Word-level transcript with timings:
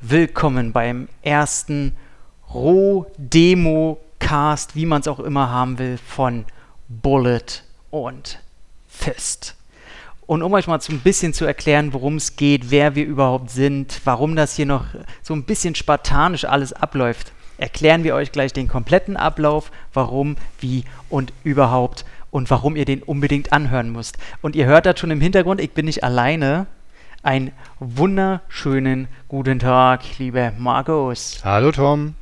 Willkommen 0.00 0.72
beim 0.72 1.08
ersten 1.20 1.94
Roh-Demo-Cast, 2.54 4.74
wie 4.74 4.86
man 4.86 5.02
es 5.02 5.08
auch 5.08 5.20
immer 5.20 5.50
haben 5.50 5.78
will, 5.78 5.98
von 5.98 6.46
Bullet 6.88 7.44
und 7.90 8.40
Fist. 8.88 9.56
Und 10.26 10.42
um 10.42 10.54
euch 10.54 10.66
mal 10.66 10.80
so 10.80 10.90
ein 10.90 11.00
bisschen 11.00 11.34
zu 11.34 11.44
erklären, 11.44 11.92
worum 11.92 12.16
es 12.16 12.36
geht, 12.36 12.70
wer 12.70 12.94
wir 12.94 13.04
überhaupt 13.04 13.50
sind, 13.50 14.00
warum 14.04 14.36
das 14.36 14.56
hier 14.56 14.64
noch 14.64 14.86
so 15.22 15.34
ein 15.34 15.44
bisschen 15.44 15.74
spartanisch 15.74 16.46
alles 16.46 16.72
abläuft, 16.72 17.32
erklären 17.58 18.04
wir 18.04 18.14
euch 18.14 18.32
gleich 18.32 18.54
den 18.54 18.68
kompletten 18.68 19.18
Ablauf, 19.18 19.70
warum, 19.92 20.36
wie 20.60 20.84
und 21.10 21.34
überhaupt 21.44 22.06
und 22.30 22.48
warum 22.48 22.74
ihr 22.74 22.86
den 22.86 23.02
unbedingt 23.02 23.52
anhören 23.52 23.92
müsst. 23.92 24.16
Und 24.40 24.56
ihr 24.56 24.64
hört 24.64 24.86
das 24.86 24.98
schon 24.98 25.10
im 25.10 25.20
Hintergrund, 25.20 25.60
ich 25.60 25.72
bin 25.72 25.84
nicht 25.84 26.04
alleine. 26.04 26.68
Einen 27.22 27.52
wunderschönen 27.80 29.06
guten 29.28 29.58
Tag, 29.58 30.00
lieber 30.18 30.52
Markus. 30.56 31.40
Hallo 31.44 31.70
Tom. 31.70 32.14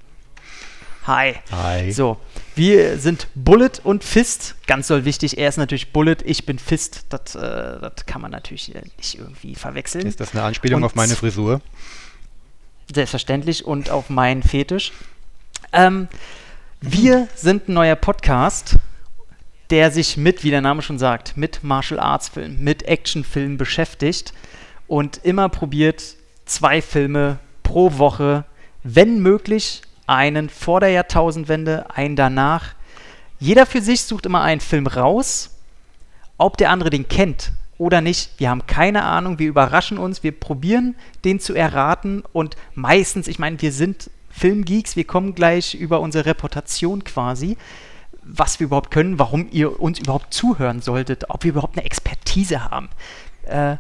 Hi. 1.07 1.37
Hi. 1.53 1.93
So, 1.93 2.17
wir 2.57 2.99
sind 2.99 3.29
Bullet 3.37 3.71
und 3.85 4.03
Fist. 4.03 4.57
Ganz 4.67 4.89
doll 4.89 5.05
wichtig. 5.05 5.39
Er 5.39 5.51
ist 5.51 5.57
natürlich 5.57 5.93
Bullet, 5.93 6.17
ich 6.25 6.47
bin 6.47 6.59
Fist. 6.59 7.07
Das, 7.11 7.37
äh, 7.37 7.79
das 7.81 8.07
kann 8.07 8.21
man 8.21 8.33
natürlich 8.33 8.75
nicht 8.97 9.17
irgendwie 9.17 9.55
verwechseln. 9.55 10.05
Ist 10.05 10.19
das 10.19 10.35
eine 10.35 10.43
Anspielung 10.43 10.79
Und 10.79 10.85
auf 10.87 10.97
meine 10.97 11.15
Frisur? 11.15 11.61
Selbstverständlich 12.93 13.65
und 13.65 13.91
auf 13.91 14.11
meinen 14.11 14.43
Fetisch. 14.43 14.91
Ähm, 15.73 16.09
wir 16.81 17.29
sind 17.37 17.69
ein 17.69 17.75
neuer 17.75 17.95
Podcast, 17.95 18.79
der 19.71 19.93
sich 19.93 20.17
mit, 20.17 20.43
wie 20.43 20.51
der 20.51 20.61
Name 20.61 20.83
schon 20.83 20.99
sagt, 20.99 21.37
mit 21.37 21.63
Martial 21.63 22.01
Arts 22.01 22.31
Filmen, 22.31 22.65
mit 22.65 22.83
Actionfilmen 22.83 23.59
beschäftigt 23.59 24.33
und 24.89 25.19
immer 25.23 25.49
probiert, 25.49 26.17
zwei 26.47 26.83
Filme 26.83 27.39
pro 27.63 27.99
Woche, 27.99 28.45
wenn 28.83 29.21
möglich, 29.21 29.83
einen 30.07 30.49
vor 30.49 30.81
der 30.81 30.89
Jahrtausendwende, 30.89 31.95
einen 31.95 32.17
danach. 32.17 32.75
Jeder 33.39 33.67
für 33.67 33.83
sich 33.83 34.03
sucht 34.03 34.27
immer 34.27 34.43
einen 34.43 34.63
Film 34.63 34.87
raus, 34.87 35.51
ob 36.39 36.57
der 36.57 36.71
andere 36.71 36.91
den 36.91 37.07
kennt 37.09 37.53
oder 37.77 38.01
nicht. 38.01 38.31
Wir 38.39 38.49
haben 38.51 38.67
keine 38.67 39.05
Ahnung, 39.05 39.39
wir 39.39 39.49
überraschen 39.49 39.99
uns, 39.99 40.23
wir 40.23 40.33
probieren 40.33 40.97
den 41.25 41.39
zu 41.39 41.55
erraten 41.55 42.25
und 42.33 42.57
meistens, 42.75 43.29
ich 43.29 43.39
meine, 43.39 43.61
wir 43.61 43.73
sind 43.73 44.11
Filmgeeks, 44.31 44.97
wir 44.97 45.05
kommen 45.05 45.35
gleich 45.35 45.75
über 45.75 46.01
unsere 46.01 46.27
Reputation 46.27 47.05
quasi, 47.05 47.57
was 48.23 48.61
wir 48.61 48.67
überhaupt 48.67 48.91
können, 48.91 49.19
warum 49.19 49.49
ihr 49.51 49.81
uns 49.81 49.99
überhaupt 49.99 50.33
zuhören 50.33 50.81
solltet, 50.81 51.29
ob 51.29 51.45
wir 51.45 51.51
überhaupt 51.51 51.77
eine 51.77 51.87
Expertise 51.87 52.71
haben. 52.71 52.89
Äh, 53.45 53.77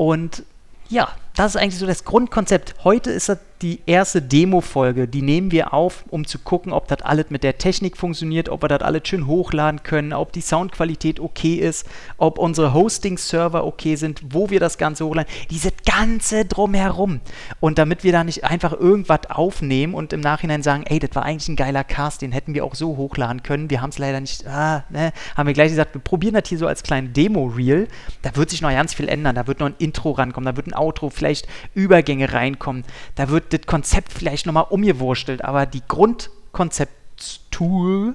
und 0.00 0.44
ja, 0.88 1.10
das 1.36 1.54
ist 1.54 1.60
eigentlich 1.60 1.78
so 1.78 1.84
das 1.84 2.04
Grundkonzept. 2.04 2.84
Heute 2.84 3.10
ist 3.10 3.28
das 3.28 3.36
die 3.62 3.80
erste 3.84 4.22
Demo-Folge. 4.22 5.06
Die 5.06 5.20
nehmen 5.20 5.50
wir 5.50 5.74
auf, 5.74 6.04
um 6.08 6.26
zu 6.26 6.38
gucken, 6.38 6.72
ob 6.72 6.88
das 6.88 7.02
alles 7.02 7.26
mit 7.28 7.44
der 7.44 7.58
Technik 7.58 7.96
funktioniert, 7.96 8.48
ob 8.48 8.62
wir 8.62 8.68
das 8.68 8.80
alles 8.80 9.02
schön 9.06 9.26
hochladen 9.26 9.82
können, 9.82 10.12
ob 10.12 10.32
die 10.32 10.40
Soundqualität 10.40 11.20
okay 11.20 11.54
ist, 11.54 11.86
ob 12.16 12.38
unsere 12.38 12.72
Hosting-Server 12.72 13.66
okay 13.66 13.96
sind, 13.96 14.22
wo 14.30 14.48
wir 14.50 14.60
das 14.60 14.78
Ganze 14.78 15.04
hochladen. 15.04 15.30
Diese 15.50 15.70
ganze 15.84 16.46
Drumherum. 16.46 17.20
Und 17.60 17.78
damit 17.78 18.02
wir 18.02 18.12
da 18.12 18.24
nicht 18.24 18.44
einfach 18.44 18.72
irgendwas 18.72 19.28
aufnehmen 19.28 19.92
und 19.92 20.12
im 20.12 20.20
Nachhinein 20.20 20.62
sagen, 20.62 20.84
ey, 20.86 20.98
das 20.98 21.14
war 21.14 21.24
eigentlich 21.24 21.48
ein 21.48 21.56
geiler 21.56 21.84
Cast, 21.84 22.22
den 22.22 22.32
hätten 22.32 22.54
wir 22.54 22.64
auch 22.64 22.74
so 22.74 22.96
hochladen 22.96 23.42
können. 23.42 23.68
Wir 23.68 23.82
haben 23.82 23.90
es 23.90 23.98
leider 23.98 24.20
nicht, 24.20 24.46
ah, 24.46 24.84
ne, 24.88 25.12
haben 25.36 25.46
wir 25.46 25.54
gleich 25.54 25.70
gesagt, 25.70 25.94
wir 25.94 26.00
probieren 26.00 26.34
das 26.34 26.48
hier 26.48 26.58
so 26.58 26.66
als 26.66 26.82
kleine 26.82 27.10
Demo-Reel. 27.10 27.88
Da 28.22 28.34
wird 28.36 28.48
sich 28.48 28.62
noch 28.62 28.70
ganz 28.70 28.94
viel 28.94 29.08
ändern. 29.08 29.34
Da 29.34 29.46
wird 29.46 29.60
noch 29.60 29.66
ein 29.66 29.74
Intro 29.78 30.12
rankommen, 30.12 30.46
da 30.46 30.56
wird 30.56 30.66
ein 30.66 30.74
Outro, 30.74 31.10
vielleicht 31.10 31.46
Übergänge 31.74 32.32
reinkommen. 32.32 32.84
Da 33.16 33.28
wird 33.28 33.49
das 33.52 33.62
Konzept 33.66 34.12
vielleicht 34.12 34.46
nochmal 34.46 34.66
umgewurstelt, 34.70 35.44
aber 35.44 35.66
die 35.66 35.82
Grundkonzepttool 35.86 38.14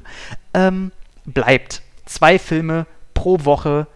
ähm, 0.53 0.91
bleibt. 1.25 1.81
Zwei 2.05 2.39
Filme 2.39 2.85
pro 3.13 3.45
Woche, 3.45 3.87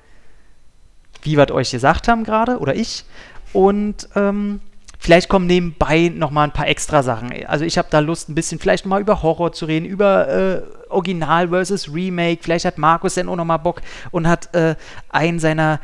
wie 1.22 1.38
wir 1.38 1.52
euch 1.52 1.72
gesagt 1.72 2.08
haben 2.08 2.24
gerade, 2.24 2.60
oder 2.60 2.76
ich. 2.76 3.06
Und 3.54 4.10
ähm, 4.16 4.62
vielleicht 5.00 5.30
kommen 5.30 5.48
nebenbei 5.48 6.12
nochmal 6.14 6.48
ein 6.48 6.54
paar 6.54 6.68
extra 6.68 7.04
Sachen. 7.04 7.32
Also 7.46 7.66
ich 7.66 7.78
habe 7.78 7.88
da 7.92 8.00
Lust, 8.00 8.30
ein 8.30 8.36
bisschen 8.36 8.60
vielleicht 8.60 8.86
nochmal 8.86 9.02
über 9.02 9.22
Horror 9.22 9.52
zu 9.52 9.66
reden, 9.66 9.86
über 9.86 10.28
äh, 10.28 10.62
Original 10.90 11.50
versus 11.50 11.94
Remake. 11.94 12.40
Vielleicht 12.42 12.66
hat 12.66 12.78
Markus 12.78 13.16
dann 13.16 13.30
auch 13.30 13.36
nochmal 13.36 13.60
Bock 13.60 13.82
und 14.12 14.28
hat 14.28 14.54
äh, 14.56 14.76
einen 15.10 15.40
seiner 15.40 15.80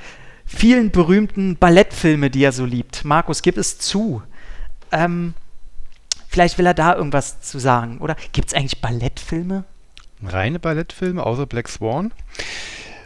vielen 0.45 0.91
berühmten 0.91 1.57
Ballettfilme, 1.57 2.29
die 2.29 2.43
er 2.43 2.51
so 2.51 2.65
liebt. 2.65 3.03
Markus, 3.03 3.41
gib 3.41 3.57
es 3.57 3.79
zu. 3.79 4.21
Ähm, 4.91 5.33
vielleicht 6.35 6.57
will 6.57 6.65
er 6.65 6.73
da 6.73 6.93
irgendwas 6.93 7.39
zu 7.39 7.59
sagen. 7.59 7.99
Oder 7.99 8.17
gibt 8.33 8.49
es 8.49 8.53
eigentlich 8.53 8.81
Ballettfilme? 8.81 9.63
Reine 10.21 10.59
Ballettfilme, 10.59 11.25
außer 11.25 11.45
Black 11.45 11.69
Swan? 11.69 12.11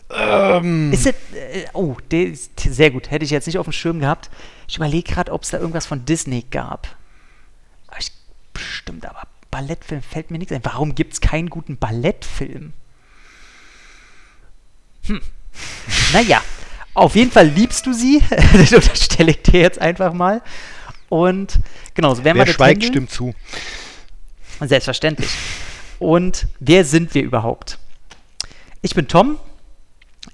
Ähm, 0.10 0.92
Ist 0.92 1.06
es, 1.06 1.14
äh, 1.36 1.68
oh, 1.74 1.96
der 2.10 2.26
ist 2.26 2.60
sehr 2.60 2.90
gut. 2.90 3.12
Hätte 3.12 3.24
ich 3.24 3.30
jetzt 3.30 3.46
nicht 3.46 3.60
auf 3.60 3.68
dem 3.68 3.72
Schirm 3.72 4.00
gehabt. 4.00 4.32
Ich 4.68 4.78
überlege 4.78 5.14
gerade, 5.14 5.32
ob 5.32 5.44
es 5.44 5.52
da 5.52 5.60
irgendwas 5.60 5.86
von 5.86 6.06
Disney 6.06 6.44
gab. 6.50 6.88
Aber 7.86 8.00
ich, 8.00 8.12
bestimmt, 8.52 9.06
aber 9.06 9.28
Ballettfilm 9.52 10.02
fällt 10.02 10.32
mir 10.32 10.40
nichts 10.40 10.52
ein. 10.52 10.66
Warum 10.66 10.96
gibt 10.96 11.14
es 11.14 11.22
keinen 11.22 11.52
guten 11.52 11.78
Ballettfilm? 11.78 12.74
Hm. 15.06 15.22
Naja, 16.14 16.42
auf 16.96 17.16
jeden 17.16 17.30
Fall 17.30 17.48
liebst 17.48 17.86
du 17.86 17.94
sie. 17.94 18.24
das 18.54 18.74
unterstelle 18.74 19.32
ich 19.32 19.44
dir 19.44 19.62
jetzt 19.62 19.80
einfach 19.80 20.14
mal. 20.14 20.42
Und 21.10 21.60
genau, 22.00 22.16
so 22.16 22.24
werden 22.24 22.38
wer 22.38 22.44
wir 22.44 22.46
das 22.46 22.56
schweigt, 22.56 22.84
handeln. 22.84 23.08
stimmt 23.08 23.12
zu. 23.12 23.34
Selbstverständlich. 24.66 25.30
Und 26.00 26.48
wer 26.60 26.86
sind 26.86 27.14
wir 27.14 27.24
überhaupt? 27.24 27.78
Ich 28.82 28.96
bin 28.96 29.08
Tom, 29.10 29.38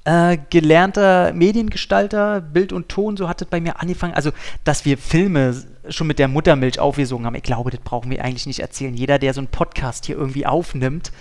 äh, 0.03 0.37
gelernter 0.51 1.33
Mediengestalter, 1.33 2.41
Bild 2.41 2.71
und 2.71 2.89
Ton, 2.89 3.17
so 3.17 3.27
hat 3.27 3.41
es 3.41 3.47
bei 3.47 3.59
mir 3.59 3.81
angefangen. 3.81 4.13
Also, 4.13 4.31
dass 4.63 4.85
wir 4.85 4.99
Filme 4.99 5.55
schon 5.89 6.05
mit 6.05 6.19
der 6.19 6.27
Muttermilch 6.27 6.79
aufgesogen 6.79 7.25
haben, 7.25 7.35
ich 7.35 7.43
glaube, 7.43 7.71
das 7.71 7.79
brauchen 7.79 8.11
wir 8.11 8.23
eigentlich 8.23 8.45
nicht 8.45 8.59
erzählen. 8.59 8.93
Jeder, 8.93 9.17
der 9.17 9.33
so 9.33 9.41
einen 9.41 9.47
Podcast 9.47 10.05
hier 10.05 10.17
irgendwie 10.17 10.45
aufnimmt, 10.45 11.11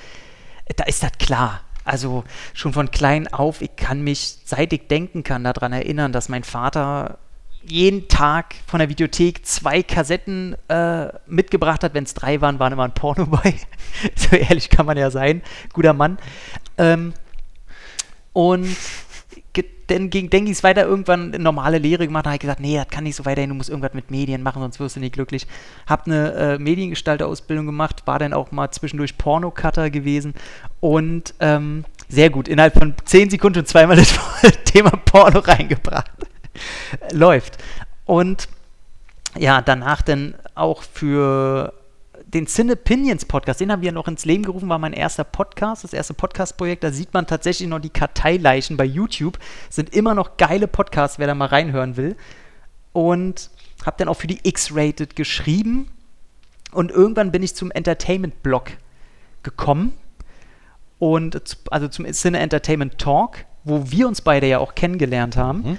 äh, 0.66 0.74
da 0.74 0.84
ist 0.84 1.02
das 1.02 1.12
klar. 1.18 1.62
Also 1.86 2.24
schon 2.52 2.72
von 2.72 2.90
klein 2.90 3.30
auf, 3.32 3.60
ich 3.60 3.76
kann 3.76 4.02
mich, 4.02 4.38
seit 4.44 4.72
ich 4.72 4.88
denken 4.88 5.22
kann, 5.22 5.44
daran 5.44 5.72
erinnern, 5.72 6.12
dass 6.12 6.30
mein 6.30 6.44
Vater 6.44 7.18
jeden 7.66 8.08
Tag 8.08 8.54
von 8.66 8.78
der 8.78 8.88
Videothek 8.88 9.44
zwei 9.46 9.82
Kassetten 9.82 10.56
äh, 10.68 11.08
mitgebracht 11.26 11.82
hat. 11.84 11.94
Wenn 11.94 12.04
es 12.04 12.14
drei 12.14 12.40
waren, 12.40 12.58
waren 12.58 12.72
immer 12.72 12.84
ein 12.84 12.94
Porno 12.94 13.26
bei. 13.42 13.54
so 14.14 14.36
ehrlich 14.36 14.70
kann 14.70 14.86
man 14.86 14.96
ja 14.96 15.10
sein. 15.10 15.42
Guter 15.72 15.92
Mann. 15.92 16.18
Ähm, 16.78 17.14
und 18.32 18.76
dann 19.86 20.10
ging, 20.10 20.50
es 20.50 20.62
weiter 20.62 20.84
irgendwann 20.84 21.34
eine 21.34 21.42
normale 21.42 21.78
Lehre 21.78 22.06
gemacht. 22.06 22.26
Da 22.26 22.30
habe 22.30 22.36
ich 22.36 22.40
gesagt, 22.40 22.60
nee, 22.60 22.76
das 22.76 22.88
kann 22.88 23.04
nicht 23.04 23.16
so 23.16 23.24
weitergehen, 23.24 23.50
du 23.50 23.56
musst 23.56 23.68
irgendwas 23.68 23.94
mit 23.94 24.10
Medien 24.10 24.42
machen, 24.42 24.62
sonst 24.62 24.80
wirst 24.80 24.96
du 24.96 25.00
nicht 25.00 25.14
glücklich. 25.14 25.46
Hab 25.86 26.06
eine 26.06 26.32
äh, 26.32 26.58
Mediengestalterausbildung 26.58 27.66
gemacht, 27.66 28.06
war 28.06 28.18
dann 28.18 28.32
auch 28.32 28.50
mal 28.50 28.70
zwischendurch 28.70 29.18
Pornocutter 29.18 29.90
gewesen 29.90 30.34
und 30.80 31.34
ähm, 31.40 31.84
sehr 32.08 32.30
gut, 32.30 32.48
innerhalb 32.48 32.74
von 32.74 32.94
zehn 33.04 33.30
Sekunden 33.30 33.60
schon 33.60 33.66
zweimal 33.66 33.96
das 33.96 34.14
Thema 34.64 34.90
Porno 34.90 35.40
reingebracht. 35.40 36.10
Läuft. 37.12 37.58
Und 38.04 38.48
ja, 39.36 39.62
danach 39.62 40.02
dann 40.02 40.34
auch 40.54 40.82
für 40.82 41.72
den 42.26 42.46
Cine 42.46 42.72
Opinions 42.72 43.24
Podcast, 43.24 43.60
den 43.60 43.70
haben 43.70 43.82
wir 43.82 43.92
noch 43.92 44.08
ins 44.08 44.24
Leben 44.24 44.44
gerufen, 44.44 44.68
war 44.68 44.78
mein 44.78 44.92
erster 44.92 45.24
Podcast, 45.24 45.84
das 45.84 45.92
erste 45.92 46.14
Podcast-Projekt. 46.14 46.82
Da 46.82 46.90
sieht 46.90 47.14
man 47.14 47.26
tatsächlich 47.26 47.68
noch 47.68 47.78
die 47.78 47.90
Karteileichen 47.90 48.76
bei 48.76 48.84
YouTube. 48.84 49.38
Sind 49.70 49.94
immer 49.94 50.14
noch 50.14 50.36
geile 50.36 50.66
Podcasts, 50.66 51.18
wer 51.18 51.26
da 51.26 51.34
mal 51.34 51.46
reinhören 51.46 51.96
will. 51.96 52.16
Und 52.92 53.50
habe 53.84 53.96
dann 53.98 54.08
auch 54.08 54.14
für 54.14 54.26
die 54.26 54.40
X-Rated 54.42 55.16
geschrieben. 55.16 55.90
Und 56.72 56.90
irgendwann 56.90 57.30
bin 57.30 57.42
ich 57.42 57.54
zum 57.54 57.70
Entertainment-Blog 57.70 58.72
gekommen. 59.42 59.92
Und 60.98 61.56
also 61.70 61.88
zum 61.88 62.10
Cine 62.12 62.38
Entertainment 62.38 62.98
Talk, 62.98 63.44
wo 63.62 63.90
wir 63.90 64.08
uns 64.08 64.20
beide 64.20 64.46
ja 64.46 64.58
auch 64.58 64.74
kennengelernt 64.74 65.36
haben. 65.36 65.58
Mhm. 65.58 65.78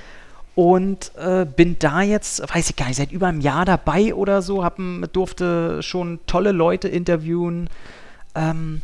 Und 0.56 1.12
äh, 1.18 1.46
bin 1.46 1.78
da 1.80 2.02
jetzt, 2.02 2.42
weiß 2.42 2.70
ich 2.70 2.76
gar 2.78 2.88
nicht, 2.88 2.96
seit 2.96 3.12
über 3.12 3.28
einem 3.28 3.42
Jahr 3.42 3.66
dabei 3.66 4.16
oder 4.16 4.42
so, 4.42 4.64
hab, 4.64 4.78
durfte 5.12 5.84
schon 5.84 6.20
tolle 6.28 6.54
Leute 6.54 6.88
interviewen, 6.88 7.70
ähm, 8.36 8.82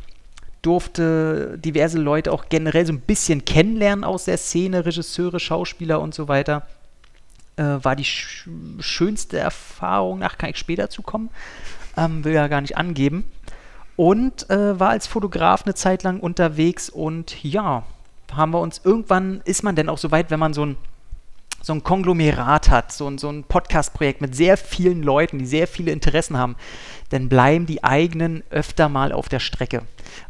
durfte 0.61 1.57
diverse 1.57 1.97
Leute 1.97 2.33
auch 2.33 2.45
generell 2.49 2.85
so 2.85 2.91
ein 2.91 2.99
bisschen 2.99 3.45
kennenlernen 3.45 4.03
aus 4.03 4.25
der 4.25 4.37
Szene, 4.37 4.85
Regisseure, 4.85 5.39
Schauspieler 5.39 6.01
und 6.01 6.13
so 6.13 6.27
weiter. 6.27 6.67
Äh, 7.55 7.63
war 7.63 7.95
die 7.95 8.03
sch 8.05 8.49
schönste 8.79 9.39
Erfahrung, 9.39 10.19
nach 10.19 10.37
kann 10.37 10.49
ich 10.49 10.57
später 10.57 10.89
zukommen, 10.89 11.29
ähm, 11.95 12.25
will 12.25 12.33
ja 12.33 12.49
gar 12.49 12.61
nicht 12.61 12.77
angeben. 12.77 13.23
Und 13.95 14.49
äh, 14.49 14.77
war 14.77 14.89
als 14.89 15.07
Fotograf 15.07 15.63
eine 15.63 15.73
Zeit 15.73 16.03
lang 16.03 16.19
unterwegs 16.19 16.89
und 16.89 17.43
ja, 17.43 17.83
haben 18.33 18.51
wir 18.51 18.59
uns 18.59 18.81
irgendwann, 18.83 19.41
ist 19.45 19.63
man 19.63 19.75
denn 19.75 19.89
auch 19.89 19.97
so 19.97 20.11
weit, 20.11 20.31
wenn 20.31 20.39
man 20.39 20.53
so 20.53 20.65
ein 20.65 20.77
so 21.61 21.73
ein 21.73 21.83
Konglomerat 21.83 22.69
hat, 22.69 22.91
so 22.91 23.07
ein, 23.07 23.17
so 23.17 23.29
ein 23.29 23.43
Podcast-Projekt 23.43 24.19
mit 24.19 24.35
sehr 24.35 24.57
vielen 24.57 25.03
Leuten, 25.03 25.37
die 25.37 25.45
sehr 25.45 25.67
viele 25.67 25.91
Interessen 25.91 26.37
haben, 26.37 26.55
dann 27.09 27.29
bleiben 27.29 27.67
die 27.67 27.83
eigenen 27.83 28.43
öfter 28.49 28.89
mal 28.89 29.11
auf 29.11 29.29
der 29.29 29.39
Strecke. 29.39 29.83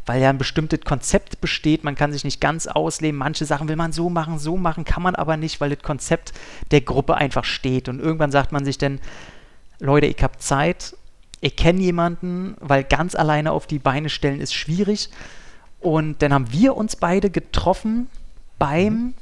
Weil 0.04 0.20
ja 0.20 0.28
ein 0.28 0.38
bestimmtes 0.38 0.80
Konzept 0.82 1.40
besteht, 1.40 1.84
man 1.84 1.94
kann 1.94 2.12
sich 2.12 2.24
nicht 2.24 2.40
ganz 2.40 2.66
ausleben. 2.66 3.18
Manche 3.18 3.46
Sachen 3.46 3.68
will 3.68 3.76
man 3.76 3.92
so 3.92 4.10
machen, 4.10 4.38
so 4.38 4.56
machen, 4.56 4.84
kann 4.84 5.02
man 5.02 5.14
aber 5.14 5.36
nicht, 5.36 5.60
weil 5.60 5.70
das 5.70 5.82
Konzept 5.82 6.32
der 6.70 6.82
Gruppe 6.82 7.14
einfach 7.14 7.44
steht. 7.44 7.88
Und 7.88 7.98
irgendwann 7.98 8.30
sagt 8.30 8.52
man 8.52 8.64
sich 8.64 8.76
dann, 8.76 9.00
Leute, 9.80 10.06
ich 10.06 10.22
habe 10.22 10.38
Zeit, 10.38 10.94
ich 11.40 11.56
kenne 11.56 11.80
jemanden, 11.80 12.56
weil 12.60 12.84
ganz 12.84 13.14
alleine 13.14 13.52
auf 13.52 13.66
die 13.66 13.78
Beine 13.78 14.10
stellen 14.10 14.40
ist 14.40 14.54
schwierig. 14.54 15.08
Und 15.80 16.22
dann 16.22 16.32
haben 16.32 16.52
wir 16.52 16.76
uns 16.76 16.94
beide 16.94 17.30
getroffen 17.30 18.08
beim 18.58 18.92
mhm 18.92 19.14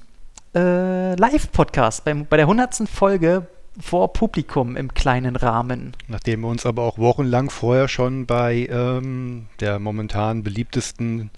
äh, 0.55 1.15
Live-Podcast, 1.15 2.05
bei 2.05 2.37
der 2.37 2.47
100. 2.47 2.89
Folge 2.89 3.47
vor 3.79 4.13
Publikum 4.13 4.77
im 4.77 4.93
kleinen 4.93 5.37
Rahmen. 5.37 5.97
Nachdem 6.09 6.41
wir 6.41 6.49
uns 6.49 6.67
aber 6.67 6.83
auch 6.83 6.99
wochenlang 6.99 7.51
vorher 7.51 7.89
schon 7.89 8.27
bei 8.27 8.69
ähm, 8.71 9.47
der 9.61 9.79
momentan 9.79 10.43
beliebtesten 10.43 11.31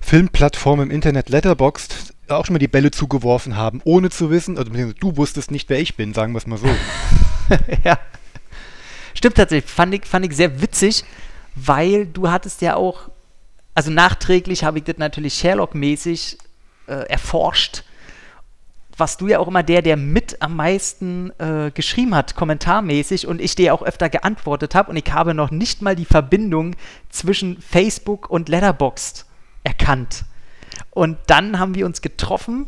Filmplattform 0.00 0.82
im 0.82 0.90
Internet 0.90 1.28
Letterboxd 1.28 2.14
auch 2.28 2.44
schon 2.44 2.54
mal 2.54 2.58
die 2.58 2.68
Bälle 2.68 2.90
zugeworfen 2.90 3.56
haben, 3.56 3.80
ohne 3.84 4.10
zu 4.10 4.30
wissen, 4.30 4.58
also 4.58 4.70
du 4.70 5.16
wusstest 5.16 5.50
nicht, 5.50 5.68
wer 5.68 5.78
ich 5.78 5.96
bin, 5.96 6.12
sagen 6.12 6.32
wir 6.32 6.38
es 6.38 6.46
mal 6.46 6.58
so. 6.58 6.68
ja. 7.84 7.98
Stimmt 9.14 9.36
tatsächlich, 9.36 9.70
fand 9.70 9.94
ich, 9.94 10.04
fand 10.04 10.26
ich 10.26 10.36
sehr 10.36 10.60
witzig, 10.60 11.04
weil 11.54 12.06
du 12.06 12.28
hattest 12.28 12.62
ja 12.62 12.74
auch, 12.74 13.08
also 13.74 13.90
nachträglich 13.90 14.64
habe 14.64 14.78
ich 14.78 14.84
das 14.84 14.98
natürlich 14.98 15.34
Sherlock-mäßig 15.34 16.38
äh, 16.88 17.08
erforscht 17.08 17.84
warst 18.96 19.20
du 19.20 19.28
ja 19.28 19.38
auch 19.38 19.48
immer 19.48 19.62
der, 19.62 19.82
der 19.82 19.96
mit 19.96 20.40
am 20.40 20.56
meisten 20.56 21.30
äh, 21.38 21.70
geschrieben 21.72 22.14
hat, 22.14 22.34
kommentarmäßig, 22.34 23.26
und 23.26 23.40
ich 23.40 23.54
dir 23.54 23.74
auch 23.74 23.82
öfter 23.82 24.08
geantwortet 24.08 24.74
habe. 24.74 24.90
Und 24.90 24.96
ich 24.96 25.12
habe 25.12 25.34
noch 25.34 25.50
nicht 25.50 25.82
mal 25.82 25.96
die 25.96 26.04
Verbindung 26.04 26.76
zwischen 27.10 27.60
Facebook 27.60 28.30
und 28.30 28.48
Letterboxd 28.48 29.26
erkannt. 29.64 30.24
Und 30.90 31.18
dann 31.26 31.58
haben 31.58 31.74
wir 31.74 31.86
uns 31.86 32.00
getroffen 32.00 32.66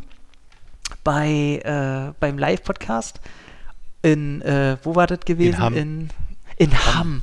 bei, 1.04 1.60
äh, 1.64 2.12
beim 2.20 2.38
Live-Podcast 2.38 3.20
in, 4.02 4.42
äh, 4.42 4.76
wo 4.82 4.94
war 4.94 5.06
das 5.06 5.20
gewesen? 5.20 5.54
In 5.54 5.58
Hamm. 5.58 5.74
In, 5.74 6.10
in 6.56 6.94
Hamm. 6.94 7.22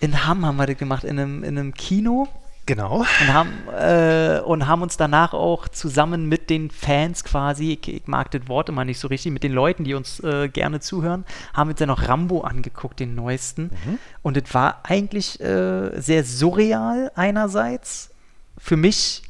In 0.00 0.26
Hamm 0.26 0.44
haben 0.44 0.56
wir 0.56 0.66
das 0.66 0.76
gemacht, 0.76 1.04
in 1.04 1.18
einem, 1.18 1.44
in 1.44 1.58
einem 1.58 1.74
Kino. 1.74 2.28
Genau. 2.66 2.98
Und 2.98 3.32
haben, 3.32 3.52
äh, 3.78 4.40
und 4.40 4.66
haben 4.66 4.82
uns 4.82 4.96
danach 4.96 5.32
auch 5.34 5.68
zusammen 5.68 6.28
mit 6.28 6.50
den 6.50 6.70
Fans 6.70 7.22
quasi, 7.22 7.78
ich, 7.80 7.88
ich, 7.88 8.06
mag 8.06 8.32
das 8.32 8.48
Wort 8.48 8.68
immer 8.68 8.84
nicht 8.84 8.98
so 8.98 9.06
richtig, 9.06 9.32
mit 9.32 9.44
den 9.44 9.52
Leuten, 9.52 9.84
die 9.84 9.94
uns 9.94 10.18
äh, 10.20 10.48
gerne 10.48 10.80
zuhören, 10.80 11.24
haben 11.54 11.70
uns 11.70 11.78
dann 11.78 11.88
noch 11.88 12.08
Rambo 12.08 12.40
angeguckt, 12.40 12.98
den 12.98 13.14
neuesten. 13.14 13.70
Mhm. 13.84 13.98
Und 14.22 14.36
es 14.36 14.52
war 14.52 14.80
eigentlich 14.82 15.40
äh, 15.40 16.00
sehr 16.00 16.24
surreal 16.24 17.12
einerseits 17.14 18.10
für 18.58 18.76
mich, 18.76 19.22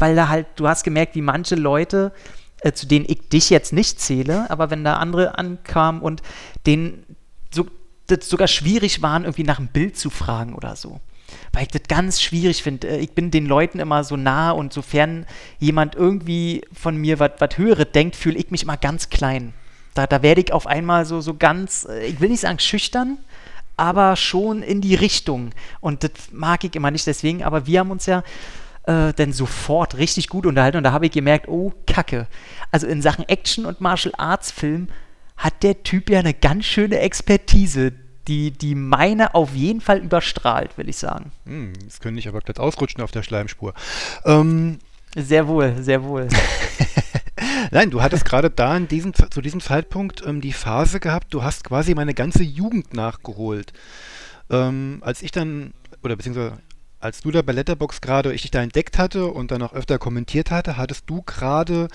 weil 0.00 0.16
da 0.16 0.28
halt, 0.28 0.48
du 0.56 0.66
hast 0.66 0.82
gemerkt, 0.82 1.14
wie 1.14 1.22
manche 1.22 1.54
Leute, 1.54 2.10
äh, 2.62 2.72
zu 2.72 2.88
denen 2.88 3.04
ich 3.08 3.28
dich 3.28 3.50
jetzt 3.50 3.72
nicht 3.72 4.00
zähle, 4.00 4.50
aber 4.50 4.70
wenn 4.70 4.82
da 4.82 4.96
andere 4.96 5.38
ankamen 5.38 6.02
und 6.02 6.22
denen 6.66 7.04
so, 7.54 7.66
das 8.08 8.28
sogar 8.28 8.48
schwierig 8.48 9.00
waren, 9.00 9.22
irgendwie 9.22 9.44
nach 9.44 9.58
einem 9.58 9.68
Bild 9.68 9.96
zu 9.96 10.10
fragen 10.10 10.56
oder 10.56 10.74
so 10.74 11.00
weil 11.52 11.62
ich 11.62 11.68
das 11.68 11.82
ganz 11.88 12.20
schwierig 12.22 12.62
finde. 12.62 12.88
Äh, 12.88 12.98
ich 12.98 13.12
bin 13.12 13.30
den 13.30 13.46
Leuten 13.46 13.80
immer 13.80 14.04
so 14.04 14.16
nah 14.16 14.50
und 14.50 14.72
sofern 14.72 15.26
jemand 15.58 15.94
irgendwie 15.94 16.62
von 16.72 16.96
mir 16.96 17.18
was 17.18 17.56
Höheres 17.56 17.88
denkt, 17.92 18.16
fühle 18.16 18.38
ich 18.38 18.50
mich 18.50 18.62
immer 18.62 18.76
ganz 18.76 19.10
klein. 19.10 19.52
Da, 19.94 20.06
da 20.06 20.22
werde 20.22 20.40
ich 20.40 20.52
auf 20.52 20.66
einmal 20.66 21.04
so, 21.04 21.20
so 21.20 21.34
ganz, 21.34 21.86
äh, 21.88 22.06
ich 22.06 22.20
will 22.20 22.30
nicht 22.30 22.40
sagen 22.40 22.58
schüchtern, 22.58 23.18
aber 23.76 24.16
schon 24.16 24.62
in 24.62 24.80
die 24.80 24.94
Richtung. 24.94 25.50
Und 25.80 26.04
das 26.04 26.12
mag 26.32 26.64
ich 26.64 26.74
immer 26.76 26.90
nicht 26.90 27.06
deswegen, 27.06 27.42
aber 27.42 27.66
wir 27.66 27.80
haben 27.80 27.90
uns 27.90 28.06
ja 28.06 28.22
äh, 28.84 29.12
dann 29.14 29.32
sofort 29.32 29.96
richtig 29.96 30.28
gut 30.28 30.46
unterhalten 30.46 30.76
und 30.76 30.84
da 30.84 30.92
habe 30.92 31.06
ich 31.06 31.12
gemerkt, 31.12 31.48
oh, 31.48 31.72
Kacke. 31.86 32.26
Also 32.70 32.86
in 32.86 33.02
Sachen 33.02 33.28
Action 33.28 33.66
und 33.66 33.80
Martial 33.80 34.14
Arts 34.16 34.50
Film 34.50 34.88
hat 35.36 35.62
der 35.62 35.82
Typ 35.82 36.10
ja 36.10 36.18
eine 36.18 36.34
ganz 36.34 36.66
schöne 36.66 36.98
Expertise 36.98 37.92
die, 38.30 38.52
die 38.52 38.76
meine 38.76 39.34
auf 39.34 39.56
jeden 39.56 39.80
Fall 39.80 39.98
überstrahlt, 39.98 40.78
will 40.78 40.88
ich 40.88 40.96
sagen. 40.96 41.32
Hm, 41.46 41.72
jetzt 41.82 42.00
könnte 42.00 42.20
ich 42.20 42.28
aber 42.28 42.40
gleich 42.40 42.60
ausrutschen 42.60 43.02
auf 43.02 43.10
der 43.10 43.24
Schleimspur. 43.24 43.74
Ähm, 44.24 44.78
sehr 45.16 45.48
wohl, 45.48 45.74
sehr 45.82 46.04
wohl. 46.04 46.28
Nein, 47.72 47.90
du 47.90 48.00
hattest 48.00 48.24
gerade 48.24 48.48
da 48.48 48.76
in 48.76 48.86
diesem, 48.86 49.12
zu 49.14 49.40
diesem 49.40 49.60
Zeitpunkt 49.60 50.22
ähm, 50.24 50.40
die 50.40 50.52
Phase 50.52 51.00
gehabt, 51.00 51.34
du 51.34 51.42
hast 51.42 51.64
quasi 51.64 51.96
meine 51.96 52.14
ganze 52.14 52.44
Jugend 52.44 52.94
nachgeholt. 52.94 53.72
Ähm, 54.48 54.98
als 55.00 55.22
ich 55.22 55.32
dann, 55.32 55.74
oder 56.04 56.14
beziehungsweise 56.14 56.58
als 57.00 57.22
du 57.22 57.32
da 57.32 57.42
bei 57.42 57.52
Letterbox 57.52 58.00
gerade, 58.00 58.32
ich 58.32 58.42
dich 58.42 58.52
da 58.52 58.62
entdeckt 58.62 58.96
hatte 58.96 59.26
und 59.26 59.50
dann 59.50 59.62
auch 59.62 59.72
öfter 59.72 59.98
kommentiert 59.98 60.52
hatte, 60.52 60.76
hattest 60.76 61.10
du 61.10 61.22
gerade 61.22 61.88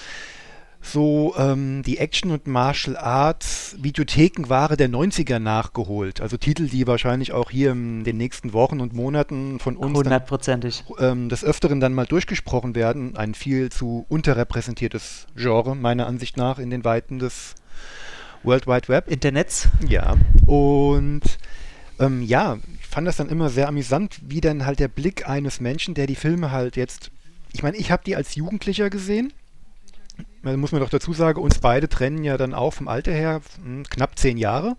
so 0.85 1.33
ähm, 1.37 1.81
die 1.83 1.97
Action- 1.97 2.31
und 2.31 2.47
Martial 2.47 2.95
Arts 2.95 3.75
Videothekenware 3.79 4.77
der 4.77 4.89
90er 4.89 5.39
nachgeholt. 5.39 6.21
Also 6.21 6.37
Titel, 6.37 6.67
die 6.67 6.87
wahrscheinlich 6.87 7.31
auch 7.31 7.49
hier 7.49 7.71
in 7.71 8.03
den 8.03 8.17
nächsten 8.17 8.53
Wochen 8.53 8.79
und 8.79 8.93
Monaten 8.93 9.59
von 9.59 9.75
uns 9.75 9.97
hundertprozentig 9.97 10.83
ähm, 10.99 11.29
des 11.29 11.43
Öfteren 11.43 11.79
dann 11.79 11.93
mal 11.93 12.05
durchgesprochen 12.05 12.75
werden. 12.75 13.17
Ein 13.17 13.33
viel 13.33 13.71
zu 13.71 14.05
unterrepräsentiertes 14.09 15.27
Genre, 15.35 15.75
meiner 15.75 16.07
Ansicht 16.07 16.37
nach, 16.37 16.59
in 16.59 16.69
den 16.69 16.83
Weiten 16.83 17.19
des 17.19 17.55
World 18.43 18.67
Wide 18.67 18.87
Web. 18.87 19.09
Internets. 19.09 19.67
Ja. 19.87 20.15
Und 20.45 21.23
ähm, 21.99 22.21
ja, 22.21 22.57
ich 22.79 22.87
fand 22.87 23.07
das 23.07 23.17
dann 23.17 23.29
immer 23.29 23.49
sehr 23.49 23.67
amüsant, 23.67 24.19
wie 24.21 24.41
dann 24.41 24.65
halt 24.65 24.79
der 24.79 24.87
Blick 24.87 25.27
eines 25.27 25.59
Menschen, 25.59 25.95
der 25.95 26.07
die 26.07 26.15
Filme 26.15 26.51
halt 26.51 26.75
jetzt, 26.75 27.11
ich 27.53 27.63
meine, 27.63 27.77
ich 27.77 27.91
habe 27.91 28.03
die 28.05 28.15
als 28.15 28.35
Jugendlicher 28.35 28.89
gesehen 28.89 29.33
man 30.45 30.59
muss 30.59 30.71
man 30.71 30.81
doch 30.81 30.89
dazu 30.89 31.11
sagen, 31.11 31.41
uns 31.41 31.59
beide 31.59 31.89
trennen 31.89 32.23
ja 32.23 32.37
dann 32.37 32.53
auch 32.53 32.71
vom 32.71 32.87
Alter 32.87 33.11
her 33.11 33.41
hm, 33.61 33.83
knapp 33.89 34.17
zehn 34.17 34.37
Jahre. 34.37 34.77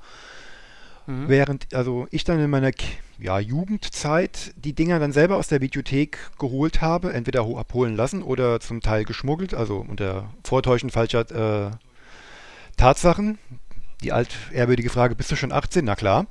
Mhm. 1.06 1.28
Während 1.28 1.74
also 1.74 2.06
ich 2.10 2.24
dann 2.24 2.40
in 2.40 2.50
meiner 2.50 2.70
ja, 3.18 3.38
Jugendzeit 3.38 4.54
die 4.56 4.74
Dinger 4.74 4.98
dann 4.98 5.12
selber 5.12 5.36
aus 5.36 5.48
der 5.48 5.60
Videothek 5.60 6.18
geholt 6.38 6.80
habe, 6.80 7.12
entweder 7.12 7.40
abholen 7.58 7.96
lassen 7.96 8.22
oder 8.22 8.60
zum 8.60 8.80
Teil 8.80 9.04
geschmuggelt, 9.04 9.54
also 9.54 9.84
unter 9.86 10.30
Vortäuschen 10.44 10.90
falscher 10.90 11.68
äh, 11.68 11.70
Tatsachen. 12.76 13.38
Die 14.02 14.12
altehrwürdige 14.12 14.90
Frage, 14.90 15.16
bist 15.16 15.30
du 15.32 15.36
schon 15.36 15.52
18? 15.52 15.84
Na 15.84 15.96
klar, 15.96 16.26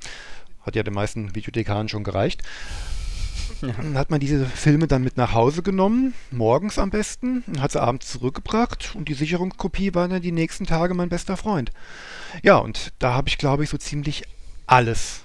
hat 0.62 0.76
ja 0.76 0.82
den 0.82 0.94
meisten 0.94 1.34
Videothekaren 1.34 1.88
schon 1.88 2.04
gereicht. 2.04 2.42
Ja. 3.62 3.72
Dann 3.72 3.96
hat 3.96 4.10
man 4.10 4.20
diese 4.20 4.44
Filme 4.46 4.86
dann 4.86 5.02
mit 5.02 5.16
nach 5.16 5.32
Hause 5.32 5.62
genommen, 5.62 6.14
morgens 6.30 6.78
am 6.78 6.90
besten, 6.90 7.42
und 7.46 7.60
hat 7.60 7.72
sie 7.72 7.80
abends 7.80 8.10
zurückgebracht 8.10 8.94
und 8.94 9.08
die 9.08 9.14
Sicherungskopie 9.14 9.94
war 9.94 10.08
dann 10.08 10.22
die 10.22 10.32
nächsten 10.32 10.66
Tage 10.66 10.94
mein 10.94 11.08
bester 11.08 11.36
Freund. 11.36 11.70
Ja, 12.42 12.56
und 12.58 12.92
da 12.98 13.14
habe 13.14 13.28
ich, 13.28 13.38
glaube 13.38 13.64
ich, 13.64 13.70
so 13.70 13.78
ziemlich 13.78 14.24
alles 14.66 15.20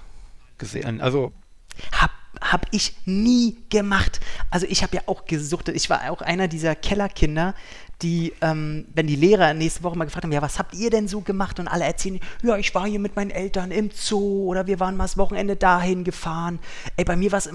gesehen. 0.58 1.00
Also. 1.00 1.32
Hab 1.92 2.10
habe 2.40 2.66
ich 2.70 2.96
nie 3.04 3.56
gemacht. 3.70 4.20
Also 4.50 4.66
ich 4.68 4.82
habe 4.82 4.96
ja 4.96 5.02
auch 5.06 5.26
gesuchtet. 5.26 5.76
Ich 5.76 5.90
war 5.90 6.10
auch 6.10 6.22
einer 6.22 6.48
dieser 6.48 6.74
Kellerkinder, 6.74 7.54
die, 8.00 8.32
ähm, 8.40 8.86
wenn 8.94 9.06
die 9.06 9.16
Lehrer 9.16 9.54
nächste 9.54 9.82
Woche 9.82 9.96
mal 9.96 10.04
gefragt 10.04 10.24
haben, 10.24 10.32
ja, 10.32 10.42
was 10.42 10.58
habt 10.58 10.74
ihr 10.74 10.90
denn 10.90 11.06
so 11.06 11.20
gemacht? 11.20 11.60
Und 11.60 11.68
alle 11.68 11.84
erzählen, 11.84 12.18
ja, 12.42 12.56
ich 12.56 12.74
war 12.74 12.86
hier 12.86 12.98
mit 12.98 13.14
meinen 13.14 13.30
Eltern 13.30 13.70
im 13.70 13.90
Zoo 13.92 14.48
oder 14.48 14.66
wir 14.66 14.80
waren 14.80 14.96
mal 14.96 15.04
das 15.04 15.16
Wochenende 15.16 15.56
dahin 15.56 16.02
gefahren. 16.04 16.58
Ey, 16.96 17.04
bei 17.04 17.16
mir 17.16 17.30
war 17.30 17.38
es 17.38 17.48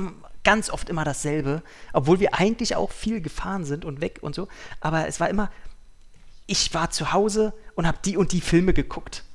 ganz 0.48 0.70
oft 0.70 0.88
immer 0.88 1.04
dasselbe, 1.04 1.62
obwohl 1.92 2.22
wir 2.22 2.34
eigentlich 2.34 2.78
auch 2.78 2.94
viel 2.94 3.20
gefahren 3.20 3.66
sind 3.66 3.84
und 3.84 4.00
weg 4.00 4.20
und 4.22 4.34
so. 4.34 4.48
Aber 4.80 5.06
es 5.06 5.20
war 5.20 5.30
immer, 5.30 5.52
ich 6.46 6.74
war 6.74 6.90
zu 6.90 7.12
Hause 7.12 7.52
und 7.76 7.86
habe 7.86 7.98
die 8.06 8.16
und 8.16 8.32
die 8.32 8.40
Filme 8.40 8.72
geguckt. 8.72 9.26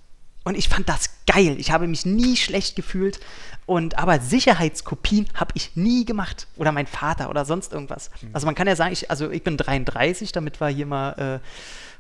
Und 0.42 0.57
ich 0.57 0.71
fand 0.71 0.88
das 0.88 1.11
geil. 1.26 1.57
Ich 1.59 1.71
habe 1.71 1.87
mich 1.87 2.07
nie 2.07 2.38
schlecht 2.38 2.76
gefühlt. 2.76 3.21
Und 3.66 3.99
aber 3.99 4.21
Sicherheitskopien 4.21 5.28
habe 5.35 5.52
ich 5.54 5.76
nie 5.76 6.07
gemacht. 6.07 6.47
Oder 6.57 6.73
mein 6.73 6.87
Vater 6.87 7.28
oder 7.28 7.45
sonst 7.45 7.75
irgendwas. 7.75 8.11
Mhm. 8.23 8.31
Also 8.33 8.47
man 8.47 8.54
kann 8.54 8.66
ja 8.66 8.75
sagen, 8.75 8.95
ich, 8.95 9.11
also 9.11 9.31
ich 9.31 9.45
bin 9.45 9.59
33, 9.59 10.33
damit 10.33 10.62
wir 10.62 10.69
hier 10.69 10.87
mal 10.87 11.40
äh, 11.42 11.47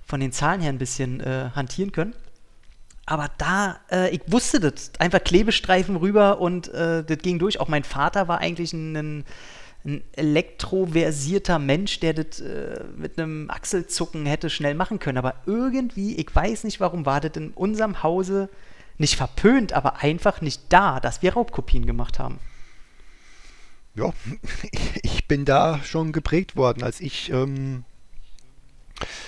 von 0.06 0.20
den 0.20 0.32
Zahlen 0.32 0.62
her 0.62 0.70
ein 0.70 0.78
bisschen 0.78 1.20
äh, 1.20 1.50
hantieren 1.54 1.92
können. 1.92 2.14
Aber 3.06 3.30
da, 3.38 3.80
äh, 3.90 4.10
ich 4.10 4.20
wusste 4.26 4.60
das, 4.60 4.92
einfach 4.98 5.22
Klebestreifen 5.22 5.96
rüber 5.96 6.40
und 6.40 6.68
äh, 6.68 7.02
das 7.04 7.18
ging 7.18 7.38
durch. 7.38 7.58
Auch 7.60 7.68
mein 7.68 7.84
Vater 7.84 8.28
war 8.28 8.38
eigentlich 8.38 8.72
ein, 8.72 9.24
ein 9.84 10.04
elektroversierter 10.12 11.58
Mensch, 11.58 11.98
der 12.00 12.14
das 12.14 12.40
äh, 12.40 12.84
mit 12.96 13.18
einem 13.18 13.50
Achselzucken 13.50 14.26
hätte 14.26 14.50
schnell 14.50 14.74
machen 14.74 15.00
können. 15.00 15.18
Aber 15.18 15.34
irgendwie, 15.46 16.16
ich 16.16 16.34
weiß 16.34 16.64
nicht 16.64 16.78
warum, 16.78 17.04
war 17.04 17.20
das 17.20 17.32
in 17.36 17.50
unserem 17.50 18.02
Hause 18.02 18.48
nicht 18.98 19.16
verpönt, 19.16 19.72
aber 19.72 20.00
einfach 20.02 20.40
nicht 20.40 20.62
da, 20.68 21.00
dass 21.00 21.22
wir 21.22 21.32
Raubkopien 21.32 21.86
gemacht 21.86 22.20
haben. 22.20 22.38
Ja, 23.94 24.12
ich 25.02 25.26
bin 25.26 25.44
da 25.44 25.80
schon 25.82 26.12
geprägt 26.12 26.56
worden, 26.56 26.84
als 26.84 27.00
ich 27.00 27.30
ähm, 27.30 27.84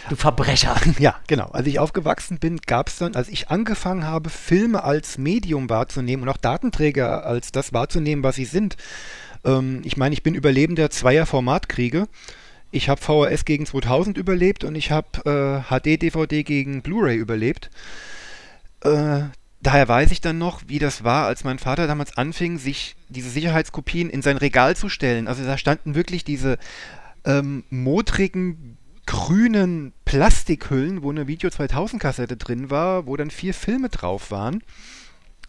Du 0.09 0.17
Verbrecher. 0.17 0.77
Ja, 0.99 1.17
genau. 1.27 1.47
Als 1.47 1.67
ich 1.67 1.79
aufgewachsen 1.79 2.39
bin, 2.39 2.59
gab 2.59 2.89
es 2.89 2.99
dann, 2.99 3.17
als 3.17 3.29
ich 3.29 3.49
angefangen 3.49 4.05
habe, 4.05 4.31
Filme 4.31 4.85
als 4.85 5.19
Medium 5.19 5.69
wahrzunehmen 5.69 6.25
und 6.25 6.29
auch 6.29 6.37
Datenträger 6.37 7.27
als 7.27 7.53
das 7.53 7.73
wahrzunehmen, 7.73 8.23
was 8.23 8.37
sie 8.37 8.45
sind. 8.45 8.77
Ähm, 9.45 9.83
ich 9.85 9.97
meine, 9.97 10.13
ich 10.13 10.23
bin 10.23 10.35
Überlebender 10.35 10.91
zweier 10.91 11.27
Formatkriege. 11.27 12.09
Ich 12.71 12.89
habe 12.89 13.01
VHS 13.01 13.45
gegen 13.45 13.67
2000 13.67 14.19
überlebt 14.19 14.65
und 14.65 14.75
ich 14.75 14.91
habe 14.91 15.07
äh, 15.71 15.81
HD-DVD 15.81 16.43
gegen 16.43 16.83
Blu-ray 16.83 17.17
überlebt. 17.17 17.71
Äh, 18.81 19.23
daher 19.63 19.89
weiß 19.89 20.11
ich 20.11 20.21
dann 20.21 20.39
noch, 20.39 20.63
wie 20.67 20.79
das 20.79 21.05
war, 21.05 21.27
als 21.27 21.45
mein 21.45 21.59
Vater 21.59 21.87
damals 21.87 22.17
anfing, 22.17 22.59
sich 22.59 22.97
diese 23.09 23.31
Sicherheitskopien 23.31 24.11
in 24.11 24.23
sein 24.23 24.37
Regal 24.37 24.77
zu 24.77 24.89
stellen. 24.89 25.29
Also 25.29 25.45
da 25.45 25.57
standen 25.57 25.95
wirklich 25.95 26.25
diese 26.25 26.59
ähm, 27.25 27.65
modrigen 27.71 28.74
grünen 29.07 29.93
Plastikhüllen, 30.05 31.03
wo 31.03 31.11
eine 31.11 31.27
Video 31.27 31.51
2000 31.51 32.01
Kassette 32.01 32.37
drin 32.37 32.71
war, 32.71 33.07
wo 33.07 33.17
dann 33.17 33.31
vier 33.31 33.55
Filme 33.55 33.89
drauf 33.89 34.31
waren, 34.31 34.63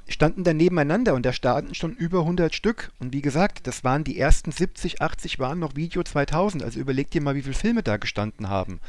standen 0.08 0.44
dann 0.44 0.58
nebeneinander 0.58 1.14
und 1.14 1.26
da 1.26 1.34
standen 1.34 1.76
schon 1.76 1.94
über 1.94 2.20
100 2.20 2.54
Stück. 2.54 2.92
Und 3.00 3.14
wie 3.14 3.22
gesagt, 3.22 3.68
das 3.68 3.84
waren 3.84 4.04
die 4.04 4.20
ersten 4.20 4.52
70, 4.52 5.02
80 5.02 5.40
waren 5.40 5.60
noch 5.60 5.76
Video 5.76 6.04
2000. 6.04 6.64
Also 6.64 6.80
überleg 6.80 7.10
dir 7.12 7.22
mal, 7.22 7.36
wie 7.36 7.42
viele 7.42 7.56
Filme 7.56 7.84
da 7.84 7.98
gestanden 7.98 8.50
haben. 8.50 8.80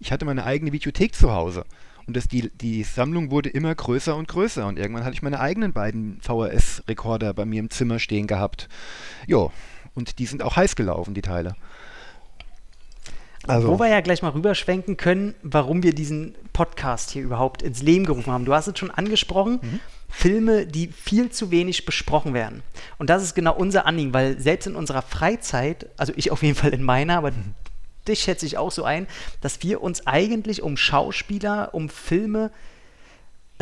Ich 0.00 0.12
hatte 0.12 0.24
meine 0.24 0.44
eigene 0.44 0.72
Videothek 0.72 1.14
zu 1.14 1.32
Hause. 1.32 1.64
Und 2.06 2.16
das, 2.16 2.28
die, 2.28 2.50
die 2.50 2.82
Sammlung 2.82 3.30
wurde 3.30 3.48
immer 3.48 3.74
größer 3.74 4.14
und 4.16 4.28
größer. 4.28 4.66
Und 4.66 4.78
irgendwann 4.78 5.04
hatte 5.04 5.14
ich 5.14 5.22
meine 5.22 5.40
eigenen 5.40 5.72
beiden 5.72 6.20
VHS-Rekorder 6.20 7.32
bei 7.32 7.44
mir 7.44 7.60
im 7.60 7.70
Zimmer 7.70 7.98
stehen 7.98 8.26
gehabt. 8.26 8.68
Jo, 9.26 9.52
und 9.94 10.18
die 10.18 10.26
sind 10.26 10.42
auch 10.42 10.56
heiß 10.56 10.76
gelaufen, 10.76 11.14
die 11.14 11.22
Teile. 11.22 11.54
Also. 13.46 13.68
Wo 13.68 13.78
wir 13.78 13.88
ja 13.88 14.00
gleich 14.00 14.22
mal 14.22 14.30
rüberschwenken 14.30 14.96
können, 14.96 15.34
warum 15.42 15.82
wir 15.82 15.94
diesen 15.94 16.34
Podcast 16.52 17.10
hier 17.10 17.22
überhaupt 17.22 17.62
ins 17.62 17.82
Leben 17.82 18.06
gerufen 18.06 18.32
haben. 18.32 18.44
Du 18.44 18.54
hast 18.54 18.66
es 18.66 18.78
schon 18.78 18.90
angesprochen, 18.90 19.60
mhm. 19.62 19.80
Filme, 20.08 20.66
die 20.66 20.88
viel 20.88 21.30
zu 21.30 21.50
wenig 21.50 21.84
besprochen 21.84 22.32
werden. 22.34 22.62
Und 22.98 23.10
das 23.10 23.22
ist 23.22 23.34
genau 23.34 23.54
unser 23.54 23.86
Anliegen, 23.86 24.14
weil 24.14 24.38
selbst 24.40 24.66
in 24.66 24.76
unserer 24.76 25.02
Freizeit, 25.02 25.88
also 25.96 26.12
ich 26.16 26.30
auf 26.30 26.42
jeden 26.42 26.54
Fall 26.54 26.72
in 26.72 26.82
meiner, 26.82 27.18
aber 27.18 27.32
mhm. 27.32 27.54
dich 28.06 28.20
schätze 28.20 28.46
ich 28.46 28.56
auch 28.56 28.70
so 28.70 28.84
ein, 28.84 29.06
dass 29.40 29.62
wir 29.62 29.82
uns 29.82 30.06
eigentlich 30.06 30.62
um 30.62 30.76
Schauspieler, 30.76 31.74
um 31.74 31.88
Filme 31.88 32.50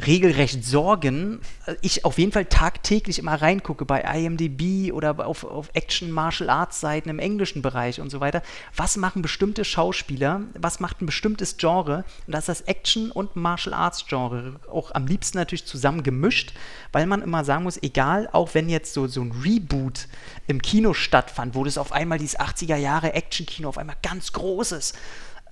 regelrecht 0.00 0.64
sorgen. 0.64 1.40
Ich 1.82 2.06
auf 2.06 2.16
jeden 2.16 2.32
Fall 2.32 2.46
tagtäglich 2.46 3.18
immer 3.18 3.34
reingucke 3.34 3.84
bei 3.84 4.00
IMDb 4.00 4.90
oder 4.92 5.26
auf, 5.26 5.44
auf 5.44 5.68
Action 5.75 6.11
Martial 6.11 6.49
Arts 6.49 6.80
Seiten 6.80 7.11
im 7.11 7.18
englischen 7.18 7.61
Bereich 7.61 8.00
und 8.00 8.08
so 8.08 8.20
weiter. 8.20 8.42
Was 8.75 8.96
machen 8.96 9.20
bestimmte 9.20 9.64
Schauspieler? 9.64 10.42
Was 10.54 10.80
macht 10.80 11.02
ein 11.02 11.06
bestimmtes 11.06 11.58
Genre? 11.58 12.04
Und 12.26 12.32
das 12.34 12.49
ist 12.49 12.61
das 12.61 12.61
Action 12.62 13.11
und 13.11 13.37
Martial 13.37 13.75
Arts 13.75 14.06
Genre. 14.06 14.58
Auch 14.70 14.92
am 14.92 15.06
liebsten 15.06 15.37
natürlich 15.37 15.66
zusammen 15.66 16.02
gemischt, 16.02 16.54
weil 16.92 17.06
man 17.06 17.20
immer 17.20 17.44
sagen 17.44 17.64
muss, 17.64 17.82
egal, 17.82 18.30
auch 18.32 18.54
wenn 18.54 18.70
jetzt 18.70 18.94
so, 18.94 19.06
so 19.06 19.20
ein 19.20 19.32
Reboot 19.44 20.08
im 20.46 20.62
Kino 20.62 20.94
stattfand, 20.94 21.54
wo 21.54 21.64
das 21.64 21.76
auf 21.76 21.92
einmal 21.92 22.18
dieses 22.18 22.38
80er 22.38 22.76
Jahre 22.76 23.12
Action 23.12 23.44
Kino 23.44 23.68
auf 23.68 23.76
einmal 23.76 23.96
ganz 24.02 24.32
groß 24.32 24.72
ist 24.72 24.96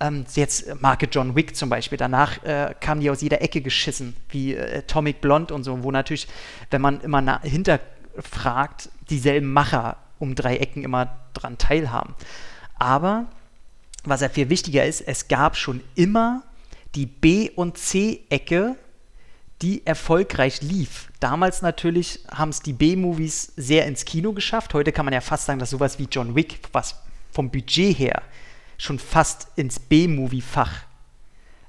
ähm, 0.01 0.25
jetzt 0.35 0.81
Marke 0.81 1.07
John 1.09 1.35
Wick 1.35 1.55
zum 1.55 1.69
Beispiel, 1.69 1.97
danach 1.97 2.43
äh, 2.43 2.73
kamen 2.79 3.01
die 3.01 3.09
aus 3.09 3.21
jeder 3.21 3.41
Ecke 3.41 3.61
geschissen, 3.61 4.15
wie 4.29 4.55
äh, 4.55 4.79
Atomic 4.79 5.21
Blonde 5.21 5.53
und 5.53 5.63
so, 5.63 5.83
wo 5.83 5.91
natürlich, 5.91 6.27
wenn 6.71 6.81
man 6.81 7.01
immer 7.01 7.41
hinterfragt, 7.41 8.89
dieselben 9.09 9.51
Macher 9.53 9.97
um 10.19 10.35
drei 10.35 10.57
Ecken 10.57 10.83
immer 10.83 11.17
dran 11.33 11.57
teilhaben. 11.57 12.15
Aber 12.75 13.27
was 14.03 14.21
ja 14.21 14.29
viel 14.29 14.49
wichtiger 14.49 14.85
ist, 14.85 15.01
es 15.01 15.27
gab 15.27 15.55
schon 15.55 15.81
immer 15.95 16.43
die 16.95 17.05
B- 17.05 17.51
und 17.55 17.77
C-Ecke, 17.77 18.75
die 19.61 19.85
erfolgreich 19.85 20.61
lief. 20.61 21.11
Damals 21.19 21.61
natürlich 21.61 22.25
haben 22.31 22.49
es 22.49 22.61
die 22.61 22.73
B-Movies 22.73 23.53
sehr 23.55 23.85
ins 23.85 24.05
Kino 24.05 24.33
geschafft. 24.33 24.73
Heute 24.73 24.91
kann 24.91 25.05
man 25.05 25.13
ja 25.13 25.21
fast 25.21 25.45
sagen, 25.45 25.59
dass 25.59 25.69
sowas 25.69 25.99
wie 25.99 26.07
John 26.11 26.35
Wick, 26.35 26.59
was 26.71 26.95
vom 27.31 27.51
Budget 27.51 27.97
her 27.97 28.23
schon 28.81 28.99
fast 28.99 29.47
ins 29.55 29.79
B-Movie-Fach 29.79 30.71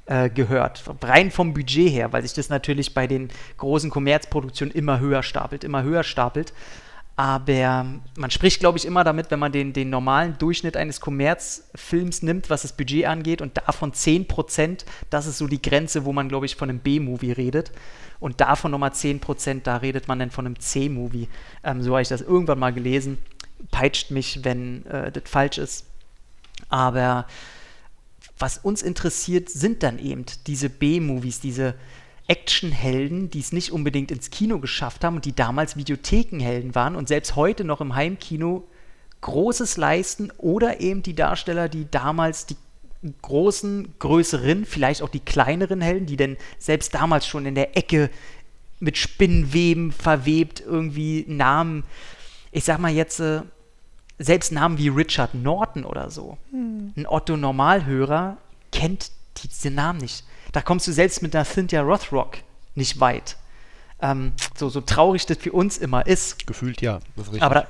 äh, 0.06 0.30
gehört. 0.30 0.82
Rein 1.02 1.30
vom 1.30 1.52
Budget 1.52 1.90
her, 1.90 2.12
weil 2.12 2.22
sich 2.22 2.32
das 2.32 2.48
natürlich 2.48 2.94
bei 2.94 3.06
den 3.06 3.28
großen 3.58 3.90
Kommerzproduktionen 3.90 4.74
immer 4.74 4.98
höher 4.98 5.22
stapelt, 5.22 5.62
immer 5.62 5.82
höher 5.82 6.04
stapelt. 6.04 6.52
Aber 7.14 7.84
man 8.16 8.30
spricht, 8.30 8.60
glaube 8.60 8.78
ich, 8.78 8.86
immer 8.86 9.04
damit, 9.04 9.30
wenn 9.30 9.38
man 9.38 9.52
den, 9.52 9.74
den 9.74 9.90
normalen 9.90 10.38
Durchschnitt 10.38 10.78
eines 10.78 11.00
Kommerzfilms 11.00 12.22
nimmt, 12.22 12.48
was 12.48 12.62
das 12.62 12.72
Budget 12.72 13.04
angeht, 13.04 13.42
und 13.42 13.58
davon 13.58 13.92
10%, 13.92 14.84
das 15.10 15.26
ist 15.26 15.36
so 15.36 15.46
die 15.46 15.60
Grenze, 15.60 16.06
wo 16.06 16.14
man, 16.14 16.30
glaube 16.30 16.46
ich, 16.46 16.56
von 16.56 16.70
einem 16.70 16.78
B-Movie 16.78 17.32
redet. 17.32 17.70
Und 18.18 18.40
davon 18.40 18.70
nochmal 18.70 18.90
10%, 18.90 19.60
da 19.64 19.76
redet 19.76 20.08
man 20.08 20.18
dann 20.18 20.30
von 20.30 20.46
einem 20.46 20.58
C-Movie. 20.58 21.28
Ähm, 21.62 21.82
so 21.82 21.92
habe 21.92 22.02
ich 22.02 22.08
das 22.08 22.22
irgendwann 22.22 22.58
mal 22.58 22.72
gelesen. 22.72 23.18
Peitscht 23.70 24.10
mich, 24.10 24.40
wenn 24.42 24.86
äh, 24.86 25.12
das 25.12 25.24
falsch 25.26 25.58
ist. 25.58 25.86
Aber 26.72 27.26
was 28.38 28.58
uns 28.58 28.82
interessiert, 28.82 29.50
sind 29.50 29.82
dann 29.82 29.98
eben 29.98 30.24
diese 30.46 30.70
B-Movies, 30.70 31.38
diese 31.38 31.74
Actionhelden, 32.28 33.28
die 33.28 33.40
es 33.40 33.52
nicht 33.52 33.72
unbedingt 33.72 34.10
ins 34.10 34.30
Kino 34.30 34.58
geschafft 34.58 35.04
haben 35.04 35.16
und 35.16 35.26
die 35.26 35.34
damals 35.34 35.76
Videothekenhelden 35.76 36.74
waren 36.74 36.96
und 36.96 37.08
selbst 37.08 37.36
heute 37.36 37.64
noch 37.64 37.80
im 37.82 37.94
Heimkino 37.94 38.66
Großes 39.20 39.76
leisten 39.76 40.32
oder 40.38 40.80
eben 40.80 41.02
die 41.02 41.14
Darsteller, 41.14 41.68
die 41.68 41.88
damals 41.90 42.46
die 42.46 42.56
großen, 43.20 43.94
größeren, 43.98 44.64
vielleicht 44.64 45.02
auch 45.02 45.10
die 45.10 45.20
kleineren 45.20 45.80
Helden, 45.80 46.06
die 46.06 46.16
denn 46.16 46.38
selbst 46.58 46.94
damals 46.94 47.26
schon 47.26 47.44
in 47.44 47.54
der 47.54 47.76
Ecke 47.76 48.10
mit 48.80 48.96
Spinnenweben 48.96 49.92
verwebt 49.92 50.60
irgendwie 50.60 51.24
Namen, 51.28 51.84
ich 52.50 52.64
sag 52.64 52.78
mal 52.80 52.90
jetzt, 52.90 53.20
äh, 53.20 53.42
selbst 54.22 54.52
Namen 54.52 54.78
wie 54.78 54.88
Richard 54.88 55.34
Norton 55.34 55.84
oder 55.84 56.10
so, 56.10 56.38
hm. 56.50 56.92
ein 56.96 57.06
Otto-Normalhörer 57.06 58.36
kennt 58.70 59.10
diese 59.42 59.70
Namen 59.70 60.00
nicht. 60.00 60.24
Da 60.52 60.60
kommst 60.60 60.86
du 60.86 60.92
selbst 60.92 61.22
mit 61.22 61.34
einer 61.34 61.44
Cynthia 61.44 61.82
Rothrock 61.82 62.38
nicht 62.74 63.00
weit. 63.00 63.36
Ähm, 64.00 64.32
so, 64.56 64.68
so 64.68 64.80
traurig 64.80 65.26
das 65.26 65.38
für 65.38 65.52
uns 65.52 65.78
immer 65.78 66.06
ist. 66.06 66.46
Gefühlt 66.46 66.80
ja. 66.82 67.00
aber, 67.40 67.66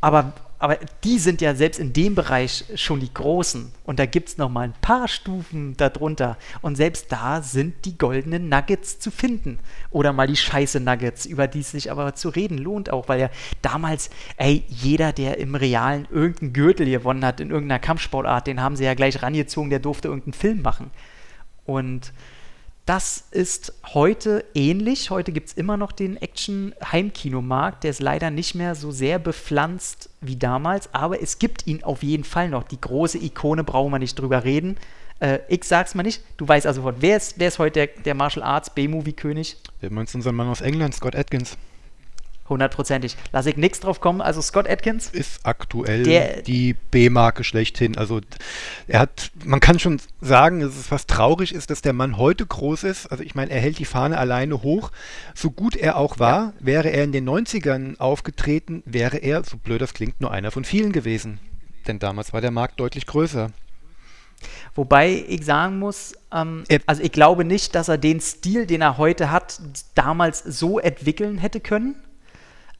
aber 0.00 0.32
aber 0.62 0.78
die 1.02 1.18
sind 1.18 1.40
ja 1.40 1.56
selbst 1.56 1.80
in 1.80 1.92
dem 1.92 2.14
Bereich 2.14 2.64
schon 2.76 3.00
die 3.00 3.12
Großen. 3.12 3.72
Und 3.82 3.98
da 3.98 4.06
gibt 4.06 4.28
es 4.28 4.38
nochmal 4.38 4.68
ein 4.68 4.74
paar 4.80 5.08
Stufen 5.08 5.76
darunter. 5.76 6.38
Und 6.60 6.76
selbst 6.76 7.10
da 7.10 7.42
sind 7.42 7.84
die 7.84 7.98
goldenen 7.98 8.48
Nuggets 8.48 9.00
zu 9.00 9.10
finden. 9.10 9.58
Oder 9.90 10.12
mal 10.12 10.28
die 10.28 10.36
scheiße 10.36 10.78
Nuggets, 10.78 11.26
über 11.26 11.48
die 11.48 11.62
es 11.62 11.72
sich 11.72 11.90
aber 11.90 12.14
zu 12.14 12.28
reden 12.28 12.58
lohnt 12.58 12.90
auch, 12.92 13.08
weil 13.08 13.18
ja 13.18 13.30
damals, 13.60 14.08
ey, 14.36 14.62
jeder, 14.68 15.12
der 15.12 15.38
im 15.38 15.56
Realen 15.56 16.06
irgendeinen 16.12 16.52
Gürtel 16.52 16.88
gewonnen 16.88 17.24
hat 17.24 17.40
in 17.40 17.50
irgendeiner 17.50 17.80
Kampfsportart, 17.80 18.46
den 18.46 18.60
haben 18.60 18.76
sie 18.76 18.84
ja 18.84 18.94
gleich 18.94 19.20
rangezogen, 19.20 19.68
der 19.68 19.80
durfte 19.80 20.06
irgendeinen 20.06 20.34
Film 20.34 20.62
machen. 20.62 20.92
Und 21.64 22.12
das 22.86 23.24
ist 23.30 23.72
heute 23.94 24.44
ähnlich. 24.54 25.10
Heute 25.10 25.30
gibt 25.30 25.48
es 25.48 25.54
immer 25.54 25.76
noch 25.76 25.92
den 25.92 26.16
Action-Heimkinomarkt. 26.16 27.84
Der 27.84 27.90
ist 27.90 28.00
leider 28.00 28.30
nicht 28.30 28.54
mehr 28.56 28.74
so 28.74 28.90
sehr 28.90 29.20
bepflanzt 29.20 30.10
wie 30.20 30.36
damals, 30.36 30.92
aber 30.92 31.22
es 31.22 31.38
gibt 31.38 31.66
ihn 31.66 31.84
auf 31.84 32.02
jeden 32.02 32.24
Fall 32.24 32.48
noch. 32.48 32.64
Die 32.64 32.80
große 32.80 33.18
Ikone 33.18 33.62
brauchen 33.62 33.92
wir 33.92 34.00
nicht 34.00 34.18
drüber 34.18 34.42
reden. 34.42 34.78
Äh, 35.20 35.38
ich 35.48 35.62
sag's 35.62 35.94
mal 35.94 36.02
nicht. 36.02 36.22
Du 36.36 36.48
weißt 36.48 36.66
also, 36.66 36.92
wer 36.98 37.16
ist, 37.16 37.38
wer 37.38 37.48
ist 37.48 37.60
heute 37.60 37.86
der, 37.86 37.86
der 37.86 38.14
Martial 38.14 38.44
Arts 38.44 38.70
B-Movie-König? 38.70 39.58
Wir 39.80 39.92
meinst 39.92 40.16
unseren 40.16 40.34
Mann 40.34 40.48
aus 40.48 40.60
England, 40.60 40.94
Scott 40.94 41.14
Atkins. 41.14 41.56
Hundertprozentig. 42.48 43.16
Lass 43.30 43.46
ich 43.46 43.56
nichts 43.56 43.80
drauf 43.80 44.00
kommen. 44.00 44.20
Also 44.20 44.42
Scott 44.42 44.68
Atkins 44.68 45.08
ist 45.08 45.46
aktuell 45.46 46.02
der, 46.02 46.42
die 46.42 46.74
B-Marke 46.74 47.44
schlechthin. 47.44 47.96
Also 47.96 48.20
er 48.88 49.00
hat, 49.00 49.30
man 49.44 49.60
kann 49.60 49.78
schon 49.78 50.00
sagen, 50.20 50.60
dass 50.60 50.76
es 50.76 50.88
fast 50.88 51.08
traurig 51.08 51.54
ist, 51.54 51.70
dass 51.70 51.82
der 51.82 51.92
Mann 51.92 52.16
heute 52.16 52.44
groß 52.44 52.84
ist. 52.84 53.06
Also 53.06 53.22
ich 53.22 53.36
meine, 53.36 53.52
er 53.52 53.60
hält 53.60 53.78
die 53.78 53.84
Fahne 53.84 54.18
alleine 54.18 54.62
hoch. 54.62 54.90
So 55.34 55.50
gut 55.50 55.76
er 55.76 55.96
auch 55.96 56.18
war, 56.18 56.46
ja. 56.46 56.52
wäre 56.58 56.90
er 56.90 57.04
in 57.04 57.12
den 57.12 57.28
90ern 57.28 57.98
aufgetreten, 57.98 58.82
wäre 58.86 59.18
er, 59.18 59.44
so 59.44 59.56
blöd 59.56 59.80
das 59.80 59.94
klingt, 59.94 60.20
nur 60.20 60.32
einer 60.32 60.50
von 60.50 60.64
vielen 60.64 60.92
gewesen. 60.92 61.38
Denn 61.86 62.00
damals 62.00 62.32
war 62.32 62.40
der 62.40 62.50
Markt 62.50 62.80
deutlich 62.80 63.06
größer. 63.06 63.50
Wobei 64.74 65.24
ich 65.28 65.44
sagen 65.44 65.78
muss, 65.78 66.14
ähm, 66.32 66.64
also 66.86 67.02
ich 67.02 67.12
glaube 67.12 67.44
nicht, 67.44 67.76
dass 67.76 67.88
er 67.88 67.98
den 67.98 68.20
Stil, 68.20 68.66
den 68.66 68.80
er 68.80 68.98
heute 68.98 69.30
hat, 69.30 69.60
damals 69.94 70.40
so 70.40 70.80
entwickeln 70.80 71.38
hätte 71.38 71.60
können 71.60 71.94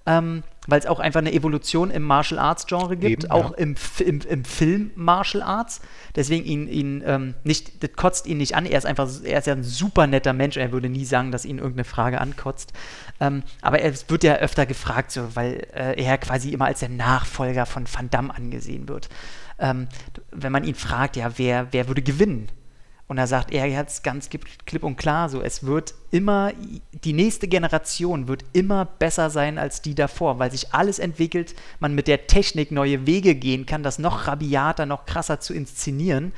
ähm, 0.07 0.43
weil 0.67 0.79
es 0.79 0.87
auch 0.87 1.01
einfach 1.01 1.21
eine 1.21 1.33
Evolution 1.33 1.91
im 1.91 2.03
Martial 2.03 2.39
Arts 2.39 2.67
Genre 2.67 2.97
gibt, 2.97 3.25
Eben, 3.25 3.33
auch 3.33 3.51
ja. 3.53 3.57
im, 3.59 3.75
im, 3.99 4.21
im, 4.21 4.45
Film 4.45 4.91
Martial 4.95 5.43
Arts. 5.43 5.81
Deswegen 6.15 6.45
ihn, 6.45 6.69
ihn 6.69 7.03
ähm, 7.05 7.35
nicht, 7.43 7.83
das 7.83 7.93
kotzt 7.95 8.27
ihn 8.27 8.39
nicht 8.39 8.55
an. 8.55 8.67
Er 8.67 8.79
ist 8.79 8.87
einfach, 8.87 9.09
er 9.25 9.39
ist 9.39 9.47
ja 9.47 9.55
ein 9.55 9.65
super 9.65 10.07
netter 10.07 10.33
Mensch. 10.33 10.57
Er 10.57 10.73
würde 10.73 10.89
nie 10.89 11.05
sagen, 11.05 11.33
dass 11.33 11.45
ihn 11.45 11.59
irgendeine 11.59 11.85
Frage 11.85 12.21
ankotzt. 12.21 12.73
Ähm, 13.21 13.43
aber 13.61 13.81
er 13.81 13.93
wird 14.09 14.25
ja 14.25 14.37
öfter 14.37 14.67
gefragt, 14.67 15.11
so, 15.11 15.35
weil 15.35 15.67
äh, 15.75 16.01
er 16.01 16.19
quasi 16.19 16.51
immer 16.51 16.67
als 16.67 16.81
der 16.81 16.91
Nachfolger 16.91 17.67
von 17.67 17.87
Van 17.93 18.11
Damme 18.11 18.35
angesehen 18.35 18.89
wird. 18.89 19.09
ähm, 19.59 19.89
wenn 20.31 20.53
man 20.53 20.65
ihn 20.65 20.75
fragt, 20.75 21.17
ja, 21.17 21.33
wer, 21.37 21.69
wer 21.73 21.89
würde 21.89 22.03
gewinnen? 22.03 22.49
Und 23.13 23.19
er 23.19 23.27
sagt, 23.27 23.53
er 23.53 23.67
es 23.87 24.03
ganz 24.03 24.31
klipp 24.31 24.83
und 24.83 24.97
klar 24.97 25.29
so, 25.29 25.43
es 25.43 25.67
wird 25.67 25.93
immer, 26.11 26.51
die 27.05 27.13
nächste 27.13 27.47
Generation 27.47 28.27
wird 28.27 28.43
immer 28.55 28.87
besser 28.87 29.29
sein 29.29 29.59
als 29.59 29.83
die 29.83 29.95
davor, 29.95 30.39
weil 30.39 30.51
sich 30.51 30.73
alles 30.73 30.99
entwickelt, 30.99 31.55
man 31.79 31.95
mit 31.95 32.09
der 32.09 32.27
Technik 32.27 32.71
neue 32.71 33.07
Wege 33.07 33.35
gehen 33.35 33.67
kann, 33.67 33.83
das 33.83 33.99
noch 33.99 34.29
rabiater, 34.29 34.87
noch 34.87 35.05
krasser 35.05 35.41
zu 35.41 35.53
inszenieren. 35.53 36.33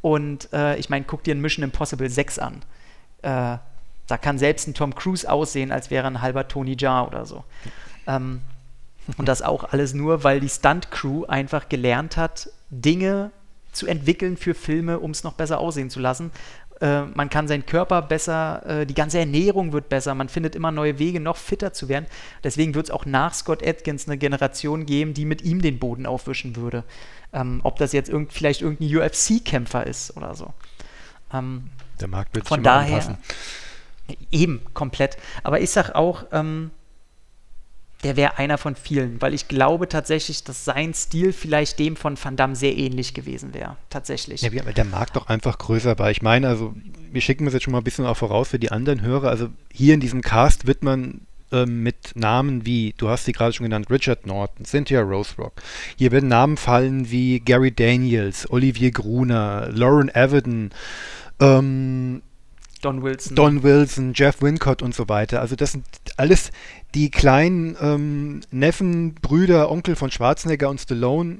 Und 0.00 0.52
äh, 0.52 0.74
ich 0.78 0.90
meine, 0.90 1.04
guck 1.04 1.22
dir 1.22 1.32
ein 1.32 1.40
Mission 1.40 1.62
Impossible 1.62 2.10
6 2.10 2.40
an. 2.40 2.54
Äh, 3.22 3.58
da 4.08 4.18
kann 4.20 4.36
selbst 4.40 4.66
ein 4.66 4.74
Tom 4.74 4.96
Cruise 4.96 5.30
aussehen, 5.30 5.70
als 5.70 5.90
wäre 5.90 6.08
ein 6.08 6.22
halber 6.22 6.48
Tony 6.48 6.74
Jaa 6.76 7.06
oder 7.06 7.24
so. 7.24 7.44
Ähm, 8.08 8.40
und 9.16 9.28
das 9.28 9.42
auch 9.42 9.62
alles 9.62 9.94
nur, 9.94 10.24
weil 10.24 10.40
die 10.40 10.48
Stunt-Crew 10.48 11.26
einfach 11.26 11.68
gelernt 11.68 12.16
hat, 12.16 12.50
Dinge 12.70 13.30
zu 13.76 13.86
entwickeln 13.86 14.36
für 14.36 14.54
Filme, 14.54 14.98
um 14.98 15.10
es 15.10 15.24
noch 15.24 15.34
besser 15.34 15.58
aussehen 15.58 15.90
zu 15.90 16.00
lassen. 16.00 16.30
Äh, 16.80 17.02
man 17.02 17.30
kann 17.30 17.48
seinen 17.48 17.64
Körper 17.64 18.02
besser, 18.02 18.62
äh, 18.66 18.86
die 18.86 18.94
ganze 18.94 19.18
Ernährung 19.18 19.72
wird 19.72 19.88
besser, 19.88 20.14
man 20.14 20.28
findet 20.28 20.54
immer 20.54 20.70
neue 20.70 20.98
Wege, 20.98 21.20
noch 21.20 21.36
fitter 21.36 21.72
zu 21.72 21.88
werden. 21.88 22.06
Deswegen 22.44 22.74
wird 22.74 22.86
es 22.86 22.90
auch 22.90 23.06
nach 23.06 23.32
Scott 23.32 23.66
Atkins 23.66 24.06
eine 24.06 24.18
Generation 24.18 24.84
geben, 24.84 25.14
die 25.14 25.24
mit 25.24 25.42
ihm 25.42 25.62
den 25.62 25.78
Boden 25.78 26.04
aufwischen 26.06 26.56
würde. 26.56 26.84
Ähm, 27.32 27.60
ob 27.62 27.78
das 27.78 27.92
jetzt 27.92 28.08
irgend, 28.10 28.32
vielleicht 28.32 28.60
irgendein 28.60 28.98
UFC-Kämpfer 28.98 29.86
ist 29.86 30.16
oder 30.16 30.34
so. 30.34 30.52
Ähm, 31.32 31.70
Der 32.00 32.08
Markt 32.08 32.34
wird 32.34 32.46
von 32.46 32.62
daher 32.62 32.96
anpassen. 32.96 33.18
eben 34.30 34.60
komplett. 34.74 35.16
Aber 35.42 35.60
ich 35.60 35.70
sag 35.70 35.94
auch, 35.94 36.24
ähm, 36.32 36.70
der 38.06 38.16
wäre 38.16 38.38
einer 38.38 38.56
von 38.56 38.76
vielen, 38.76 39.20
weil 39.20 39.34
ich 39.34 39.48
glaube 39.48 39.88
tatsächlich, 39.88 40.44
dass 40.44 40.64
sein 40.64 40.94
Stil 40.94 41.32
vielleicht 41.32 41.80
dem 41.80 41.96
von 41.96 42.16
Van 42.22 42.36
Damme 42.36 42.54
sehr 42.54 42.76
ähnlich 42.76 43.14
gewesen 43.14 43.52
wäre. 43.52 43.76
Tatsächlich. 43.90 44.42
Ja, 44.42 44.50
der 44.50 44.84
Markt 44.84 45.16
doch 45.16 45.26
einfach 45.26 45.58
größer 45.58 45.98
war. 45.98 46.12
Ich 46.12 46.22
meine, 46.22 46.46
also 46.46 46.72
wir 47.10 47.20
schicken 47.20 47.46
das 47.46 47.54
jetzt 47.54 47.64
schon 47.64 47.72
mal 47.72 47.78
ein 47.78 47.84
bisschen 47.84 48.06
auch 48.06 48.16
voraus 48.16 48.50
für 48.50 48.60
die 48.60 48.70
anderen 48.70 49.02
Hörer. 49.02 49.28
Also 49.28 49.48
hier 49.72 49.92
in 49.92 49.98
diesem 49.98 50.22
Cast 50.22 50.68
wird 50.68 50.84
man 50.84 51.22
ähm, 51.50 51.82
mit 51.82 52.12
Namen 52.14 52.64
wie, 52.64 52.94
du 52.96 53.08
hast 53.08 53.24
sie 53.24 53.32
gerade 53.32 53.52
schon 53.52 53.64
genannt, 53.64 53.90
Richard 53.90 54.24
Norton, 54.24 54.64
Cynthia 54.64 55.00
Roserock. 55.00 55.54
Hier 55.96 56.12
werden 56.12 56.28
Namen 56.28 56.58
fallen 56.58 57.10
wie 57.10 57.40
Gary 57.40 57.72
Daniels, 57.72 58.48
Olivier 58.48 58.92
Gruner, 58.92 59.68
Lauren 59.72 60.14
Everton, 60.14 60.70
ähm, 61.40 62.22
Don 62.86 63.02
Wilson. 63.02 63.34
Don 63.34 63.62
Wilson, 63.64 64.12
Jeff 64.14 64.40
Wincott 64.42 64.80
und 64.80 64.94
so 64.94 65.08
weiter. 65.08 65.40
Also 65.40 65.56
das 65.56 65.72
sind 65.72 65.84
alles 66.16 66.52
die 66.94 67.10
kleinen 67.10 67.76
ähm, 67.80 68.42
Neffen, 68.52 69.14
Brüder, 69.14 69.72
Onkel 69.72 69.96
von 69.96 70.12
Schwarzenegger 70.12 70.70
und 70.70 70.80
Stallone. 70.80 71.38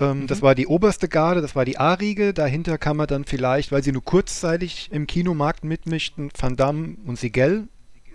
Ähm, 0.00 0.20
mhm. 0.20 0.26
Das 0.28 0.40
war 0.40 0.54
die 0.54 0.66
oberste 0.66 1.08
Garde, 1.08 1.42
das 1.42 1.54
war 1.54 1.66
die 1.66 1.76
A-Riege. 1.76 2.32
Dahinter 2.32 2.78
kann 2.78 2.96
man 2.96 3.06
dann 3.06 3.24
vielleicht, 3.24 3.70
weil 3.70 3.82
sie 3.82 3.92
nur 3.92 4.02
kurzzeitig 4.02 4.88
im 4.92 5.06
Kinomarkt 5.06 5.62
mitmischten, 5.62 6.30
Van 6.40 6.56
Damme 6.56 6.96
und 7.04 7.18
Sigel 7.18 7.68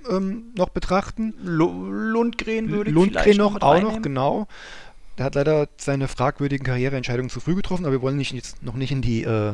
ähm, 0.10 0.46
noch 0.56 0.70
betrachten. 0.70 1.36
L 1.46 1.52
Lundgren 1.52 2.72
würde 2.72 2.90
ich 2.90 2.96
Lundgren 2.96 3.38
noch, 3.38 3.54
noch 3.54 3.62
auch 3.62 3.82
noch, 3.82 4.02
genau. 4.02 4.48
Der 5.18 5.26
hat 5.26 5.36
leider 5.36 5.68
seine 5.78 6.08
fragwürdigen 6.08 6.66
Karriereentscheidungen 6.66 7.30
zu 7.30 7.40
früh 7.40 7.56
getroffen, 7.56 7.86
aber 7.86 7.94
wir 7.94 8.02
wollen 8.02 8.18
nicht, 8.18 8.34
jetzt 8.34 8.62
noch 8.64 8.76
nicht 8.76 8.92
in 8.92 9.02
die 9.02 9.24
äh, 9.24 9.54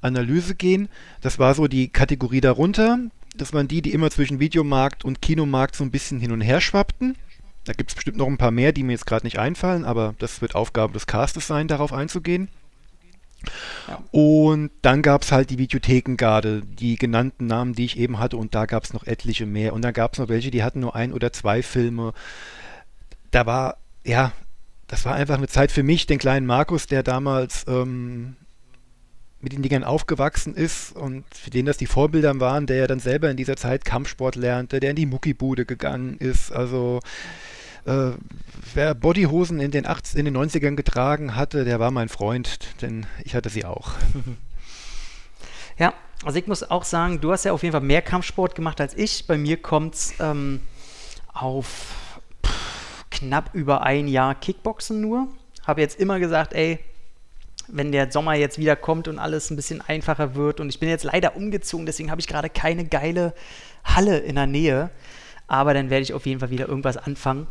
Analyse 0.00 0.54
gehen. 0.54 0.88
Das 1.20 1.38
war 1.38 1.54
so 1.54 1.66
die 1.66 1.88
Kategorie 1.88 2.40
darunter. 2.40 2.98
Das 3.36 3.52
waren 3.52 3.66
die, 3.66 3.82
die 3.82 3.92
immer 3.92 4.10
zwischen 4.10 4.38
Videomarkt 4.38 5.04
und 5.04 5.20
Kinomarkt 5.20 5.74
so 5.74 5.82
ein 5.82 5.90
bisschen 5.90 6.20
hin 6.20 6.30
und 6.30 6.40
her 6.40 6.60
schwappten. 6.60 7.16
Da 7.64 7.72
gibt 7.72 7.90
es 7.90 7.94
bestimmt 7.94 8.18
noch 8.18 8.26
ein 8.26 8.38
paar 8.38 8.50
mehr, 8.50 8.72
die 8.72 8.82
mir 8.82 8.92
jetzt 8.92 9.06
gerade 9.06 9.26
nicht 9.26 9.38
einfallen, 9.38 9.84
aber 9.84 10.14
das 10.18 10.40
wird 10.40 10.54
Aufgabe 10.54 10.92
des 10.92 11.06
Castes 11.06 11.46
sein, 11.46 11.66
darauf 11.66 11.92
einzugehen. 11.92 12.48
Ja. 13.88 14.02
Und 14.10 14.70
dann 14.82 15.02
gab 15.02 15.22
es 15.22 15.32
halt 15.32 15.50
die 15.50 15.58
Videothekengarde, 15.58 16.62
die 16.62 16.96
genannten 16.96 17.46
Namen, 17.46 17.72
die 17.72 17.86
ich 17.86 17.98
eben 17.98 18.18
hatte, 18.18 18.36
und 18.36 18.54
da 18.54 18.66
gab 18.66 18.84
es 18.84 18.92
noch 18.92 19.06
etliche 19.06 19.46
mehr. 19.46 19.72
Und 19.72 19.82
dann 19.82 19.92
gab 19.92 20.12
es 20.12 20.18
noch 20.18 20.28
welche, 20.28 20.50
die 20.50 20.62
hatten 20.62 20.80
nur 20.80 20.94
ein 20.94 21.12
oder 21.12 21.32
zwei 21.32 21.62
Filme. 21.62 22.12
Da 23.30 23.46
war, 23.46 23.78
ja, 24.04 24.32
das 24.86 25.04
war 25.04 25.14
einfach 25.14 25.38
eine 25.38 25.48
Zeit 25.48 25.72
für 25.72 25.82
mich, 25.82 26.06
den 26.06 26.18
kleinen 26.18 26.46
Markus, 26.46 26.86
der 26.86 27.02
damals 27.02 27.64
ähm, 27.68 28.36
mit 29.40 29.52
den 29.52 29.62
Dingern 29.62 29.84
aufgewachsen 29.84 30.54
ist 30.54 30.96
und 30.96 31.24
für 31.34 31.50
den 31.50 31.66
das 31.66 31.76
die 31.76 31.86
Vorbilder 31.86 32.38
waren, 32.40 32.66
der 32.66 32.76
ja 32.76 32.86
dann 32.86 33.00
selber 33.00 33.30
in 33.30 33.36
dieser 33.36 33.56
Zeit 33.56 33.84
Kampfsport 33.84 34.36
lernte, 34.36 34.80
der 34.80 34.90
in 34.90 34.96
die 34.96 35.06
Muckibude 35.06 35.66
gegangen 35.66 36.16
ist. 36.18 36.50
Also 36.50 37.00
äh, 37.84 38.12
wer 38.74 38.94
Bodyhosen 38.94 39.60
in 39.60 39.70
den, 39.70 39.86
80, 39.86 40.18
in 40.18 40.24
den 40.24 40.36
90ern 40.36 40.74
getragen 40.74 41.36
hatte, 41.36 41.64
der 41.64 41.78
war 41.78 41.90
mein 41.90 42.08
Freund, 42.08 42.58
denn 42.80 43.06
ich 43.22 43.34
hatte 43.34 43.50
sie 43.50 43.64
auch. 43.64 43.92
Ja, 45.76 45.92
also 46.24 46.38
ich 46.38 46.46
muss 46.46 46.62
auch 46.70 46.84
sagen, 46.84 47.20
du 47.20 47.32
hast 47.32 47.42
ja 47.42 47.52
auf 47.52 47.64
jeden 47.64 47.72
Fall 47.72 47.80
mehr 47.80 48.00
Kampfsport 48.00 48.54
gemacht 48.54 48.80
als 48.80 48.94
ich. 48.94 49.26
Bei 49.26 49.36
mir 49.36 49.60
kommt 49.60 49.96
es 49.96 50.14
ähm, 50.20 50.60
auf 51.32 51.96
knapp 53.24 53.50
über 53.54 53.82
ein 53.82 54.08
Jahr 54.08 54.34
Kickboxen 54.34 55.00
nur. 55.00 55.28
Habe 55.66 55.80
jetzt 55.80 55.98
immer 55.98 56.18
gesagt, 56.18 56.52
ey, 56.52 56.78
wenn 57.68 57.92
der 57.92 58.12
Sommer 58.12 58.34
jetzt 58.34 58.58
wieder 58.58 58.76
kommt 58.76 59.08
und 59.08 59.18
alles 59.18 59.50
ein 59.50 59.56
bisschen 59.56 59.80
einfacher 59.80 60.34
wird. 60.34 60.60
Und 60.60 60.68
ich 60.68 60.78
bin 60.80 60.88
jetzt 60.88 61.04
leider 61.04 61.36
umgezogen, 61.36 61.86
deswegen 61.86 62.10
habe 62.10 62.20
ich 62.20 62.26
gerade 62.26 62.50
keine 62.50 62.84
geile 62.84 63.34
Halle 63.84 64.18
in 64.18 64.34
der 64.34 64.46
Nähe. 64.46 64.90
Aber 65.46 65.74
dann 65.74 65.90
werde 65.90 66.02
ich 66.02 66.12
auf 66.12 66.26
jeden 66.26 66.40
Fall 66.40 66.50
wieder 66.50 66.68
irgendwas 66.68 66.96
anfangen. 66.96 67.46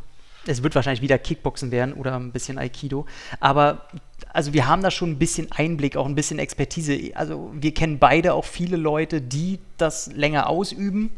Es 0.46 0.62
wird 0.62 0.76
wahrscheinlich 0.76 1.02
wieder 1.02 1.18
Kickboxen 1.18 1.72
werden 1.72 1.94
oder 1.94 2.16
ein 2.16 2.32
bisschen 2.32 2.58
Aikido. 2.58 3.06
Aber 3.40 3.88
also 4.32 4.54
wir 4.54 4.68
haben 4.68 4.84
da 4.84 4.92
schon 4.92 5.12
ein 5.12 5.20
bisschen 5.20 5.52
Einblick, 5.52 5.96
auch 5.96 6.06
ein 6.06 6.16
bisschen 6.16 6.38
Expertise. 6.38 7.12
Also 7.16 7.52
wir 7.54 7.74
kennen 7.74 7.98
beide 7.98 8.34
auch 8.34 8.46
viele 8.46 8.78
Leute, 8.78 9.22
die 9.22 9.60
das 9.78 10.12
länger 10.14 10.50
ausüben, 10.50 11.12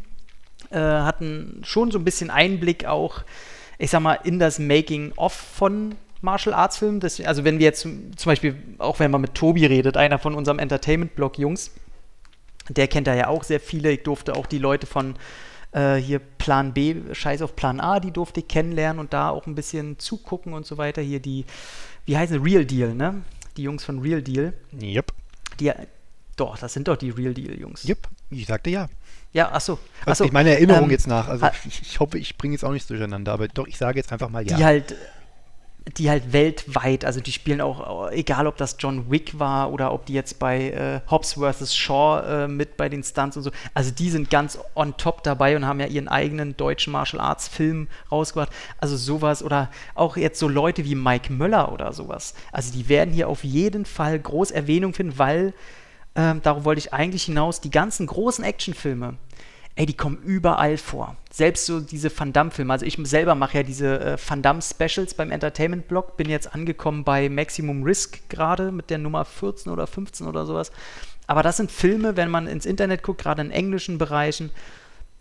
äh, 0.69 0.77
hatten 0.77 1.61
schon 1.63 1.91
so 1.91 1.97
ein 1.97 2.05
bisschen 2.05 2.29
Einblick 2.29 2.85
auch, 2.85 3.23
ich 3.77 3.91
sag 3.91 4.01
mal, 4.01 4.15
in 4.23 4.39
das 4.39 4.59
Making-of 4.59 5.33
von 5.33 5.95
Martial 6.21 6.53
Arts 6.53 6.77
Film. 6.77 6.99
Das, 6.99 7.21
also 7.21 7.43
wenn 7.43 7.59
wir 7.59 7.65
jetzt 7.65 7.81
zum, 7.81 8.11
Beispiel, 8.25 8.55
auch 8.77 8.99
wenn 8.99 9.11
man 9.11 9.21
mit 9.21 9.35
Tobi 9.35 9.65
redet, 9.65 9.97
einer 9.97 10.19
von 10.19 10.33
unserem 10.33 10.59
Entertainment-Blog 10.59 11.37
Jungs, 11.37 11.71
der 12.69 12.87
kennt 12.87 13.07
da 13.07 13.13
ja 13.13 13.27
auch 13.27 13.43
sehr 13.43 13.59
viele. 13.59 13.91
Ich 13.91 14.03
durfte 14.03 14.35
auch 14.35 14.47
die 14.47 14.57
Leute 14.57 14.87
von 14.87 15.15
äh, 15.71 15.95
hier 15.95 16.19
Plan 16.19 16.73
B, 16.73 16.95
Scheiß 17.13 17.41
auf 17.41 17.55
Plan 17.55 17.79
A, 17.79 17.99
die 17.99 18.11
durfte 18.11 18.39
ich 18.39 18.47
kennenlernen 18.47 18.99
und 18.99 19.13
da 19.13 19.29
auch 19.29 19.45
ein 19.45 19.55
bisschen 19.55 19.99
zugucken 19.99 20.53
und 20.53 20.65
so 20.65 20.77
weiter. 20.77 21.01
Hier 21.01 21.19
die, 21.19 21.45
wie 22.05 22.17
heißen 22.17 22.41
Real 22.41 22.65
Deal, 22.65 22.95
ne? 22.95 23.21
Die 23.57 23.63
Jungs 23.63 23.83
von 23.83 23.99
Real 23.99 24.21
Deal. 24.21 24.53
Yep. 24.81 25.13
Die, 25.59 25.71
doch, 26.35 26.57
das 26.57 26.73
sind 26.73 26.87
doch 26.87 26.97
die 26.97 27.11
Real 27.11 27.33
Deal 27.33 27.57
Jungs. 27.57 27.87
Yep, 27.87 28.07
ich 28.31 28.47
sagte 28.47 28.69
ja. 28.69 28.89
Ja, 29.35 29.51
achso. 29.51 29.73
Achso 29.73 30.09
also 30.09 30.23
ich 30.23 30.31
meine 30.31 30.51
Erinnerung 30.51 30.85
ähm, 30.85 30.91
jetzt 30.91 31.07
nach. 31.07 31.27
Also 31.27 31.45
ich, 31.67 31.81
ich, 31.81 31.99
hoffe, 31.99 32.17
ich 32.17 32.37
bringe 32.37 32.53
jetzt 32.53 32.63
auch 32.63 32.71
nichts 32.71 32.87
durcheinander, 32.87 33.33
aber 33.33 33.49
doch, 33.49 33.67
ich 33.67 33.77
sage 33.77 33.99
jetzt 33.99 34.13
einfach 34.13 34.29
mal 34.29 34.47
ja. 34.47 34.55
Die 34.55 34.63
halt 34.63 34.95
die 35.97 36.09
halt 36.09 36.33
weltweit, 36.33 37.05
also 37.05 37.19
die 37.19 37.31
spielen 37.31 37.61
auch, 37.61 38.09
egal 38.11 38.47
ob 38.47 38.57
das 38.57 38.75
John 38.79 39.11
Wick 39.11 39.37
war 39.37 39.71
oder 39.71 39.93
ob 39.93 40.07
die 40.07 40.13
jetzt 40.13 40.39
bei 40.39 40.71
äh, 40.71 41.01
Hobbs 41.11 41.33
vs. 41.33 41.75
Shaw 41.75 42.45
äh, 42.45 42.47
mit 42.47 42.75
bei 42.75 42.89
den 42.89 43.03
Stunts 43.03 43.37
und 43.37 43.43
so, 43.43 43.51
also 43.75 43.91
die 43.91 44.09
sind 44.09 44.31
ganz 44.31 44.57
on 44.73 44.97
top 44.97 45.21
dabei 45.21 45.55
und 45.55 45.67
haben 45.67 45.79
ja 45.79 45.85
ihren 45.85 46.07
eigenen 46.07 46.57
deutschen 46.57 46.91
Martial 46.91 47.21
Arts 47.21 47.47
Film 47.47 47.87
rausgebracht. 48.11 48.51
Also 48.79 48.97
sowas 48.97 49.43
oder 49.43 49.69
auch 49.93 50.17
jetzt 50.17 50.39
so 50.39 50.47
Leute 50.47 50.85
wie 50.85 50.95
Mike 50.95 51.31
Möller 51.31 51.71
oder 51.71 51.93
sowas. 51.93 52.33
Also 52.51 52.73
die 52.73 52.89
werden 52.89 53.13
hier 53.13 53.29
auf 53.29 53.43
jeden 53.43 53.85
Fall 53.85 54.17
groß 54.17 54.49
Erwähnung 54.49 54.95
finden, 54.95 55.19
weil, 55.19 55.53
äh, 56.15 56.35
darauf 56.41 56.65
wollte 56.65 56.79
ich 56.79 56.93
eigentlich 56.93 57.23
hinaus, 57.23 57.61
die 57.61 57.71
ganzen 57.71 58.07
großen 58.07 58.43
Actionfilme, 58.43 59.17
ey, 59.75 59.85
die 59.85 59.95
kommen 59.95 60.17
überall 60.23 60.77
vor. 60.77 61.15
Selbst 61.31 61.65
so 61.65 61.79
diese 61.81 62.09
Van 62.17 62.33
Damme-Filme. 62.33 62.71
Also 62.71 62.85
ich 62.85 62.97
selber 63.03 63.35
mache 63.35 63.57
ja 63.57 63.63
diese 63.63 63.99
äh, 63.99 64.17
Van 64.25 64.41
Damme-Specials 64.41 65.13
beim 65.13 65.31
Entertainment-Blog. 65.31 66.17
Bin 66.17 66.29
jetzt 66.29 66.53
angekommen 66.53 67.03
bei 67.03 67.29
Maximum 67.29 67.83
Risk 67.83 68.29
gerade 68.29 68.71
mit 68.71 68.89
der 68.89 68.97
Nummer 68.97 69.25
14 69.25 69.71
oder 69.71 69.85
15 69.85 70.27
oder 70.27 70.45
sowas. 70.45 70.71
Aber 71.27 71.43
das 71.43 71.57
sind 71.57 71.71
Filme, 71.71 72.17
wenn 72.17 72.29
man 72.29 72.47
ins 72.47 72.65
Internet 72.65 73.03
guckt, 73.03 73.21
gerade 73.21 73.41
in 73.41 73.51
englischen 73.51 73.97
Bereichen, 73.97 74.51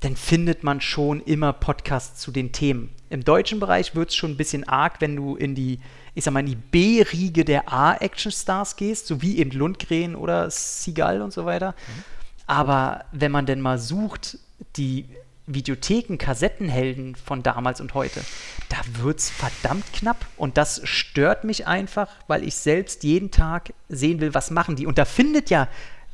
dann 0.00 0.16
findet 0.16 0.62
man 0.62 0.80
schon 0.80 1.22
immer 1.22 1.52
Podcasts 1.52 2.20
zu 2.20 2.30
den 2.30 2.52
Themen. 2.52 2.90
Im 3.08 3.24
deutschen 3.24 3.58
Bereich 3.58 3.94
wird 3.94 4.10
es 4.10 4.16
schon 4.16 4.32
ein 4.32 4.36
bisschen 4.36 4.68
arg, 4.68 5.00
wenn 5.00 5.16
du 5.16 5.34
in 5.34 5.54
die, 5.54 5.80
ich 6.14 6.24
sag 6.24 6.32
mal, 6.32 6.40
in 6.40 6.46
die 6.46 6.56
B-Riege 6.56 7.44
der 7.44 7.72
A-Action-Stars 7.72 8.76
gehst, 8.76 9.06
so 9.06 9.20
wie 9.22 9.38
eben 9.38 9.50
Lundgren 9.50 10.14
oder 10.14 10.50
Seagal 10.50 11.22
und 11.22 11.32
so 11.32 11.44
weiter. 11.44 11.72
Mhm. 11.72 12.04
Aber 12.46 13.04
wenn 13.12 13.32
man 13.32 13.46
denn 13.46 13.60
mal 13.60 13.78
sucht, 13.78 14.38
die 14.76 15.06
Videotheken, 15.46 16.16
Kassettenhelden 16.16 17.16
von 17.16 17.42
damals 17.42 17.80
und 17.80 17.94
heute, 17.94 18.20
da 18.68 18.76
wird 19.02 19.18
es 19.18 19.30
verdammt 19.30 19.92
knapp. 19.92 20.24
Und 20.36 20.56
das 20.56 20.80
stört 20.84 21.44
mich 21.44 21.66
einfach, 21.66 22.08
weil 22.28 22.44
ich 22.44 22.54
selbst 22.54 23.02
jeden 23.04 23.30
Tag 23.30 23.74
sehen 23.88 24.20
will, 24.20 24.34
was 24.34 24.50
machen 24.50 24.76
die. 24.76 24.86
Und 24.86 24.98
da 24.98 25.04
findet 25.04 25.50
ja 25.50 25.68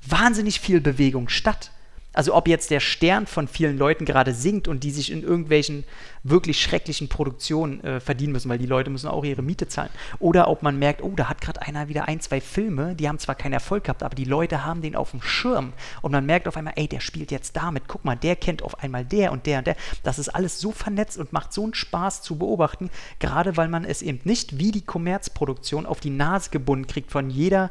wahnsinnig 0.06 0.60
viel 0.60 0.80
Bewegung 0.80 1.28
statt. 1.28 1.70
Also 2.12 2.34
ob 2.34 2.48
jetzt 2.48 2.70
der 2.70 2.80
Stern 2.80 3.26
von 3.26 3.46
vielen 3.46 3.78
Leuten 3.78 4.04
gerade 4.04 4.34
sinkt 4.34 4.66
und 4.66 4.82
die 4.82 4.90
sich 4.90 5.12
in 5.12 5.22
irgendwelchen 5.22 5.84
wirklich 6.24 6.60
schrecklichen 6.60 7.08
Produktionen 7.08 7.82
äh, 7.84 8.00
verdienen 8.00 8.32
müssen, 8.32 8.48
weil 8.48 8.58
die 8.58 8.66
Leute 8.66 8.90
müssen 8.90 9.08
auch 9.08 9.24
ihre 9.24 9.42
Miete 9.42 9.68
zahlen. 9.68 9.90
Oder 10.18 10.48
ob 10.48 10.62
man 10.62 10.78
merkt, 10.78 11.02
oh, 11.02 11.12
da 11.14 11.28
hat 11.28 11.40
gerade 11.40 11.62
einer 11.62 11.88
wieder 11.88 12.08
ein, 12.08 12.20
zwei 12.20 12.40
Filme, 12.40 12.96
die 12.96 13.08
haben 13.08 13.18
zwar 13.18 13.36
keinen 13.36 13.52
Erfolg 13.52 13.84
gehabt, 13.84 14.02
aber 14.02 14.16
die 14.16 14.24
Leute 14.24 14.64
haben 14.64 14.82
den 14.82 14.96
auf 14.96 15.12
dem 15.12 15.22
Schirm. 15.22 15.72
Und 16.02 16.10
man 16.10 16.26
merkt 16.26 16.48
auf 16.48 16.56
einmal, 16.56 16.74
ey, 16.76 16.88
der 16.88 17.00
spielt 17.00 17.30
jetzt 17.30 17.56
damit, 17.56 17.84
guck 17.86 18.04
mal, 18.04 18.16
der 18.16 18.34
kennt 18.34 18.62
auf 18.62 18.82
einmal 18.82 19.04
der 19.04 19.30
und 19.30 19.46
der 19.46 19.58
und 19.58 19.66
der. 19.68 19.76
Das 20.02 20.18
ist 20.18 20.28
alles 20.30 20.60
so 20.60 20.72
vernetzt 20.72 21.16
und 21.16 21.32
macht 21.32 21.52
so 21.52 21.62
einen 21.62 21.74
Spaß 21.74 22.22
zu 22.22 22.36
beobachten, 22.36 22.90
gerade 23.20 23.56
weil 23.56 23.68
man 23.68 23.84
es 23.84 24.02
eben 24.02 24.20
nicht 24.24 24.58
wie 24.58 24.72
die 24.72 24.84
Kommerzproduktion 24.84 25.86
auf 25.86 26.00
die 26.00 26.10
Nase 26.10 26.50
gebunden 26.50 26.88
kriegt 26.88 27.12
von 27.12 27.30
jeder 27.30 27.70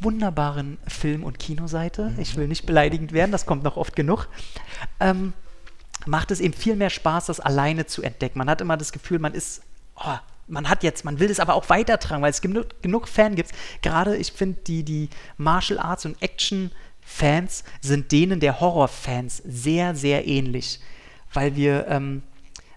wunderbaren 0.00 0.78
Film- 0.86 1.24
und 1.24 1.38
Kinoseite. 1.38 2.12
Ich 2.18 2.36
will 2.36 2.48
nicht 2.48 2.66
beleidigend 2.66 3.12
werden, 3.12 3.32
das 3.32 3.46
kommt 3.46 3.64
noch 3.64 3.76
oft 3.76 3.96
genug. 3.96 4.28
Ähm, 5.00 5.32
macht 6.06 6.30
es 6.30 6.40
eben 6.40 6.54
viel 6.54 6.76
mehr 6.76 6.90
Spaß, 6.90 7.26
das 7.26 7.40
alleine 7.40 7.86
zu 7.86 8.02
entdecken. 8.02 8.38
Man 8.38 8.48
hat 8.48 8.60
immer 8.60 8.76
das 8.76 8.92
Gefühl, 8.92 9.18
man 9.18 9.34
ist, 9.34 9.62
oh, 9.96 10.16
man 10.46 10.68
hat 10.68 10.82
jetzt, 10.82 11.04
man 11.04 11.18
will 11.18 11.30
es 11.30 11.40
aber 11.40 11.54
auch 11.54 11.68
weitertragen, 11.68 12.22
weil 12.22 12.30
es 12.30 12.40
genug, 12.40 12.80
genug 12.82 13.08
Fan 13.08 13.34
gibt. 13.34 13.50
Gerade, 13.82 14.16
ich 14.16 14.32
finde, 14.32 14.60
die, 14.66 14.84
die 14.84 15.08
Martial 15.36 15.78
Arts 15.78 16.06
und 16.06 16.22
Action-Fans 16.22 17.64
sind 17.80 18.12
denen 18.12 18.38
der 18.38 18.60
Horror-Fans 18.60 19.42
sehr, 19.44 19.94
sehr 19.96 20.26
ähnlich, 20.26 20.80
weil 21.32 21.56
wir 21.56 21.88
ähm, 21.88 22.22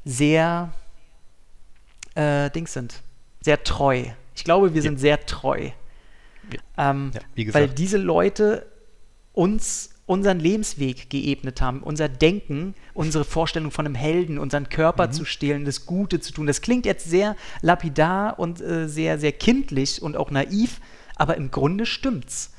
sehr 0.05 0.73
äh, 2.15 2.49
Dings 2.49 2.73
sind, 2.73 3.01
sehr 3.41 3.63
treu. 3.63 4.05
Ich 4.35 4.43
glaube, 4.43 4.73
wir 4.73 4.81
sind 4.81 4.93
ja. 4.95 4.99
sehr 4.99 5.25
treu. 5.25 5.69
Ähm, 6.77 7.11
ja, 7.35 7.53
weil 7.53 7.67
diese 7.69 7.97
Leute 7.97 8.65
uns 9.33 9.91
unseren 10.09 10.39
Lebensweg 10.39 11.11
geebnet 11.11 11.61
haben, 11.61 11.83
unser 11.83 12.09
Denken, 12.09 12.73
unsere 12.95 13.23
Vorstellung 13.23 13.69
von 13.69 13.85
einem 13.85 13.93
Helden, 13.93 14.39
unseren 14.39 14.67
Körper 14.67 15.05
mhm. 15.05 15.11
zu 15.11 15.23
stehlen, 15.23 15.65
das 15.65 15.85
Gute 15.85 16.19
zu 16.19 16.33
tun. 16.33 16.47
Das 16.47 16.61
klingt 16.61 16.87
jetzt 16.87 17.07
sehr 17.07 17.35
lapidar 17.61 18.39
und 18.39 18.59
äh, 18.59 18.89
sehr, 18.89 19.19
sehr 19.19 19.33
kindlich 19.33 20.01
und 20.01 20.17
auch 20.17 20.31
naiv, 20.31 20.81
aber 21.15 21.37
im 21.37 21.51
Grunde 21.51 21.85
stimmt's. 21.85 22.53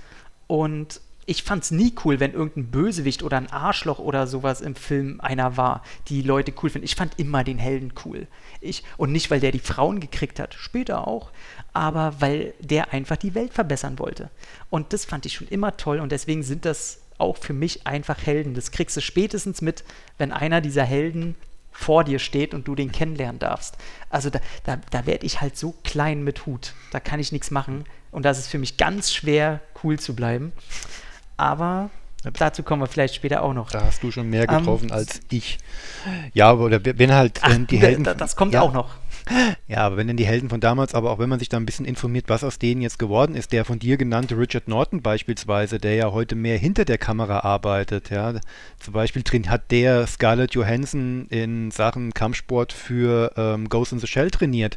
Und 0.47 1.01
ich 1.27 1.43
fand's 1.43 1.71
nie 1.71 1.93
cool, 2.05 2.19
wenn 2.21 2.35
irgendein 2.35 2.71
Bösewicht 2.71 3.23
oder 3.23 3.37
ein 3.37 3.51
Arschloch 3.51 3.99
oder 3.99 4.27
sowas 4.27 4.61
im 4.61 4.75
Film 4.75 5.21
einer 5.21 5.57
war, 5.57 5.83
die 6.09 6.23
Leute 6.23 6.53
cool 6.63 6.71
finden. 6.71 6.85
Ich 6.85 6.97
fand 6.97 7.19
immer 7.19 7.45
den 7.45 7.59
Helden 7.59 7.93
cool. 8.05 8.27
Ich, 8.61 8.85
und 8.97 9.13
nicht, 9.13 9.31
weil 9.31 9.41
der 9.41 9.53
die 9.53 9.59
Frauen 9.59 10.01
gekriegt 10.01 10.39
hat, 10.39 10.55
später 10.55 11.07
auch, 11.07 11.31
aber 11.73 12.21
weil 12.21 12.55
der 12.61 12.93
einfach 12.93 13.17
die 13.17 13.35
Welt 13.35 13.53
verbessern 13.53 13.99
wollte. 13.99 14.31
Und 14.71 14.93
das 14.93 15.05
fand 15.05 15.27
ich 15.27 15.35
schon 15.35 15.49
immer 15.49 15.77
toll 15.77 16.01
und 16.01 16.13
deswegen 16.13 16.43
sind 16.43 16.65
das 16.65 17.01
auch 17.19 17.37
für 17.37 17.53
mich 17.53 17.87
einfach 17.87 18.27
Helden. 18.27 18.55
Das 18.55 18.71
kriegst 18.71 18.97
du 18.97 19.01
spätestens 19.01 19.61
mit, 19.61 19.85
wenn 20.19 20.33
einer 20.33 20.61
dieser 20.61 20.85
Helden 20.85 21.35
vor 21.71 22.05
dir 22.05 22.19
steht 22.19 22.55
und 22.55 22.67
du 22.67 22.75
den 22.75 22.93
kennenlernen 22.93 23.39
darfst. 23.39 23.77
Also 24.09 24.31
da, 24.31 24.41
da, 24.65 24.79
da 24.91 25.07
werde 25.07 25.25
ich 25.27 25.41
halt 25.41 25.57
so 25.57 25.75
klein 25.85 26.25
mit 26.25 26.47
Hut. 26.47 26.75
Da 26.91 27.01
kann 27.01 27.21
ich 27.21 27.33
nichts 27.33 27.51
machen. 27.51 27.85
Und 28.11 28.25
das 28.25 28.39
ist 28.39 28.49
für 28.49 28.59
mich 28.59 28.77
ganz 28.77 29.13
schwer, 29.13 29.61
cool 29.85 29.99
zu 29.99 30.17
bleiben. 30.17 30.53
Aber 31.37 31.91
dazu 32.35 32.63
kommen 32.63 32.83
wir 32.83 32.87
vielleicht 32.87 33.15
später 33.15 33.43
auch 33.43 33.55
noch. 33.55 33.71
Da 33.71 33.85
hast 33.85 34.03
du 34.03 34.11
schon 34.11 34.29
mehr 34.29 34.47
getroffen 34.47 34.89
ähm, 34.89 34.95
als 34.95 35.21
ich. 35.31 35.59
Ja, 36.35 36.51
aber 36.51 36.71
wenn 36.85 37.15
halt 37.15 37.39
Ach, 37.43 37.57
die 37.71 37.79
Helden. 37.79 38.05
Das 38.05 38.37
kommt 38.37 38.55
ja, 38.55 38.63
auch 38.63 38.73
noch. 38.73 38.97
Ja, 39.69 39.79
aber 39.79 39.97
wenn 39.97 40.07
denn 40.07 40.17
die 40.17 40.27
Helden 40.27 40.49
von 40.49 40.61
damals, 40.61 40.95
aber 40.95 41.11
auch 41.11 41.19
wenn 41.19 41.29
man 41.29 41.39
sich 41.39 41.49
da 41.49 41.57
ein 41.57 41.67
bisschen 41.67 41.87
informiert, 41.87 42.25
was 42.29 42.45
aus 42.45 42.59
denen 42.59 42.83
jetzt 42.83 42.99
geworden 42.99 43.35
ist, 43.35 43.53
der 43.53 43.65
von 43.65 43.79
dir 43.79 43.97
genannte 43.97 44.37
Richard 44.37 44.69
Norton 44.69 45.03
beispielsweise, 45.03 45.79
der 45.79 45.95
ja 45.95 46.13
heute 46.13 46.35
mehr 46.35 46.59
hinter 46.59 46.85
der 46.85 46.99
Kamera 46.99 47.41
arbeitet, 47.41 48.11
ja, 48.11 48.35
zum 48.79 48.95
Beispiel 48.95 49.23
hat 49.49 49.71
der 49.71 50.07
Scarlett 50.07 50.55
Johansson 50.55 51.27
in 51.31 51.71
Sachen 51.71 52.13
Kampfsport 52.13 52.73
für 52.73 53.33
ähm, 53.37 53.69
Ghost 53.69 53.93
in 53.93 53.99
the 54.01 54.07
Shell 54.07 54.31
trainiert 54.31 54.77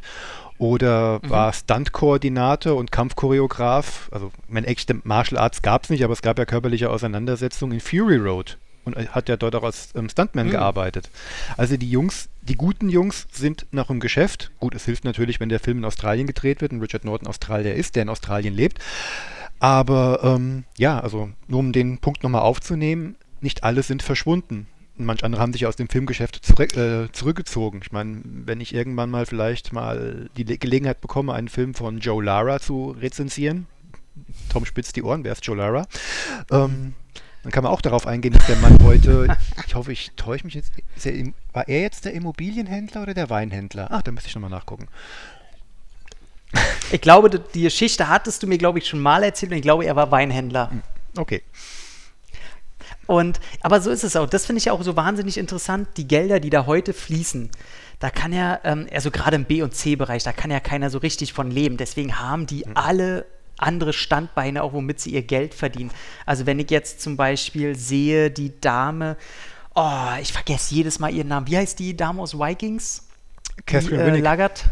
oder 0.58 1.20
mhm. 1.22 1.30
war 1.30 1.52
Stunt-Koordinator 1.52 2.76
und 2.76 2.92
Kampfchoreograf. 2.92 4.08
Also, 4.12 4.30
meine 4.48 4.66
echte 4.66 5.00
Martial 5.02 5.40
Arts 5.40 5.62
gab 5.62 5.84
es 5.84 5.90
nicht, 5.90 6.04
aber 6.04 6.12
es 6.12 6.22
gab 6.22 6.38
ja 6.38 6.44
körperliche 6.44 6.90
Auseinandersetzungen 6.90 7.74
in 7.74 7.80
Fury 7.80 8.16
Road 8.16 8.58
und 8.84 8.96
hat 8.96 9.28
ja 9.28 9.36
dort 9.36 9.54
auch 9.54 9.62
als 9.62 9.90
ähm, 9.94 10.08
Stuntman 10.08 10.46
mhm. 10.46 10.52
gearbeitet. 10.52 11.10
Also 11.56 11.76
die 11.76 11.90
Jungs, 11.90 12.28
die 12.42 12.56
guten 12.56 12.88
Jungs 12.88 13.26
sind 13.32 13.66
noch 13.72 13.90
im 13.90 14.00
Geschäft. 14.00 14.50
Gut, 14.60 14.74
es 14.74 14.84
hilft 14.84 15.04
natürlich, 15.04 15.40
wenn 15.40 15.48
der 15.48 15.60
Film 15.60 15.78
in 15.78 15.84
Australien 15.84 16.26
gedreht 16.26 16.60
wird 16.60 16.72
und 16.72 16.80
Richard 16.80 17.04
Norton 17.04 17.28
Australier 17.28 17.74
ist, 17.74 17.96
der 17.96 18.02
in 18.02 18.08
Australien 18.08 18.54
lebt. 18.54 18.78
Aber 19.58 20.20
ähm, 20.22 20.64
ja, 20.76 21.00
also 21.00 21.30
nur 21.46 21.60
um 21.60 21.72
den 21.72 21.98
Punkt 21.98 22.22
nochmal 22.22 22.42
aufzunehmen, 22.42 23.16
nicht 23.40 23.64
alle 23.64 23.82
sind 23.82 24.02
verschwunden. 24.02 24.66
Manch 24.96 25.24
andere 25.24 25.42
haben 25.42 25.52
sich 25.52 25.66
aus 25.66 25.74
dem 25.74 25.88
Filmgeschäft 25.88 26.44
zurück, 26.44 26.76
äh, 26.76 27.10
zurückgezogen. 27.10 27.80
Ich 27.82 27.90
meine, 27.90 28.20
wenn 28.22 28.60
ich 28.60 28.74
irgendwann 28.74 29.10
mal 29.10 29.26
vielleicht 29.26 29.72
mal 29.72 30.30
die 30.36 30.44
Gelegenheit 30.44 31.00
bekomme, 31.00 31.32
einen 31.32 31.48
Film 31.48 31.74
von 31.74 31.98
Joe 31.98 32.22
Lara 32.22 32.60
zu 32.60 32.90
rezensieren, 33.00 33.66
Tom 34.50 34.64
spitzt 34.64 34.94
die 34.94 35.02
Ohren, 35.02 35.24
wer 35.24 35.32
ist 35.32 35.44
Joe 35.44 35.56
Lara? 35.56 35.86
Ähm, 36.50 36.94
dann 37.44 37.52
kann 37.52 37.62
man 37.62 37.72
auch 37.72 37.82
darauf 37.82 38.06
eingehen, 38.06 38.32
dass 38.32 38.46
der 38.46 38.56
Mann 38.56 38.78
heute, 38.82 39.36
ich 39.66 39.74
hoffe, 39.74 39.92
ich 39.92 40.12
täusche 40.16 40.46
mich 40.46 40.54
jetzt, 40.54 40.72
er, 41.04 41.26
war 41.52 41.68
er 41.68 41.82
jetzt 41.82 42.06
der 42.06 42.14
Immobilienhändler 42.14 43.02
oder 43.02 43.12
der 43.12 43.28
Weinhändler? 43.28 43.88
Ach, 43.90 44.00
da 44.00 44.10
müsste 44.12 44.28
ich 44.28 44.34
nochmal 44.34 44.50
nachgucken. 44.50 44.88
Ich 46.90 47.02
glaube, 47.02 47.28
die 47.28 47.62
Geschichte 47.62 48.08
hattest 48.08 48.42
du 48.42 48.46
mir, 48.46 48.56
glaube 48.56 48.78
ich, 48.78 48.88
schon 48.88 49.00
mal 49.00 49.22
erzählt 49.22 49.52
und 49.52 49.58
ich 49.58 49.62
glaube, 49.62 49.84
er 49.84 49.94
war 49.94 50.10
Weinhändler. 50.10 50.70
Hm, 50.70 50.82
okay. 51.18 51.42
Und, 53.06 53.40
aber 53.60 53.82
so 53.82 53.90
ist 53.90 54.04
es 54.04 54.16
auch. 54.16 54.26
Das 54.26 54.46
finde 54.46 54.60
ich 54.60 54.70
auch 54.70 54.82
so 54.82 54.96
wahnsinnig 54.96 55.36
interessant, 55.36 55.88
die 55.98 56.08
Gelder, 56.08 56.40
die 56.40 56.50
da 56.50 56.64
heute 56.64 56.94
fließen. 56.94 57.50
Da 57.98 58.08
kann 58.08 58.32
ja, 58.32 58.58
ähm, 58.64 58.86
also 58.90 59.10
gerade 59.10 59.36
im 59.36 59.44
B- 59.44 59.62
und 59.62 59.74
C-Bereich, 59.74 60.22
da 60.22 60.32
kann 60.32 60.50
ja 60.50 60.60
keiner 60.60 60.88
so 60.88 60.98
richtig 60.98 61.34
von 61.34 61.50
leben. 61.50 61.76
Deswegen 61.76 62.18
haben 62.18 62.46
die 62.46 62.64
mhm. 62.64 62.72
alle 62.74 63.26
andere 63.58 63.92
Standbeine, 63.92 64.62
auch 64.62 64.72
womit 64.72 65.00
sie 65.00 65.10
ihr 65.10 65.22
Geld 65.22 65.54
verdienen. 65.54 65.90
Also 66.26 66.46
wenn 66.46 66.58
ich 66.58 66.70
jetzt 66.70 67.00
zum 67.00 67.16
Beispiel 67.16 67.76
sehe, 67.76 68.30
die 68.30 68.60
Dame, 68.60 69.16
oh, 69.74 70.12
ich 70.20 70.32
vergesse 70.32 70.74
jedes 70.74 70.98
Mal 70.98 71.12
ihren 71.12 71.28
Namen. 71.28 71.46
Wie 71.46 71.56
heißt 71.56 71.78
die 71.78 71.96
Dame 71.96 72.20
aus 72.22 72.38
Vikings? 72.38 73.06
Catherine 73.66 73.96
die, 73.96 74.02
äh, 74.02 74.06
Winnick. 74.06 74.24
Lagert. 74.24 74.64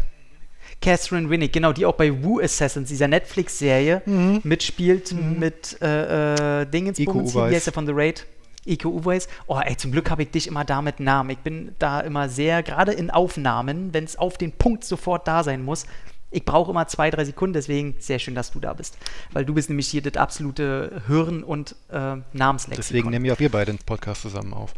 Catherine 0.81 1.29
Winnick, 1.29 1.53
genau, 1.53 1.71
die 1.71 1.85
auch 1.85 1.95
bei 1.95 2.23
Woo 2.23 2.41
Assassins, 2.41 2.89
dieser 2.89 3.07
Netflix-Serie, 3.07 4.01
mhm. 4.05 4.41
mitspielt 4.43 5.13
mhm. 5.13 5.39
mit 5.39 5.81
äh, 5.81 6.63
äh, 6.63 6.67
wie 6.71 7.55
heißt 7.55 7.67
der 7.67 7.73
von 7.73 7.85
The 7.85 7.93
Raid? 7.95 8.25
Iko 8.65 8.89
Uweis. 8.89 9.27
Oh, 9.47 9.59
ey, 9.59 9.75
zum 9.75 9.91
Glück 9.91 10.09
habe 10.09 10.23
ich 10.23 10.31
dich 10.31 10.47
immer 10.47 10.63
da 10.63 10.81
mit 10.81 10.99
Namen. 10.99 11.31
Ich 11.31 11.39
bin 11.39 11.75
da 11.79 11.99
immer 11.99 12.29
sehr, 12.29 12.63
gerade 12.63 12.93
in 12.93 13.11
Aufnahmen, 13.11 13.93
wenn 13.93 14.05
es 14.05 14.15
auf 14.17 14.37
den 14.37 14.51
Punkt 14.53 14.85
sofort 14.85 15.27
da 15.27 15.43
sein 15.43 15.63
muss, 15.63 15.85
ich 16.33 16.45
brauche 16.45 16.71
immer 16.71 16.87
zwei, 16.87 17.11
drei 17.11 17.25
Sekunden, 17.25 17.53
deswegen 17.53 17.95
sehr 17.99 18.19
schön, 18.19 18.35
dass 18.35 18.51
du 18.51 18.59
da 18.59 18.73
bist. 18.73 18.97
Weil 19.31 19.45
du 19.45 19.53
bist 19.53 19.69
nämlich 19.69 19.87
hier 19.87 20.01
das 20.01 20.15
absolute 20.15 21.03
Hirn- 21.07 21.43
und 21.43 21.75
äh, 21.89 22.17
Namenslexikon. 22.33 22.75
Deswegen 22.75 23.09
nehmen 23.11 23.25
wir 23.25 23.33
auch 23.33 23.39
wir 23.39 23.49
beide 23.49 23.71
den 23.71 23.77
Podcast 23.77 24.23
zusammen 24.23 24.53
auf. 24.53 24.73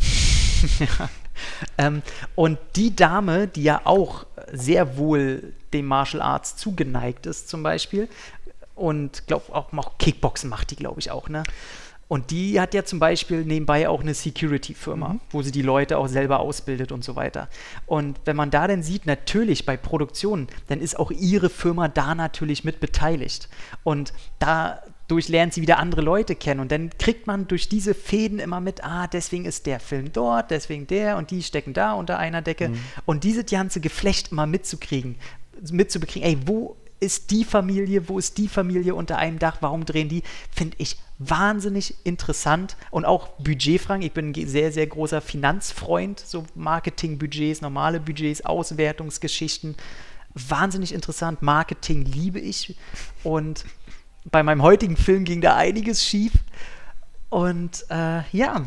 ja. 0.78 1.08
Ähm, 1.78 2.02
und 2.34 2.58
die 2.76 2.94
Dame, 2.94 3.48
die 3.48 3.62
ja 3.62 3.80
auch 3.84 4.26
sehr 4.52 4.98
wohl 4.98 5.54
dem 5.72 5.86
Martial 5.86 6.22
Arts 6.22 6.56
zugeneigt 6.56 7.26
ist, 7.26 7.48
zum 7.48 7.62
Beispiel, 7.62 8.08
und 8.74 9.26
glaube 9.26 9.54
auch, 9.54 9.72
auch 9.72 9.98
Kickboxen 9.98 10.50
macht 10.50 10.70
die, 10.70 10.76
glaube 10.76 11.00
ich, 11.00 11.10
auch, 11.10 11.28
ne? 11.28 11.42
Und 12.08 12.30
die 12.30 12.60
hat 12.60 12.74
ja 12.74 12.84
zum 12.84 12.98
Beispiel 12.98 13.42
nebenbei 13.42 13.88
auch 13.88 14.02
eine 14.02 14.12
Security-Firma, 14.12 15.14
mhm. 15.14 15.20
wo 15.30 15.40
sie 15.40 15.50
die 15.50 15.62
Leute 15.62 15.96
auch 15.96 16.08
selber 16.08 16.40
ausbildet 16.40 16.92
und 16.92 17.02
so 17.02 17.16
weiter. 17.16 17.48
Und 17.86 18.20
wenn 18.26 18.36
man 18.36 18.50
da 18.50 18.68
dann 18.68 18.82
sieht, 18.82 19.06
natürlich 19.06 19.64
bei 19.64 19.78
Produktionen, 19.78 20.48
dann 20.68 20.80
ist 20.80 20.98
auch 20.98 21.10
ihre 21.10 21.48
Firma 21.48 21.88
da 21.88 22.14
natürlich 22.14 22.64
mit 22.64 22.80
beteiligt. 22.80 23.48
Und 23.82 24.12
dadurch 24.40 25.30
lernt 25.30 25.54
sie 25.54 25.62
wieder 25.62 25.78
andere 25.78 26.02
Leute 26.02 26.34
kennen. 26.34 26.60
Und 26.60 26.70
dann 26.70 26.90
kriegt 26.98 27.26
man 27.26 27.48
durch 27.48 27.70
diese 27.70 27.94
Fäden 27.94 28.40
immer 28.40 28.60
mit, 28.60 28.84
ah, 28.84 29.06
deswegen 29.06 29.46
ist 29.46 29.64
der 29.64 29.80
Film 29.80 30.12
dort, 30.12 30.50
deswegen 30.50 30.86
der 30.86 31.16
und 31.16 31.30
die 31.30 31.42
stecken 31.42 31.72
da 31.72 31.94
unter 31.94 32.18
einer 32.18 32.42
Decke. 32.42 32.68
Mhm. 32.68 32.78
Und 33.06 33.24
diese 33.24 33.42
ganze 33.42 33.80
Geflecht 33.80 34.32
immer 34.32 34.46
mitzukriegen, 34.46 35.16
mitzubekriegen, 35.70 36.28
ey, 36.28 36.38
wo 36.44 36.76
ist 37.02 37.32
die 37.32 37.44
Familie, 37.44 38.08
wo 38.08 38.18
ist 38.18 38.38
die 38.38 38.48
Familie 38.48 38.94
unter 38.94 39.18
einem 39.18 39.38
Dach, 39.38 39.56
warum 39.60 39.84
drehen 39.84 40.08
die, 40.08 40.22
finde 40.52 40.76
ich 40.78 40.98
wahnsinnig 41.28 41.94
interessant 42.04 42.76
und 42.90 43.04
auch 43.04 43.28
Budgetfragen. 43.38 44.02
Ich 44.02 44.12
bin 44.12 44.30
ein 44.30 44.48
sehr, 44.48 44.72
sehr 44.72 44.86
großer 44.86 45.20
Finanzfreund, 45.20 46.20
so 46.20 46.44
Marketingbudgets, 46.54 47.60
normale 47.60 48.00
Budgets, 48.00 48.44
Auswertungsgeschichten. 48.44 49.76
Wahnsinnig 50.34 50.94
interessant. 50.94 51.42
Marketing 51.42 52.04
liebe 52.04 52.40
ich 52.40 52.76
und 53.22 53.64
bei 54.24 54.42
meinem 54.42 54.62
heutigen 54.62 54.96
Film 54.96 55.24
ging 55.24 55.40
da 55.40 55.56
einiges 55.56 56.04
schief. 56.06 56.32
Und 57.28 57.84
äh, 57.90 58.22
ja, 58.32 58.66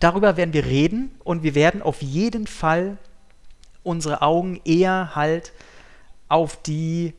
darüber 0.00 0.36
werden 0.36 0.52
wir 0.52 0.66
reden 0.66 1.12
und 1.24 1.42
wir 1.42 1.54
werden 1.54 1.82
auf 1.82 2.02
jeden 2.02 2.46
Fall 2.46 2.98
unsere 3.82 4.22
Augen 4.22 4.60
eher 4.64 5.14
halt 5.14 5.52
auf 6.28 6.60
die 6.62 7.14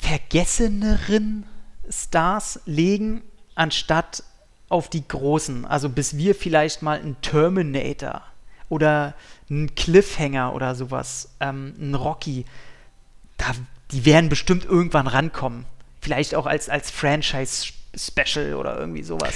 vergesseneren 0.00 1.44
Stars 1.92 2.60
legen, 2.66 3.22
anstatt 3.54 4.24
auf 4.68 4.88
die 4.88 5.06
großen. 5.06 5.66
Also 5.66 5.88
bis 5.88 6.16
wir 6.16 6.34
vielleicht 6.34 6.82
mal 6.82 6.98
einen 6.98 7.20
Terminator 7.20 8.22
oder 8.68 9.14
einen 9.50 9.74
Cliffhanger 9.74 10.54
oder 10.54 10.74
sowas, 10.74 11.28
ähm, 11.40 11.74
einen 11.78 11.94
Rocky, 11.94 12.46
da, 13.36 13.52
die 13.90 14.06
werden 14.06 14.30
bestimmt 14.30 14.64
irgendwann 14.64 15.06
rankommen. 15.06 15.66
Vielleicht 16.00 16.34
auch 16.34 16.46
als, 16.46 16.68
als 16.68 16.90
Franchise-Special 16.90 18.54
oder 18.54 18.78
irgendwie 18.78 19.02
sowas. 19.02 19.34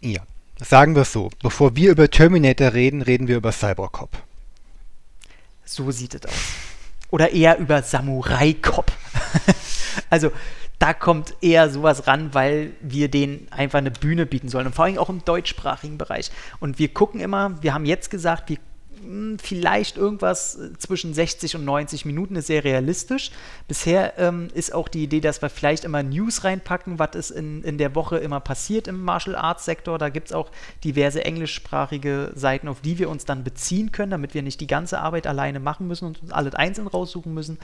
Ja, 0.00 0.22
sagen 0.58 0.94
wir 0.96 1.02
es 1.02 1.12
so. 1.12 1.30
Bevor 1.42 1.76
wir 1.76 1.92
über 1.92 2.10
Terminator 2.10 2.74
reden, 2.74 3.02
reden 3.02 3.28
wir 3.28 3.36
über 3.36 3.52
Cybercop. 3.52 4.10
So 5.64 5.90
sieht 5.92 6.14
es 6.16 6.24
aus. 6.26 6.34
Oder 7.10 7.30
eher 7.30 7.58
über 7.58 7.82
Samurai 7.82 8.54
Cop. 8.54 8.90
also 10.10 10.32
da 10.80 10.94
kommt 10.94 11.34
eher 11.42 11.68
sowas 11.68 12.06
ran, 12.06 12.32
weil 12.32 12.72
wir 12.80 13.08
denen 13.08 13.46
einfach 13.50 13.78
eine 13.78 13.90
Bühne 13.90 14.24
bieten 14.24 14.48
sollen. 14.48 14.66
Und 14.66 14.74
vor 14.74 14.86
allem 14.86 14.96
auch 14.98 15.10
im 15.10 15.22
deutschsprachigen 15.24 15.98
Bereich. 15.98 16.30
Und 16.58 16.78
wir 16.78 16.88
gucken 16.88 17.20
immer, 17.20 17.62
wir 17.62 17.74
haben 17.74 17.84
jetzt 17.84 18.10
gesagt, 18.10 18.48
wir 18.48 18.56
hm, 19.02 19.38
vielleicht 19.38 19.98
irgendwas 19.98 20.56
äh, 20.56 20.72
zwischen 20.78 21.12
60 21.12 21.56
und 21.56 21.66
90 21.66 22.06
Minuten 22.06 22.34
ist 22.34 22.46
sehr 22.46 22.64
realistisch. 22.64 23.30
Bisher 23.68 24.18
ähm, 24.18 24.48
ist 24.54 24.72
auch 24.72 24.88
die 24.88 25.02
Idee, 25.02 25.20
dass 25.20 25.42
wir 25.42 25.50
vielleicht 25.50 25.84
immer 25.84 26.02
News 26.02 26.44
reinpacken, 26.44 26.98
was 26.98 27.14
ist 27.14 27.30
in, 27.30 27.62
in 27.62 27.76
der 27.76 27.94
Woche 27.94 28.16
immer 28.16 28.40
passiert 28.40 28.88
im 28.88 29.02
Martial 29.02 29.36
Arts 29.36 29.66
Sektor. 29.66 29.98
Da 29.98 30.08
gibt 30.08 30.28
es 30.28 30.32
auch 30.32 30.50
diverse 30.82 31.22
englischsprachige 31.22 32.32
Seiten, 32.34 32.68
auf 32.68 32.80
die 32.80 32.98
wir 32.98 33.10
uns 33.10 33.26
dann 33.26 33.44
beziehen 33.44 33.92
können, 33.92 34.12
damit 34.12 34.32
wir 34.32 34.42
nicht 34.42 34.62
die 34.62 34.66
ganze 34.66 34.98
Arbeit 34.98 35.26
alleine 35.26 35.60
machen 35.60 35.86
müssen 35.88 36.06
und 36.06 36.22
uns 36.22 36.32
alles 36.32 36.54
einzeln 36.54 36.86
raussuchen 36.86 37.34
müssen. 37.34 37.58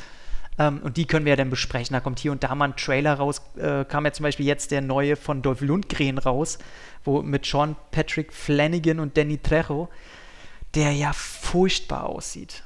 Ähm, 0.58 0.80
und 0.82 0.96
die 0.96 1.06
können 1.06 1.24
wir 1.24 1.30
ja 1.30 1.36
dann 1.36 1.50
besprechen. 1.50 1.94
Da 1.94 2.00
kommt 2.00 2.18
hier 2.18 2.32
und 2.32 2.42
da 2.42 2.54
mal 2.54 2.66
ein 2.66 2.76
Trailer 2.76 3.14
raus. 3.14 3.42
Äh, 3.56 3.84
kam 3.84 4.04
ja 4.04 4.12
zum 4.12 4.24
Beispiel 4.24 4.46
jetzt 4.46 4.70
der 4.70 4.80
neue 4.80 5.16
von 5.16 5.42
Dolph 5.42 5.60
Lundgren 5.60 6.18
raus, 6.18 6.58
wo 7.04 7.22
mit 7.22 7.44
Sean 7.46 7.76
Patrick 7.90 8.32
Flanagan 8.32 9.00
und 9.00 9.16
Danny 9.16 9.38
Trejo 9.38 9.88
der 10.76 10.92
ja 10.92 11.12
furchtbar 11.12 12.04
aussieht. 12.04 12.62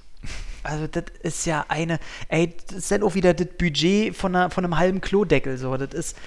Also 0.62 0.87
das 0.87 1.05
ist 1.22 1.46
ja 1.46 1.64
eine, 1.68 1.98
ey, 2.29 2.55
das 2.66 2.79
ist 2.79 2.90
dann 2.90 3.03
auch 3.03 3.14
wieder 3.14 3.33
das 3.33 3.46
Budget 3.59 4.14
von, 4.14 4.37
einer, 4.37 4.50
von 4.50 4.64
einem 4.64 4.76
halben 4.76 5.00
Klodeckel 5.00 5.57
so. 5.57 5.74
Das 5.76 5.94
ist, 5.94 6.18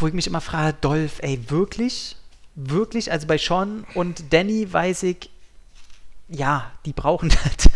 wo 0.00 0.08
ich 0.08 0.12
mich 0.12 0.26
immer 0.26 0.42
frage, 0.42 0.76
Dolph, 0.80 1.20
ey, 1.22 1.38
wirklich? 1.48 2.16
Wirklich? 2.54 3.10
Also 3.10 3.26
bei 3.26 3.38
Sean 3.38 3.86
und 3.94 4.32
Danny 4.32 4.70
weiß 4.70 5.04
ich, 5.04 5.30
ja, 6.28 6.70
die 6.84 6.92
brauchen 6.92 7.28
das. 7.44 7.70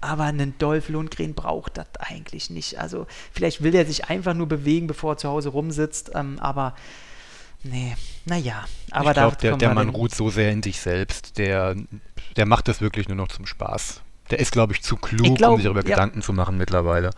Aber 0.00 0.24
einen 0.24 0.56
Dolph 0.58 0.88
Lundgren 0.88 1.34
braucht 1.34 1.78
das 1.78 1.88
eigentlich 1.98 2.50
nicht. 2.50 2.78
Also 2.78 3.06
vielleicht 3.32 3.62
will 3.62 3.74
er 3.74 3.86
sich 3.86 4.08
einfach 4.08 4.34
nur 4.34 4.46
bewegen, 4.46 4.86
bevor 4.86 5.14
er 5.14 5.16
zu 5.16 5.28
Hause 5.28 5.48
rumsitzt. 5.50 6.12
Ähm, 6.14 6.38
aber 6.38 6.74
nee, 7.62 7.96
naja. 8.24 8.64
Aber 8.90 9.10
ich 9.10 9.14
glaube, 9.14 9.36
der, 9.36 9.56
der 9.56 9.74
Mann 9.74 9.88
ruht 9.88 10.14
so 10.14 10.30
sehr 10.30 10.52
in 10.52 10.62
sich 10.62 10.80
selbst. 10.80 11.38
Der 11.38 11.76
der 12.36 12.46
macht 12.46 12.68
das 12.68 12.80
wirklich 12.80 13.08
nur 13.08 13.16
noch 13.16 13.28
zum 13.28 13.46
Spaß. 13.46 14.02
Der 14.30 14.40
ist, 14.40 14.52
glaube 14.52 14.72
ich, 14.72 14.82
zu 14.82 14.96
klug, 14.96 15.26
ich 15.26 15.34
glaub, 15.34 15.52
um 15.52 15.56
sich 15.58 15.64
darüber 15.64 15.82
ja. 15.82 15.94
Gedanken 15.94 16.20
zu 16.20 16.32
machen 16.32 16.58
mittlerweile. 16.58 17.10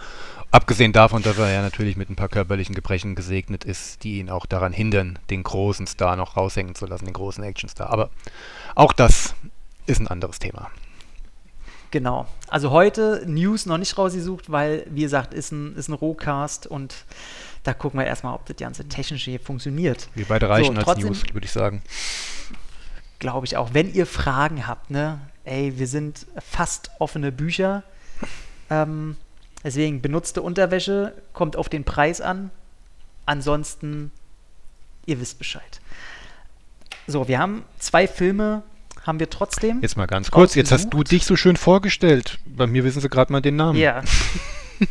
Abgesehen 0.50 0.92
davon, 0.92 1.22
dass 1.22 1.38
er 1.38 1.50
ja 1.50 1.62
natürlich 1.62 1.96
mit 1.96 2.08
ein 2.08 2.16
paar 2.16 2.28
körperlichen 2.28 2.74
Gebrechen 2.74 3.14
gesegnet 3.14 3.64
ist, 3.64 4.04
die 4.04 4.18
ihn 4.18 4.30
auch 4.30 4.46
daran 4.46 4.72
hindern, 4.72 5.18
den 5.28 5.42
großen 5.42 5.86
Star 5.86 6.16
noch 6.16 6.36
raushängen 6.36 6.74
zu 6.74 6.86
lassen, 6.86 7.06
den 7.06 7.14
großen 7.14 7.42
Actionstar. 7.44 7.90
Aber 7.90 8.10
auch 8.74 8.92
das 8.92 9.34
ist 9.88 10.00
ein 10.00 10.08
anderes 10.08 10.38
Thema. 10.38 10.70
Genau. 11.90 12.26
Also 12.48 12.70
heute 12.70 13.24
News 13.26 13.66
noch 13.66 13.78
nicht 13.78 13.96
rausgesucht, 13.96 14.50
weil, 14.50 14.86
wie 14.90 15.02
gesagt, 15.02 15.32
ist 15.32 15.52
ein, 15.52 15.74
ist 15.76 15.88
ein 15.88 15.94
Rohcast 15.94 16.66
und 16.66 16.94
da 17.62 17.72
gucken 17.72 17.98
wir 17.98 18.06
erstmal, 18.06 18.34
ob 18.34 18.44
das 18.46 18.56
ganze 18.56 18.86
Technische 18.88 19.30
hier 19.30 19.40
funktioniert. 19.40 20.08
Wir 20.14 20.26
beide 20.26 20.48
reichen 20.48 20.76
so, 20.76 20.82
als 20.82 21.00
News, 21.00 21.22
würde 21.32 21.46
ich 21.46 21.52
sagen 21.52 21.82
glaube 23.18 23.46
ich 23.46 23.56
auch. 23.56 23.74
Wenn 23.74 23.92
ihr 23.92 24.06
Fragen 24.06 24.66
habt, 24.66 24.90
ne, 24.90 25.20
ey, 25.44 25.78
wir 25.78 25.86
sind 25.86 26.26
fast 26.38 26.90
offene 26.98 27.32
Bücher. 27.32 27.82
Ähm, 28.70 29.16
deswegen 29.64 30.02
benutzte 30.02 30.42
Unterwäsche, 30.42 31.14
kommt 31.32 31.56
auf 31.56 31.68
den 31.68 31.84
Preis 31.84 32.20
an. 32.20 32.50
Ansonsten, 33.26 34.10
ihr 35.06 35.20
wisst 35.20 35.38
Bescheid. 35.38 35.80
So, 37.06 37.28
wir 37.28 37.38
haben 37.38 37.64
zwei 37.78 38.06
Filme, 38.06 38.62
haben 39.08 39.18
wir 39.18 39.28
trotzdem. 39.28 39.80
Jetzt 39.82 39.96
mal 39.96 40.06
ganz 40.06 40.30
kurz, 40.30 40.54
jetzt 40.54 40.70
hast 40.70 40.90
du 40.90 41.02
dich 41.02 41.24
so 41.24 41.34
schön 41.34 41.56
vorgestellt. 41.56 42.38
Bei 42.46 42.68
mir 42.68 42.84
wissen 42.84 43.00
sie 43.00 43.08
gerade 43.08 43.32
mal 43.32 43.40
den 43.40 43.56
Namen. 43.56 43.76
Ja. 43.76 44.04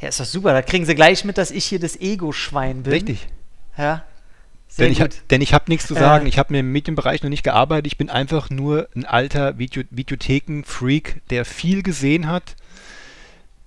ja, 0.00 0.08
ist 0.08 0.18
doch 0.18 0.24
super. 0.24 0.52
Da 0.52 0.62
kriegen 0.62 0.86
sie 0.86 0.96
gleich 0.96 1.24
mit, 1.24 1.38
dass 1.38 1.52
ich 1.52 1.66
hier 1.66 1.78
das 1.78 2.00
Ego-Schwein 2.00 2.82
bin. 2.82 2.92
Richtig. 2.92 3.28
Ja. 3.78 4.04
Sehr 4.66 4.88
denn, 4.88 4.96
gut. 4.96 5.14
ich, 5.14 5.20
denn 5.28 5.42
ich 5.42 5.52
habe 5.52 5.64
nichts 5.68 5.86
zu 5.86 5.94
sagen. 5.94 6.26
Äh, 6.26 6.28
ich 6.28 6.38
habe 6.38 6.52
mir 6.52 6.60
im 6.60 6.72
Medienbereich 6.72 7.22
noch 7.22 7.30
nicht 7.30 7.42
gearbeitet. 7.42 7.88
Ich 7.88 7.98
bin 7.98 8.08
einfach 8.08 8.50
nur 8.50 8.88
ein 8.96 9.04
alter 9.04 9.58
Video, 9.58 9.82
Videotheken-Freak, 9.90 11.22
der 11.28 11.44
viel 11.44 11.82
gesehen 11.82 12.26
hat, 12.26 12.56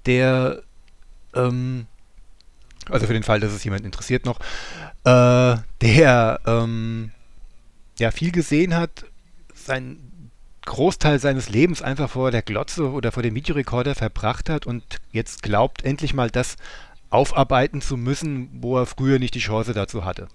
der, 0.06 0.64
ähm, 1.36 1.88
also 2.90 3.06
für 3.06 3.14
den 3.14 3.24
Fall, 3.24 3.40
dass 3.40 3.54
es 3.54 3.64
jemand 3.64 3.86
interessiert 3.86 4.26
noch, 4.26 4.40
äh, 5.04 5.58
der 5.82 6.40
ähm, 6.46 7.12
ja 8.04 8.12
viel 8.12 8.32
gesehen 8.32 8.76
hat, 8.76 9.06
sein 9.56 10.32
Großteil 10.66 11.20
seines 11.20 11.50
Lebens 11.50 11.82
einfach 11.82 12.10
vor 12.10 12.32
der 12.32 12.42
Glotze 12.42 12.90
oder 12.90 13.12
vor 13.12 13.24
dem 13.24 13.36
Videorekorder 13.36 13.96
verbracht 13.96 14.50
hat 14.50 14.66
und 14.66 15.02
jetzt 15.12 15.44
glaubt, 15.44 15.84
endlich 15.84 16.14
mal 16.14 16.30
das 16.30 16.56
aufarbeiten 17.10 17.82
zu 17.82 17.98
müssen, 17.98 18.50
wo 18.62 18.78
er 18.78 18.86
früher 18.86 19.20
nicht 19.20 19.36
die 19.36 19.40
Chance 19.40 19.74
dazu 19.74 20.06
hatte. 20.06 20.28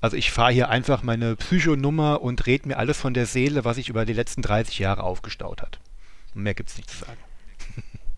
Also 0.00 0.16
ich 0.16 0.30
fahre 0.30 0.52
hier 0.52 0.68
einfach 0.68 1.02
meine 1.02 1.36
Psychonummer 1.36 2.20
und 2.20 2.46
rede 2.46 2.68
mir 2.68 2.78
alles 2.78 2.98
von 2.98 3.14
der 3.14 3.26
Seele, 3.26 3.64
was 3.64 3.76
sich 3.76 3.88
über 3.88 4.04
die 4.04 4.12
letzten 4.12 4.42
30 4.42 4.78
Jahre 4.78 5.02
aufgestaut 5.02 5.62
hat. 5.62 5.78
mehr 6.34 6.54
gibt 6.54 6.70
es 6.70 6.76
nicht 6.76 6.90
zu 6.90 6.98
sagen. 6.98 7.18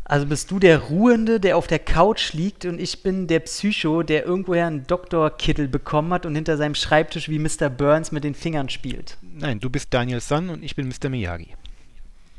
Also 0.08 0.24
bist 0.24 0.50
du 0.50 0.58
der 0.58 0.78
Ruhende, 0.78 1.38
der 1.38 1.58
auf 1.58 1.66
der 1.66 1.78
Couch 1.78 2.32
liegt 2.32 2.64
und 2.64 2.80
ich 2.80 3.02
bin 3.02 3.26
der 3.26 3.40
Psycho, 3.40 4.02
der 4.02 4.24
irgendwoher 4.24 4.66
einen 4.66 4.86
Doktorkittel 4.86 5.68
bekommen 5.68 6.14
hat 6.14 6.24
und 6.24 6.34
hinter 6.34 6.56
seinem 6.56 6.74
Schreibtisch 6.74 7.28
wie 7.28 7.38
Mr. 7.38 7.68
Burns 7.68 8.10
mit 8.10 8.24
den 8.24 8.34
Fingern 8.34 8.70
spielt. 8.70 9.18
Nein, 9.20 9.60
du 9.60 9.68
bist 9.68 9.92
Daniel 9.92 10.22
Sun 10.22 10.48
und 10.48 10.64
ich 10.64 10.74
bin 10.74 10.88
Mr. 10.88 11.10
Miyagi. 11.10 11.54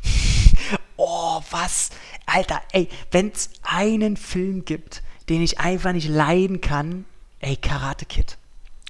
oh, 0.97 1.41
was? 1.51 1.91
Alter, 2.25 2.59
ey, 2.71 2.89
wenn 3.11 3.29
es 3.29 3.51
einen 3.61 4.17
Film 4.17 4.65
gibt, 4.65 5.03
den 5.29 5.43
ich 5.43 5.59
einfach 5.59 5.93
nicht 5.93 6.09
leiden 6.09 6.61
kann, 6.61 7.05
ey, 7.39 7.55
Karate 7.55 8.07
Kid. 8.07 8.39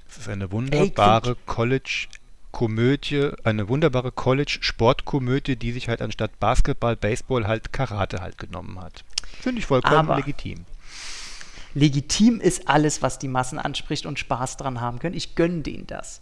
Es 0.10 0.20
ist 0.20 0.30
eine 0.30 0.54
wunderbare 0.54 1.36
College-Komödie, 2.52 3.32
eine 3.44 3.70
wunderbare 3.70 4.12
College-Sportkomödie, 4.12 5.56
die 5.56 5.72
sich 5.72 5.88
halt 5.88 6.02
anstatt 6.02 6.40
Basketball, 6.40 6.96
Baseball 6.96 7.48
halt 7.48 7.72
Karate 7.74 8.22
halt 8.22 8.38
genommen 8.38 8.80
hat. 8.80 9.04
Finde 9.40 9.60
ich 9.60 9.66
vollkommen 9.66 9.96
Aber 9.96 10.18
legitim. 10.18 10.66
Legitim 11.74 12.42
ist 12.42 12.68
alles, 12.68 13.02
was 13.02 13.20
die 13.20 13.28
Massen 13.28 13.60
anspricht 13.60 14.06
und 14.06 14.20
Spaß 14.20 14.58
dran 14.58 14.82
haben 14.82 15.00
können. 15.00 15.16
Ich 15.16 15.36
gönne 15.36 15.62
denen 15.62 15.88
das. 15.88 16.20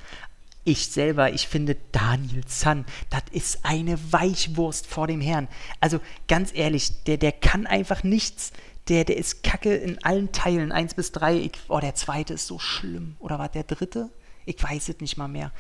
Ich 0.66 0.88
selber, 0.88 1.32
ich 1.32 1.48
finde 1.48 1.78
Daniel 1.94 2.44
Zahn, 2.46 2.86
das 3.10 3.24
ist 3.32 3.60
eine 3.64 3.98
Weichwurst 4.12 4.86
vor 4.86 5.08
dem 5.08 5.22
Herrn. 5.22 5.48
Also 5.80 6.02
ganz 6.28 6.52
ehrlich, 6.54 7.04
der, 7.06 7.16
der 7.16 7.32
kann 7.32 7.66
einfach 7.66 8.04
nichts 8.04 8.52
der, 8.90 9.04
der 9.04 9.18
ist 9.18 9.44
kacke 9.44 9.76
in 9.76 10.02
allen 10.04 10.32
Teilen, 10.32 10.72
1 10.72 10.94
bis 10.94 11.12
3. 11.12 11.52
oh, 11.68 11.80
der 11.80 11.96
zweite 11.96 12.34
ist 12.34 12.48
so 12.48 12.58
schlimm. 12.58 13.18
Oder 13.20 13.38
war 13.38 13.50
der 13.50 13.64
dritte? 13.64 14.10
Ich 14.46 14.62
weiß 14.64 14.90
es 14.90 15.02
nicht 15.02 15.18
mal 15.18 15.28
mehr. 15.28 15.52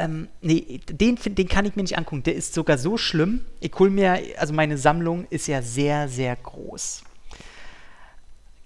Ähm, 0.00 0.28
nee, 0.40 0.80
den, 0.88 1.16
den 1.16 1.48
kann 1.48 1.66
ich 1.66 1.76
mir 1.76 1.82
nicht 1.82 1.98
angucken. 1.98 2.22
Der 2.22 2.34
ist 2.34 2.54
sogar 2.54 2.78
so 2.78 2.96
schlimm. 2.96 3.44
Ich 3.60 3.74
hole 3.78 3.90
mir, 3.90 4.18
also 4.38 4.54
meine 4.54 4.78
Sammlung 4.78 5.26
ist 5.28 5.46
ja 5.46 5.60
sehr, 5.60 6.08
sehr 6.08 6.34
groß. 6.36 7.02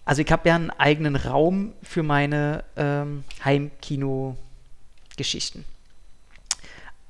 Also 0.04 0.22
ich 0.22 0.30
habe 0.30 0.48
ja 0.48 0.54
einen 0.54 0.70
eigenen 0.70 1.16
Raum 1.16 1.72
für 1.82 2.04
meine 2.04 2.62
ähm, 2.76 3.24
Heimkino-Geschichten. 3.44 5.64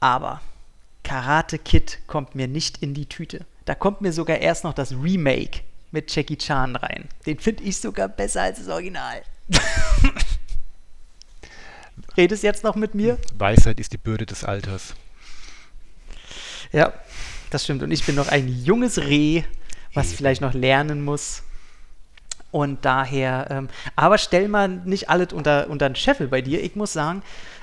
Aber 0.00 0.40
Karate 1.02 1.58
Kid 1.58 1.98
kommt 2.06 2.34
mir 2.34 2.48
nicht 2.48 2.82
in 2.82 2.94
die 2.94 3.04
Tüte. 3.06 3.44
Da 3.66 3.74
kommt 3.74 4.00
mir 4.00 4.14
sogar 4.14 4.38
erst 4.38 4.64
noch 4.64 4.72
das 4.72 4.92
Remake 4.92 5.60
mit 5.90 6.16
Jackie 6.16 6.38
Chan 6.38 6.76
rein. 6.76 7.10
Den 7.26 7.38
finde 7.38 7.64
ich 7.64 7.76
sogar 7.76 8.08
besser 8.08 8.40
als 8.42 8.58
das 8.58 8.68
Original. 8.68 9.20
Redest 12.16 12.42
jetzt 12.42 12.64
noch 12.64 12.76
mit 12.76 12.94
mir? 12.94 13.18
Weisheit 13.36 13.80
ist 13.80 13.92
die 13.92 13.98
Bürde 13.98 14.26
des 14.26 14.44
Alters. 14.44 14.94
Ja, 16.72 16.92
das 17.50 17.64
stimmt. 17.64 17.82
Und 17.82 17.90
ich 17.90 18.04
bin 18.04 18.14
noch 18.14 18.28
ein 18.28 18.48
junges 18.48 18.98
Reh, 18.98 19.42
was 19.92 20.12
vielleicht 20.12 20.40
noch 20.40 20.54
lernen 20.54 21.04
muss. 21.04 21.42
Und 22.50 22.84
daher, 22.84 23.48
ähm, 23.50 23.68
aber 23.96 24.16
stell 24.16 24.46
mal 24.48 24.68
nicht 24.68 25.10
alles 25.10 25.32
unter, 25.32 25.68
unter 25.68 25.88
den 25.88 25.96
Scheffel 25.96 26.28
bei 26.28 26.40
dir. 26.40 26.62
Ich 26.62 26.76
muss 26.76 26.92
sagen, 26.92 27.22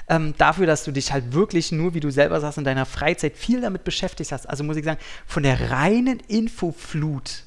ähm, 0.10 0.34
dafür, 0.38 0.66
dass 0.66 0.84
du 0.84 0.92
dich 0.92 1.14
halt 1.14 1.34
wirklich 1.34 1.72
nur, 1.72 1.94
wie 1.94 2.02
du 2.02 2.12
selber 2.12 2.42
sagst, 2.42 2.58
in 2.58 2.66
deiner 2.66 2.86
Freizeit 2.86 3.38
viel 3.38 3.62
damit 3.62 3.86
beschäftigt 3.86 4.34
hast. 4.34 4.50
Also 4.50 4.66
muss 4.66 4.76
ich 4.76 4.84
sagen, 4.84 5.00
von 5.26 5.44
der 5.44 5.72
reinen 5.72 6.20
Infoflut 6.28 7.44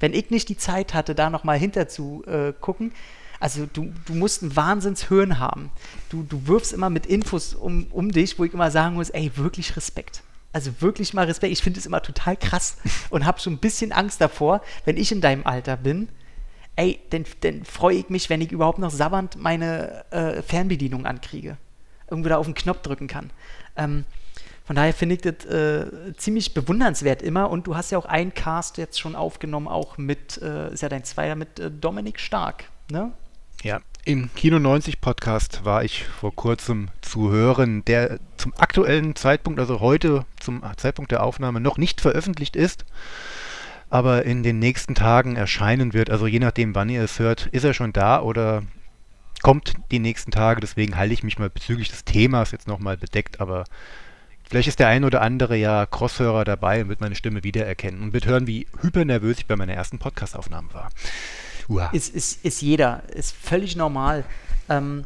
Wenn 0.00 0.14
ich 0.14 0.30
nicht 0.30 0.48
die 0.48 0.56
Zeit 0.56 0.94
hatte, 0.94 1.14
da 1.14 1.28
nochmal 1.28 1.58
hinter 1.58 1.88
zu 1.88 2.24
äh, 2.26 2.54
gucken, 2.58 2.92
also 3.40 3.66
du, 3.72 3.92
du 4.06 4.14
musst 4.14 4.42
ein 4.42 4.56
Wahnsinnshirn 4.56 5.38
haben. 5.38 5.70
Du, 6.10 6.22
du 6.22 6.46
wirfst 6.46 6.72
immer 6.72 6.90
mit 6.90 7.06
Infos 7.06 7.54
um, 7.54 7.86
um 7.90 8.10
dich, 8.10 8.38
wo 8.38 8.44
ich 8.44 8.52
immer 8.52 8.70
sagen 8.70 8.96
muss, 8.96 9.10
ey, 9.10 9.30
wirklich 9.36 9.76
Respekt. 9.76 10.22
Also 10.52 10.80
wirklich 10.80 11.14
mal 11.14 11.26
Respekt. 11.26 11.52
Ich 11.52 11.62
finde 11.62 11.78
es 11.78 11.86
immer 11.86 12.02
total 12.02 12.36
krass 12.36 12.78
und 13.10 13.26
habe 13.26 13.40
schon 13.40 13.54
ein 13.54 13.58
bisschen 13.58 13.92
Angst 13.92 14.20
davor, 14.20 14.62
wenn 14.84 14.96
ich 14.96 15.12
in 15.12 15.20
deinem 15.20 15.46
Alter 15.46 15.76
bin. 15.76 16.08
Ey, 16.74 17.00
dann, 17.10 17.24
dann 17.40 17.64
freue 17.64 17.96
ich 17.96 18.08
mich, 18.08 18.30
wenn 18.30 18.40
ich 18.40 18.52
überhaupt 18.52 18.78
noch 18.78 18.90
sabbernd 18.90 19.36
meine 19.36 20.04
äh, 20.10 20.42
Fernbedienung 20.42 21.06
ankriege. 21.06 21.56
Irgendwo 22.10 22.28
da 22.28 22.38
auf 22.38 22.46
den 22.46 22.54
Knopf 22.54 22.82
drücken 22.82 23.08
kann. 23.08 23.30
Ähm, 23.76 24.04
von 24.64 24.76
daher 24.76 24.92
finde 24.92 25.14
ich 25.14 25.22
das 25.22 25.44
äh, 25.46 26.14
ziemlich 26.16 26.54
bewundernswert 26.54 27.22
immer. 27.22 27.50
Und 27.50 27.66
du 27.66 27.76
hast 27.76 27.90
ja 27.90 27.98
auch 27.98 28.04
einen 28.04 28.34
Cast 28.34 28.78
jetzt 28.78 29.00
schon 29.00 29.16
aufgenommen, 29.16 29.66
auch 29.66 29.96
mit, 29.96 30.40
äh, 30.42 30.72
ist 30.72 30.82
ja 30.82 30.88
dein 30.88 31.04
Zweier 31.04 31.36
mit 31.36 31.58
äh, 31.58 31.70
Dominik 31.70 32.20
Stark, 32.20 32.64
ne? 32.90 33.12
Ja, 33.64 33.80
im 34.04 34.30
Kino 34.36 34.60
90 34.60 35.00
Podcast 35.00 35.64
war 35.64 35.82
ich 35.82 36.04
vor 36.04 36.32
kurzem 36.32 36.90
zu 37.00 37.32
hören, 37.32 37.84
der 37.84 38.20
zum 38.36 38.54
aktuellen 38.56 39.16
Zeitpunkt, 39.16 39.58
also 39.58 39.80
heute 39.80 40.24
zum 40.38 40.62
Zeitpunkt 40.76 41.10
der 41.10 41.24
Aufnahme, 41.24 41.60
noch 41.60 41.76
nicht 41.76 42.00
veröffentlicht 42.00 42.54
ist, 42.54 42.84
aber 43.90 44.24
in 44.24 44.44
den 44.44 44.60
nächsten 44.60 44.94
Tagen 44.94 45.34
erscheinen 45.34 45.92
wird. 45.92 46.08
Also 46.08 46.28
je 46.28 46.38
nachdem, 46.38 46.76
wann 46.76 46.88
ihr 46.88 47.02
es 47.02 47.18
hört, 47.18 47.46
ist 47.46 47.64
er 47.64 47.74
schon 47.74 47.92
da 47.92 48.22
oder 48.22 48.62
kommt 49.42 49.74
die 49.90 49.98
nächsten 49.98 50.30
Tage. 50.30 50.60
Deswegen 50.60 50.96
halte 50.96 51.14
ich 51.14 51.24
mich 51.24 51.40
mal 51.40 51.50
bezüglich 51.50 51.90
des 51.90 52.04
Themas 52.04 52.52
jetzt 52.52 52.68
nochmal 52.68 52.96
bedeckt, 52.96 53.40
aber 53.40 53.64
vielleicht 54.48 54.68
ist 54.68 54.78
der 54.78 54.86
ein 54.86 55.04
oder 55.04 55.20
andere 55.20 55.56
ja 55.56 55.84
Crosshörer 55.84 56.44
dabei 56.44 56.82
und 56.82 56.90
wird 56.90 57.00
meine 57.00 57.16
Stimme 57.16 57.42
wiedererkennen 57.42 58.02
und 58.02 58.12
wird 58.12 58.26
hören, 58.26 58.46
wie 58.46 58.68
hypernervös 58.80 59.38
ich 59.38 59.46
bei 59.46 59.56
meiner 59.56 59.74
ersten 59.74 59.98
Podcastaufnahme 59.98 60.72
war. 60.72 60.90
Uah. 61.68 61.90
Ist, 61.92 62.14
ist, 62.14 62.44
ist 62.44 62.62
jeder, 62.62 63.02
ist 63.14 63.34
völlig 63.34 63.76
normal. 63.76 64.24
Ähm, 64.68 65.04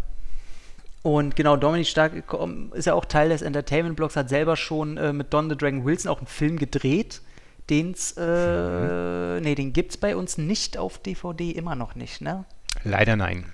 und 1.02 1.34
genau, 1.34 1.56
Dominik 1.56 1.88
Stark 1.88 2.12
ist 2.74 2.86
ja 2.86 2.94
auch 2.94 3.04
Teil 3.04 3.30
des 3.30 3.42
Entertainment-Blogs, 3.42 4.14
hat 4.14 4.28
selber 4.28 4.56
schon 4.56 4.96
äh, 4.96 5.12
mit 5.12 5.32
Don 5.34 5.50
the 5.50 5.56
Dragon 5.56 5.84
Wilson 5.84 6.10
auch 6.10 6.18
einen 6.18 6.28
Film 6.28 6.58
gedreht. 6.58 7.20
Den's, 7.68 8.14
äh, 8.16 8.20
mhm. 8.22 9.42
nee, 9.42 9.54
den 9.54 9.72
gibt's 9.72 9.96
bei 9.96 10.14
uns 10.16 10.38
nicht 10.38 10.78
auf 10.78 10.98
DVD, 10.98 11.50
immer 11.50 11.74
noch 11.74 11.94
nicht, 11.96 12.20
ne? 12.20 12.44
Leider 12.84 13.16
nein. 13.16 13.44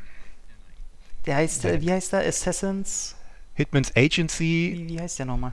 Der 1.27 1.37
heißt, 1.37 1.65
äh, 1.65 1.81
wie 1.81 1.93
heißt 1.93 2.13
der? 2.13 2.27
Assassins? 2.27 3.17
Hitman's 3.55 3.93
Agency. 3.97 4.75
Wie, 4.75 4.89
wie 4.89 5.01
heißt 5.01 5.19
der 5.19 5.27
nochmal? 5.27 5.53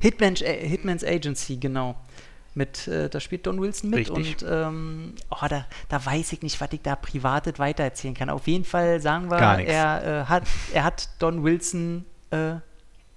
Hitman's, 0.00 0.42
äh, 0.42 0.66
Hitman's 0.66 1.04
Agency, 1.04 1.56
genau. 1.56 1.96
Mit, 2.54 2.88
äh, 2.88 3.08
da 3.08 3.20
spielt 3.20 3.46
Don 3.46 3.60
Wilson 3.60 3.90
mit 3.90 4.00
Richtig. 4.00 4.42
und 4.42 4.46
ähm, 4.50 5.14
oh, 5.30 5.46
da, 5.48 5.66
da 5.88 6.04
weiß 6.04 6.32
ich 6.32 6.42
nicht, 6.42 6.60
was 6.60 6.72
ich 6.72 6.82
da 6.82 6.96
privat 6.96 7.58
weitererzählen 7.58 8.14
kann. 8.14 8.28
Auf 8.28 8.48
jeden 8.48 8.64
Fall 8.64 9.00
sagen 9.00 9.30
wir, 9.30 9.38
er, 9.38 10.22
äh, 10.22 10.24
hat, 10.24 10.44
er 10.72 10.82
hat 10.82 11.08
Don 11.20 11.44
Wilson 11.44 12.04
äh, 12.30 12.54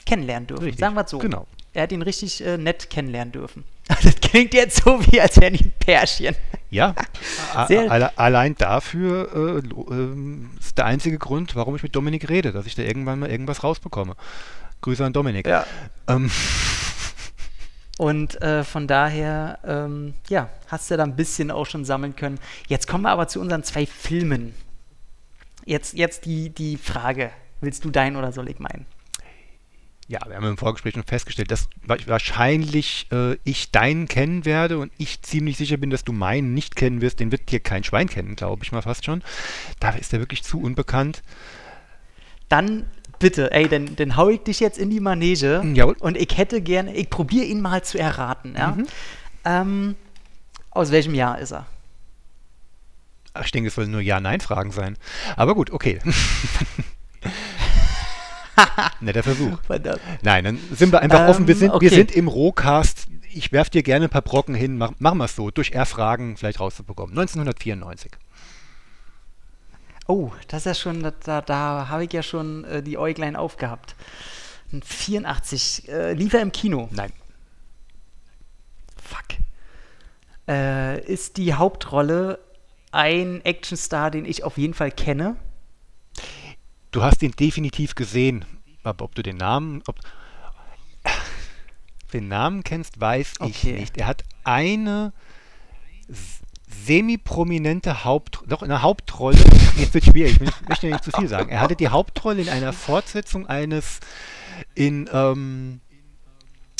kennenlernen 0.05 0.47
dürfen. 0.47 0.63
Richtig. 0.63 0.79
Sagen 0.79 0.95
wir 0.95 1.03
es 1.03 1.09
so. 1.09 1.17
Genau. 1.17 1.47
Er 1.73 1.83
hat 1.83 1.91
ihn 1.91 2.03
richtig 2.03 2.45
äh, 2.45 2.57
nett 2.57 2.89
kennenlernen 2.89 3.31
dürfen. 3.31 3.63
Das 4.03 4.15
klingt 4.21 4.53
jetzt 4.53 4.83
so, 4.83 4.99
wie 5.07 5.21
als 5.21 5.39
wären 5.39 5.53
die 5.53 5.65
ein 5.65 5.73
Pärchen. 5.77 6.35
Ja, 6.69 6.95
alle, 7.53 8.17
allein 8.17 8.55
dafür 8.55 9.61
äh, 9.61 9.93
äh, 9.93 10.59
ist 10.59 10.77
der 10.77 10.85
einzige 10.85 11.19
Grund, 11.19 11.55
warum 11.55 11.75
ich 11.75 11.83
mit 11.83 11.95
Dominik 11.95 12.29
rede, 12.29 12.51
dass 12.51 12.65
ich 12.65 12.75
da 12.75 12.81
irgendwann 12.81 13.19
mal 13.19 13.29
irgendwas 13.29 13.63
rausbekomme. 13.63 14.15
Grüße 14.81 15.05
an 15.05 15.13
Dominik. 15.13 15.45
Ja. 15.47 15.65
Ähm. 16.07 16.31
Und 18.03 18.41
äh, 18.41 18.65
von 18.65 18.85
daher, 18.85 19.59
ähm, 19.63 20.13
ja, 20.27 20.49
hast 20.67 20.91
du 20.91 20.97
da 20.97 21.03
ein 21.03 21.15
bisschen 21.15 21.49
auch 21.51 21.63
schon 21.63 21.85
sammeln 21.85 22.17
können. 22.17 22.37
Jetzt 22.67 22.85
kommen 22.85 23.05
wir 23.05 23.11
aber 23.11 23.29
zu 23.29 23.39
unseren 23.39 23.63
zwei 23.63 23.85
Filmen. 23.85 24.53
Jetzt, 25.63 25.93
jetzt 25.93 26.25
die, 26.25 26.49
die 26.49 26.75
Frage, 26.75 27.31
willst 27.61 27.85
du 27.85 27.91
deinen 27.91 28.17
oder 28.17 28.33
soll 28.33 28.49
ich 28.49 28.59
meinen? 28.59 28.85
Ja, 30.09 30.19
wir 30.27 30.35
haben 30.35 30.43
im 30.43 30.57
Vorgespräch 30.57 30.95
schon 30.95 31.05
festgestellt, 31.05 31.49
dass 31.49 31.69
wahrscheinlich 31.85 33.07
äh, 33.13 33.37
ich 33.45 33.71
deinen 33.71 34.09
kennen 34.09 34.43
werde 34.43 34.79
und 34.79 34.91
ich 34.97 35.21
ziemlich 35.21 35.55
sicher 35.55 35.77
bin, 35.77 35.89
dass 35.89 36.03
du 36.03 36.11
meinen 36.11 36.53
nicht 36.53 36.75
kennen 36.75 36.99
wirst. 36.99 37.21
Den 37.21 37.31
wird 37.31 37.49
hier 37.49 37.61
kein 37.61 37.85
Schwein 37.85 38.09
kennen, 38.09 38.35
glaube 38.35 38.65
ich 38.65 38.73
mal 38.73 38.81
fast 38.81 39.05
schon. 39.05 39.23
Da 39.79 39.91
ist 39.91 40.11
er 40.11 40.19
wirklich 40.19 40.43
zu 40.43 40.59
unbekannt. 40.59 41.23
Dann 42.49 42.85
bitte, 43.23 43.51
ey, 43.53 43.69
dann, 43.69 43.95
dann 43.95 44.17
hau 44.17 44.27
ich 44.27 44.41
dich 44.41 44.59
jetzt 44.59 44.77
in 44.77 44.89
die 44.89 44.99
Manege 44.99 45.63
Jawohl. 45.73 45.95
und 45.99 46.17
ich 46.17 46.37
hätte 46.37 46.61
gerne, 46.61 46.93
ich 46.93 47.09
probiere 47.09 47.45
ihn 47.45 47.61
mal 47.61 47.81
zu 47.81 47.97
erraten. 47.97 48.53
Ja? 48.57 48.71
Mhm. 48.71 48.85
Ähm, 49.45 49.95
aus 50.71 50.91
welchem 50.91 51.15
Jahr 51.15 51.39
ist 51.39 51.53
er? 51.53 51.65
Ach, 53.33 53.45
ich 53.45 53.51
denke, 53.51 53.69
es 53.69 53.75
sollen 53.75 53.91
nur 53.91 54.01
Ja-Nein-Fragen 54.01 54.71
sein. 54.71 54.97
Aber 55.37 55.55
gut, 55.55 55.71
okay. 55.71 55.99
Netter 58.99 59.23
Versuch. 59.23 59.57
Verdammt. 59.63 60.01
Nein, 60.21 60.43
dann 60.43 60.59
sind 60.73 60.91
wir 60.91 61.01
einfach 61.01 61.21
ähm, 61.21 61.29
offen. 61.29 61.47
Wir 61.47 61.55
sind, 61.55 61.71
okay. 61.71 61.85
wir 61.85 61.91
sind 61.91 62.11
im 62.11 62.27
Rohcast. 62.27 63.07
Ich 63.33 63.53
werfe 63.53 63.71
dir 63.71 63.83
gerne 63.83 64.07
ein 64.07 64.11
paar 64.11 64.21
Brocken 64.21 64.53
hin. 64.53 64.77
Mach, 64.77 64.91
machen 64.99 65.17
wir 65.17 65.25
es 65.25 65.35
so, 65.37 65.49
durch 65.49 65.71
R-Fragen 65.71 66.35
vielleicht 66.35 66.59
rauszubekommen. 66.59 67.17
1994. 67.17 68.11
Oh, 70.07 70.31
das 70.47 70.61
ist 70.61 70.65
ja 70.65 70.73
schon, 70.73 71.13
da, 71.23 71.41
da 71.41 71.87
habe 71.89 72.05
ich 72.05 72.13
ja 72.13 72.23
schon 72.23 72.65
äh, 72.65 72.83
die 72.83 72.97
Äuglein 72.97 73.35
aufgehabt. 73.35 73.95
84. 74.83 75.87
Äh, 75.87 76.13
lief 76.13 76.33
er 76.33 76.41
im 76.41 76.51
Kino? 76.51 76.89
Nein. 76.91 77.13
Fuck. 79.01 79.37
Äh, 80.47 81.03
ist 81.05 81.37
die 81.37 81.53
Hauptrolle 81.53 82.39
ein 82.91 83.41
Actionstar, 83.45 84.11
den 84.11 84.25
ich 84.25 84.43
auf 84.43 84.57
jeden 84.57 84.73
Fall 84.73 84.91
kenne? 84.91 85.35
Du 86.91 87.01
hast 87.01 87.21
ihn 87.23 87.31
definitiv 87.31 87.95
gesehen. 87.95 88.45
Aber 88.83 89.05
ob 89.05 89.15
du 89.15 89.23
den 89.23 89.37
Namen, 89.37 89.81
ob 89.87 89.99
den 92.13 92.27
Namen 92.27 92.63
kennst, 92.63 92.99
weiß 92.99 93.35
okay. 93.39 93.49
ich 93.49 93.63
nicht. 93.63 93.97
Er 93.97 94.07
hat 94.07 94.23
eine 94.43 95.13
semi-prominente 96.85 98.03
Hauptrolle, 98.03 98.49
doch 98.49 98.61
eine 98.61 98.81
Hauptrolle, 98.81 99.37
jetzt 99.77 99.93
wird 99.93 100.05
schwierig, 100.05 100.39
ich 100.39 100.67
möchte 100.67 100.87
nicht 100.87 101.03
zu 101.03 101.11
viel 101.11 101.27
sagen. 101.27 101.49
Er 101.49 101.61
hatte 101.61 101.75
die 101.75 101.89
Hauptrolle 101.89 102.41
in 102.41 102.49
einer 102.49 102.73
Fortsetzung 102.73 103.47
eines 103.47 103.99
in, 104.75 105.09
ähm, 105.11 105.81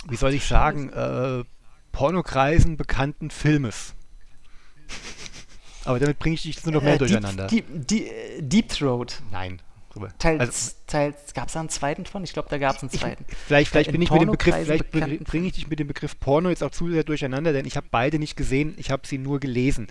wie 0.08 0.16
soll 0.16 0.34
ich 0.34 0.46
sagen, 0.46 0.90
äh, 0.90 1.44
Pornokreisen 1.92 2.78
bekannten 2.78 3.30
Filmes. 3.30 3.94
Aber 5.86 6.00
damit 6.00 6.20
bringe 6.20 6.36
ich 6.36 6.44
dich 6.44 6.64
nur 6.66 6.74
noch 6.74 6.82
mehr 6.82 6.96
äh, 6.96 6.98
durcheinander. 6.98 7.48
Deep, 7.48 7.66
Deep, 7.70 8.10
Deep 8.40 8.70
Throat. 8.70 9.22
Nein, 9.32 9.62
drüber. 9.94 10.10
Teil, 10.18 10.40
also, 10.40 10.72
Teil 10.88 11.14
gab 11.34 11.48
es 11.48 11.54
da 11.54 11.60
einen 11.60 11.70
zweiten 11.70 12.06
von? 12.06 12.24
Ich 12.24 12.34
glaube, 12.34 12.50
da 12.50 12.58
gab 12.58 12.76
es 12.76 12.82
einen 12.82 12.92
zweiten. 12.92 13.26
Ich, 13.28 13.38
vielleicht 13.38 13.72
vielleicht 13.72 13.92
bin 13.92 14.02
ich 14.02 14.12
mit 14.12 14.22
dem 14.22 14.32
Begriff, 14.32 14.56
vielleicht 14.56 14.92
bringe 14.92 15.48
ich 15.48 15.54
dich 15.54 15.68
mit 15.68 15.80
dem 15.80 15.88
Begriff 15.88 16.20
Porno 16.20 16.50
jetzt 16.50 16.64
auch 16.64 16.72
zu 16.72 16.90
sehr 16.92 17.04
durcheinander, 17.04 17.54
denn 17.54 17.66
ich 17.66 17.78
habe 17.78 17.88
beide 17.90 18.20
nicht 18.20 18.36
gesehen, 18.36 18.74
ich 18.78 18.92
habe 18.92 19.08
sie 19.08 19.18
nur 19.18 19.40
gelesen. 19.40 19.88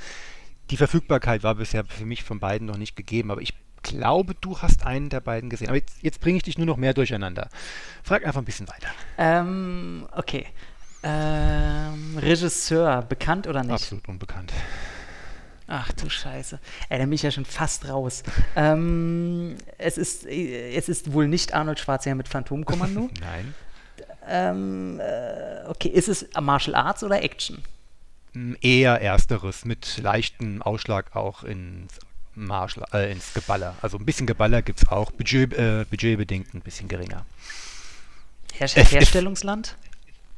Die 0.71 0.77
Verfügbarkeit 0.77 1.43
war 1.43 1.55
bisher 1.57 1.85
für 1.85 2.07
mich 2.07 2.23
von 2.23 2.41
beiden 2.41 2.67
noch 2.67 2.79
nicht 2.79 2.97
gegeben, 2.97 3.31
aber 3.31 3.43
ich 3.43 3.55
glaube, 3.83 4.35
du 4.35 4.59
hast 4.59 4.87
einen 4.87 5.09
der 5.09 5.21
beiden 5.21 5.51
gesehen. 5.51 5.69
Aber 5.69 5.77
jetzt, 5.77 6.03
jetzt 6.03 6.21
bringe 6.21 6.37
ich 6.37 6.43
dich 6.45 6.57
nur 6.57 6.67
noch 6.67 6.77
mehr 6.77 6.95
durcheinander. 6.95 7.49
Frag 8.03 8.25
einfach 8.25 8.41
ein 8.41 8.45
bisschen 8.45 8.69
weiter. 8.69 8.88
Ähm, 9.19 10.07
okay. 10.17 10.47
Ähm, 11.03 12.17
Regisseur, 12.17 13.03
bekannt 13.03 13.49
oder 13.49 13.62
nicht? 13.62 13.73
Absolut 13.73 14.09
unbekannt. 14.09 14.53
Ach 15.66 15.92
du 15.92 16.11
Scheiße. 16.11 16.59
Ey, 16.88 16.98
da 16.98 17.05
bin 17.05 17.12
ich 17.12 17.22
ja 17.22 17.31
schon 17.31 17.44
fast 17.44 17.88
raus. 17.88 18.22
ähm, 18.57 19.57
es, 19.79 19.96
ist, 19.98 20.27
es 20.27 20.88
ist 20.88 21.12
wohl 21.12 21.29
nicht 21.29 21.55
Arnold 21.55 21.79
Schwarzenegger 21.79 22.16
mit 22.16 22.29
Phantomkommando. 22.29 23.09
Nein. 23.20 23.55
Ähm, 24.29 25.01
äh, 25.01 25.66
okay, 25.68 25.88
ist 25.88 26.09
es 26.09 26.27
Martial 26.40 26.75
Arts 26.75 27.03
oder 27.03 27.22
Action? 27.22 27.62
Mm, 28.35 28.55
eher 28.61 29.01
ersteres, 29.01 29.64
mit 29.64 29.98
leichtem 29.98 30.62
Ausschlag 30.62 31.14
auch 31.16 31.42
ins 31.44 31.98
Martial, 32.35 32.87
äh, 32.92 33.12
ins 33.12 33.35
Geballer. 33.35 33.75
Also 33.83 33.98
ein 33.98 34.05
bisschen 34.05 34.27
Geballer 34.27 34.62
gibt 34.62 34.83
es 34.83 34.88
auch, 34.88 35.11
Budget, 35.11 35.53
äh, 35.55 35.85
budgetbedingt 35.88 36.55
ein 36.55 36.61
bisschen 36.61 36.88
geringer. 36.88 37.27
Her 38.55 38.68
Herstellungsland? 38.68 39.77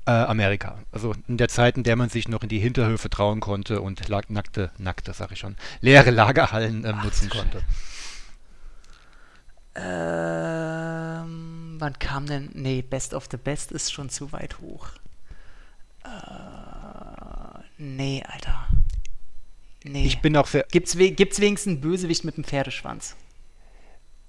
Äh, 0.06 0.10
Amerika. 0.10 0.78
Also 0.92 1.14
in 1.28 1.38
der 1.38 1.48
Zeit, 1.48 1.78
in 1.78 1.82
der 1.82 1.96
man 1.96 2.11
sich 2.11 2.28
noch 2.28 2.42
in 2.42 2.50
die 2.50 2.59
Hinterhöfe 2.59 3.09
trauen 3.09 3.40
konnte 3.40 3.80
und 3.80 4.07
nackte, 4.28 4.70
nackte, 4.76 5.14
sag 5.14 5.32
ich 5.32 5.38
schon, 5.38 5.57
leere 5.80 6.11
Lagerhallen 6.11 6.84
ähm, 6.84 7.00
nutzen 7.02 7.30
konnte. 7.30 7.62
Ähm, 9.74 11.36
wann 11.78 11.98
kam 11.98 12.26
denn? 12.26 12.50
Nee, 12.52 12.82
Best 12.82 13.14
of 13.14 13.28
the 13.30 13.38
Best 13.38 13.72
ist 13.72 13.92
schon 13.92 14.11
zu 14.11 14.30
weit 14.32 14.61
hoch. 14.61 14.88
Äh, 16.05 17.61
nee, 17.78 18.22
Alter. 18.28 18.68
Nee. 19.84 20.05
Ich 20.05 20.20
bin 20.20 20.36
auch 20.36 20.46
sehr. 20.46 20.64
Gibt's, 20.70 20.98
we 20.98 21.11
gibt's 21.12 21.40
wenigstens 21.40 21.72
einen 21.72 21.80
Bösewicht 21.80 22.24
mit 22.24 22.36
einem 22.36 22.44
Pferdeschwanz? 22.44 23.16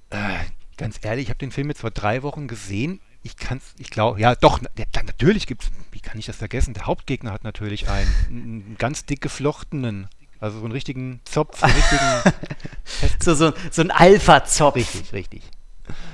Äh, 0.10 0.40
ganz 0.78 1.00
ehrlich, 1.02 1.24
ich 1.24 1.30
habe 1.30 1.40
den 1.40 1.52
Film 1.52 1.68
jetzt 1.68 1.82
vor 1.82 1.92
drei 1.92 2.24
Wochen 2.24 2.48
gesehen 2.48 3.02
ich 3.26 3.38
kann 3.38 3.58
es, 3.58 3.74
ich 3.80 3.90
glaube, 3.90 4.20
ja 4.22 4.36
doch, 4.36 4.60
der, 4.78 4.86
natürlich 5.04 5.48
gibt 5.48 5.64
es, 5.64 5.72
wie 5.92 6.00
kann 6.00 6.20
ich 6.20 6.28
das 6.28 6.36
vergessen? 6.38 6.76
Der 6.76 6.86
Hauptgegner 6.86 7.32
hat 7.32 7.44
natürlich 7.44 7.90
einen, 7.90 8.14
einen 8.30 8.76
ganz 8.78 9.06
dick 9.06 9.20
geflochtenen 9.20 10.08
Also 10.40 10.60
so 10.60 10.64
einen 10.64 10.72
richtigen 10.72 11.22
Zopf, 11.26 11.64
einen 11.64 11.74
richtigen. 11.74 13.16
so, 13.20 13.34
so, 13.34 13.52
so 13.72 13.82
ein 13.82 13.90
Alpha-Zopf. 13.90 14.76
Richtig, 14.76 15.12
richtig. 15.12 15.42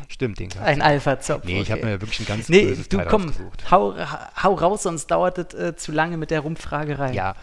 Stimmt, 0.08 0.40
den 0.40 0.58
Ein. 0.58 0.82
Alpha-Zopf. 0.82 1.44
Nee, 1.44 1.62
ich 1.62 1.72
habe 1.72 1.82
okay. 1.82 1.92
mir 1.92 2.02
wirklich 2.02 2.22
ein 2.22 2.26
ganz 2.26 2.48
Nee, 2.48 2.66
böses 2.66 2.88
du 2.88 2.98
Teil 2.98 3.08
komm, 3.08 3.34
hau, 3.70 3.94
hau 4.42 4.54
raus, 4.54 4.84
sonst 4.84 5.08
dauert 5.08 5.38
es 5.38 5.54
äh, 5.54 5.76
zu 5.76 5.92
lange 5.92 6.16
mit 6.16 6.32
der 6.32 6.42
Rumfragerei. 6.42 7.12
Ja, 7.12 7.36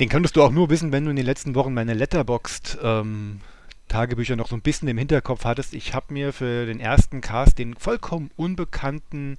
den 0.00 0.08
könntest 0.08 0.36
du 0.36 0.42
auch 0.42 0.50
nur 0.50 0.70
wissen, 0.70 0.92
wenn 0.92 1.04
du 1.04 1.10
in 1.10 1.16
den 1.16 1.26
letzten 1.26 1.54
Wochen 1.54 1.74
meine 1.74 1.92
Letterboxd 1.92 2.78
ähm, 2.82 3.40
Tagebücher 3.88 4.36
noch 4.36 4.48
so 4.48 4.56
ein 4.56 4.62
bisschen 4.62 4.88
im 4.88 4.98
Hinterkopf 4.98 5.44
hattest. 5.44 5.74
Ich 5.74 5.94
habe 5.94 6.12
mir 6.12 6.32
für 6.32 6.66
den 6.66 6.80
ersten 6.80 7.20
Cast 7.20 7.58
den 7.58 7.74
vollkommen 7.74 8.30
unbekannten 8.36 9.36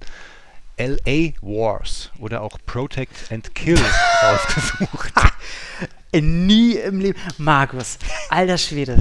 LA 0.78 1.32
Wars 1.40 2.10
oder 2.18 2.42
auch 2.42 2.58
Protect 2.66 3.30
and 3.32 3.54
Kill 3.54 3.78
rausgesucht. 4.22 5.12
Äh, 6.12 6.20
Nie 6.20 6.72
im 6.74 7.00
Leben. 7.00 7.18
Markus, 7.38 7.98
alter 8.30 8.58
Schwede. 8.58 8.98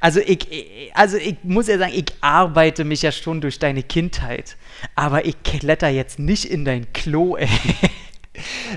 Also 0.00 0.20
ich, 0.20 0.50
ich- 0.52 0.94
also 0.94 1.16
ich 1.16 1.36
muss 1.42 1.66
ja 1.68 1.78
sagen, 1.78 1.92
ich 1.94 2.12
arbeite 2.20 2.84
mich 2.84 3.02
ja 3.02 3.10
schon 3.12 3.40
durch 3.40 3.58
deine 3.58 3.82
Kindheit. 3.82 4.56
Aber 4.94 5.24
ich 5.24 5.42
kletter 5.42 5.88
jetzt 5.88 6.18
nicht 6.18 6.44
in 6.44 6.64
dein 6.64 6.92
Klo, 6.92 7.36
ey. 7.36 7.48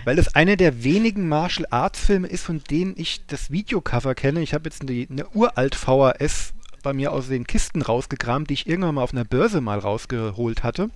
Weil 0.06 0.20
es 0.20 0.36
einer 0.36 0.56
der 0.56 0.84
wenigen 0.84 1.28
Martial 1.28 1.68
Arts 1.70 2.00
Filme 2.00 2.28
ist, 2.28 2.44
von 2.44 2.64
denen 2.70 2.94
ich 2.98 3.26
das 3.28 3.52
Videocover 3.52 4.16
kenne. 4.16 4.42
Ich 4.42 4.54
habe 4.54 4.70
jetzt 4.70 4.82
eine, 4.82 5.08
eine 5.10 5.28
uralt 5.30 5.76
VHS 5.76 6.54
bei 6.84 6.94
mir 6.94 7.12
aus 7.12 7.28
den 7.28 7.46
Kisten 7.46 7.82
rausgekramt, 7.82 8.50
die 8.50 8.54
ich 8.54 8.68
irgendwann 8.68 8.96
mal 8.96 9.04
auf 9.04 9.14
einer 9.14 9.26
Börse 9.26 9.62
mal 9.62 9.80
rausgeholt 9.80 10.64
hatte. 10.64 10.90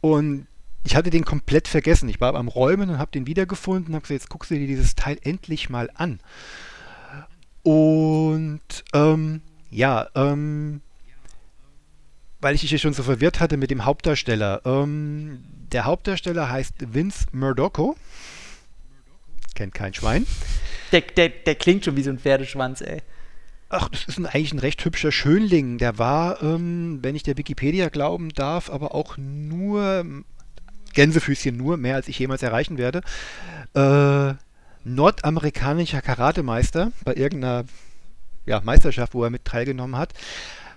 Und 0.00 0.46
ich 0.84 0.96
hatte 0.96 1.10
den 1.10 1.24
komplett 1.24 1.68
vergessen. 1.68 2.08
Ich 2.08 2.20
war 2.20 2.34
am 2.34 2.48
Räumen 2.48 2.90
und 2.90 2.98
habe 2.98 3.10
den 3.10 3.26
wiedergefunden 3.26 3.88
und 3.88 3.94
habe 3.94 4.02
gesagt, 4.02 4.22
jetzt 4.22 4.30
guckst 4.30 4.50
du 4.50 4.56
dir 4.56 4.66
dieses 4.66 4.94
Teil 4.94 5.18
endlich 5.22 5.68
mal 5.68 5.90
an. 5.94 6.20
Und 7.62 8.60
ähm, 8.94 9.42
ja, 9.70 10.08
ähm, 10.14 10.80
weil 12.40 12.54
ich 12.54 12.62
dich 12.62 12.70
ja 12.70 12.78
schon 12.78 12.94
so 12.94 13.02
verwirrt 13.02 13.40
hatte 13.40 13.56
mit 13.56 13.70
dem 13.70 13.84
Hauptdarsteller. 13.84 14.62
Ähm, 14.64 15.44
der 15.72 15.84
Hauptdarsteller 15.84 16.50
heißt 16.50 16.92
Vince 16.92 17.26
Murdocco. 17.32 17.96
Kennt 19.54 19.74
kein 19.74 19.94
Schwein. 19.94 20.26
Der, 20.92 21.02
der, 21.02 21.28
der 21.28 21.54
klingt 21.54 21.84
schon 21.84 21.96
wie 21.96 22.02
so 22.02 22.10
ein 22.10 22.18
Pferdeschwanz, 22.18 22.80
ey. 22.80 23.02
Ach, 23.68 23.88
das 23.88 24.04
ist 24.04 24.18
ein, 24.18 24.26
eigentlich 24.26 24.52
ein 24.52 24.58
recht 24.58 24.84
hübscher 24.84 25.12
Schönling. 25.12 25.78
Der 25.78 25.98
war, 25.98 26.42
ähm, 26.42 26.98
wenn 27.02 27.14
ich 27.14 27.22
der 27.22 27.36
Wikipedia 27.36 27.88
glauben 27.88 28.30
darf, 28.30 28.68
aber 28.70 28.94
auch 28.94 29.16
nur, 29.16 30.04
Gänsefüßchen 30.94 31.56
nur, 31.56 31.76
mehr 31.76 31.94
als 31.94 32.08
ich 32.08 32.18
jemals 32.18 32.42
erreichen 32.42 32.78
werde, 32.78 33.02
äh, 33.74 34.34
nordamerikanischer 34.82 36.02
Karatemeister 36.02 36.90
bei 37.04 37.14
irgendeiner 37.14 37.64
ja, 38.46 38.60
Meisterschaft, 38.64 39.14
wo 39.14 39.22
er 39.22 39.30
mit 39.30 39.44
teilgenommen 39.44 39.96
hat, 39.96 40.14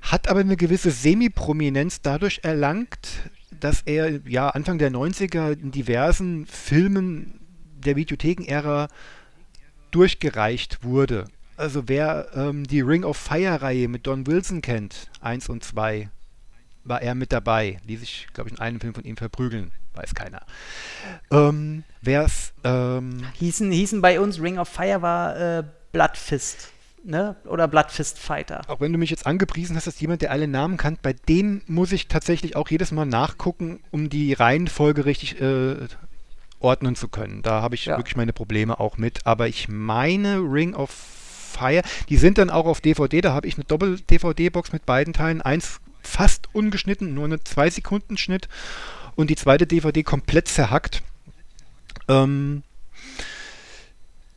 hat 0.03 0.27
aber 0.27 0.41
eine 0.41 0.57
gewisse 0.57 0.91
Semi-Prominenz 0.91 2.01
dadurch 2.01 2.41
erlangt, 2.43 3.29
dass 3.59 3.81
er 3.81 4.19
ja 4.27 4.49
Anfang 4.49 4.77
der 4.77 4.91
90er 4.91 5.59
in 5.59 5.71
diversen 5.71 6.45
Filmen 6.45 7.39
der 7.75 7.95
Videothekenära 7.95 8.89
durchgereicht 9.91 10.83
wurde. 10.83 11.25
Also 11.55 11.87
wer 11.87 12.27
ähm, 12.35 12.65
die 12.65 12.81
Ring 12.81 13.03
of 13.03 13.15
Fire-Reihe 13.15 13.87
mit 13.87 14.05
Don 14.05 14.27
Wilson 14.27 14.61
kennt, 14.61 15.09
1 15.21 15.49
und 15.49 15.63
2, 15.63 16.09
war 16.83 17.01
er 17.01 17.15
mit 17.15 17.31
dabei. 17.31 17.79
Die 17.87 17.95
sich, 17.95 18.27
glaube 18.33 18.49
ich, 18.49 18.55
in 18.55 18.61
einem 18.61 18.79
Film 18.81 18.93
von 18.93 19.05
ihm 19.05 19.17
verprügeln. 19.17 19.71
Weiß 19.93 20.15
keiner. 20.15 20.41
Ähm, 21.31 21.83
wer 22.01 22.25
es 22.25 22.51
ähm, 22.63 23.25
Hießen, 23.35 23.71
hießen 23.71 24.01
bei 24.01 24.19
uns 24.19 24.41
Ring 24.41 24.57
of 24.57 24.67
Fire 24.67 25.01
war 25.01 25.59
äh, 25.59 25.63
Bloodfist, 25.91 26.72
ne? 27.03 27.35
Oder 27.45 27.67
Bloodfist 27.67 28.19
Fighter. 28.19 28.61
auch 28.67 28.79
wenn 28.79 28.91
du 28.93 28.97
mich 28.99 29.09
jetzt 29.09 29.25
angepriesen 29.25 29.75
hast, 29.75 29.87
dass 29.87 29.99
jemand, 29.99 30.21
der 30.21 30.31
alle 30.31 30.47
Namen 30.47 30.77
kennt, 30.77 31.01
bei 31.01 31.13
denen 31.13 31.61
muss 31.67 31.91
ich 31.91 32.07
tatsächlich 32.07 32.55
auch 32.55 32.69
jedes 32.69 32.91
Mal 32.91 33.05
nachgucken, 33.05 33.79
um 33.91 34.09
die 34.09 34.33
Reihenfolge 34.33 35.05
richtig 35.05 35.39
äh, 35.41 35.75
ordnen 36.59 36.95
zu 36.95 37.07
können. 37.09 37.41
Da 37.41 37.61
habe 37.61 37.75
ich 37.75 37.85
Ja. 37.85 37.97
wirklich 37.97 38.15
meine 38.15 38.33
Probleme 38.33 38.79
auch 38.79 38.97
mit. 38.97 39.25
Aber 39.25 39.47
ich 39.47 39.67
meine 39.67 40.37
Ring 40.37 40.73
of 40.75 40.89
Fire, 40.91 41.81
die 42.09 42.17
sind 42.17 42.37
dann 42.37 42.49
auch 42.49 42.65
auf 42.65 42.81
DVD, 42.81 43.21
da 43.21 43.33
habe 43.33 43.47
ich 43.47 43.55
eine 43.55 43.65
Doppel-DVD-Box 43.65 44.71
mit 44.71 44.85
beiden 44.85 45.13
Teilen. 45.13 45.41
Eins 45.41 45.79
fast 46.01 46.47
ungeschnitten, 46.53 47.13
nur 47.13 47.25
eine 47.25 47.35
2-Sekunden-Schnitt 47.37 48.47
und 49.15 49.29
die 49.29 49.35
zweite 49.35 49.67
DVD 49.67 50.03
komplett 50.03 50.47
zerhackt. 50.47 51.01
Ähm, 52.07 52.63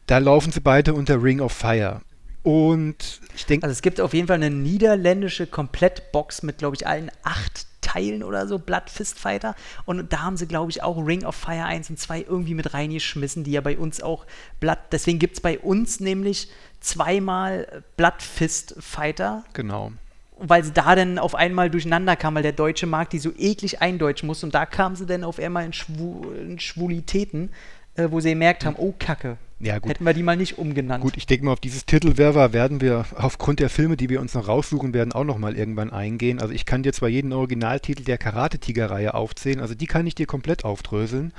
da 0.06 0.18
laufen 0.18 0.52
sie 0.52 0.60
beide 0.60 0.94
unter 0.94 1.22
Ring 1.22 1.40
of 1.40 1.52
Fire. 1.52 2.00
Und 2.47 3.20
ich 3.34 3.44
denke, 3.44 3.64
Also 3.66 3.72
es 3.72 3.82
gibt 3.82 4.01
auf 4.01 4.14
jeden 4.14 4.28
Fall 4.28 4.36
eine 4.36 4.51
niederländische 4.51 5.49
Komplettbox 5.49 6.44
mit, 6.44 6.59
glaube 6.59 6.76
ich, 6.76 6.86
allen 6.86 7.11
acht 7.24 7.66
Teilen 7.80 8.22
oder 8.22 8.47
so, 8.47 8.61
Bloodfist 8.61 9.18
Fighter. 9.18 9.57
Und 9.84 10.12
da 10.12 10.22
haben 10.22 10.36
sie, 10.36 10.47
glaube 10.47 10.70
ich, 10.70 10.80
auch 10.80 10.97
Ring 11.05 11.24
of 11.24 11.34
Fire 11.34 11.64
1 11.64 11.90
und 11.90 11.99
2 11.99 12.20
irgendwie 12.20 12.55
mit 12.55 12.72
reingeschmissen, 12.72 13.42
die 13.42 13.51
ja 13.51 13.62
bei 13.62 13.76
uns 13.76 14.01
auch 14.01 14.26
Blood. 14.61 14.78
Deswegen 14.92 15.18
gibt 15.18 15.38
es 15.38 15.40
bei 15.40 15.59
uns 15.59 15.99
nämlich 15.99 16.49
zweimal 16.78 17.82
Bloodfist 17.97 18.76
Fighter, 18.78 19.42
genau. 19.53 19.90
weil 20.38 20.62
sie 20.62 20.70
da 20.70 20.94
dann 20.94 21.18
auf 21.18 21.34
einmal 21.34 21.68
durcheinander 21.68 22.14
kamen, 22.14 22.36
weil 22.36 22.42
der 22.44 22.53
deutsche 22.53 22.86
Markt 22.86 23.12
die 23.12 23.18
so 23.18 23.32
eklig 23.36 23.82
eindeutschen 23.82 24.28
muss. 24.28 24.44
Und 24.44 24.55
da 24.55 24.66
kamen 24.66 24.94
sie 24.94 25.07
dann 25.07 25.24
auf 25.24 25.40
einmal 25.40 25.64
in, 25.64 25.72
Schwu 25.72 26.30
in 26.30 26.61
Schwulitäten, 26.61 27.51
äh, 27.97 28.07
wo 28.09 28.20
sie 28.20 28.30
gemerkt 28.30 28.64
haben, 28.64 28.76
oh 28.78 28.94
Kacke, 28.97 29.36
Ja, 29.59 29.78
gut. 29.78 29.90
hätten 29.90 30.04
wir 30.04 30.12
die 30.12 30.22
mal 30.22 30.36
nicht 30.36 30.59
umgenannt. 30.59 31.02
Gut, 31.02 31.16
ich 31.16 31.26
denke 31.26 31.46
mal, 31.46 31.52
auf 31.52 31.61
dieses 31.61 31.86
Titelwerfer 31.86 32.52
werden 32.52 32.82
wir 32.82 33.07
aufgrund 33.14 33.59
der 33.59 33.70
Filme, 33.70 33.96
die 33.96 34.11
wir 34.11 34.20
uns 34.20 34.34
noch 34.34 34.48
raussuchen 34.48 34.92
werden, 34.92 35.12
auch 35.12 35.24
nochmal 35.24 35.57
irgendwann 35.57 35.90
eingehen. 35.90 36.40
Also 36.40 36.52
ich 36.52 36.66
kann 36.66 36.82
dir 36.82 36.92
zwar 36.92 37.09
jeden 37.09 37.32
Originaltitel 37.32 38.04
der 38.04 38.18
Karate-Tiger-Reihe 38.18 39.14
aufzählen, 39.14 39.61
also 39.61 39.74
die 39.74 39.86
kann 39.86 40.07
ich 40.07 40.14
dir 40.14 40.26
komplett 40.26 40.64
aufdröseln. 40.64 41.32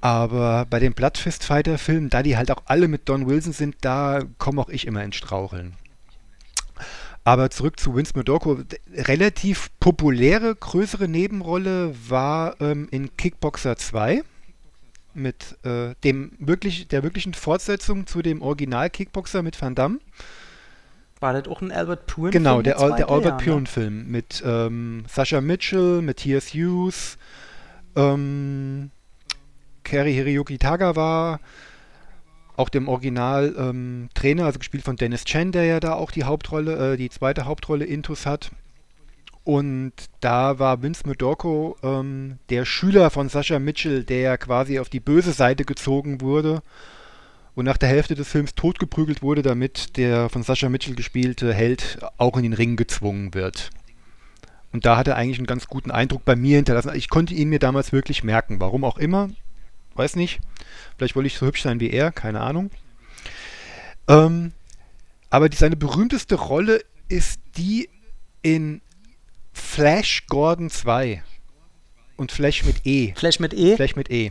Aber 0.00 0.66
bei 0.68 0.80
den 0.80 0.92
Bloodfist 0.94 1.44
Fighter-Filmen, 1.44 2.10
da 2.10 2.22
die 2.22 2.36
halt 2.36 2.50
auch 2.50 2.62
alle 2.64 2.88
mit 2.88 3.08
Don 3.08 3.28
Wilson 3.28 3.52
sind, 3.52 3.76
da 3.82 4.22
komme 4.38 4.60
auch 4.62 4.68
ich 4.70 4.86
immer 4.86 5.04
ins 5.04 5.16
Straucheln. 5.16 5.74
Aber 7.22 7.50
zurück 7.50 7.78
zu 7.78 7.94
Vince. 7.94 8.14
D- 8.14 8.80
Relativ 8.94 9.70
populäre, 9.78 10.54
größere 10.56 11.06
Nebenrolle 11.06 11.94
war 12.08 12.58
ähm, 12.60 12.88
in 12.90 13.14
Kickboxer 13.16 13.76
2 13.76 14.22
mit 15.14 15.58
äh, 15.64 15.94
dem 16.04 16.32
wirklich, 16.38 16.88
der 16.88 17.02
wirklichen 17.02 17.34
Fortsetzung 17.34 18.06
zu 18.06 18.22
dem 18.22 18.42
Original 18.42 18.90
Kickboxer 18.90 19.42
mit 19.42 19.60
Van 19.60 19.74
Damme. 19.74 19.98
War 21.20 21.34
das 21.34 21.48
auch 21.48 21.60
ein 21.60 21.70
Albert 21.70 22.06
Puren? 22.06 22.30
Genau, 22.30 22.62
der, 22.62 22.76
der 22.76 22.88
zweite? 22.88 23.08
Albert 23.08 23.40
ne? 23.40 23.46
Puren-Film 23.46 24.06
mit 24.10 24.42
ähm, 24.44 25.04
Sasha 25.06 25.40
Mitchell, 25.40 26.00
Matthias 26.00 26.54
Hughes, 26.54 27.18
ähm, 27.94 28.90
Kerry 29.84 30.14
Hiroyuki 30.14 30.56
Tagawa, 30.56 31.40
auch 32.56 32.68
dem 32.68 32.88
Original 32.88 33.54
ähm, 33.58 34.08
also 34.40 34.58
gespielt 34.58 34.84
von 34.84 34.96
Dennis 34.96 35.24
Chen, 35.24 35.52
der 35.52 35.64
ja 35.64 35.80
da 35.80 35.94
auch 35.94 36.10
die 36.10 36.24
Hauptrolle, 36.24 36.92
äh, 36.92 36.96
die 36.96 37.10
zweite 37.10 37.44
Hauptrolle 37.44 37.84
Intus 37.84 38.24
hat. 38.24 38.50
Und 39.50 39.94
da 40.20 40.60
war 40.60 40.80
Vince 40.80 41.02
Murdocco 41.06 41.76
ähm, 41.82 42.38
der 42.50 42.64
Schüler 42.64 43.10
von 43.10 43.28
Sascha 43.28 43.58
Mitchell, 43.58 44.04
der 44.04 44.38
quasi 44.38 44.78
auf 44.78 44.88
die 44.88 45.00
böse 45.00 45.32
Seite 45.32 45.64
gezogen 45.64 46.20
wurde 46.20 46.62
und 47.56 47.64
nach 47.64 47.76
der 47.76 47.88
Hälfte 47.88 48.14
des 48.14 48.28
Films 48.28 48.54
totgeprügelt 48.54 49.22
wurde, 49.22 49.42
damit 49.42 49.96
der 49.96 50.28
von 50.28 50.44
Sascha 50.44 50.68
Mitchell 50.68 50.94
gespielte 50.94 51.52
Held 51.52 51.98
auch 52.16 52.36
in 52.36 52.44
den 52.44 52.52
Ring 52.52 52.76
gezwungen 52.76 53.34
wird. 53.34 53.70
Und 54.72 54.86
da 54.86 54.96
hat 54.96 55.08
er 55.08 55.16
eigentlich 55.16 55.38
einen 55.38 55.48
ganz 55.48 55.66
guten 55.66 55.90
Eindruck 55.90 56.24
bei 56.24 56.36
mir 56.36 56.54
hinterlassen. 56.54 56.94
Ich 56.94 57.08
konnte 57.08 57.34
ihn 57.34 57.48
mir 57.48 57.58
damals 57.58 57.90
wirklich 57.90 58.22
merken. 58.22 58.60
Warum 58.60 58.84
auch 58.84 58.98
immer, 58.98 59.30
weiß 59.96 60.14
nicht. 60.14 60.38
Vielleicht 60.96 61.16
wollte 61.16 61.26
ich 61.26 61.36
so 61.36 61.46
hübsch 61.46 61.62
sein 61.62 61.80
wie 61.80 61.90
er, 61.90 62.12
keine 62.12 62.42
Ahnung. 62.42 62.70
Ähm, 64.06 64.52
aber 65.28 65.48
die, 65.48 65.56
seine 65.56 65.74
berühmteste 65.74 66.36
Rolle 66.36 66.82
ist 67.08 67.40
die 67.56 67.88
in 68.42 68.80
Flash 69.80 70.26
Gordon 70.28 70.68
2. 70.68 71.22
Und 72.16 72.32
Flash 72.32 72.64
mit 72.66 72.84
E. 72.84 73.14
Flash 73.16 73.40
mit 73.40 73.54
E? 73.54 73.76
Flash 73.76 73.96
mit 73.96 74.10
E. 74.10 74.30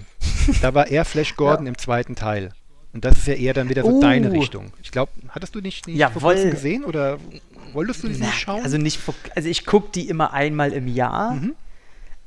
Da 0.62 0.76
war 0.76 0.88
er 0.90 1.06
Flash 1.06 1.36
Gordon 1.36 1.66
im 1.66 1.76
zweiten 1.76 2.16
Teil. 2.16 2.52
Und 2.94 3.04
das 3.04 3.18
ist 3.18 3.26
ja 3.28 3.34
eher 3.34 3.54
dann 3.56 3.68
wieder 3.68 3.82
so 3.82 3.98
Oh. 3.98 4.00
deine 4.00 4.32
Richtung. 4.32 4.72
Ich 4.84 4.92
glaube, 4.92 5.12
hattest 5.30 5.56
du 5.56 5.60
nicht, 5.62 5.88
nicht 5.88 5.96
vor 5.98 6.10
Jawohl. 6.22 6.34
kurzem 6.36 6.52
gesehen 6.52 6.84
oder 6.86 7.18
wolltest 7.74 8.04
du 8.04 8.10
die 8.10 8.20
nicht 8.20 8.34
schauen? 8.40 8.62
Also 8.64 8.78
nicht, 8.78 8.98
vor- 9.00 9.16
also 9.36 9.50
ich 9.50 9.66
gucke 9.66 9.90
die 9.94 10.08
immer 10.08 10.34
einmal 10.34 10.72
im 10.72 10.88
Jahr. 10.88 11.34
Mhm. 11.34 11.56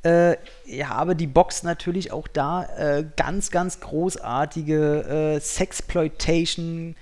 Äh, 0.03 0.35
ja, 0.65 0.89
aber 0.89 1.15
die 1.15 1.27
Box 1.27 1.63
natürlich 1.63 2.11
auch 2.11 2.27
da 2.27 2.65
äh, 2.77 3.05
ganz, 3.15 3.51
ganz 3.51 3.79
großartige 3.79 5.35
äh, 5.35 5.39
Sexploitation, 5.39 6.95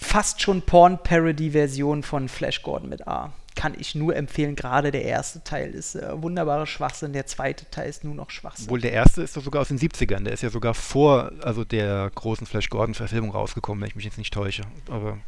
fast 0.00 0.40
schon 0.40 0.62
Porn-Parody-Version 0.62 2.02
von 2.02 2.30
Flash 2.30 2.62
Gordon 2.62 2.88
mit 2.88 3.06
A. 3.06 3.34
kann 3.58 3.74
ich 3.76 3.96
nur 3.96 4.14
empfehlen. 4.14 4.54
Gerade 4.54 4.92
der 4.92 5.02
erste 5.02 5.42
Teil 5.42 5.72
ist 5.72 5.96
äh, 5.96 6.22
wunderbarer 6.22 6.64
Schwachsinn, 6.64 7.12
der 7.12 7.26
zweite 7.26 7.68
Teil 7.72 7.88
ist 7.88 8.04
nur 8.04 8.14
noch 8.14 8.30
Schwachsinn. 8.30 8.70
Wohl 8.70 8.80
der 8.80 8.92
erste 8.92 9.20
ist 9.20 9.36
doch 9.36 9.42
sogar 9.42 9.62
aus 9.62 9.68
den 9.68 9.80
70ern. 9.80 10.22
Der 10.22 10.32
ist 10.32 10.44
ja 10.44 10.50
sogar 10.50 10.74
vor 10.74 11.32
also 11.42 11.64
der 11.64 12.08
großen 12.14 12.46
Flash 12.46 12.70
Gordon-Verfilmung 12.70 13.32
rausgekommen, 13.32 13.82
wenn 13.82 13.88
ich 13.88 13.96
mich 13.96 14.04
jetzt 14.04 14.16
nicht 14.16 14.32
täusche. 14.32 14.62
Aber 14.88 15.18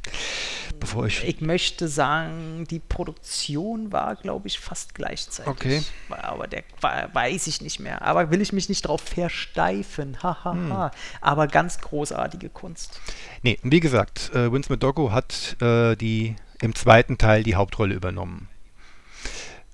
bevor 0.79 1.07
ich. 1.07 1.25
Ich 1.25 1.41
möchte 1.41 1.89
sagen, 1.89 2.67
die 2.71 2.79
Produktion 2.79 3.91
war, 3.91 4.15
glaube 4.15 4.47
ich, 4.47 4.61
fast 4.61 4.95
gleichzeitig. 4.95 5.51
Okay. 5.51 5.83
Aber 6.09 6.47
der 6.47 6.63
war, 6.81 7.13
weiß 7.13 7.49
ich 7.49 7.61
nicht 7.61 7.81
mehr. 7.81 8.03
Aber 8.03 8.31
will 8.31 8.41
ich 8.41 8.53
mich 8.53 8.69
nicht 8.69 8.83
drauf 8.83 9.01
versteifen. 9.01 10.23
Hahaha. 10.23 10.53
Hm. 10.53 10.91
Aber 11.21 11.49
ganz 11.49 11.81
großartige 11.81 12.49
Kunst. 12.49 13.01
Nee, 13.43 13.59
wie 13.65 13.81
gesagt, 13.81 14.31
äh, 14.37 14.53
Vince 14.53 14.73
McDogo 14.73 15.11
hat 15.11 15.57
äh, 15.61 15.97
die 15.97 16.37
im 16.61 16.75
zweiten 16.75 17.19
Teil 17.19 17.43
die 17.43 17.55
Hauptrolle 17.55 17.95
übernommen. 17.95 18.49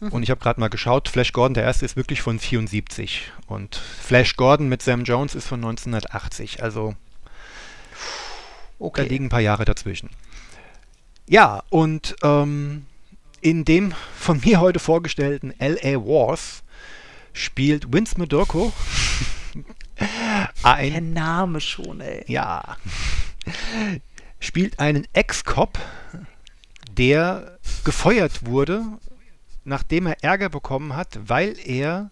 Mhm. 0.00 0.08
Und 0.08 0.22
ich 0.22 0.30
habe 0.30 0.40
gerade 0.40 0.60
mal 0.60 0.68
geschaut, 0.68 1.08
Flash 1.08 1.32
Gordon, 1.32 1.54
der 1.54 1.64
erste 1.64 1.84
ist 1.84 1.96
wirklich 1.96 2.20
von 2.20 2.38
74 2.38 3.32
und 3.46 3.76
Flash 3.76 4.36
Gordon 4.36 4.68
mit 4.68 4.82
Sam 4.82 5.04
Jones 5.04 5.34
ist 5.34 5.48
von 5.48 5.60
1980. 5.60 6.62
Also 6.62 6.94
okay. 8.78 9.02
da 9.02 9.08
liegen 9.08 9.26
ein 9.26 9.30
paar 9.30 9.40
Jahre 9.40 9.64
dazwischen. 9.64 10.10
Ja, 11.28 11.62
und 11.70 12.14
ähm, 12.22 12.86
in 13.40 13.64
dem 13.64 13.94
von 14.16 14.40
mir 14.44 14.60
heute 14.60 14.78
vorgestellten 14.78 15.52
LA 15.58 15.96
Wars 16.04 16.62
spielt 17.32 17.92
Vince 17.92 18.18
Medorko 18.18 18.72
ein... 20.62 20.92
Der 20.92 21.00
Name 21.00 21.60
schon, 21.60 22.00
ey. 22.00 22.24
Ja. 22.28 22.76
Spielt 24.38 24.78
einen 24.78 25.06
Ex-Cop, 25.12 25.78
der 26.96 27.58
gefeuert 27.84 28.46
wurde, 28.46 28.84
nachdem 29.64 30.06
er 30.06 30.22
Ärger 30.22 30.48
bekommen 30.48 30.96
hat, 30.96 31.18
weil 31.26 31.56
er 31.64 32.10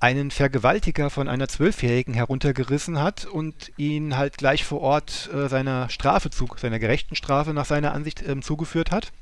einen 0.00 0.30
Vergewaltiger 0.30 1.10
von 1.10 1.28
einer 1.28 1.46
Zwölfjährigen 1.46 2.14
heruntergerissen 2.14 2.98
hat 3.00 3.26
und 3.26 3.70
ihn 3.76 4.16
halt 4.16 4.38
gleich 4.38 4.64
vor 4.64 4.80
Ort 4.80 5.28
äh, 5.32 5.48
seiner 5.48 5.90
Strafe, 5.90 6.30
zu, 6.30 6.48
seiner 6.56 6.78
gerechten 6.78 7.16
Strafe 7.16 7.52
nach 7.52 7.66
seiner 7.66 7.92
Ansicht 7.92 8.26
ähm, 8.26 8.40
zugeführt 8.40 8.90
hat. 8.90 9.12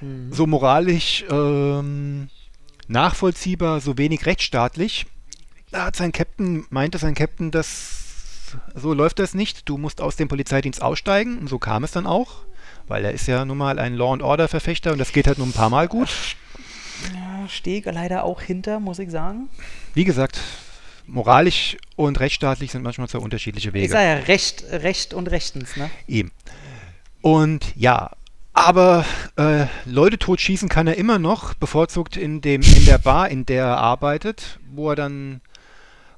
Mhm. 0.00 0.32
So 0.32 0.48
moralisch 0.48 1.24
ähm, 1.30 2.30
nachvollziehbar, 2.88 3.80
so 3.80 3.96
wenig 3.96 4.26
rechtsstaatlich. 4.26 5.06
Da 5.70 5.86
hat 5.86 5.96
sein 5.96 6.10
Captain, 6.10 6.66
meinte 6.70 6.98
sein 6.98 7.14
Captain, 7.14 7.52
dass 7.52 8.56
so 8.74 8.92
läuft 8.92 9.20
das 9.20 9.34
nicht, 9.34 9.68
du 9.68 9.78
musst 9.78 10.00
aus 10.00 10.16
dem 10.16 10.28
Polizeidienst 10.28 10.82
aussteigen 10.82 11.38
und 11.38 11.48
so 11.48 11.58
kam 11.58 11.84
es 11.84 11.92
dann 11.92 12.06
auch 12.06 12.44
weil 12.92 13.06
er 13.06 13.12
ist 13.12 13.26
ja 13.26 13.42
nun 13.46 13.56
mal 13.56 13.78
ein 13.78 13.94
Law 13.94 14.12
and 14.12 14.22
Order 14.22 14.48
Verfechter 14.48 14.92
und 14.92 14.98
das 14.98 15.12
geht 15.12 15.26
halt 15.26 15.38
nur 15.38 15.46
ein 15.46 15.54
paar 15.54 15.70
Mal 15.70 15.88
gut. 15.88 16.10
Ja, 17.14 17.48
stehe 17.48 17.80
leider 17.90 18.22
auch 18.22 18.42
hinter, 18.42 18.80
muss 18.80 18.98
ich 18.98 19.10
sagen. 19.10 19.48
Wie 19.94 20.04
gesagt, 20.04 20.38
moralisch 21.06 21.78
und 21.96 22.20
rechtsstaatlich 22.20 22.70
sind 22.70 22.82
manchmal 22.82 23.08
zwei 23.08 23.20
unterschiedliche 23.20 23.72
Wege. 23.72 23.86
Ich 23.86 23.90
sage 23.90 24.06
ja 24.06 24.14
Recht, 24.26 24.64
Recht 24.70 25.14
und 25.14 25.30
Rechtens, 25.30 25.74
ne? 25.76 25.88
Eben. 26.06 26.32
Und 27.22 27.72
ja, 27.76 28.10
aber 28.52 29.06
äh, 29.36 29.64
Leute 29.86 30.18
totschießen 30.18 30.68
kann 30.68 30.86
er 30.86 30.98
immer 30.98 31.18
noch, 31.18 31.54
bevorzugt 31.54 32.18
in, 32.18 32.42
dem, 32.42 32.60
in 32.60 32.84
der 32.84 32.98
Bar, 32.98 33.30
in 33.30 33.46
der 33.46 33.64
er 33.64 33.78
arbeitet, 33.78 34.60
wo 34.70 34.90
er 34.90 34.96
dann, 34.96 35.40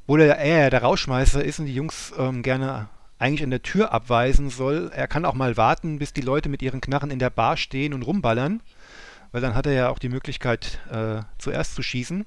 wo 0.09 0.17
der, 0.17 0.39
er 0.39 0.71
der 0.71 0.83
Rauschmeister 0.83 1.45
ist 1.45 1.61
und 1.61 1.67
die 1.67 1.75
Jungs 1.75 2.13
ähm, 2.19 2.43
gerne 2.43 2.89
eigentlich 3.25 3.43
an 3.43 3.51
der 3.51 3.63
Tür 3.63 3.91
abweisen 3.93 4.51
soll. 4.51 4.91
Er 4.95 5.09
kann 5.09 5.25
auch 5.25 5.35
mal 5.35 5.57
warten, 5.57 5.99
bis 5.99 6.13
die 6.13 6.21
Leute 6.21 6.51
mit 6.51 6.61
ihren 6.61 6.83
Knarren 6.83 7.11
in 7.11 7.19
der 7.19 7.31
Bar 7.31 7.57
stehen 7.57 7.95
und 7.95 8.03
rumballern, 8.03 8.61
weil 9.33 9.41
dann 9.41 9.55
hat 9.55 9.65
er 9.65 9.73
ja 9.73 9.89
auch 9.89 9.99
die 9.99 10.11
Möglichkeit, 10.11 10.79
äh, 10.93 11.23
zuerst 11.39 11.75
zu 11.75 11.83
schießen. 11.83 12.27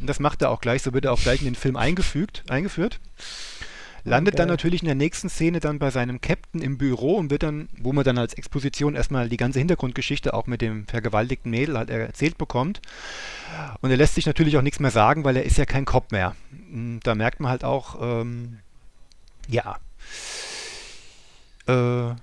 Und 0.00 0.06
das 0.06 0.20
macht 0.20 0.40
er 0.40 0.50
auch 0.50 0.62
gleich, 0.62 0.82
so 0.82 0.94
wird 0.94 1.04
er 1.04 1.12
auch 1.12 1.20
gleich 1.20 1.40
in 1.40 1.44
den 1.44 1.54
Film 1.54 1.76
eingefügt, 1.76 2.44
eingeführt. 2.48 2.98
Landet 4.04 4.34
okay. 4.34 4.38
dann 4.38 4.48
natürlich 4.48 4.80
in 4.80 4.86
der 4.86 4.96
nächsten 4.96 5.28
Szene 5.28 5.60
dann 5.60 5.78
bei 5.78 5.90
seinem 5.90 6.20
Captain 6.20 6.62
im 6.62 6.76
Büro 6.78 7.16
und 7.16 7.30
wird 7.30 7.44
dann, 7.44 7.68
wo 7.78 7.92
man 7.92 8.02
dann 8.02 8.18
als 8.18 8.34
Exposition 8.34 8.96
erstmal 8.96 9.28
die 9.28 9.36
ganze 9.36 9.58
Hintergrundgeschichte 9.60 10.34
auch 10.34 10.46
mit 10.46 10.60
dem 10.62 10.86
vergewaltigten 10.88 11.50
Mädel 11.50 11.76
halt 11.76 11.90
erzählt 11.90 12.38
bekommt. 12.38 12.80
Und 13.80 13.90
er 13.90 13.98
lässt 13.98 14.14
sich 14.14 14.26
natürlich 14.26 14.56
auch 14.56 14.62
nichts 14.62 14.80
mehr 14.80 14.90
sagen, 14.90 15.24
weil 15.24 15.36
er 15.36 15.44
ist 15.44 15.58
ja 15.58 15.66
kein 15.66 15.84
Cop 15.84 16.10
mehr. 16.10 16.34
Und 16.72 17.00
da 17.04 17.14
merkt 17.14 17.38
man 17.38 17.50
halt 17.50 17.64
auch, 17.64 17.98
ähm, 18.00 18.58
ja, 19.46 19.76
äh, 21.66 22.14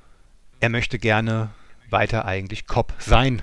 er 0.59 0.69
möchte 0.69 0.99
gerne 0.99 1.49
weiter 1.89 2.25
eigentlich 2.25 2.67
Cop 2.67 2.93
sein, 2.99 3.41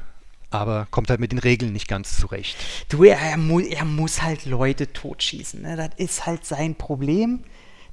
aber 0.50 0.86
kommt 0.90 1.10
halt 1.10 1.20
mit 1.20 1.32
den 1.32 1.38
Regeln 1.38 1.72
nicht 1.72 1.88
ganz 1.88 2.18
zurecht. 2.18 2.56
Du, 2.88 3.04
er, 3.04 3.18
er, 3.18 3.36
mu 3.36 3.60
er 3.60 3.84
muss 3.84 4.22
halt 4.22 4.46
Leute 4.46 4.92
totschießen. 4.92 5.62
Ne? 5.62 5.76
Das 5.76 5.90
ist 5.96 6.26
halt 6.26 6.44
sein 6.44 6.74
Problem. 6.74 7.44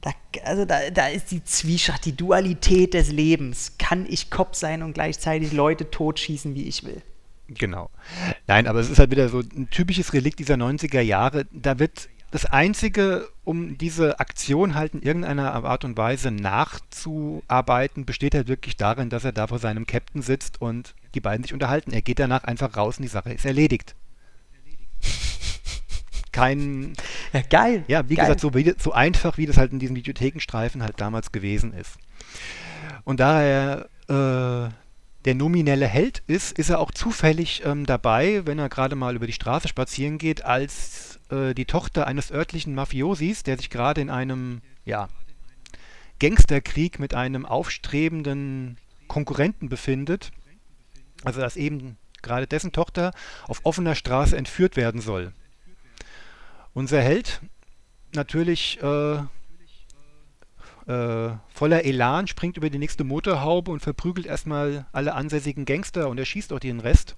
Da, 0.02 0.12
also 0.44 0.66
da, 0.66 0.90
da 0.90 1.08
ist 1.08 1.32
die 1.32 1.44
Zwieschacht, 1.44 2.06
die 2.06 2.16
Dualität 2.16 2.94
des 2.94 3.10
Lebens. 3.12 3.74
Kann 3.80 4.06
ich 4.08 4.30
Cop 4.30 4.56
sein 4.56 4.84
und 4.84 4.94
gleichzeitig 4.94 5.54
Leute 5.54 5.90
totschießen, 5.90 6.54
wie 6.56 6.64
ich 6.64 6.84
will? 6.84 7.02
Genau. 7.48 7.90
Nein, 8.48 8.68
aber 8.68 8.80
es 8.80 8.90
ist 8.90 9.00
halt 9.00 9.12
wieder 9.12 9.30
so 9.30 9.40
ein 9.40 9.70
typisches 9.70 10.14
Relikt 10.14 10.40
dieser 10.40 10.56
90er 10.56 11.02
Jahre. 11.02 11.46
Da 11.52 11.80
wird 11.80 12.10
das 12.34 12.46
Einzige, 12.46 13.30
um 13.44 13.78
diese 13.78 14.20
Aktion 14.20 14.74
halt 14.74 14.96
in 14.96 15.04
irgendeiner 15.04 15.54
Art 15.54 15.86
und 15.86 15.96
Weise 15.98 16.32
nachzuarbeiten, 16.32 18.08
besteht 18.08 18.34
halt 18.34 18.48
wirklich 18.48 18.76
darin, 18.76 19.12
dass 19.12 19.24
er 19.24 19.34
da 19.34 19.46
vor 19.46 19.60
seinem 19.60 19.86
Captain 19.86 20.24
sitzt 20.24 20.60
und 20.60 20.96
die 21.14 21.20
beiden 21.20 21.44
sich 21.44 21.54
unterhalten. 21.54 21.92
Er 21.92 22.02
geht 22.02 22.18
danach 22.18 22.44
einfach 22.44 22.76
raus 22.76 22.98
und 22.98 23.04
die 23.04 23.08
Sache 23.08 23.32
ist 23.32 23.46
erledigt. 23.46 23.94
Kein. 26.32 26.94
Ja, 27.34 27.42
geil. 27.48 27.84
Ja, 27.88 28.10
wie 28.10 28.16
geil. 28.16 28.26
gesagt, 28.26 28.40
so, 28.40 28.52
so 28.80 28.92
einfach, 28.94 29.38
wie 29.38 29.46
das 29.46 29.58
halt 29.58 29.72
in 29.72 29.78
diesen 29.78 29.96
Videothekenstreifen 29.96 30.82
halt 30.82 31.00
damals 31.00 31.32
gewesen 31.32 31.72
ist. 31.72 32.00
Und 33.04 33.20
da 33.20 33.44
er 33.44 33.90
äh, 34.08 34.72
der 35.26 35.36
nominelle 35.36 35.86
Held 35.86 36.24
ist, 36.26 36.58
ist 36.58 36.72
er 36.72 36.80
auch 36.80 36.90
zufällig 36.90 37.62
ähm, 37.64 37.86
dabei, 37.86 38.42
wenn 38.46 38.58
er 38.58 38.70
gerade 38.70 38.96
mal 38.96 39.16
über 39.16 39.28
die 39.28 39.34
Straße 39.34 39.68
spazieren 39.68 40.18
geht, 40.18 40.44
als 40.44 41.13
äh, 41.34 41.54
die 41.54 41.66
Tochter 41.66 42.08
eines 42.08 42.32
örtlichen 42.32 42.76
Mafiosis, 42.76 43.44
der 43.44 43.58
sich 43.58 43.70
gerade 43.70 44.02
in 44.02 44.10
einem 44.10 44.62
ja, 44.86 45.10
Gangsterkrieg 46.20 47.00
mit 47.00 47.14
einem 47.14 47.46
aufstrebenden 47.46 48.78
Konkurrenten 49.08 49.70
befindet. 49.70 50.32
Also 51.24 51.42
dass 51.42 51.56
eben 51.56 51.98
gerade 52.22 52.48
dessen 52.48 52.72
Tochter 52.72 53.12
auf 53.48 53.62
offener 53.64 53.96
Straße 53.96 54.38
entführt 54.38 54.76
werden 54.78 55.02
soll. 55.02 55.34
Unser 56.74 57.02
Held 57.02 57.42
natürlich 58.14 58.82
äh, 58.82 59.16
äh, 60.88 61.38
voller 61.50 61.86
Elan 61.86 62.28
springt 62.28 62.58
über 62.58 62.70
die 62.70 62.78
nächste 62.78 63.04
Motorhaube 63.04 63.72
und 63.72 63.82
verprügelt 63.82 64.26
erstmal 64.26 64.86
alle 64.92 65.14
ansässigen 65.14 65.66
Gangster 65.66 66.10
und 66.10 66.18
erschießt 66.18 66.52
auch 66.54 66.60
den 66.60 66.80
Rest 66.80 67.16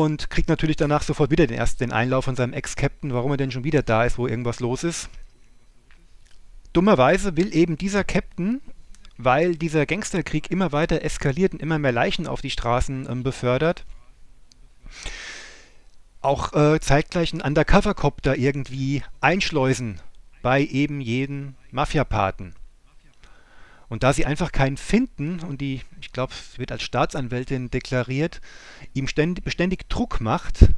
und 0.00 0.30
kriegt 0.30 0.48
natürlich 0.48 0.76
danach 0.76 1.02
sofort 1.02 1.30
wieder 1.30 1.46
den 1.46 1.58
ersten 1.58 1.84
den 1.84 1.92
Einlauf 1.92 2.24
von 2.24 2.34
seinem 2.34 2.54
Ex-Captain, 2.54 3.12
warum 3.12 3.32
er 3.32 3.36
denn 3.36 3.50
schon 3.50 3.64
wieder 3.64 3.82
da 3.82 4.04
ist, 4.04 4.16
wo 4.16 4.26
irgendwas 4.26 4.60
los 4.60 4.84
ist. 4.84 5.10
Dummerweise 6.72 7.36
will 7.36 7.54
eben 7.54 7.76
dieser 7.76 8.02
Captain, 8.02 8.62
weil 9.18 9.54
dieser 9.54 9.84
Gangsterkrieg 9.84 10.50
immer 10.50 10.72
weiter 10.72 11.02
eskaliert 11.02 11.52
und 11.52 11.60
immer 11.60 11.78
mehr 11.78 11.92
Leichen 11.92 12.26
auf 12.26 12.40
die 12.40 12.48
Straßen 12.48 13.06
ähm, 13.06 13.22
befördert, 13.22 13.84
auch 16.22 16.54
äh, 16.54 16.80
zeitgleich 16.80 17.34
einen 17.34 17.42
Undercover-Cop 17.42 18.22
da 18.22 18.32
irgendwie 18.32 19.02
einschleusen 19.20 20.00
bei 20.40 20.62
eben 20.62 21.02
jedem 21.02 21.54
Mafia-Paten. 21.70 22.54
Und 23.92 24.04
da 24.04 24.14
sie 24.14 24.24
einfach 24.24 24.52
keinen 24.52 24.78
finden 24.78 25.40
und 25.40 25.60
die, 25.60 25.82
ich 26.00 26.12
glaube, 26.12 26.32
wird 26.56 26.72
als 26.72 26.82
Staatsanwältin 26.82 27.70
deklariert, 27.70 28.40
ihm 28.94 29.06
ständig, 29.06 29.44
beständig 29.44 29.86
Druck 29.90 30.18
macht, 30.22 30.70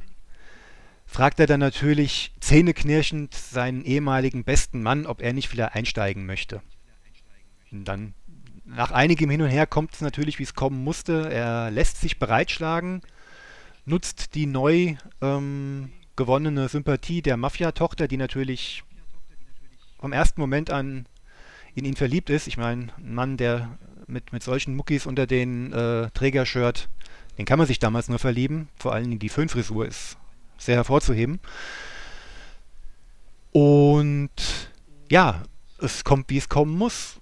fragt 1.05 1.39
er 1.39 1.47
dann 1.47 1.61
natürlich 1.61 2.33
zähneknirschend 2.41 3.33
seinen 3.33 3.85
ehemaligen 3.85 4.43
besten 4.43 4.83
Mann, 4.83 5.05
ob 5.05 5.21
er 5.21 5.31
nicht 5.31 5.53
wieder 5.53 5.75
einsteigen 5.75 6.25
möchte. 6.25 6.61
Und 7.71 7.85
dann, 7.85 8.15
nach 8.65 8.91
einigem 8.91 9.29
Hin 9.29 9.43
und 9.43 9.49
Her, 9.49 9.65
kommt 9.65 9.93
es 9.93 10.01
natürlich, 10.01 10.37
wie 10.37 10.43
es 10.43 10.53
kommen 10.53 10.83
musste. 10.83 11.29
Er 11.31 11.71
lässt 11.71 12.01
sich 12.01 12.19
bereitschlagen, 12.19 12.99
nutzt 13.85 14.35
die 14.35 14.45
neu 14.45 14.95
ähm, 15.21 15.93
gewonnene 16.17 16.67
Sympathie 16.67 17.21
der 17.21 17.37
Mafia-Tochter, 17.37 18.09
die 18.09 18.17
natürlich 18.17 18.83
vom 20.01 20.11
ersten 20.11 20.41
Moment 20.41 20.69
an 20.69 21.05
in 21.75 21.85
ihn 21.85 21.95
verliebt 21.95 22.29
ist. 22.29 22.47
Ich 22.47 22.57
meine, 22.57 22.89
ein 22.97 23.13
Mann, 23.13 23.37
der 23.37 23.77
mit, 24.07 24.33
mit 24.33 24.43
solchen 24.43 24.75
Muckis 24.75 25.05
unter 25.05 25.27
den 25.27 25.73
äh, 25.73 26.09
Trägershirt, 26.11 26.89
den 27.37 27.45
kann 27.45 27.57
man 27.57 27.67
sich 27.67 27.79
damals 27.79 28.09
nur 28.09 28.19
verlieben. 28.19 28.69
Vor 28.77 28.93
allem 28.93 29.19
die 29.19 29.29
Föhnfrisur 29.29 29.85
ist 29.85 30.17
sehr 30.57 30.75
hervorzuheben. 30.75 31.39
Und 33.51 34.31
ja, 35.09 35.43
es 35.79 36.03
kommt, 36.03 36.29
wie 36.29 36.37
es 36.37 36.49
kommen 36.49 36.77
muss. 36.77 37.19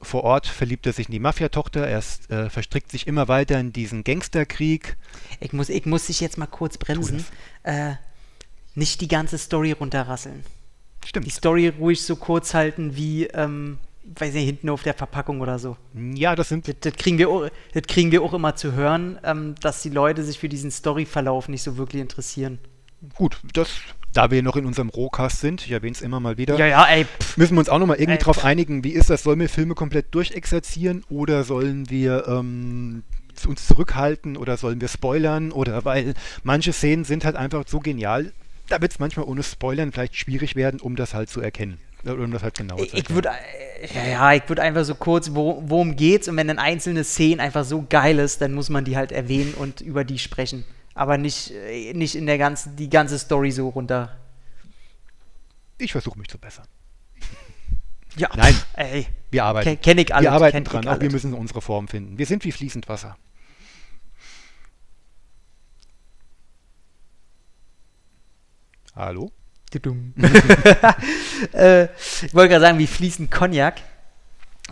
vor 0.00 0.22
Ort 0.22 0.46
verliebt 0.46 0.86
er 0.86 0.92
sich 0.92 1.06
in 1.06 1.12
die 1.12 1.18
Mafiatochter, 1.18 1.86
er 1.86 1.98
ist, 1.98 2.30
äh, 2.30 2.50
verstrickt 2.50 2.90
sich 2.92 3.08
immer 3.08 3.26
weiter 3.26 3.58
in 3.58 3.72
diesen 3.72 4.04
Gangsterkrieg. 4.04 4.96
Ich 5.40 5.52
muss, 5.52 5.68
ich 5.68 5.86
muss 5.86 6.06
dich 6.06 6.20
jetzt 6.20 6.38
mal 6.38 6.46
kurz 6.46 6.78
bremsen. 6.78 7.24
Äh, 7.64 7.94
nicht 8.76 9.00
die 9.00 9.08
ganze 9.08 9.38
Story 9.38 9.72
runterrasseln. 9.72 10.44
Stimmt. 11.04 11.26
Die 11.26 11.30
Story 11.30 11.68
ruhig 11.68 12.02
so 12.02 12.16
kurz 12.16 12.54
halten 12.54 12.94
wie, 12.94 13.24
ähm, 13.26 13.78
weiß 14.16 14.34
nicht, 14.34 14.46
hinten 14.46 14.68
auf 14.70 14.82
der 14.82 14.94
Verpackung 14.94 15.40
oder 15.40 15.58
so. 15.58 15.76
Ja, 16.14 16.34
das 16.34 16.48
sind 16.48 16.66
Das, 16.68 16.74
das, 16.80 16.94
kriegen, 16.94 17.18
wir 17.18 17.28
auch, 17.28 17.48
das 17.72 17.82
kriegen 17.84 18.10
wir 18.12 18.22
auch 18.22 18.34
immer 18.34 18.56
zu 18.56 18.72
hören, 18.72 19.18
ähm, 19.24 19.54
dass 19.60 19.82
die 19.82 19.90
Leute 19.90 20.24
sich 20.24 20.38
für 20.38 20.48
diesen 20.48 20.70
Storyverlauf 20.70 21.48
nicht 21.48 21.62
so 21.62 21.76
wirklich 21.76 22.00
interessieren. 22.02 22.58
gut, 23.14 23.38
das, 23.52 23.68
da 24.12 24.30
wir 24.30 24.42
noch 24.42 24.56
in 24.56 24.66
unserem 24.66 24.88
Rohcast 24.88 25.40
sind, 25.40 25.64
ich 25.64 25.70
erwähne 25.72 25.92
es 25.92 26.00
immer 26.02 26.20
mal 26.20 26.36
wieder, 26.38 26.58
Ja, 26.58 26.66
ja, 26.66 26.84
ey, 26.86 27.06
müssen 27.36 27.54
wir 27.54 27.60
uns 27.60 27.68
auch 27.68 27.78
nochmal 27.78 27.96
irgendwie 27.98 28.18
Ey, 28.18 28.22
drauf 28.24 28.44
einigen, 28.44 28.82
wie 28.84 28.92
ist 28.92 29.10
das? 29.10 29.22
Sollen 29.22 29.38
wir 29.40 29.48
Filme 29.48 29.74
komplett 29.74 30.14
durchexerzieren 30.14 31.04
oder 31.08 31.44
sollen 31.44 31.90
wir 31.90 32.26
ähm, 32.26 33.02
uns 33.46 33.66
zurückhalten 33.66 34.36
oder 34.36 34.56
sollen 34.56 34.80
wir 34.80 34.88
spoilern 34.88 35.52
oder 35.52 35.84
weil 35.84 36.14
manche 36.42 36.72
Szenen 36.72 37.04
sind 37.04 37.24
halt 37.24 37.36
einfach 37.36 37.64
so 37.68 37.78
genial, 37.80 38.32
da 38.68 38.80
wird 38.80 38.92
es 38.92 38.98
manchmal 38.98 39.26
ohne 39.26 39.42
Spoilern 39.42 39.92
vielleicht 39.92 40.16
schwierig 40.16 40.56
werden, 40.56 40.80
um 40.80 40.96
das 40.96 41.14
halt 41.14 41.30
zu 41.30 41.40
erkennen. 41.40 41.78
Äh, 42.04 42.10
Um 42.10 42.30
das 42.30 42.42
halt 42.42 42.56
genauer 42.56 42.80
Ich, 42.80 42.94
ich 42.94 43.10
würde 43.10 43.30
ja, 43.94 44.04
ja, 44.06 44.32
ich 44.32 44.48
würde 44.48 44.62
einfach 44.62 44.84
so 44.84 44.94
kurz, 44.94 45.34
wo, 45.34 45.62
worum 45.66 45.94
geht's 45.96 46.28
und 46.28 46.36
wenn 46.36 46.48
dann 46.48 46.58
einzelne 46.58 47.04
Szenen 47.04 47.40
einfach 47.40 47.64
so 47.64 47.86
geil 47.88 48.18
ist, 48.18 48.40
dann 48.40 48.52
muss 48.54 48.70
man 48.70 48.84
die 48.84 48.96
halt 48.96 49.12
erwähnen 49.12 49.54
und 49.54 49.80
über 49.80 50.04
die 50.04 50.18
sprechen. 50.18 50.64
Aber 50.94 51.16
nicht, 51.16 51.52
äh, 51.52 51.92
nicht 51.94 52.16
in 52.16 52.26
der 52.26 52.38
ganzen, 52.38 52.74
die 52.76 52.90
ganze 52.90 53.18
Story 53.18 53.52
so 53.52 53.68
runter. 53.68 54.16
Ich 55.78 55.92
versuche 55.92 56.18
mich 56.18 56.28
zu 56.28 56.38
bessern. 56.38 56.66
Ja, 58.16 58.28
Nein. 58.34 58.54
ey, 58.74 59.06
Wir 59.30 59.44
arbeiten. 59.44 59.68
kenn, 59.68 59.80
kenn 59.80 59.98
ich 59.98 60.12
alle. 60.12 60.24
wir 60.24 60.32
arbeiten 60.32 60.64
dran, 60.64 60.88
auch 60.88 60.98
wir 61.00 61.12
müssen 61.12 61.34
unsere 61.34 61.60
Form 61.60 61.86
finden. 61.86 62.18
Wir 62.18 62.26
sind 62.26 62.42
wie 62.44 62.50
fließend 62.50 62.88
Wasser. 62.88 63.16
Hallo? 68.94 69.30
Äh, 71.52 71.84
ich 72.22 72.34
wollte 72.34 72.50
gerade 72.50 72.64
sagen, 72.64 72.78
wie 72.78 72.86
fließend 72.86 73.30
Cognac. 73.30 73.80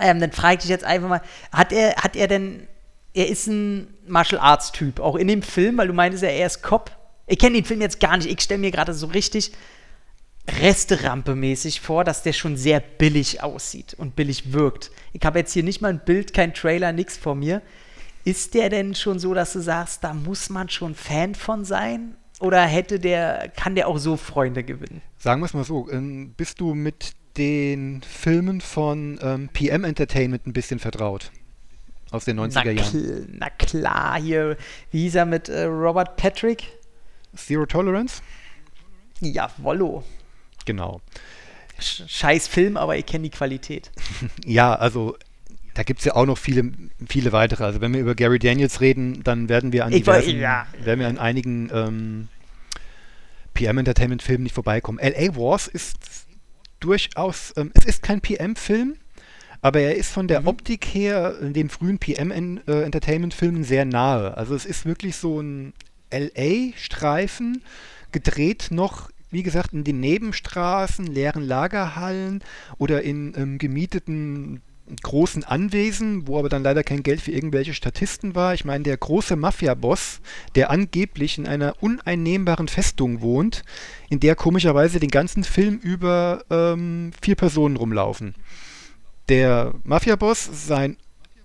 Ähm, 0.00 0.20
dann 0.20 0.32
frage 0.32 0.54
ich 0.54 0.60
dich 0.62 0.70
jetzt 0.70 0.84
einfach 0.84 1.08
mal, 1.08 1.22
hat 1.52 1.72
er, 1.72 1.96
hat 1.96 2.16
er 2.16 2.28
denn, 2.28 2.66
er 3.14 3.28
ist 3.28 3.46
ein 3.46 3.94
Martial 4.06 4.40
Arts 4.40 4.72
Typ, 4.72 5.00
auch 5.00 5.16
in 5.16 5.28
dem 5.28 5.42
Film, 5.42 5.78
weil 5.78 5.88
du 5.88 5.94
meintest 5.94 6.22
ja, 6.22 6.28
er 6.28 6.46
ist 6.46 6.62
Cop. 6.62 6.90
Ich 7.26 7.38
kenne 7.38 7.54
den 7.54 7.64
Film 7.64 7.80
jetzt 7.80 7.98
gar 7.98 8.16
nicht, 8.16 8.28
ich 8.28 8.40
stelle 8.40 8.60
mir 8.60 8.70
gerade 8.70 8.92
so 8.92 9.06
richtig 9.06 9.52
Resterampe-mäßig 10.48 11.80
vor, 11.80 12.04
dass 12.04 12.22
der 12.22 12.32
schon 12.32 12.56
sehr 12.56 12.80
billig 12.80 13.42
aussieht 13.42 13.94
und 13.94 14.16
billig 14.16 14.52
wirkt. 14.52 14.90
Ich 15.12 15.24
habe 15.24 15.38
jetzt 15.38 15.52
hier 15.52 15.64
nicht 15.64 15.80
mal 15.80 15.88
ein 15.88 16.04
Bild, 16.04 16.32
kein 16.34 16.54
Trailer, 16.54 16.92
nichts 16.92 17.16
vor 17.16 17.34
mir. 17.34 17.62
Ist 18.24 18.54
der 18.54 18.70
denn 18.70 18.94
schon 18.94 19.18
so, 19.18 19.34
dass 19.34 19.52
du 19.52 19.60
sagst, 19.60 20.04
da 20.04 20.14
muss 20.14 20.50
man 20.50 20.68
schon 20.68 20.94
Fan 20.94 21.34
von 21.34 21.64
sein? 21.64 22.16
Oder 22.40 22.62
hätte 22.66 22.98
der, 23.00 23.50
kann 23.56 23.74
der 23.74 23.88
auch 23.88 23.98
so 23.98 24.16
Freunde 24.16 24.62
gewinnen? 24.62 25.00
Sagen 25.18 25.40
wir 25.40 25.46
es 25.46 25.54
mal 25.54 25.64
so, 25.64 25.90
ähm, 25.90 26.34
bist 26.36 26.60
du 26.60 26.74
mit 26.74 27.12
den 27.36 28.02
Filmen 28.02 28.60
von 28.60 29.18
ähm, 29.22 29.48
PM 29.52 29.84
Entertainment 29.84 30.46
ein 30.46 30.52
bisschen 30.52 30.78
vertraut? 30.78 31.30
Aus 32.10 32.24
den 32.24 32.38
90er 32.38 32.52
na, 32.54 32.70
Jahren. 32.70 32.76
kl- 32.88 33.26
na 33.30 33.50
klar, 33.50 34.20
hier, 34.20 34.56
wie 34.90 35.00
hieß 35.02 35.14
er 35.16 35.26
mit 35.26 35.48
äh, 35.48 35.64
Robert 35.64 36.16
Patrick? 36.16 36.64
Zero 37.34 37.66
Tolerance? 37.66 38.22
Ja, 39.20 39.50
Wollo. 39.58 40.04
Genau. 40.66 41.00
Sch 41.78 42.02
scheiß 42.06 42.48
Film, 42.48 42.76
aber 42.76 42.96
ich 42.96 43.04
kenne 43.06 43.24
die 43.24 43.30
Qualität. 43.30 43.90
Ja, 44.44 44.74
also 44.74 45.16
da 45.76 45.82
gibt 45.82 45.98
es 46.00 46.06
ja 46.06 46.14
auch 46.16 46.24
noch 46.26 46.38
viele, 46.38 46.72
viele 47.06 47.32
weitere. 47.32 47.62
Also 47.64 47.80
wenn 47.82 47.92
wir 47.92 48.00
über 48.00 48.14
Gary 48.14 48.38
Daniels 48.38 48.80
reden, 48.80 49.22
dann 49.24 49.48
werden 49.50 49.72
wir 49.72 49.84
an, 49.84 49.92
diversen, 49.92 50.38
ja. 50.38 50.66
werden 50.82 51.00
wir 51.00 51.06
an 51.08 51.18
einigen 51.18 51.70
ähm, 51.72 52.28
PM 53.54 53.78
Entertainment 53.78 54.22
Filmen 54.22 54.44
nicht 54.44 54.54
vorbeikommen. 54.54 54.98
LA 54.98 55.36
Wars 55.36 55.66
ist 55.68 55.96
durchaus, 56.80 57.52
ähm, 57.56 57.70
es 57.74 57.84
ist 57.84 58.02
kein 58.02 58.20
PM-Film, 58.22 58.96
aber 59.60 59.80
er 59.80 59.96
ist 59.96 60.10
von 60.10 60.28
der 60.28 60.40
Mhm. 60.42 60.46
Optik 60.48 60.84
her 60.86 61.36
in 61.42 61.52
den 61.52 61.68
frühen 61.68 61.98
PM 61.98 62.30
en- 62.30 62.60
äh, 62.66 62.82
Entertainment 62.82 63.34
Filmen 63.34 63.62
sehr 63.64 63.84
nahe. 63.84 64.36
Also 64.36 64.54
es 64.54 64.64
ist 64.64 64.86
wirklich 64.86 65.16
so 65.16 65.40
ein 65.40 65.72
LA-Streifen, 66.10 67.62
gedreht 68.12 68.68
noch, 68.70 69.10
wie 69.30 69.42
gesagt, 69.42 69.72
in 69.72 69.84
den 69.84 70.00
Nebenstraßen, 70.00 71.06
leeren 71.06 71.42
Lagerhallen 71.42 72.42
oder 72.78 73.02
in 73.02 73.34
ähm, 73.36 73.58
gemieteten 73.58 74.62
großen 75.02 75.44
Anwesen, 75.44 76.28
wo 76.28 76.38
aber 76.38 76.48
dann 76.48 76.62
leider 76.62 76.84
kein 76.84 77.02
Geld 77.02 77.20
für 77.20 77.32
irgendwelche 77.32 77.74
Statisten 77.74 78.34
war. 78.34 78.54
Ich 78.54 78.64
meine, 78.64 78.84
der 78.84 78.96
große 78.96 79.36
Mafia-Boss, 79.36 80.20
der 80.54 80.70
angeblich 80.70 81.38
in 81.38 81.46
einer 81.46 81.74
uneinnehmbaren 81.80 82.68
Festung 82.68 83.20
wohnt, 83.20 83.64
in 84.08 84.20
der 84.20 84.36
komischerweise 84.36 85.00
den 85.00 85.10
ganzen 85.10 85.44
Film 85.44 85.78
über 85.78 86.44
ähm, 86.50 87.12
vier 87.20 87.34
Personen 87.34 87.76
rumlaufen. 87.76 88.34
Der 89.28 89.74
Mafia-Boss, 89.82 90.48
sein 90.66 90.96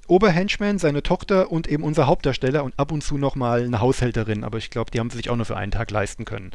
Oberhenchman, 0.07 0.77
seine 0.77 1.03
Tochter 1.03 1.51
und 1.51 1.67
eben 1.67 1.83
unser 1.83 2.05
Hauptdarsteller 2.05 2.63
und 2.63 2.77
ab 2.77 2.91
und 2.91 3.01
zu 3.01 3.17
nochmal 3.17 3.63
eine 3.63 3.79
Haushälterin, 3.79 4.43
aber 4.43 4.57
ich 4.57 4.69
glaube, 4.69 4.91
die 4.91 4.99
haben 4.99 5.09
sie 5.09 5.17
sich 5.17 5.29
auch 5.29 5.35
nur 5.35 5.45
für 5.45 5.57
einen 5.57 5.71
Tag 5.71 5.89
leisten 5.89 6.25
können. 6.25 6.51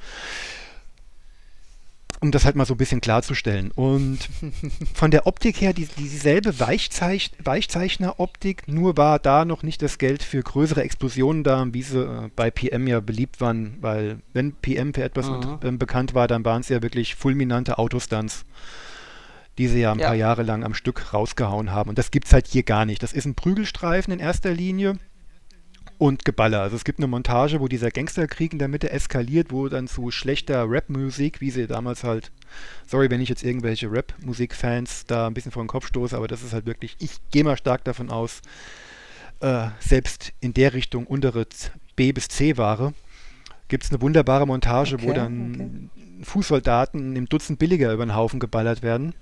Um 2.21 2.31
das 2.31 2.45
halt 2.47 2.57
mal 2.57 2.65
so 2.65 2.75
ein 2.75 2.79
bisschen 2.79 3.01
klarzustellen. 3.03 3.71
Und 3.73 4.19
von 4.95 5.11
der 5.11 5.27
Optik 5.27 5.61
her 5.61 5.73
die, 5.75 5.87
dieselbe 5.87 6.59
Weichzeich 6.59 7.31
Weichzeichner-Optik, 7.43 8.67
nur 8.69 8.97
war 8.97 9.19
da 9.19 9.45
noch 9.45 9.63
nicht 9.63 9.83
das 9.83 9.99
Geld 9.99 10.23
für 10.23 10.43
größere 10.43 10.83
Explosionen 10.83 11.45
da, 11.45 11.65
wie 11.73 11.83
sie 11.83 12.01
äh, 12.01 12.31
bei 12.35 12.51
PM 12.51 12.87
ja 12.87 13.01
beliebt 13.01 13.41
waren, 13.41 13.77
weil 13.81 14.21
wenn 14.33 14.53
PM 14.55 14.95
für 14.95 15.03
etwas 15.03 15.29
Mhm. 15.29 15.59
ähm, 15.63 15.79
bekannt 15.79 16.15
war, 16.15 16.27
dann 16.29 16.45
waren 16.45 16.61
es 16.63 16.69
ja 16.69 16.83
wirklich 16.83 17.15
fulminante 17.17 17.79
Autostunts, 17.79 18.45
die 19.59 19.69
sie 19.69 19.81
ja 19.81 19.93
ein 19.93 19.99
Ja. 19.99 20.07
paar 20.09 20.17
Jahre 20.17 20.43
lang 20.43 20.65
am 20.65 20.75
Stück 20.75 21.13
rausgehauen 21.13 21.71
haben. 21.71 21.91
Und 21.91 21.99
das 21.99 22.11
gibt 22.11 22.27
es 22.27 22.33
halt 22.33 22.47
hier 22.47 22.63
gar 22.63 22.85
nicht. 22.87 23.03
Das 23.03 23.13
ist 23.13 23.27
ein 23.27 23.35
Prügelstreifen 23.35 24.13
in 24.13 24.21
erster 24.21 24.53
Linie 24.53 24.95
und 25.99 26.25
Geballer. 26.25 26.61
Also 26.61 26.77
es 26.77 26.85
gibt 26.85 26.99
eine 26.99 27.07
Montage, 27.07 27.61
wo 27.61 27.69
dieser 27.69 27.91
Gangsterkrieg 27.91 28.53
in 28.53 28.59
der 28.59 28.69
Mitte 28.69 28.91
eskaliert, 28.91 29.51
wo 29.51 29.69
dann 29.69 29.89
zu 29.89 30.11
schlechter 30.11 30.69
Rap-Musik, 30.69 31.41
wie 31.41 31.51
sie 31.51 31.67
damals 31.67 32.05
halt, 32.05 32.31
sorry, 32.87 33.11
wenn 33.11 33.21
ich 33.21 33.29
jetzt 33.29 33.43
irgendwelche 33.43 33.91
Rap-Musik-Fans 33.91 35.07
da 35.07 35.27
ein 35.27 35.35
bisschen 35.35 35.53
vor 35.53 35.65
den 35.65 35.69
Kopf 35.69 35.87
stoße, 35.87 36.17
aber 36.17 36.29
das 36.29 36.43
ist 36.43 36.53
halt 36.53 36.67
wirklich, 36.67 36.97
ich 36.99 37.19
gehe 37.31 37.45
mal 37.45 37.57
stark 37.57 37.85
davon 37.85 38.11
aus, 38.11 38.43
äh, 39.41 39.69
selbst 39.81 40.33
in 40.41 40.55
der 40.55 40.75
Richtung 40.75 41.07
untere 41.07 41.47
B 41.95 42.13
bis 42.13 42.29
C-Ware, 42.29 42.93
gibt 43.69 43.85
es 43.85 43.91
eine 43.91 44.01
wunderbare 44.01 44.47
Montage, 44.47 45.03
wo 45.03 45.09
Okay, 45.09 45.17
dann 45.17 45.91
Fußsoldaten 46.23 47.17
im 47.17 47.27
Dutzend 47.27 47.59
billiger 47.59 47.93
über 47.93 48.05
den 48.05 48.15
Haufen 48.15 48.41
geballert 48.41 48.83
werden. 48.83 49.15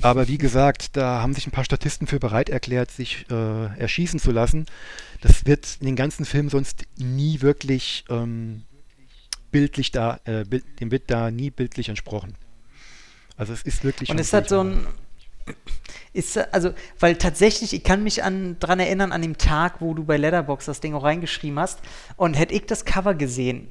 Aber 0.00 0.28
wie 0.28 0.38
gesagt, 0.38 0.96
da 0.96 1.20
haben 1.20 1.34
sich 1.34 1.46
ein 1.46 1.50
paar 1.50 1.64
Statisten 1.64 2.06
für 2.06 2.18
bereit 2.18 2.48
erklärt, 2.48 2.90
sich 2.90 3.26
äh, 3.30 3.78
erschießen 3.78 4.20
zu 4.20 4.30
lassen. 4.30 4.66
Das 5.20 5.46
wird 5.46 5.78
in 5.80 5.86
den 5.86 5.96
ganzen 5.96 6.24
Filmen 6.24 6.48
sonst 6.48 6.84
nie 6.98 7.40
wirklich 7.40 8.04
ähm, 8.08 8.62
bildlich 9.50 9.92
da, 9.92 10.20
äh, 10.24 10.44
bild, 10.44 10.64
dem 10.80 10.90
wird 10.90 11.10
da 11.10 11.30
nie 11.30 11.50
bildlich 11.50 11.88
entsprochen. 11.88 12.34
Also 13.36 13.52
es 13.52 13.62
ist 13.62 13.84
wirklich. 13.84 14.10
Und 14.10 14.18
ist 14.18 14.32
das 14.32 14.48
so 14.48 14.62
ein. 14.62 14.86
Ist, 16.12 16.38
also, 16.52 16.72
weil 17.00 17.16
tatsächlich, 17.16 17.72
ich 17.72 17.82
kann 17.82 18.04
mich 18.04 18.22
an, 18.22 18.58
dran 18.60 18.78
erinnern, 18.78 19.10
an 19.10 19.22
dem 19.22 19.38
Tag, 19.38 19.80
wo 19.80 19.92
du 19.94 20.04
bei 20.04 20.16
Letterbox 20.16 20.66
das 20.66 20.80
Ding 20.80 20.94
auch 20.94 21.02
reingeschrieben 21.02 21.58
hast. 21.58 21.80
Und 22.16 22.34
hätte 22.34 22.54
ich 22.54 22.66
das 22.66 22.84
Cover 22.84 23.14
gesehen, 23.14 23.68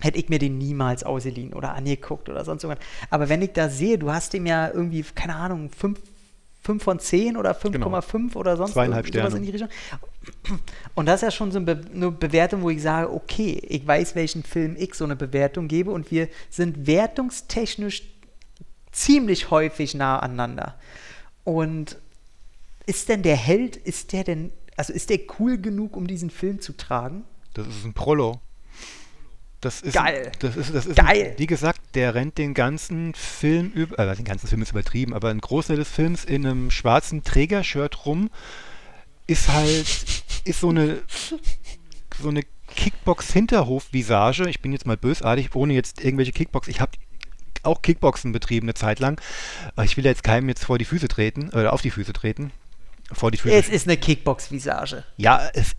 hätte 0.00 0.18
ich 0.18 0.28
mir 0.28 0.38
den 0.38 0.58
niemals 0.58 1.04
ausgeliehen 1.04 1.52
oder 1.52 1.74
angeguckt 1.74 2.28
oder 2.28 2.44
sonst 2.44 2.64
irgendwas. 2.64 2.84
Aber 3.10 3.28
wenn 3.28 3.42
ich 3.42 3.52
da 3.52 3.68
sehe, 3.68 3.98
du 3.98 4.12
hast 4.12 4.32
dem 4.32 4.46
ja 4.46 4.68
irgendwie, 4.68 5.02
keine 5.02 5.36
Ahnung, 5.36 5.70
5 5.70 5.98
von 6.62 6.98
10 6.98 7.36
oder 7.36 7.52
5,5 7.52 8.36
oder 8.36 8.56
sonst 8.56 8.74
Zweieinhalb 8.74 9.06
Sterne. 9.06 9.36
in 9.36 9.42
die 9.42 9.50
Richtung. 9.50 9.68
Und 10.94 11.06
das 11.06 11.16
ist 11.16 11.22
ja 11.22 11.30
schon 11.30 11.50
so 11.50 11.58
eine, 11.58 11.74
Be 11.74 11.80
eine 11.92 12.10
Bewertung, 12.10 12.62
wo 12.62 12.70
ich 12.70 12.82
sage, 12.82 13.12
okay, 13.12 13.60
ich 13.66 13.86
weiß, 13.86 14.14
welchen 14.14 14.42
Film 14.42 14.76
ich 14.78 14.94
so 14.94 15.04
eine 15.04 15.16
Bewertung 15.16 15.68
gebe 15.68 15.90
und 15.90 16.10
wir 16.10 16.28
sind 16.50 16.86
wertungstechnisch 16.86 18.02
ziemlich 18.92 19.50
häufig 19.50 19.94
nah 19.94 20.18
aneinander. 20.18 20.76
Und 21.44 21.96
ist 22.86 23.08
denn 23.08 23.22
der 23.22 23.36
Held, 23.36 23.76
ist 23.76 24.12
der 24.12 24.24
denn, 24.24 24.52
also 24.76 24.92
ist 24.92 25.10
der 25.10 25.20
cool 25.38 25.58
genug, 25.58 25.96
um 25.96 26.06
diesen 26.06 26.30
Film 26.30 26.60
zu 26.60 26.76
tragen? 26.76 27.24
Das 27.54 27.66
ist 27.66 27.84
ein 27.84 27.94
Prollo. 27.94 28.40
Das 29.60 29.82
ist, 29.82 29.92
Geil. 29.94 30.32
Das 30.38 30.56
ist, 30.56 30.74
das 30.74 30.86
ist 30.86 30.96
Geil. 30.96 31.34
wie 31.36 31.46
gesagt, 31.46 31.80
der 31.94 32.14
rennt 32.14 32.38
den 32.38 32.54
ganzen 32.54 33.12
Film 33.14 33.70
über, 33.74 33.98
äh, 33.98 34.16
den 34.16 34.24
ganzen 34.24 34.48
Film 34.48 34.62
ist 34.62 34.70
übertrieben, 34.70 35.12
aber 35.12 35.28
ein 35.28 35.40
Großteil 35.40 35.76
des 35.76 35.88
Films 35.88 36.24
in 36.24 36.46
einem 36.46 36.70
schwarzen 36.70 37.24
Trägershirt 37.24 38.06
rum 38.06 38.30
ist 39.26 39.48
halt, 39.48 39.86
ist 40.44 40.60
so 40.60 40.70
eine, 40.70 41.02
so 42.20 42.28
eine 42.30 42.42
Kickbox-Hinterhof-Visage. 42.74 44.48
Ich 44.48 44.60
bin 44.60 44.72
jetzt 44.72 44.86
mal 44.86 44.96
bösartig, 44.96 45.54
ohne 45.54 45.74
jetzt 45.74 46.02
irgendwelche 46.02 46.32
Kickbox. 46.32 46.68
Ich 46.68 46.80
habe 46.80 46.92
auch 47.62 47.82
Kickboxen 47.82 48.32
betrieben 48.32 48.66
eine 48.66 48.74
Zeit 48.74 48.98
lang. 49.00 49.20
Äh, 49.76 49.84
Ich 49.84 49.96
will 49.96 50.04
jetzt 50.04 50.24
keinem 50.24 50.48
jetzt 50.48 50.64
vor 50.64 50.78
die 50.78 50.84
Füße 50.86 51.08
treten, 51.08 51.50
oder 51.50 51.72
auf 51.72 51.82
die 51.82 51.90
Füße 51.90 52.12
treten. 52.12 52.52
Vor 53.12 53.30
die 53.30 53.38
Füße. 53.38 53.54
Es 53.54 53.68
ist 53.68 53.86
eine 53.86 53.96
Kickbox-Visage. 53.98 55.04
Ja, 55.16 55.50
es, 55.52 55.72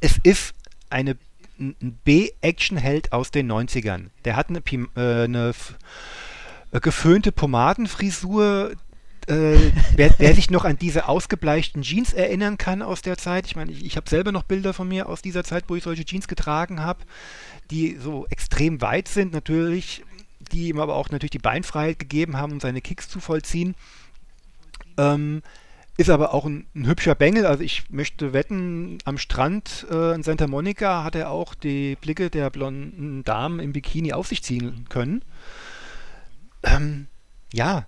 es 0.00 0.16
ist 0.22 0.54
eine, 0.88 1.16
ein 1.60 1.98
B-Action-Held 2.04 3.12
aus 3.12 3.30
den 3.30 3.50
90ern. 3.50 4.06
Der 4.24 4.36
hat 4.36 4.48
eine, 4.48 4.60
Pim- 4.60 4.88
äh, 4.96 5.24
eine 5.24 5.52
äh, 6.72 6.80
geföhnte 6.80 7.32
Pomadenfrisur. 7.32 8.72
Äh, 9.26 9.70
wer, 9.94 10.14
wer 10.18 10.34
sich 10.34 10.50
noch 10.50 10.64
an 10.64 10.78
diese 10.78 11.06
ausgebleichten 11.06 11.82
Jeans 11.82 12.12
erinnern 12.14 12.56
kann 12.56 12.80
aus 12.82 13.02
der 13.02 13.18
Zeit, 13.18 13.46
ich 13.46 13.54
meine, 13.54 13.70
ich, 13.70 13.84
ich 13.84 13.96
habe 13.96 14.08
selber 14.08 14.32
noch 14.32 14.42
Bilder 14.42 14.72
von 14.72 14.88
mir 14.88 15.08
aus 15.08 15.20
dieser 15.22 15.44
Zeit, 15.44 15.64
wo 15.68 15.76
ich 15.76 15.84
solche 15.84 16.04
Jeans 16.06 16.26
getragen 16.26 16.80
habe, 16.80 17.04
die 17.70 17.96
so 18.02 18.26
extrem 18.30 18.80
weit 18.80 19.08
sind, 19.08 19.32
natürlich, 19.32 20.02
die 20.52 20.68
ihm 20.68 20.80
aber 20.80 20.96
auch 20.96 21.10
natürlich 21.10 21.30
die 21.30 21.38
Beinfreiheit 21.38 21.98
gegeben 21.98 22.38
haben, 22.38 22.52
um 22.52 22.60
seine 22.60 22.80
Kicks 22.80 23.08
zu 23.08 23.20
vollziehen. 23.20 23.74
Ähm, 24.96 25.42
ist 26.00 26.08
aber 26.08 26.32
auch 26.32 26.46
ein, 26.46 26.66
ein 26.74 26.86
hübscher 26.86 27.14
Bengel. 27.14 27.44
Also 27.44 27.62
ich 27.62 27.90
möchte 27.90 28.32
wetten, 28.32 28.98
am 29.04 29.18
Strand 29.18 29.86
äh, 29.90 30.14
in 30.14 30.22
Santa 30.22 30.46
Monica 30.46 31.04
hat 31.04 31.14
er 31.14 31.30
auch 31.30 31.54
die 31.54 31.96
Blicke 32.00 32.30
der 32.30 32.48
blonden 32.48 33.22
Damen 33.22 33.60
im 33.60 33.74
Bikini 33.74 34.14
auf 34.14 34.26
sich 34.26 34.42
ziehen 34.42 34.86
können. 34.88 35.22
Ähm, 36.62 37.06
ja, 37.52 37.86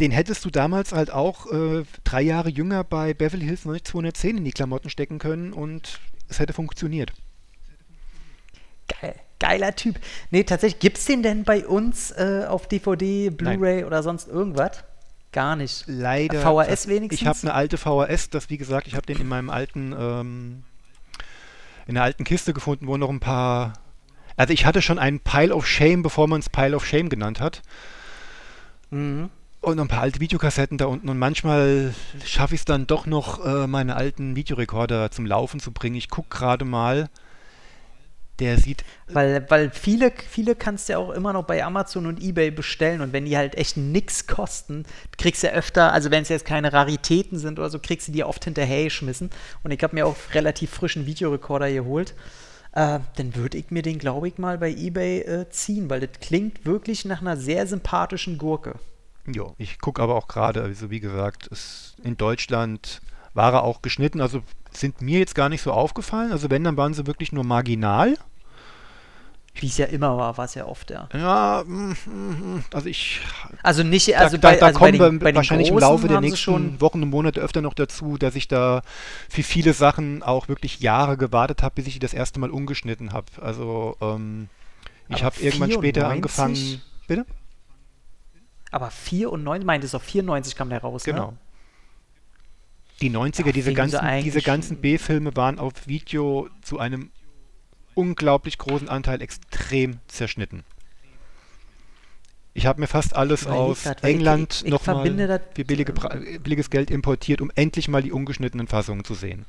den 0.00 0.10
hättest 0.10 0.44
du 0.44 0.50
damals 0.50 0.92
halt 0.92 1.12
auch 1.12 1.46
äh, 1.52 1.84
drei 2.02 2.22
Jahre 2.22 2.48
jünger 2.48 2.82
bei 2.82 3.14
Beverly 3.14 3.44
Hills 3.44 3.64
90210 3.64 4.38
in 4.38 4.44
die 4.44 4.50
Klamotten 4.50 4.90
stecken 4.90 5.20
können 5.20 5.52
und 5.52 6.00
es 6.28 6.40
hätte 6.40 6.52
funktioniert. 6.52 7.12
Geil. 9.00 9.14
Geiler 9.38 9.76
Typ. 9.76 10.00
Nee, 10.30 10.44
tatsächlich, 10.44 10.80
gibt 10.80 10.98
es 10.98 11.04
den 11.04 11.22
denn 11.22 11.44
bei 11.44 11.66
uns 11.66 12.10
äh, 12.12 12.46
auf 12.48 12.66
DVD, 12.66 13.30
Blu-ray 13.30 13.84
oder 13.84 14.02
sonst 14.02 14.28
irgendwas? 14.28 14.82
Gar 15.36 15.56
nicht. 15.56 15.84
Leider. 15.86 16.40
VHS 16.40 16.88
wenigstens? 16.88 17.20
Ich 17.20 17.26
habe 17.26 17.38
eine 17.42 17.52
alte 17.52 17.76
VHS, 17.76 18.30
das 18.30 18.48
wie 18.48 18.56
gesagt, 18.56 18.86
ich 18.86 18.94
habe 18.94 19.04
den 19.04 19.18
in 19.18 19.28
meinem 19.28 19.50
alten, 19.50 19.94
ähm, 19.94 20.62
in 21.86 21.92
der 21.92 22.04
alten 22.04 22.24
Kiste 22.24 22.54
gefunden, 22.54 22.86
wo 22.86 22.96
noch 22.96 23.10
ein 23.10 23.20
paar. 23.20 23.74
Also 24.38 24.54
ich 24.54 24.64
hatte 24.64 24.80
schon 24.80 24.98
einen 24.98 25.20
Pile 25.20 25.54
of 25.54 25.66
Shame, 25.66 26.02
bevor 26.02 26.26
man 26.26 26.40
es 26.40 26.48
Pile 26.48 26.74
of 26.74 26.86
Shame 26.86 27.10
genannt 27.10 27.38
hat. 27.38 27.60
Mhm. 28.88 29.28
Und 29.60 29.76
noch 29.76 29.84
ein 29.84 29.88
paar 29.88 30.00
alte 30.00 30.20
Videokassetten 30.20 30.78
da 30.78 30.86
unten. 30.86 31.10
Und 31.10 31.18
manchmal 31.18 31.94
schaffe 32.24 32.54
ich 32.54 32.62
es 32.62 32.64
dann 32.64 32.86
doch 32.86 33.04
noch, 33.04 33.44
äh, 33.44 33.66
meine 33.66 33.94
alten 33.94 34.36
Videorekorder 34.36 35.10
zum 35.10 35.26
Laufen 35.26 35.60
zu 35.60 35.70
bringen. 35.70 35.96
Ich 35.96 36.08
gucke 36.08 36.30
gerade 36.30 36.64
mal. 36.64 37.10
Der 38.38 38.58
sieht. 38.58 38.84
Weil, 39.08 39.46
weil 39.48 39.70
viele, 39.70 40.12
viele 40.28 40.54
kannst 40.54 40.88
du 40.88 40.92
ja 40.92 40.98
auch 40.98 41.10
immer 41.10 41.32
noch 41.32 41.44
bei 41.44 41.64
Amazon 41.64 42.06
und 42.06 42.22
Ebay 42.22 42.50
bestellen 42.50 43.00
und 43.00 43.14
wenn 43.14 43.24
die 43.24 43.36
halt 43.36 43.54
echt 43.54 43.78
nix 43.78 44.26
kosten, 44.26 44.84
kriegst 45.16 45.42
du 45.42 45.46
ja 45.46 45.54
öfter, 45.54 45.92
also 45.92 46.10
wenn 46.10 46.22
es 46.22 46.28
jetzt 46.28 46.44
keine 46.44 46.72
Raritäten 46.72 47.38
sind 47.38 47.58
oder 47.58 47.70
so, 47.70 47.78
kriegst 47.78 48.08
du 48.08 48.12
die 48.12 48.24
oft 48.24 48.44
hinterher 48.44 48.84
geschmissen. 48.84 49.30
Und 49.62 49.70
ich 49.70 49.82
habe 49.82 49.94
mir 49.94 50.06
auch 50.06 50.16
relativ 50.34 50.70
frischen 50.70 51.06
Videorekorder 51.06 51.72
geholt. 51.72 52.14
Äh, 52.72 53.00
dann 53.16 53.34
würde 53.34 53.56
ich 53.56 53.70
mir 53.70 53.80
den, 53.80 53.98
glaube 53.98 54.28
ich, 54.28 54.36
mal 54.36 54.58
bei 54.58 54.70
Ebay 54.70 55.20
äh, 55.20 55.48
ziehen, 55.48 55.88
weil 55.88 56.00
das 56.00 56.20
klingt 56.20 56.66
wirklich 56.66 57.06
nach 57.06 57.22
einer 57.22 57.38
sehr 57.38 57.66
sympathischen 57.66 58.36
Gurke. 58.36 58.74
Ja, 59.26 59.54
ich 59.56 59.78
gucke 59.78 60.02
aber 60.02 60.14
auch 60.14 60.28
gerade, 60.28 60.62
also 60.62 60.90
wie 60.90 61.00
gesagt, 61.00 61.48
es, 61.50 61.96
in 62.04 62.18
Deutschland 62.18 63.00
war 63.32 63.54
er 63.54 63.64
auch 63.64 63.82
geschnitten, 63.82 64.20
also 64.20 64.42
sind 64.80 65.00
mir 65.00 65.18
jetzt 65.18 65.34
gar 65.34 65.48
nicht 65.48 65.62
so 65.62 65.72
aufgefallen. 65.72 66.32
Also 66.32 66.50
wenn, 66.50 66.64
dann 66.64 66.76
waren 66.76 66.94
sie 66.94 67.06
wirklich 67.06 67.32
nur 67.32 67.44
marginal. 67.44 68.16
Wie 69.58 69.68
es 69.68 69.78
ja 69.78 69.86
immer 69.86 70.18
war, 70.18 70.36
war 70.36 70.44
es 70.44 70.54
ja 70.54 70.66
oft, 70.66 70.90
ja. 70.90 71.08
Ja, 71.14 71.64
mm, 71.66 71.96
mm, 72.04 72.64
also 72.74 72.88
ich. 72.88 73.20
Also 73.62 73.82
nicht, 73.82 74.14
also 74.16 74.36
da, 74.36 74.50
bei, 74.50 74.56
da 74.56 74.66
also 74.66 74.78
bei 74.78 74.90
kommen 74.90 74.98
den, 74.98 75.14
wir 75.14 75.18
bei 75.18 75.32
den 75.32 75.36
wahrscheinlich 75.36 75.70
im 75.70 75.78
Laufe 75.78 76.08
der 76.08 76.20
nächsten 76.20 76.78
Wochen 76.82 77.02
und 77.02 77.08
Monate 77.08 77.40
öfter 77.40 77.62
noch 77.62 77.72
dazu, 77.72 78.18
dass 78.18 78.34
ich 78.34 78.48
da 78.48 78.82
für 79.30 79.42
viele 79.42 79.72
Sachen 79.72 80.22
auch 80.22 80.48
wirklich 80.48 80.80
Jahre 80.80 81.16
gewartet 81.16 81.62
habe, 81.62 81.76
bis 81.76 81.86
ich 81.86 81.94
die 81.94 82.00
das 82.00 82.12
erste 82.12 82.38
Mal 82.38 82.50
umgeschnitten 82.50 83.14
habe. 83.14 83.26
Also 83.40 83.96
ähm, 84.02 84.48
ich 85.08 85.24
habe 85.24 85.40
irgendwann 85.40 85.70
später 85.70 86.10
94? 86.10 86.14
angefangen. 86.16 86.82
Bitte? 87.06 87.24
Aber 88.72 88.90
94, 88.90 89.64
meintest 89.64 89.94
du, 89.94 89.98
94 89.98 90.54
kam 90.54 90.68
der 90.68 90.82
raus, 90.82 91.04
Genau. 91.04 91.30
ne? 91.30 91.36
Die 93.00 93.10
90er, 93.10 93.46
Ja, 93.46 93.52
diese, 93.52 93.74
ganzen, 93.74 94.00
diese 94.22 94.42
ganzen 94.42 94.78
B-Filme 94.78 95.36
waren 95.36 95.58
auf 95.58 95.72
Video 95.86 96.48
zu 96.62 96.78
einem 96.78 97.10
unglaublich 97.94 98.58
großen 98.58 98.88
Anteil 98.88 99.20
extrem 99.20 99.98
zerschnitten. 100.08 100.64
Ich 102.54 102.64
habe 102.64 102.80
mir 102.80 102.86
fast 102.86 103.14
alles 103.14 103.46
aus 103.46 103.82
grad, 103.82 104.02
England 104.02 104.64
nochmal 104.66 105.04
für 105.54 105.64
billige, 105.64 105.92
billiges 106.42 106.70
Geld 106.70 106.90
importiert, 106.90 107.42
um 107.42 107.50
endlich 107.54 107.88
mal 107.88 108.02
die 108.02 108.12
ungeschnittenen 108.12 108.66
Fassungen 108.66 109.04
zu 109.04 109.12
sehen. 109.12 109.44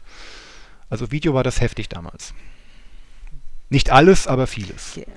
Also 0.89 1.09
Video 1.09 1.33
war 1.33 1.43
das 1.43 1.61
heftig 1.61 1.87
damals. 1.87 2.33
Nicht 3.69 3.91
alles, 3.91 4.27
aber 4.27 4.45
vieles. 4.45 4.97
Okay. 4.97 5.07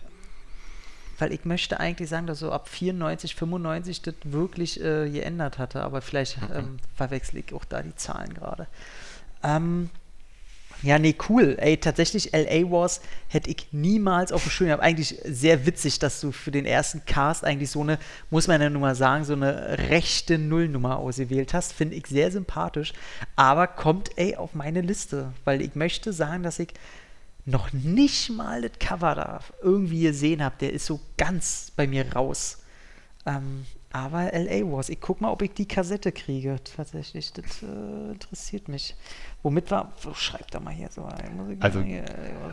Weil 1.21 1.33
ich 1.33 1.45
möchte 1.45 1.79
eigentlich 1.79 2.09
sagen, 2.09 2.27
dass 2.27 2.39
so 2.39 2.51
ab 2.51 2.69
94, 2.69 3.35
95 3.35 4.03
das 4.03 4.15
wirklich 4.25 4.81
äh, 4.81 5.11
geändert 5.11 5.59
hatte, 5.59 5.83
aber 5.83 6.01
vielleicht 6.01 6.39
ähm, 6.55 6.79
verwechsel 6.97 7.39
ich 7.39 7.53
auch 7.53 7.65
da 7.65 7.83
die 7.83 7.95
Zahlen 7.95 8.35
gerade. 8.35 8.67
Ähm, 9.43 9.91
ja, 10.83 10.99
nee, 10.99 11.15
cool. 11.29 11.57
Ey, 11.61 11.77
tatsächlich 11.77 12.33
LA 12.33 12.71
Wars 12.71 13.03
hätte 13.29 13.51
ich 13.51 13.69
niemals 13.71 14.33
auf 14.33 14.45
dem 14.45 14.51
Schirm. 14.51 14.69
gehabt. 14.69 14.83
Eigentlich 14.83 15.21
sehr 15.25 15.67
witzig, 15.67 15.99
dass 15.99 16.21
du 16.23 16.33
für 16.33 16.51
den 16.51 16.65
ersten 16.65 17.05
Cast 17.05 17.45
eigentlich 17.45 17.71
so 17.71 17.83
eine, 17.83 17.99
muss 18.31 18.49
man 18.49 18.63
ja 18.63 18.71
nun 18.71 18.81
mal 18.81 18.95
sagen, 18.95 19.25
so 19.25 19.35
eine 19.35 19.79
rechte 19.91 20.39
Nullnummer 20.39 20.97
ausgewählt 20.97 21.53
hast. 21.53 21.75
Finde 21.75 21.97
ich 21.97 22.07
sehr 22.07 22.31
sympathisch. 22.31 22.95
Aber 23.37 23.67
kommt, 23.67 24.11
ey, 24.17 24.37
auf 24.37 24.55
meine 24.55 24.81
Liste. 24.81 25.35
Weil 25.45 25.61
ich 25.61 25.75
möchte 25.75 26.15
sagen, 26.15 26.43
dass 26.43 26.59
ich 26.59 26.73
noch 27.45 27.73
nicht 27.73 28.31
mal 28.31 28.63
das 28.63 28.79
Cover 28.79 29.15
da 29.15 29.41
irgendwie 29.63 30.03
gesehen 30.03 30.43
habe. 30.43 30.57
Der 30.61 30.73
ist 30.73 30.87
so 30.87 31.01
ganz 31.17 31.73
bei 31.75 31.87
mir 31.87 32.13
raus. 32.13 32.59
Ähm, 33.27 33.65
aber 33.93 34.31
LA 34.33 34.71
Wars, 34.71 34.89
ich 34.89 35.01
guck 35.01 35.21
mal, 35.21 35.31
ob 35.31 35.43
ich 35.43 35.53
die 35.53 35.67
Kassette 35.67 36.13
kriege. 36.13 36.57
Tatsächlich, 36.77 37.33
das 37.33 37.45
äh, 37.63 38.13
interessiert 38.13 38.69
mich. 38.69 38.95
Womit 39.43 39.71
war, 39.71 39.93
oh, 40.07 40.15
schreibt 40.15 40.55
da 40.55 40.61
mal 40.61 40.73
hier 40.73 40.89
so. 40.91 41.01
muss 41.03 41.51
ich 41.51 41.63
Also, 41.63 41.81
mal 41.81 41.87
hier, 41.87 42.05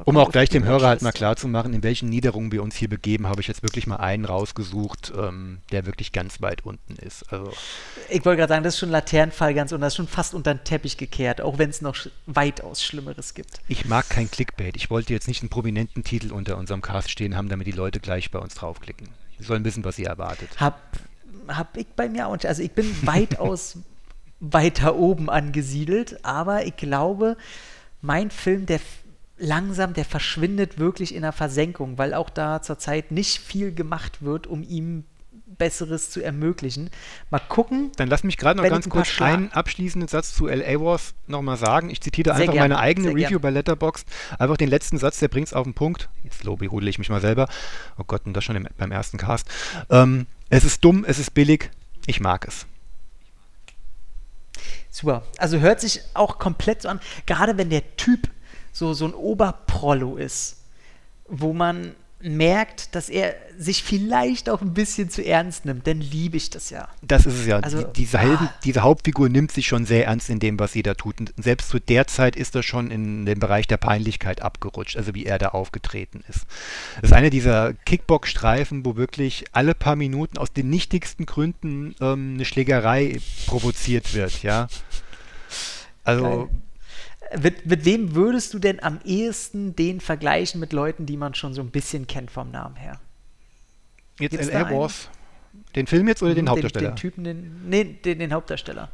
Um 0.06 0.18
auch 0.18 0.32
gleich 0.32 0.50
dem 0.50 0.64
Hörer 0.64 0.88
halt 0.88 1.02
mal 1.02 1.12
klarzumachen, 1.12 1.74
in 1.74 1.84
welchen 1.84 2.10
Niederungen 2.10 2.52
wir 2.52 2.64
uns 2.64 2.76
hier 2.76 2.88
begeben, 2.90 3.28
habe 3.28 3.42
ich 3.42 3.48
jetzt 3.48 3.62
wirklich 3.62 3.86
mal 3.88 3.98
einen 3.98 4.26
rausgesucht, 4.26 5.14
ähm, 5.16 5.60
der 5.72 5.86
wirklich 5.86 6.12
ganz 6.12 6.42
weit 6.42 6.66
unten 6.66 6.96
ist. 6.96 7.32
Also 7.32 7.52
Ich 8.10 8.24
wollte 8.26 8.38
gerade 8.40 8.54
sagen, 8.54 8.64
das 8.64 8.74
ist 8.76 8.80
schon 8.80 8.90
Laternenfall 8.90 9.54
ganz 9.54 9.72
und 9.74 9.82
das 9.82 9.94
ist 9.94 9.98
schon 9.98 10.08
fast 10.08 10.34
unter 10.34 10.54
den 10.56 10.64
Teppich 10.64 10.98
gekehrt, 10.98 11.42
auch 11.42 11.58
wenn 11.58 11.70
es 11.70 11.82
noch 11.82 11.96
sch- 11.96 12.10
weitaus 12.26 12.84
Schlimmeres 12.84 13.34
gibt. 13.34 13.60
Ich 13.68 13.86
mag 13.86 14.10
kein 14.10 14.32
Clickbait. 14.32 14.76
Ich 14.76 14.90
wollte 14.90 15.14
jetzt 15.14 15.28
nicht 15.28 15.42
einen 15.44 15.50
prominenten 15.50 16.04
Titel 16.04 16.32
unter 16.32 16.58
unserem 16.58 16.82
Cast 16.82 17.12
stehen 17.12 17.36
haben, 17.36 17.50
damit 17.50 17.68
die 17.68 17.72
Leute 17.72 18.00
gleich 18.00 18.32
bei 18.32 18.40
uns 18.40 18.56
draufklicken. 18.56 19.10
Sie 19.40 19.44
sollen 19.46 19.64
wissen, 19.66 19.84
was 19.84 19.98
sie 19.98 20.06
erwartet. 20.06 20.50
Hab, 20.60 20.82
hab 21.48 21.78
ich 21.78 21.88
bei 21.96 22.10
mir 22.10 22.28
auch 22.28 22.34
nicht. 22.34 22.46
Also 22.46 22.64
ich 22.64 22.72
bin 22.72 22.96
weitaus 23.06 23.78
weiter 24.40 24.96
oben 24.96 25.30
angesiedelt, 25.30 26.24
aber 26.24 26.66
ich 26.66 26.76
glaube, 26.76 27.38
mein 28.02 28.30
Film, 28.30 28.66
der 28.66 28.80
langsam, 29.38 29.94
der 29.94 30.06
verschwindet 30.06 30.80
wirklich 30.80 31.14
in 31.14 31.22
der 31.22 31.32
Versenkung, 31.32 31.98
weil 31.98 32.14
auch 32.14 32.30
da 32.30 32.62
zurzeit 32.62 33.12
nicht 33.12 33.40
viel 33.40 33.74
gemacht 33.74 34.22
wird, 34.22 34.48
um 34.48 34.64
ihm 34.64 35.04
Besseres 35.58 36.12
zu 36.12 36.22
ermöglichen. 36.22 36.90
Mal 37.30 37.40
gucken. 37.40 37.92
Dann 37.96 38.10
lass 38.10 38.24
mich 38.24 38.38
gerade 38.38 38.62
noch 38.62 38.70
ganz 38.70 38.86
ein 38.86 38.90
kurz 38.90 39.22
einen 39.22 39.52
abschließenden 39.52 40.08
Satz 40.08 40.34
zu 40.34 40.48
LA 40.48 40.80
Wars 40.80 41.14
nochmal 41.28 41.58
sagen. 41.58 41.90
Ich 41.90 42.02
zitiere 42.02 42.34
einfach 42.34 42.54
gern, 42.54 42.64
meine 42.64 42.80
eigene 42.80 43.10
Review 43.10 43.30
gern. 43.30 43.42
bei 43.42 43.50
Letterboxd. 43.52 44.08
Einfach 44.38 44.58
den 44.58 44.70
letzten 44.70 44.98
Satz, 44.98 45.20
der 45.20 45.30
bringt 45.30 45.48
es 45.48 45.54
auf 45.54 45.64
den 45.64 45.74
Punkt. 45.74 46.10
Jetzt 46.24 46.44
lobe 46.44 46.68
rudel 46.68 46.90
ich 46.90 47.00
mich 47.00 47.10
mal 47.10 47.22
selber. 47.22 47.48
Oh 47.98 48.04
Gott, 48.06 48.26
und 48.26 48.34
das 48.34 48.44
schon 48.44 48.56
im, 48.56 48.68
beim 48.78 48.92
ersten 48.92 49.18
Cast. 49.18 49.48
Ähm, 49.90 50.28
es 50.50 50.64
ist 50.64 50.84
dumm, 50.84 51.06
es 51.08 51.20
ist 51.20 51.34
billig. 51.34 51.72
Ich 52.06 52.20
mag 52.20 52.48
es. 52.48 52.66
Super. 54.90 55.24
Also 55.38 55.60
hört 55.60 55.80
sich 55.80 56.02
auch 56.14 56.40
komplett 56.40 56.82
so 56.82 56.90
an, 56.90 57.00
gerade 57.26 57.58
wenn 57.58 57.70
der 57.70 57.98
Typ 57.98 58.30
so, 58.74 58.94
so 58.94 59.06
ein 59.06 59.14
Oberprollo 59.14 60.18
ist, 60.18 60.58
wo 61.28 61.54
man 61.54 61.94
merkt, 62.20 62.96
dass 62.96 63.10
er 63.10 63.36
sich 63.58 63.84
vielleicht 63.84 64.50
auch 64.50 64.62
ein 64.62 64.74
bisschen 64.74 65.10
zu 65.10 65.24
ernst 65.24 65.66
nimmt, 65.66 65.86
dann 65.86 66.02
liebe 66.02 66.38
ich 66.38 66.50
das 66.50 66.70
ja. 66.72 66.88
Das 67.02 67.26
ist 67.26 67.40
es 67.40 67.46
ja. 67.46 67.60
Also, 67.60 67.84
die, 67.84 68.02
diese, 68.02 68.20
ah. 68.20 68.54
diese 68.64 68.82
Hauptfigur 68.82 69.30
nimmt 69.30 69.52
sich 69.52 69.68
schon 69.68 69.86
sehr 69.86 70.06
ernst 70.08 70.30
in 70.30 70.40
dem, 70.40 70.60
was 70.60 70.74
sie 70.74 70.82
da 70.82 70.96
tut. 70.96 71.20
Und 71.20 71.34
selbst 71.38 71.70
zu 71.70 71.80
der 71.80 72.08
Zeit 72.08 72.36
ist 72.36 72.56
er 72.56 72.64
schon 72.64 72.90
in 72.90 73.26
den 73.26 73.40
Bereich 73.40 73.68
der 73.68 73.78
Peinlichkeit 73.78 74.42
abgerutscht, 74.42 74.98
also 74.98 75.14
wie 75.14 75.26
er 75.26 75.38
da 75.38 75.50
aufgetreten 75.50 76.24
ist. 76.28 76.46
Das 77.02 77.12
ist 77.12 77.14
einer 77.14 77.30
dieser 77.30 77.74
Kickbox-Streifen, 77.74 78.84
wo 78.86 78.96
wirklich 78.96 79.46
alle 79.52 79.76
paar 79.76 79.96
Minuten 79.96 80.38
aus 80.38 80.52
den 80.52 80.70
nichtigsten 80.70 81.26
Gründen 81.26 81.96
ähm, 82.02 82.34
eine 82.36 82.46
Schlägerei 82.46 83.20
provoziert 83.46 84.14
wird, 84.14 84.42
ja. 84.42 84.68
Also, 86.04 86.24
Geil. 86.24 86.50
Mit, 87.42 87.66
mit 87.66 87.86
wem 87.86 88.16
würdest 88.16 88.54
du 88.54 88.60
denn 88.60 88.82
am 88.82 89.00
ehesten 89.04 89.76
den 89.76 90.00
vergleichen 90.00 90.60
mit 90.60 90.72
Leuten, 90.72 91.06
die 91.06 91.18
man 91.18 91.34
schon 91.34 91.54
so 91.54 91.62
ein 91.62 91.72
bisschen 91.72 92.08
kennt 92.08 92.32
vom 92.32 92.52
Namen 92.52 92.76
her? 92.76 93.00
Jetzt 94.20 94.32
Gibt's 94.32 94.48
L.A. 94.48 94.72
Wars. 94.72 95.10
Den 95.76 95.88
Film 95.88 96.08
jetzt 96.08 96.24
oder 96.24 96.34
den 96.34 96.46
Den, 96.46 96.50
Hauptdarsteller? 96.50 96.92
den 96.92 96.96
Typen, 96.96 97.24
den, 97.24 97.70
nee, 97.70 97.84
den, 97.84 98.20
den 98.20 98.34
Hauptdarsteller. 98.34 98.90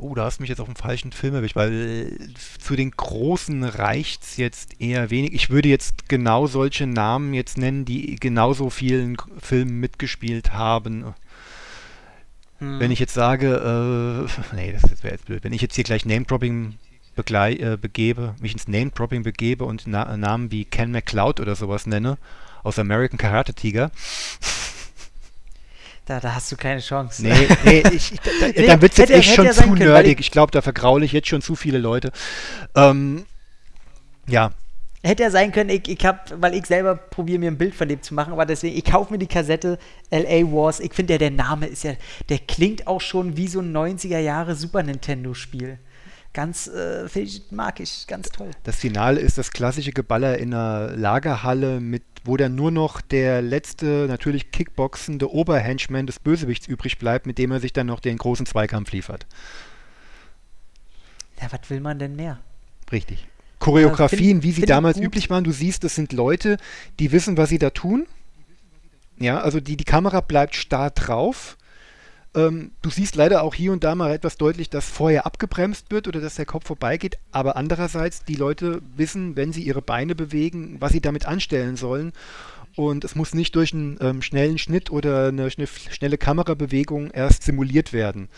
Oh, 0.00 0.14
da 0.14 0.26
hast 0.26 0.38
du 0.38 0.42
mich 0.44 0.48
jetzt 0.48 0.60
auf 0.60 0.68
dem 0.68 0.76
falschen 0.76 1.10
Film 1.10 1.34
erwischt, 1.34 1.56
weil 1.56 1.72
äh, 1.72 2.34
zu 2.60 2.76
den 2.76 2.92
Großen 2.92 3.64
reicht's 3.64 4.36
jetzt 4.36 4.80
eher 4.80 5.10
wenig. 5.10 5.34
Ich 5.34 5.50
würde 5.50 5.68
jetzt 5.68 6.08
genau 6.08 6.46
solche 6.46 6.86
Namen 6.86 7.34
jetzt 7.34 7.58
nennen, 7.58 7.84
die 7.84 8.14
genauso 8.14 8.70
vielen 8.70 9.16
Filmen 9.40 9.80
mitgespielt 9.80 10.52
haben. 10.52 11.14
Hm. 12.58 12.80
Wenn 12.80 12.90
ich 12.90 12.98
jetzt 12.98 13.14
sage, 13.14 14.26
äh, 14.26 14.54
nee, 14.56 14.72
das 14.72 15.02
wäre 15.02 15.14
jetzt 15.14 15.26
blöd. 15.26 15.44
Wenn 15.44 15.52
ich 15.52 15.62
jetzt 15.62 15.74
hier 15.74 15.84
gleich 15.84 16.04
Name-Dropping 16.04 16.74
äh, 17.16 17.76
begebe, 17.80 18.34
mich 18.40 18.52
ins 18.52 18.68
Name-Dropping 18.68 19.22
begebe 19.22 19.64
und 19.64 19.84
Na 19.86 20.16
Namen 20.16 20.50
wie 20.50 20.64
Ken 20.64 20.90
McCloud 20.92 21.40
oder 21.40 21.54
sowas 21.56 21.86
nenne, 21.86 22.18
aus 22.64 22.78
American 22.78 23.18
Karate 23.18 23.54
Tiger, 23.54 23.90
da, 26.06 26.20
da 26.20 26.34
hast 26.34 26.50
du 26.50 26.56
keine 26.56 26.80
Chance. 26.80 27.22
Nee, 27.22 27.48
nee, 27.64 27.82
ich, 27.92 28.12
ich, 28.12 28.20
da, 28.20 28.46
Nee, 28.48 28.66
dann 28.66 28.80
wird 28.80 28.92
es 28.92 28.98
jetzt 28.98 29.10
echt 29.10 29.34
schon 29.34 29.50
zu 29.52 29.66
nerdig. 29.74 30.14
ich- 30.20 30.26
Ich 30.26 30.30
glaube, 30.30 30.50
da 30.52 30.62
vergraule 30.62 31.04
ich 31.04 31.12
jetzt 31.12 31.28
schon 31.28 31.42
zu 31.42 31.54
viele 31.54 31.78
Leute. 31.78 32.12
Ähm, 32.74 33.26
ja, 34.26 34.52
Hätte 35.02 35.22
ja 35.22 35.30
sein 35.30 35.52
können, 35.52 35.70
ich, 35.70 35.88
ich 35.88 36.04
hab, 36.04 36.32
weil 36.42 36.54
ich 36.54 36.66
selber 36.66 36.96
probiere 36.96 37.38
mir 37.38 37.50
ein 37.50 37.58
Bild 37.58 37.74
von 37.74 37.88
dem 37.88 38.02
zu 38.02 38.14
machen, 38.14 38.32
aber 38.32 38.46
deswegen, 38.46 38.76
ich 38.76 38.84
kaufe 38.84 39.12
mir 39.12 39.18
die 39.18 39.28
Kassette 39.28 39.78
LA 40.10 40.50
Wars. 40.50 40.80
Ich 40.80 40.92
finde 40.92 41.14
ja, 41.14 41.18
der 41.18 41.30
Name 41.30 41.66
ist 41.66 41.84
ja, 41.84 41.92
der 42.28 42.38
klingt 42.40 42.86
auch 42.88 43.00
schon 43.00 43.36
wie 43.36 43.46
so 43.46 43.60
ein 43.60 43.76
90er 43.76 44.18
Jahre 44.18 44.56
Super 44.56 44.82
Nintendo 44.82 45.34
Spiel. 45.34 45.78
Ganz, 46.32 46.68
äh, 46.68 47.06
ich, 47.18 47.42
mag 47.50 47.80
ich, 47.80 48.06
ganz 48.06 48.28
toll. 48.30 48.50
das 48.64 48.76
Finale 48.76 49.20
ist 49.20 49.38
das 49.38 49.50
klassische 49.50 49.92
Geballer 49.92 50.38
in 50.38 50.52
einer 50.52 50.96
Lagerhalle, 50.96 51.80
mit, 51.80 52.02
wo 52.24 52.36
dann 52.36 52.54
nur 52.54 52.70
noch 52.70 53.00
der 53.00 53.40
letzte, 53.40 54.06
natürlich 54.08 54.50
kickboxende 54.50 55.30
Oberhenchman 55.32 56.06
des 56.06 56.18
Bösewichts 56.18 56.66
übrig 56.66 56.98
bleibt, 56.98 57.26
mit 57.26 57.38
dem 57.38 57.52
er 57.52 57.60
sich 57.60 57.72
dann 57.72 57.86
noch 57.86 58.00
den 58.00 58.18
großen 58.18 58.46
Zweikampf 58.46 58.92
liefert. 58.92 59.26
Ja, 61.40 61.48
was 61.50 61.70
will 61.70 61.80
man 61.80 61.98
denn 61.98 62.16
mehr? 62.16 62.40
Richtig. 62.90 63.26
Choreografien, 63.58 64.42
wie 64.42 64.52
sie 64.52 64.62
damals 64.62 64.98
üblich 64.98 65.30
waren. 65.30 65.44
Du 65.44 65.52
siehst, 65.52 65.84
das 65.84 65.94
sind 65.94 66.12
Leute, 66.12 66.56
die 66.98 67.12
wissen, 67.12 67.36
was 67.36 67.48
sie 67.48 67.58
da 67.58 67.70
tun. 67.70 68.06
Ja, 69.18 69.40
also 69.40 69.60
die, 69.60 69.76
die 69.76 69.84
Kamera 69.84 70.20
bleibt 70.20 70.54
starr 70.54 70.90
drauf. 70.90 71.56
Ähm, 72.34 72.72
du 72.82 72.90
siehst 72.90 73.16
leider 73.16 73.42
auch 73.42 73.54
hier 73.54 73.72
und 73.72 73.82
da 73.82 73.94
mal 73.94 74.12
etwas 74.12 74.36
deutlich, 74.36 74.70
dass 74.70 74.88
vorher 74.88 75.26
abgebremst 75.26 75.90
wird 75.90 76.06
oder 76.06 76.20
dass 76.20 76.36
der 76.36 76.46
Kopf 76.46 76.66
vorbeigeht. 76.66 77.18
Aber 77.32 77.56
andererseits, 77.56 78.24
die 78.24 78.36
Leute 78.36 78.80
wissen, 78.96 79.34
wenn 79.34 79.52
sie 79.52 79.62
ihre 79.62 79.82
Beine 79.82 80.14
bewegen, 80.14 80.76
was 80.78 80.92
sie 80.92 81.00
damit 81.00 81.26
anstellen 81.26 81.76
sollen. 81.76 82.12
Und 82.76 83.02
es 83.02 83.16
muss 83.16 83.34
nicht 83.34 83.56
durch 83.56 83.72
einen 83.72 83.98
ähm, 84.00 84.22
schnellen 84.22 84.58
Schnitt 84.58 84.92
oder 84.92 85.28
eine, 85.28 85.48
schne- 85.48 85.66
schnelle 85.90 86.16
Kamerabewegung 86.16 87.10
erst 87.10 87.42
simuliert 87.42 87.92
werden. 87.92 88.28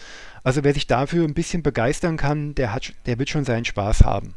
Also 0.44 0.64
wer 0.64 0.72
sich 0.72 0.86
dafür 0.86 1.24
ein 1.24 1.34
bisschen 1.34 1.62
begeistern 1.62 2.16
kann, 2.16 2.54
der, 2.54 2.72
hat, 2.72 2.94
der 3.04 3.18
wird 3.18 3.28
schon 3.28 3.44
seinen 3.44 3.66
Spaß 3.66 4.02
haben. 4.02 4.34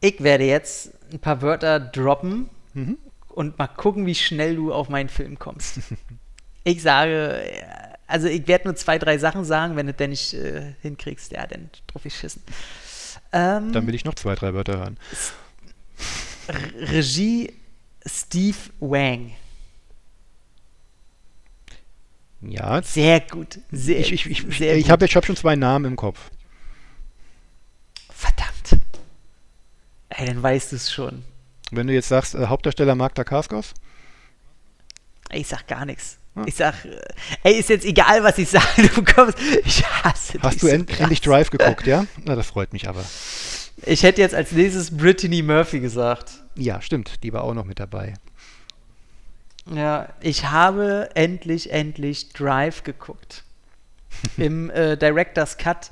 Ich 0.00 0.22
werde 0.22 0.44
jetzt 0.44 0.92
ein 1.12 1.18
paar 1.18 1.42
Wörter 1.42 1.80
droppen 1.80 2.48
Mhm. 2.74 2.98
und 3.28 3.58
mal 3.58 3.66
gucken, 3.66 4.06
wie 4.06 4.14
schnell 4.14 4.56
du 4.56 4.72
auf 4.72 4.88
meinen 4.88 5.08
Film 5.08 5.38
kommst. 5.38 5.80
ich 6.64 6.82
sage, 6.82 7.42
äh, 7.42 7.62
also 8.06 8.28
ich 8.28 8.46
werde 8.46 8.68
nur 8.68 8.76
zwei, 8.76 8.98
drei 8.98 9.18
Sachen 9.18 9.44
sagen, 9.44 9.74
wenn 9.76 9.86
du 9.86 9.92
denn 9.94 10.10
nicht 10.10 10.34
äh, 10.34 10.74
hinkriegst, 10.82 11.32
ja, 11.32 11.46
dann 11.46 11.70
drauf 11.86 12.04
ich 12.04 12.14
schissen. 12.16 12.42
Ähm, 13.32 13.72
Dann 13.72 13.86
will 13.86 13.94
ich 13.94 14.04
noch 14.04 14.14
zwei, 14.14 14.34
drei 14.34 14.54
Wörter 14.54 14.78
hören. 14.78 14.98
R- 16.46 16.90
Regie 16.92 17.52
Steve 18.06 18.56
Wang. 18.80 19.32
Ja, 22.40 22.80
Sehr 22.82 23.20
gut. 23.20 23.58
Sehr, 23.72 23.98
ich, 23.98 24.12
ich, 24.12 24.26
ich, 24.26 24.60
ich 24.60 24.90
habe 24.90 25.04
jetzt 25.04 25.12
schon 25.24 25.36
zwei 25.36 25.56
Namen 25.56 25.84
im 25.86 25.96
Kopf. 25.96 26.30
Verdammt. 28.10 28.77
Ey, 30.18 30.26
dann 30.26 30.42
weißt 30.42 30.72
du 30.72 30.76
es 30.76 30.92
schon. 30.92 31.22
Wenn 31.70 31.86
du 31.86 31.92
jetzt 31.92 32.08
sagst, 32.08 32.34
äh, 32.34 32.46
Hauptdarsteller 32.46 32.94
Mark 32.96 33.14
Dacascos, 33.14 33.72
Ey, 35.30 35.40
Ich 35.42 35.46
sag 35.46 35.66
gar 35.68 35.84
nichts. 35.84 36.18
Ich 36.46 36.54
sag, 36.56 36.84
äh, 36.84 36.98
ey, 37.44 37.54
ist 37.58 37.68
jetzt 37.68 37.84
egal, 37.84 38.22
was 38.24 38.38
ich 38.38 38.48
sage. 38.50 38.88
Du 38.94 39.02
kommst, 39.04 39.38
ich 39.64 39.84
hasse 39.84 40.38
hast 40.42 40.54
dich 40.54 40.60
du 40.60 40.66
so 40.66 40.68
end 40.68 40.88
krass. 40.88 41.00
endlich 41.00 41.20
Drive 41.20 41.50
geguckt, 41.50 41.86
ja? 41.86 42.06
Na, 42.24 42.34
das 42.34 42.48
freut 42.48 42.72
mich 42.72 42.88
aber. 42.88 43.04
Ich 43.86 44.02
hätte 44.02 44.20
jetzt 44.20 44.34
als 44.34 44.50
nächstes 44.52 44.96
Brittany 44.96 45.42
Murphy 45.42 45.78
gesagt. 45.80 46.32
Ja, 46.56 46.80
stimmt, 46.80 47.22
die 47.22 47.32
war 47.32 47.44
auch 47.44 47.54
noch 47.54 47.64
mit 47.64 47.78
dabei. 47.78 48.14
Ja, 49.72 50.08
ich 50.20 50.46
habe 50.50 51.10
endlich, 51.14 51.70
endlich 51.72 52.32
Drive 52.32 52.82
geguckt. 52.82 53.44
Im 54.36 54.70
äh, 54.70 54.96
Director's 54.96 55.58
Cut, 55.58 55.90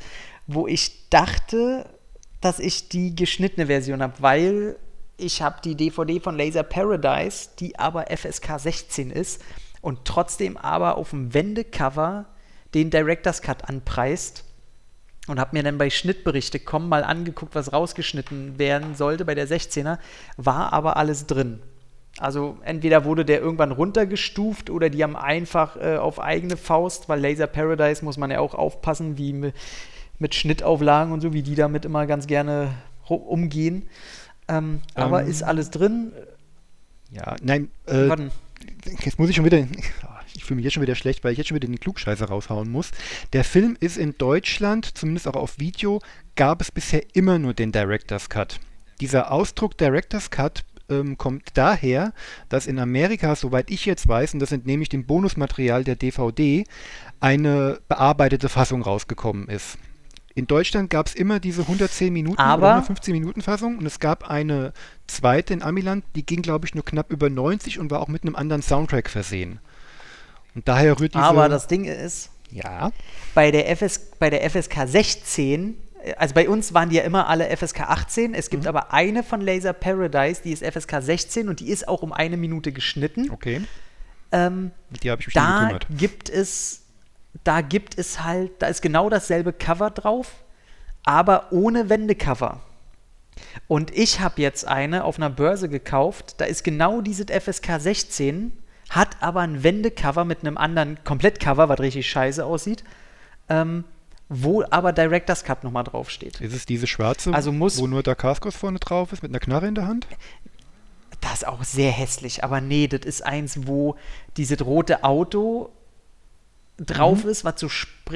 wo 0.49 0.67
ich 0.67 1.09
dachte, 1.11 1.89
dass 2.41 2.59
ich 2.59 2.89
die 2.89 3.15
geschnittene 3.15 3.67
Version 3.67 4.03
habe, 4.03 4.15
weil 4.21 4.77
ich 5.17 5.43
habe 5.43 5.57
die 5.65 5.75
DVD 5.75 6.21
von 6.21 6.37
Laser 6.37 6.63
Paradise, 6.63 7.49
die 7.59 7.79
aber 7.79 8.07
FSK 8.15 8.59
16 8.59 9.11
ist 9.11 9.43
und 9.81 10.05
trotzdem 10.05 10.57
aber 10.57 10.97
auf 10.97 11.11
dem 11.11 11.33
Wendecover 11.33 12.27
den 12.75 12.91
Director's 12.91 13.41
Cut 13.41 13.69
anpreist 13.69 14.45
und 15.27 15.41
habe 15.41 15.57
mir 15.57 15.63
dann 15.63 15.79
bei 15.79 15.91
Schnittberichte.com 15.91 16.89
mal 16.89 17.05
angeguckt, 17.05 17.55
was 17.55 17.73
rausgeschnitten 17.73 18.59
werden 18.59 18.95
sollte 18.95 19.25
bei 19.25 19.35
der 19.35 19.49
16er, 19.49 19.99
war 20.37 20.73
aber 20.73 20.97
alles 20.97 21.27
drin. 21.27 21.63
Also 22.19 22.59
entweder 22.63 23.05
wurde 23.05 23.25
der 23.25 23.41
irgendwann 23.41 23.73
runtergestuft 23.73 24.71
oder 24.71 24.89
die 24.89 25.03
haben 25.03 25.17
einfach 25.17 25.77
äh, 25.77 25.97
auf 25.97 26.19
eigene 26.19 26.57
Faust, 26.57 27.09
weil 27.09 27.21
Laser 27.21 27.47
Paradise 27.47 28.05
muss 28.05 28.17
man 28.17 28.31
ja 28.31 28.41
auch 28.41 28.55
aufpassen, 28.55 29.19
wie 29.19 29.53
mit 30.19 30.35
Schnittauflagen 30.35 31.13
und 31.13 31.21
so, 31.21 31.33
wie 31.33 31.43
die 31.43 31.55
damit 31.55 31.85
immer 31.85 32.07
ganz 32.07 32.27
gerne 32.27 32.75
umgehen. 33.09 33.89
Ähm, 34.49 34.81
aber 34.95 35.23
Ähm, 35.23 35.29
ist 35.29 35.43
alles 35.43 35.71
drin. 35.71 36.13
Ja, 37.11 37.37
nein, 37.43 37.71
äh, 37.87 38.09
Warten. 38.09 38.31
jetzt 39.05 39.19
muss 39.19 39.31
ich 39.31 39.37
schon 39.37 39.45
wieder, 39.45 39.59
ich 40.35 40.45
fühle 40.45 40.57
mich 40.57 40.65
jetzt 40.65 40.75
schon 40.75 40.83
wieder 40.83 40.95
schlecht, 40.95 41.25
weil 41.25 41.33
ich 41.33 41.39
jetzt 41.39 41.49
schon 41.49 41.57
wieder 41.57 41.69
den 41.69 41.81
Klugscheißer 41.81 42.27
raushauen 42.27 42.71
muss. 42.71 42.91
Der 43.33 43.45
Film 43.45 43.77
ist 43.81 43.97
in 43.97 44.17
Deutschland, 44.19 44.97
zumindest 44.97 45.29
auch 45.29 45.37
auf 45.37 45.59
Video, 45.59 46.01
gab 46.35 46.61
es 46.61 46.71
bisher 46.71 47.03
immer 47.15 47.39
nur 47.39 47.55
den 47.55 47.73
Director's 47.73 48.29
Cut. 48.29 48.61
Dieser 49.01 49.31
Ausdruck 49.31 49.77
Director's 49.77 50.31
Cut 50.31 50.65
ähm, 50.89 51.19
kommt 51.19 51.51
daher, 51.55 52.13
dass 52.49 52.67
in 52.67 52.79
Amerika, 52.79 53.35
soweit 53.35 53.71
ich 53.71 53.87
jetzt 53.87 54.09
weiß, 54.09 54.35
und 54.35 54.41
das 54.41 54.53
entnehme 54.53 54.83
ich 54.83 54.89
dem 54.89 55.07
Bonusmaterial 55.07 55.85
der 55.85 55.97
DVD, 55.97 56.65
eine 57.21 57.81
bearbeitete 57.89 58.49
Fassung 58.49 58.83
rausgekommen 58.83 59.49
ist. 59.49 59.79
In 60.37 60.47
Deutschland 60.47 60.91
gab 60.91 61.07
es 61.07 61.15
immer 61.15 61.41
diese 61.41 61.63
110 61.63 62.13
Minuten 62.13 62.39
Aber- 62.39 62.59
oder 62.63 62.73
115 62.75 63.13
Minuten 63.15 63.41
Fassung 63.41 63.79
und 63.79 63.87
es 63.87 63.99
gab 64.01 64.29
eine 64.31 64.73
zweite 65.09 65.55
in 65.55 65.63
Amiland, 65.63 66.05
die 66.15 66.25
ging 66.27 66.43
glaube 66.43 66.67
ich 66.67 66.75
nur 66.75 66.85
knapp 66.85 67.11
über 67.11 67.29
90 67.31 67.79
und 67.79 67.91
war 67.91 68.01
auch 68.01 68.09
mit 68.09 68.23
einem 68.23 68.37
anderen 68.37 68.61
Soundtrack 68.63 69.09
versehen. 69.11 69.59
Und 70.55 70.69
daher 70.69 71.01
rührt 71.01 71.15
diese 71.15 71.25
Aber 71.25 71.49
das 71.49 71.67
Ding 71.69 71.85
ist, 71.87 72.31
ja, 72.51 72.93
bei 73.35 73.51
der, 73.51 73.69
FS, 73.75 73.99
bei 74.19 74.29
der 74.31 74.49
FSK 74.49 74.87
16, 74.87 75.77
äh, 76.05 76.15
also 76.17 76.35
bei 76.35 76.49
uns 76.49 76.75
waren 76.75 76.91
die 76.91 76.97
ja 76.97 77.03
immer 77.03 77.29
alle 77.29 77.49
FSK 77.57 77.81
18, 77.89 78.35
es 78.35 78.47
Mhm. 78.47 78.51
gibt 78.51 78.67
aber 78.67 78.93
eine 78.93 79.23
von 79.23 79.41
Laser 79.41 79.73
Paradise, 79.73 80.43
die 80.45 80.53
ist 80.53 80.63
FSK 80.63 81.01
16 81.01 81.49
und 81.49 81.61
die 81.61 81.69
ist 81.71 81.89
auch 81.89 82.03
um 82.03 82.13
eine 82.13 82.37
Minute 82.37 82.73
geschnitten. 82.73 83.31
okay, 83.31 83.63
Ähm, 84.33 84.71
die 85.03 85.11
habe 85.11 85.21
ich 85.23 85.29
mich 85.29 85.35
da 85.35 85.61
gekümmert. 85.61 85.87
gibt 85.97 86.29
es, 86.29 86.83
da 87.45 87.61
gibt 87.61 87.99
es 87.99 88.23
halt, 88.23 88.51
da 88.61 88.67
ist 88.67 88.83
genau 88.83 89.09
dasselbe 89.11 89.53
Cover 89.53 89.91
drauf, 89.91 90.33
aber 91.05 91.53
ohne 91.53 91.89
Wendecover. 91.89 92.61
Und 93.69 93.95
ich 93.97 94.21
habe 94.21 94.41
jetzt 94.41 94.67
eine 94.67 95.05
auf 95.05 95.17
einer 95.19 95.31
Börse 95.31 95.69
gekauft, 95.69 96.37
da 96.39 96.45
ist 96.47 96.65
genau 96.65 97.01
dieses 97.01 97.27
FSK 97.31 97.79
16, 97.81 98.53
hat 98.91 99.17
aber 99.21 99.41
ein 99.41 99.63
Wendecover 99.63 100.25
mit 100.25 100.41
einem 100.41 100.57
anderen 100.57 100.99
Komplettcover, 101.05 101.69
was 101.69 101.81
richtig 101.81 102.09
scheiße 102.09 102.45
aussieht, 102.45 102.85
ähm, 103.49 103.85
wo 104.29 104.65
aber 104.71 104.93
Director's 104.93 105.45
Cut 105.45 105.63
nochmal 105.65 105.85
draufsteht. 105.85 106.41
Ist 106.41 106.55
es 106.55 106.67
diese 106.67 106.87
schwarze, 106.87 107.33
Also 107.35 107.53
muss- 107.53 107.79
wo 107.79 107.87
nur 107.87 108.03
Dacascos 108.03 108.57
vorne 108.57 108.79
drauf 108.79 109.13
ist, 109.13 109.23
mit 109.23 109.31
einer 109.31 109.41
Knarre 109.41 109.69
in 109.69 109.75
der 109.75 109.87
Hand? 109.87 110.07
Das 111.21 111.35
ist 111.35 111.47
auch 111.47 111.63
sehr 111.65 111.91
hässlich, 111.93 112.43
aber 112.45 112.61
nee, 112.61 112.89
das 112.89 113.01
ist 113.05 113.25
eins, 113.25 113.67
wo 113.67 113.97
dieses 114.37 114.65
rote 114.65 115.03
Auto 115.05 115.71
drauf 116.79 117.25
ist, 117.25 117.45
was 117.45 117.61
so, 117.61 117.69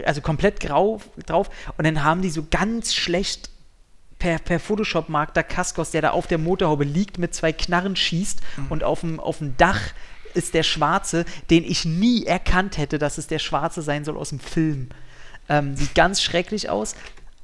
also 0.04 0.20
komplett 0.20 0.60
grau 0.60 1.00
drauf 1.26 1.50
und 1.76 1.86
dann 1.86 2.04
haben 2.04 2.22
die 2.22 2.30
so 2.30 2.46
ganz 2.50 2.94
schlecht 2.94 3.50
per, 4.18 4.38
per 4.38 4.60
Photoshop 4.60 5.08
Mark 5.08 5.34
da 5.34 5.42
Kaskos, 5.42 5.90
der 5.90 6.02
da 6.02 6.10
auf 6.10 6.26
der 6.26 6.38
Motorhaube 6.38 6.84
liegt, 6.84 7.18
mit 7.18 7.34
zwei 7.34 7.52
Knarren 7.52 7.96
schießt 7.96 8.40
und 8.68 8.84
auf 8.84 9.00
dem, 9.00 9.18
auf 9.18 9.38
dem 9.38 9.56
Dach 9.56 9.80
ist 10.34 10.54
der 10.54 10.62
Schwarze, 10.62 11.24
den 11.50 11.64
ich 11.64 11.84
nie 11.84 12.24
erkannt 12.24 12.78
hätte, 12.78 12.98
dass 12.98 13.18
es 13.18 13.26
der 13.26 13.38
Schwarze 13.38 13.82
sein 13.82 14.04
soll 14.04 14.16
aus 14.16 14.28
dem 14.28 14.40
Film. 14.40 14.90
Ähm, 15.48 15.74
sieht 15.76 15.94
ganz 15.94 16.22
schrecklich 16.22 16.70
aus, 16.70 16.94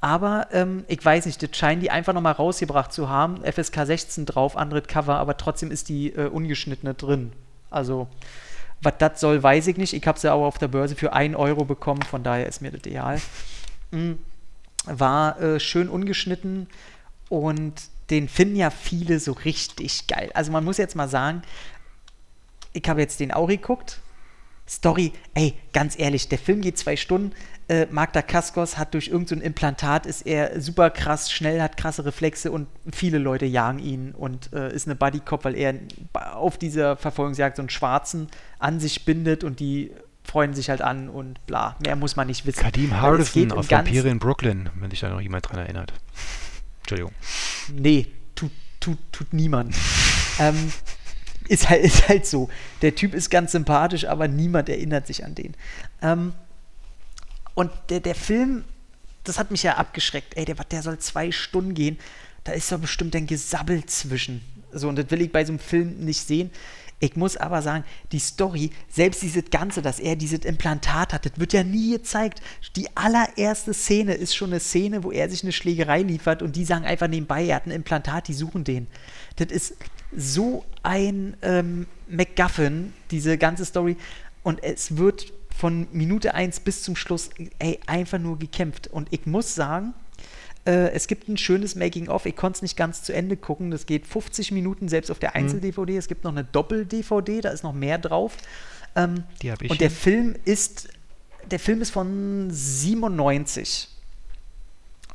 Aber 0.00 0.48
ähm, 0.52 0.84
ich 0.86 1.04
weiß 1.04 1.26
nicht, 1.26 1.42
das 1.42 1.56
scheinen 1.56 1.80
die 1.80 1.90
einfach 1.90 2.12
nochmal 2.12 2.34
rausgebracht 2.34 2.92
zu 2.92 3.08
haben. 3.08 3.42
FSK 3.42 3.86
16 3.86 4.26
drauf, 4.26 4.56
andere 4.56 4.82
Cover, 4.82 5.16
aber 5.16 5.36
trotzdem 5.36 5.70
ist 5.70 5.88
die 5.88 6.12
äh, 6.12 6.28
ungeschnittene 6.28 6.94
drin. 6.94 7.32
Also, 7.70 8.06
was 8.82 8.94
das 8.98 9.20
soll, 9.20 9.42
weiß 9.42 9.66
ich 9.68 9.76
nicht. 9.76 9.92
Ich 9.92 10.06
habe 10.06 10.18
sie 10.18 10.30
aber 10.30 10.44
auf 10.44 10.58
der 10.58 10.68
Börse 10.68 10.96
für 10.96 11.12
1 11.12 11.36
Euro 11.36 11.64
bekommen, 11.64 12.02
von 12.02 12.22
daher 12.22 12.46
ist 12.46 12.62
mir 12.62 12.70
das 12.70 12.84
egal. 12.84 13.20
Mhm. 13.90 14.18
War 14.84 15.40
äh, 15.40 15.60
schön 15.60 15.88
ungeschnitten 15.88 16.68
und 17.28 17.74
den 18.10 18.28
finden 18.28 18.56
ja 18.56 18.70
viele 18.70 19.18
so 19.18 19.32
richtig 19.32 20.06
geil. 20.06 20.30
Also 20.34 20.52
man 20.52 20.64
muss 20.64 20.76
jetzt 20.76 20.94
mal 20.94 21.08
sagen, 21.08 21.42
ich 22.72 22.88
habe 22.88 23.00
jetzt 23.00 23.18
den 23.20 23.32
auch 23.32 23.48
geguckt. 23.48 24.00
Story, 24.68 25.12
ey, 25.34 25.54
ganz 25.72 25.98
ehrlich, 25.98 26.28
der 26.28 26.38
Film 26.38 26.60
geht 26.60 26.78
zwei 26.78 26.96
Stunden. 26.96 27.32
Äh, 27.68 27.86
Magda 27.90 28.22
Kaskos 28.22 28.78
hat 28.78 28.94
durch 28.94 29.08
irgendein 29.08 29.38
so 29.38 29.44
Implantat, 29.44 30.06
ist 30.06 30.22
er 30.22 30.60
super 30.60 30.90
krass 30.90 31.32
schnell, 31.32 31.60
hat 31.60 31.76
krasse 31.76 32.04
Reflexe 32.04 32.52
und 32.52 32.68
viele 32.92 33.18
Leute 33.18 33.46
jagen 33.46 33.78
ihn 33.78 34.12
und 34.12 34.52
äh, 34.52 34.72
ist 34.72 34.86
eine 34.86 34.94
Buddy-Cop, 34.94 35.44
weil 35.44 35.56
er 35.56 35.74
auf 36.12 36.58
dieser 36.58 36.96
Verfolgungsjagd 36.96 37.56
so 37.56 37.62
einen 37.62 37.70
Schwarzen 37.70 38.28
an 38.58 38.78
sich 38.78 39.04
bindet 39.04 39.42
und 39.42 39.58
die 39.58 39.90
freuen 40.22 40.54
sich 40.54 40.70
halt 40.70 40.82
an 40.82 41.08
und 41.08 41.44
bla. 41.46 41.76
Mehr 41.80 41.96
muss 41.96 42.16
man 42.16 42.26
nicht 42.26 42.46
wissen. 42.46 42.60
Kadim 42.60 43.00
Hardison 43.00 43.52
aus 43.52 43.70
Vampire 43.70 44.08
in 44.08 44.18
Brooklyn, 44.18 44.70
wenn 44.76 44.90
sich 44.90 45.00
da 45.00 45.10
noch 45.10 45.20
jemand 45.20 45.48
dran 45.48 45.58
erinnert. 45.58 45.92
Entschuldigung. 46.80 47.12
Nee, 47.72 48.06
tut, 48.34 48.52
tut, 48.80 48.98
tut 49.12 49.32
niemand. 49.32 49.74
ähm, 50.38 50.72
ist 51.48 51.68
halt, 51.68 51.84
ist 51.84 52.08
halt 52.08 52.26
so. 52.26 52.48
Der 52.82 52.94
Typ 52.94 53.14
ist 53.14 53.30
ganz 53.30 53.52
sympathisch, 53.52 54.06
aber 54.06 54.28
niemand 54.28 54.68
erinnert 54.68 55.06
sich 55.06 55.24
an 55.24 55.34
den. 55.34 55.54
Ähm, 56.02 56.32
und 57.54 57.70
der, 57.88 58.00
der 58.00 58.14
Film, 58.14 58.64
das 59.24 59.38
hat 59.38 59.50
mich 59.50 59.62
ja 59.62 59.76
abgeschreckt. 59.76 60.36
Ey, 60.36 60.44
der, 60.44 60.56
der 60.56 60.82
soll 60.82 60.98
zwei 60.98 61.32
Stunden 61.32 61.74
gehen. 61.74 61.98
Da 62.44 62.52
ist 62.52 62.70
doch 62.70 62.78
bestimmt 62.78 63.16
ein 63.16 63.26
Gesabbel 63.26 63.84
zwischen. 63.86 64.42
So, 64.72 64.88
und 64.88 64.96
das 64.96 65.10
will 65.10 65.22
ich 65.22 65.32
bei 65.32 65.44
so 65.44 65.52
einem 65.52 65.58
Film 65.58 66.04
nicht 66.04 66.20
sehen. 66.20 66.50
Ich 66.98 67.14
muss 67.14 67.36
aber 67.36 67.60
sagen, 67.60 67.84
die 68.12 68.18
Story, 68.18 68.70
selbst 68.88 69.20
dieses 69.20 69.50
Ganze, 69.50 69.82
dass 69.82 70.00
er 70.00 70.16
dieses 70.16 70.40
Implantat 70.40 71.12
hat, 71.12 71.26
das 71.26 71.32
wird 71.36 71.52
ja 71.52 71.62
nie 71.62 71.92
gezeigt. 71.92 72.40
Die 72.74 72.88
allererste 72.96 73.74
Szene 73.74 74.14
ist 74.14 74.34
schon 74.34 74.50
eine 74.50 74.60
Szene, 74.60 75.04
wo 75.04 75.12
er 75.12 75.28
sich 75.28 75.42
eine 75.42 75.52
Schlägerei 75.52 76.00
liefert 76.02 76.40
und 76.40 76.56
die 76.56 76.64
sagen 76.64 76.86
einfach 76.86 77.08
nebenbei, 77.08 77.44
er 77.46 77.56
hat 77.56 77.66
ein 77.66 77.70
Implantat, 77.70 78.28
die 78.28 78.34
suchen 78.34 78.64
den. 78.64 78.86
Das 79.36 79.48
ist 79.48 79.74
so 80.14 80.64
ein 80.82 81.36
ähm, 81.42 81.86
MacGuffin, 82.08 82.92
diese 83.10 83.38
ganze 83.38 83.64
Story. 83.64 83.96
Und 84.42 84.62
es 84.62 84.96
wird 84.96 85.32
von 85.56 85.88
Minute 85.92 86.34
1 86.34 86.60
bis 86.60 86.82
zum 86.82 86.96
Schluss 86.96 87.30
ey, 87.58 87.80
einfach 87.86 88.18
nur 88.18 88.38
gekämpft. 88.38 88.88
Und 88.88 89.08
ich 89.10 89.26
muss 89.26 89.54
sagen, 89.54 89.94
äh, 90.66 90.90
es 90.90 91.06
gibt 91.06 91.28
ein 91.28 91.36
schönes 91.36 91.74
Making-of. 91.74 92.26
Ich 92.26 92.36
konnte 92.36 92.58
es 92.58 92.62
nicht 92.62 92.76
ganz 92.76 93.02
zu 93.02 93.12
Ende 93.12 93.36
gucken. 93.36 93.70
Das 93.70 93.86
geht 93.86 94.06
50 94.06 94.52
Minuten, 94.52 94.88
selbst 94.88 95.10
auf 95.10 95.18
der. 95.18 95.34
Einzel-DVD. 95.34 95.92
Mhm. 95.92 95.98
Es 95.98 96.08
gibt 96.08 96.24
noch 96.24 96.32
eine 96.32 96.44
Doppel-DVD, 96.44 97.40
da 97.40 97.50
ist 97.50 97.62
noch 97.62 97.72
mehr 97.72 97.98
drauf. 97.98 98.36
Ähm, 98.94 99.24
Die 99.42 99.50
habe 99.50 99.64
ich. 99.64 99.70
Und 99.70 99.80
der. 99.80 99.90
Film 99.90 100.34
ist, 100.44 100.88
der 101.50 101.58
Film 101.58 101.80
ist 101.82 101.90
von 101.90 102.48
97. 102.50 103.88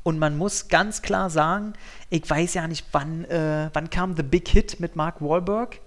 Und 0.04 0.18
man 0.20 0.38
muss 0.38 0.68
ganz 0.68 1.02
klar 1.02 1.30
sagen, 1.30 1.74
ich 2.10 2.28
weiß 2.28 2.56
ja 2.56 2.68
nicht, 2.68 2.86
wann, 2.91 3.26
äh, 3.26 3.70
wann 3.74 3.89
kam 3.89 4.16
The 4.16 4.24
Big 4.24 4.47
Hit 4.47 4.80
mit 4.80 4.95
Mark 4.95 5.22
Wahlberg? 5.22 5.80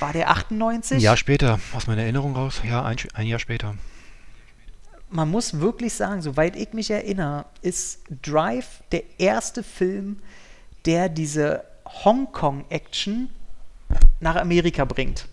War 0.00 0.12
der 0.12 0.30
98? 0.30 0.98
Ein 0.98 1.00
Jahr 1.00 1.16
später, 1.16 1.58
aus 1.72 1.86
meiner 1.86 2.02
Erinnerung 2.02 2.36
raus. 2.36 2.60
Ja, 2.68 2.84
ein, 2.84 2.96
ein 3.14 3.26
Jahr 3.26 3.38
später 3.38 3.74
man 5.08 5.30
muss 5.30 5.60
wirklich 5.60 5.94
sagen, 5.94 6.22
soweit 6.22 6.56
ich 6.56 6.72
mich 6.72 6.90
erinnere, 6.90 7.46
ist 7.62 8.00
Drive 8.22 8.82
der 8.92 9.02
erste 9.18 9.62
Film, 9.62 10.18
der 10.84 11.08
diese 11.08 11.64
Hongkong-Action 12.04 13.30
nach 14.20 14.36
Amerika 14.36 14.84
bringt. 14.84 15.28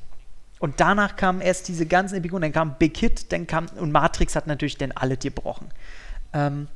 Und 0.60 0.80
danach 0.80 1.16
kamen 1.16 1.42
erst 1.42 1.68
diese 1.68 1.86
ganzen 1.86 2.16
Epigonen, 2.16 2.44
dann 2.44 2.54
kam 2.54 2.76
Big 2.78 2.98
Hit, 2.98 3.32
dann 3.32 3.48
kam, 3.48 3.68
und 3.76 3.92
Matrix 3.92 4.36
hat 4.36 4.48
natürlich 4.48 4.78
dann 4.78 4.92
alle 4.92 5.18
gebrochen. 5.18 5.68
Ähm, 6.34 6.68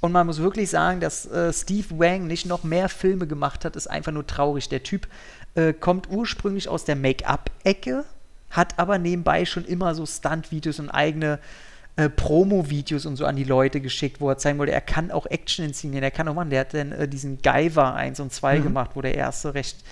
und 0.00 0.12
man 0.12 0.26
muss 0.26 0.38
wirklich 0.38 0.70
sagen, 0.70 1.00
dass 1.00 1.26
äh, 1.26 1.52
Steve 1.52 1.98
Wang 1.98 2.26
nicht 2.26 2.46
noch 2.46 2.64
mehr 2.64 2.88
Filme 2.88 3.26
gemacht 3.26 3.64
hat, 3.64 3.76
ist 3.76 3.88
einfach 3.88 4.12
nur 4.12 4.26
traurig. 4.26 4.68
Der 4.68 4.82
Typ 4.82 5.06
äh, 5.54 5.72
kommt 5.72 6.08
ursprünglich 6.10 6.68
aus 6.68 6.84
der 6.84 6.96
Make-up-Ecke, 6.96 8.04
hat 8.50 8.78
aber 8.78 8.98
nebenbei 8.98 9.44
schon 9.44 9.64
immer 9.64 9.94
so 9.94 10.06
Stunt-Videos 10.06 10.78
und 10.80 10.90
eigene 10.90 11.38
äh, 11.96 12.08
Promo-Videos 12.08 13.04
und 13.04 13.16
so 13.16 13.26
an 13.26 13.36
die 13.36 13.44
Leute 13.44 13.80
geschickt, 13.80 14.20
wo 14.20 14.30
er 14.30 14.38
zeigen 14.38 14.58
wollte, 14.58 14.72
er 14.72 14.80
kann 14.80 15.10
auch 15.10 15.26
Action 15.26 15.66
inszenieren, 15.66 16.02
er 16.02 16.10
kann 16.10 16.28
auch 16.28 16.34
machen. 16.34 16.50
Der 16.50 16.60
hat 16.60 16.72
dann 16.72 16.92
äh, 16.92 17.06
diesen 17.06 17.42
Guyver 17.42 17.94
1 17.94 18.20
und 18.20 18.32
2 18.32 18.58
mhm. 18.60 18.62
gemacht, 18.62 18.92
wo 18.94 19.02
der 19.02 19.14
erste 19.14 19.52
recht 19.54 19.84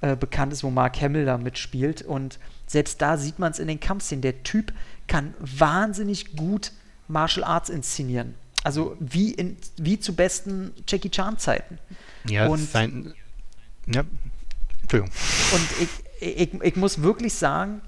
äh, 0.00 0.16
bekannt 0.16 0.54
ist, 0.54 0.64
wo 0.64 0.70
Mark 0.70 1.00
Hamill 1.02 1.26
da 1.26 1.36
mitspielt. 1.36 2.00
Und 2.00 2.38
selbst 2.66 3.02
da 3.02 3.18
sieht 3.18 3.38
man 3.38 3.52
es 3.52 3.58
in 3.58 3.68
den 3.68 3.78
Kampfszenen. 3.78 4.22
Der 4.22 4.42
Typ 4.42 4.72
kann 5.06 5.34
wahnsinnig 5.38 6.34
gut 6.34 6.72
Martial 7.08 7.44
Arts 7.44 7.68
inszenieren. 7.68 8.34
Also 8.62 8.96
wie, 9.00 9.32
in, 9.32 9.56
wie 9.76 9.98
zu 9.98 10.14
besten 10.14 10.72
Jackie 10.86 11.10
Chan-Zeiten. 11.10 11.78
Ja, 12.28 12.46
und, 12.46 12.58
sein. 12.58 13.14
Ja, 13.86 14.04
Entschuldigung. 14.82 15.10
Und 15.52 15.68
ich, 15.80 16.38
ich, 16.38 16.62
ich 16.62 16.76
muss 16.76 17.02
wirklich 17.02 17.34
sagen, 17.34 17.80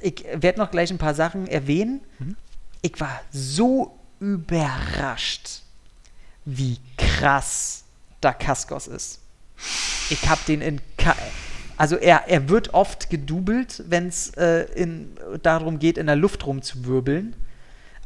ich 0.00 0.24
werde 0.32 0.58
noch 0.58 0.70
gleich 0.70 0.90
ein 0.90 0.98
paar 0.98 1.14
Sachen 1.14 1.48
erwähnen. 1.48 2.00
Mhm. 2.18 2.36
Ich 2.82 3.00
war 3.00 3.20
so 3.32 3.98
überrascht, 4.20 5.62
wie 6.44 6.78
krass 6.96 7.84
da 8.20 8.32
Kaskos 8.32 8.86
ist. 8.86 9.20
Ich 10.10 10.28
habe 10.28 10.40
den 10.46 10.60
in. 10.60 10.80
Ka 10.96 11.16
also 11.76 11.94
er, 11.94 12.24
er 12.26 12.48
wird 12.48 12.74
oft 12.74 13.08
gedoubelt, 13.08 13.84
wenn 13.86 14.08
es 14.08 14.30
äh, 14.30 14.66
darum 15.42 15.78
geht, 15.78 15.96
in 15.96 16.06
der 16.06 16.16
Luft 16.16 16.44
rumzuwirbeln. 16.44 17.36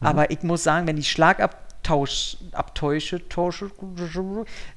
Mhm. 0.03 0.07
Aber 0.07 0.31
ich 0.31 0.43
muss 0.43 0.63
sagen, 0.63 0.87
wenn 0.87 0.97
die 0.97 1.05
Schlagab 1.05 1.63
Tausch, 1.83 2.37
abtäusche, 2.53 3.29
tausche, 3.29 3.69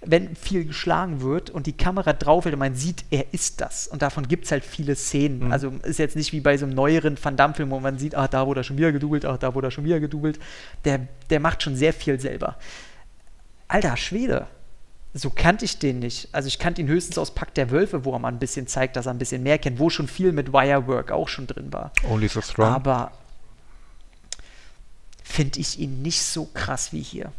wenn 0.02 0.36
viel 0.36 0.66
geschlagen 0.66 1.22
wird 1.22 1.52
und 1.52 1.68
die 1.68 1.78
Kamera 1.78 2.14
drauf 2.14 2.48
und 2.48 2.58
man 2.58 2.74
sieht, 2.74 3.06
er 3.12 3.32
ist 3.32 3.62
das. 3.62 3.86
Und 3.86 4.02
davon 4.02 4.28
gibt 4.28 4.46
es 4.46 4.52
halt 4.52 4.66
viele 4.66 4.96
Szenen. 4.96 5.46
Mhm. 5.46 5.52
Also 5.52 5.70
ist 5.84 6.00
jetzt 6.00 6.16
nicht 6.16 6.34
wie 6.34 6.40
bei 6.40 6.58
so 6.58 6.66
einem 6.66 6.74
neueren 6.74 7.16
Van 7.24 7.38
Damme-Film, 7.38 7.70
wo 7.70 7.80
man 7.80 8.00
sieht, 8.00 8.16
ach, 8.16 8.28
da 8.28 8.48
wurde 8.48 8.62
er 8.62 8.64
schon 8.64 8.78
wieder 8.78 8.92
gedoubelt, 8.92 9.24
ach, 9.24 9.38
da 9.38 9.54
wurde 9.54 9.68
er 9.68 9.72
schon 9.72 9.84
wieder 9.84 10.00
gedoubelt. 10.00 10.40
Der, 10.84 11.08
der 11.30 11.40
macht 11.40 11.62
schon 11.62 11.76
sehr 11.76 11.94
viel 11.94 12.20
selber. 12.20 12.56
Alter, 13.68 13.98
Schwede. 13.98 14.48
So 15.14 15.30
kannte 15.30 15.64
ich 15.64 15.78
den 15.78 16.00
nicht. 16.00 16.30
Also 16.32 16.48
ich 16.48 16.58
kannte 16.58 16.82
ihn 16.82 16.88
höchstens 16.88 17.20
aus 17.20 17.36
Pack 17.36 17.54
der 17.54 17.70
Wölfe, 17.70 18.04
wo 18.04 18.14
er 18.14 18.20
mal 18.20 18.30
ein 18.30 18.40
bisschen 18.40 18.66
zeigt, 18.66 18.96
dass 18.96 19.06
er 19.06 19.14
ein 19.14 19.20
bisschen 19.20 19.44
mehr 19.44 19.60
kennt, 19.60 19.78
wo 19.78 19.92
schon 19.92 20.08
viel 20.08 20.32
mit 20.32 20.52
Wirework 20.52 21.12
auch 21.12 21.30
schon 21.30 21.46
drin 21.46 21.72
war. 21.72 21.92
Only 22.10 22.28
so 22.28 22.42
strong. 22.42 22.68
Aber 22.68 23.12
finde 25.26 25.60
ich 25.60 25.80
ihn 25.80 26.02
nicht 26.02 26.22
so 26.22 26.46
krass 26.54 26.94
wie 26.94 27.02
hier. 27.02 27.34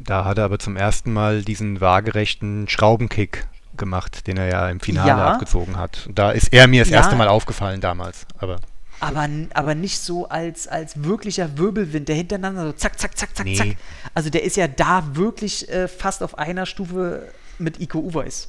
Da 0.00 0.24
hat 0.24 0.38
er 0.38 0.44
aber 0.44 0.58
zum 0.58 0.76
ersten 0.76 1.12
Mal 1.12 1.42
diesen 1.42 1.80
waagerechten 1.80 2.68
Schraubenkick 2.68 3.46
gemacht, 3.76 4.26
den 4.26 4.36
er 4.36 4.48
ja 4.48 4.68
im 4.68 4.80
Finale 4.80 5.08
ja. 5.08 5.32
abgezogen 5.32 5.76
hat. 5.76 6.08
Da 6.12 6.32
ist 6.32 6.52
er 6.52 6.66
mir 6.66 6.82
das 6.82 6.90
ja. 6.90 6.98
erste 6.98 7.16
Mal 7.16 7.28
aufgefallen 7.28 7.80
damals. 7.80 8.26
Aber, 8.38 8.60
aber, 9.00 9.28
aber 9.54 9.74
nicht 9.74 10.00
so 10.00 10.28
als, 10.28 10.68
als 10.68 11.02
wirklicher 11.04 11.56
Wirbelwind, 11.56 12.08
der 12.08 12.16
hintereinander 12.16 12.66
so 12.66 12.72
zack, 12.72 12.98
zack, 12.98 13.16
zack, 13.16 13.36
zack, 13.36 13.46
nee. 13.46 13.56
zack. 13.56 13.76
Also 14.14 14.30
der 14.30 14.42
ist 14.42 14.56
ja 14.56 14.68
da 14.68 15.14
wirklich 15.14 15.68
äh, 15.68 15.88
fast 15.88 16.22
auf 16.22 16.36
einer 16.38 16.66
Stufe 16.66 17.32
mit 17.58 17.80
Iko 17.80 18.00
Uweis. 18.00 18.48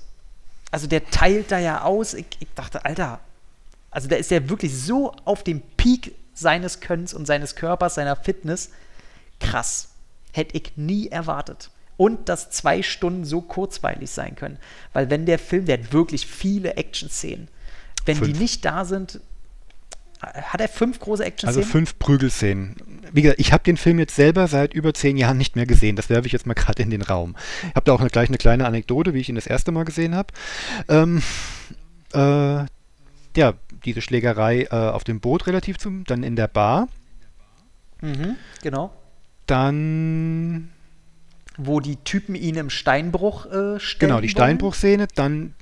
Also 0.71 0.87
der 0.87 1.09
teilt 1.09 1.51
da 1.51 1.59
ja 1.59 1.83
aus. 1.83 2.13
Ich, 2.15 2.25
ich 2.39 2.47
dachte, 2.55 2.85
Alter, 2.85 3.19
also 3.91 4.07
da 4.07 4.15
ist 4.15 4.31
er 4.31 4.49
wirklich 4.49 4.75
so 4.75 5.13
auf 5.25 5.43
dem 5.43 5.61
Peak 5.77 6.13
seines 6.39 6.79
Könnens 6.79 7.13
und 7.13 7.25
seines 7.25 7.55
Körpers, 7.55 7.95
seiner 7.95 8.15
Fitness. 8.15 8.71
Krass. 9.39 9.89
Hätte 10.31 10.57
ich 10.57 10.73
nie 10.75 11.07
erwartet. 11.07 11.71
Und 11.97 12.29
dass 12.29 12.49
zwei 12.49 12.81
Stunden 12.81 13.25
so 13.25 13.41
kurzweilig 13.41 14.09
sein 14.09 14.35
können. 14.35 14.57
Weil 14.93 15.09
wenn 15.09 15.25
der 15.25 15.39
Film, 15.39 15.65
der 15.65 15.79
hat 15.79 15.91
wirklich 15.91 16.25
viele 16.25 16.77
Action-Szenen. 16.77 17.49
Wenn 18.05 18.17
fünf. 18.17 18.33
die 18.33 18.39
nicht 18.39 18.63
da 18.63 18.85
sind, 18.85 19.19
hat 20.21 20.59
er 20.59 20.67
fünf 20.69 20.99
große 20.99 21.23
Action-Szenen? 21.23 21.63
Also 21.63 21.71
fünf 21.71 21.97
Prügelszenen. 21.99 22.75
Wie 23.11 23.21
gesagt, 23.21 23.39
ich 23.39 23.53
habe 23.53 23.63
den 23.63 23.77
Film 23.77 23.99
jetzt 23.99 24.15
selber 24.15 24.47
seit 24.47 24.73
über 24.73 24.93
zehn 24.93 25.17
Jahren 25.17 25.37
nicht 25.37 25.55
mehr 25.55 25.65
gesehen. 25.65 25.95
Das 25.95 26.09
werfe 26.09 26.27
ich 26.27 26.33
jetzt 26.33 26.45
mal 26.45 26.53
gerade 26.53 26.81
in 26.83 26.89
den 26.89 27.01
Raum. 27.01 27.35
Ich 27.69 27.75
habe 27.75 27.85
da 27.85 27.93
auch 27.93 28.01
eine, 28.01 28.09
gleich 28.09 28.29
eine 28.29 28.37
kleine 28.37 28.65
Anekdote, 28.65 29.13
wie 29.13 29.19
ich 29.19 29.29
ihn 29.29 29.35
das 29.35 29.47
erste 29.47 29.71
Mal 29.71 29.85
gesehen 29.85 30.15
habe. 30.15 30.33
Ähm, 30.87 31.21
äh, 32.13 32.65
ja, 33.35 33.53
diese 33.83 34.01
Schlägerei 34.01 34.63
äh, 34.63 34.75
auf 34.75 35.03
dem 35.03 35.19
Boot 35.19 35.47
relativ 35.47 35.77
zum, 35.77 36.03
dann 36.03 36.23
in 36.23 36.35
der 36.35 36.47
Bar. 36.47 36.87
Mhm, 38.01 38.35
genau. 38.61 38.91
Dann. 39.45 40.69
Wo 41.57 41.81
die 41.81 41.97
Typen 41.97 42.35
ihn 42.35 42.55
im 42.55 42.69
Steinbruch 42.69 43.45
äh, 43.45 43.79
stellen. 43.79 44.09
Genau, 44.11 44.21
die 44.21 44.29
Steinbruchszene, 44.29 45.07
dann 45.13 45.55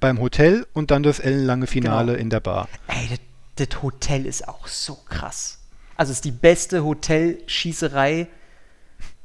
beim 0.00 0.20
Hotel 0.20 0.66
und 0.72 0.90
dann 0.90 1.02
das 1.02 1.18
ellenlange 1.18 1.66
Finale 1.66 2.12
genau. 2.12 2.22
in 2.22 2.30
der 2.30 2.40
Bar. 2.40 2.68
Ey, 2.88 3.08
das, 3.08 3.66
das 3.68 3.82
Hotel 3.82 4.24
ist 4.24 4.48
auch 4.48 4.66
so 4.66 4.94
krass. 4.94 5.58
Also 5.96 6.12
es 6.12 6.18
ist 6.18 6.24
die 6.24 6.30
beste 6.30 6.84
Hotelschießerei 6.84 8.28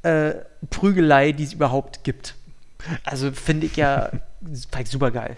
äh, 0.02 0.32
Prügelei, 0.70 1.32
die 1.32 1.44
es 1.44 1.52
überhaupt 1.54 2.04
gibt. 2.04 2.34
Also 3.04 3.32
finde 3.32 3.66
ich 3.66 3.76
ja 3.76 4.10
super 4.84 5.10
geil. 5.10 5.36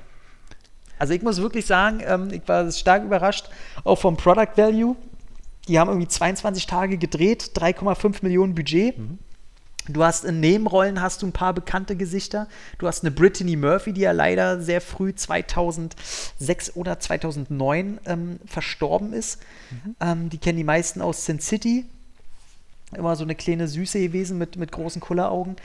Also 0.99 1.12
ich 1.14 1.22
muss 1.22 1.40
wirklich 1.40 1.66
sagen, 1.66 2.01
ähm, 2.05 2.30
ich 2.32 2.47
war 2.47 2.70
stark 2.70 3.05
überrascht, 3.05 3.49
auch 3.84 3.99
vom 3.99 4.16
Product 4.16 4.57
Value. 4.57 4.97
Die 5.68 5.78
haben 5.78 5.88
irgendwie 5.88 6.09
22 6.09 6.66
Tage 6.66 6.99
gedreht, 6.99 7.53
3,5 7.55 8.18
Millionen 8.22 8.55
Budget. 8.55 8.99
Mhm. 8.99 9.18
Du 9.86 10.03
hast 10.03 10.24
in 10.24 10.40
Nebenrollen 10.40 11.03
hast 11.03 11.20
du 11.20 11.26
ein 11.26 11.32
paar 11.32 11.53
bekannte 11.53 11.95
Gesichter. 11.95 12.49
Du 12.78 12.86
hast 12.86 13.05
eine 13.05 13.11
Brittany 13.11 13.55
Murphy, 13.55 13.92
die 13.92 14.01
ja 14.01 14.12
leider 14.12 14.61
sehr 14.61 14.80
früh 14.80 15.14
2006 15.14 16.74
oder 16.74 16.99
2009 16.99 18.01
ähm, 18.07 18.40
verstorben 18.47 19.12
ist. 19.12 19.42
Mhm. 19.70 19.97
Ähm, 20.01 20.30
die 20.30 20.38
kennen 20.38 20.57
die 20.57 20.64
meisten 20.64 21.03
aus 21.03 21.26
Sin 21.26 21.38
City. 21.38 21.84
Immer 22.97 23.16
so 23.16 23.24
eine 23.24 23.34
kleine 23.34 23.68
Süße 23.68 24.01
gewesen 24.01 24.38
mit, 24.38 24.57
mit 24.57 24.72
großen 24.72 25.03
Kulleraugen. 25.03 25.57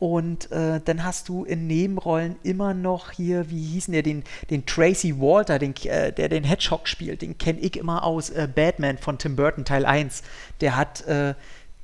Und 0.00 0.50
äh, 0.50 0.80
dann 0.82 1.04
hast 1.04 1.28
du 1.28 1.44
in 1.44 1.66
Nebenrollen 1.66 2.36
immer 2.42 2.72
noch 2.72 3.10
hier, 3.10 3.50
wie 3.50 3.62
hießen 3.62 3.92
der, 3.92 4.02
den, 4.02 4.24
den 4.48 4.64
Tracy 4.64 5.20
Walter, 5.20 5.58
den, 5.58 5.76
äh, 5.84 6.10
der 6.10 6.30
den 6.30 6.42
Hedgehog 6.42 6.88
spielt. 6.88 7.20
Den 7.20 7.36
kenne 7.36 7.60
ich 7.60 7.76
immer 7.76 8.02
aus 8.02 8.30
äh, 8.30 8.48
Batman 8.52 8.96
von 8.96 9.18
Tim 9.18 9.36
Burton 9.36 9.66
Teil 9.66 9.84
1. 9.84 10.22
Der 10.62 10.76
hat 10.76 11.02
äh, 11.02 11.34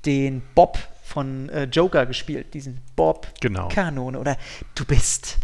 den 0.07 0.41
Bob 0.55 0.79
von 1.05 1.51
äh, 1.51 1.65
Joker 1.65 2.07
gespielt, 2.07 2.55
diesen 2.55 2.81
Bob 2.97 3.29
genau. 3.43 3.69
Kanone. 3.69 4.19
Oder 4.19 4.39
du 4.75 4.87
bist 4.87 5.37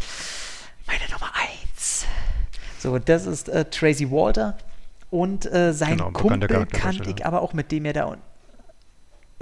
meine 0.86 1.04
Nummer 1.12 1.30
1. 1.74 2.06
So, 2.78 2.98
das 2.98 3.26
ist 3.26 3.50
äh, 3.50 3.66
Tracy 3.66 4.10
Walter. 4.10 4.56
Und 5.10 5.42
sein 5.42 5.74
genau, 5.98 6.10
Kumpel 6.10 6.64
kann 6.64 6.98
ich 7.06 7.26
aber 7.26 7.42
auch, 7.42 7.52
mit 7.52 7.70
dem 7.70 7.84
er 7.84 7.92
da 7.92 8.16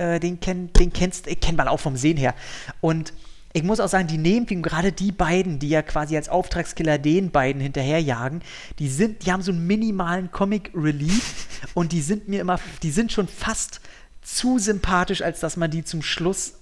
äh, 0.00 0.18
den, 0.18 0.40
kenn, 0.40 0.72
den 0.72 0.92
kennst, 0.92 1.26
kennt 1.40 1.58
man 1.58 1.68
auch 1.68 1.80
vom 1.80 1.96
Sehen 1.96 2.16
her. 2.16 2.34
Und 2.80 3.12
ich 3.52 3.62
muss 3.62 3.80
auch 3.80 3.88
sagen, 3.88 4.06
die 4.06 4.18
Nebenfiguren, 4.18 4.62
gerade 4.62 4.92
die 4.92 5.12
beiden, 5.12 5.58
die 5.58 5.68
ja 5.68 5.82
quasi 5.82 6.16
als 6.16 6.28
Auftragskiller 6.28 6.98
den 6.98 7.30
beiden 7.30 7.60
hinterherjagen, 7.60 8.42
die 8.78 8.88
sind, 8.88 9.26
die 9.26 9.32
haben 9.32 9.42
so 9.42 9.52
einen 9.52 9.66
minimalen 9.66 10.30
Comic 10.30 10.70
Relief 10.74 11.46
und 11.74 11.92
die 11.92 12.00
sind 12.00 12.28
mir 12.28 12.40
immer, 12.40 12.58
die 12.82 12.90
sind 12.90 13.12
schon 13.12 13.28
fast 13.28 13.80
zu 14.22 14.58
sympathisch, 14.58 15.22
als 15.22 15.40
dass 15.40 15.56
man 15.56 15.70
die 15.70 15.84
zum 15.84 16.02
Schluss 16.02 16.54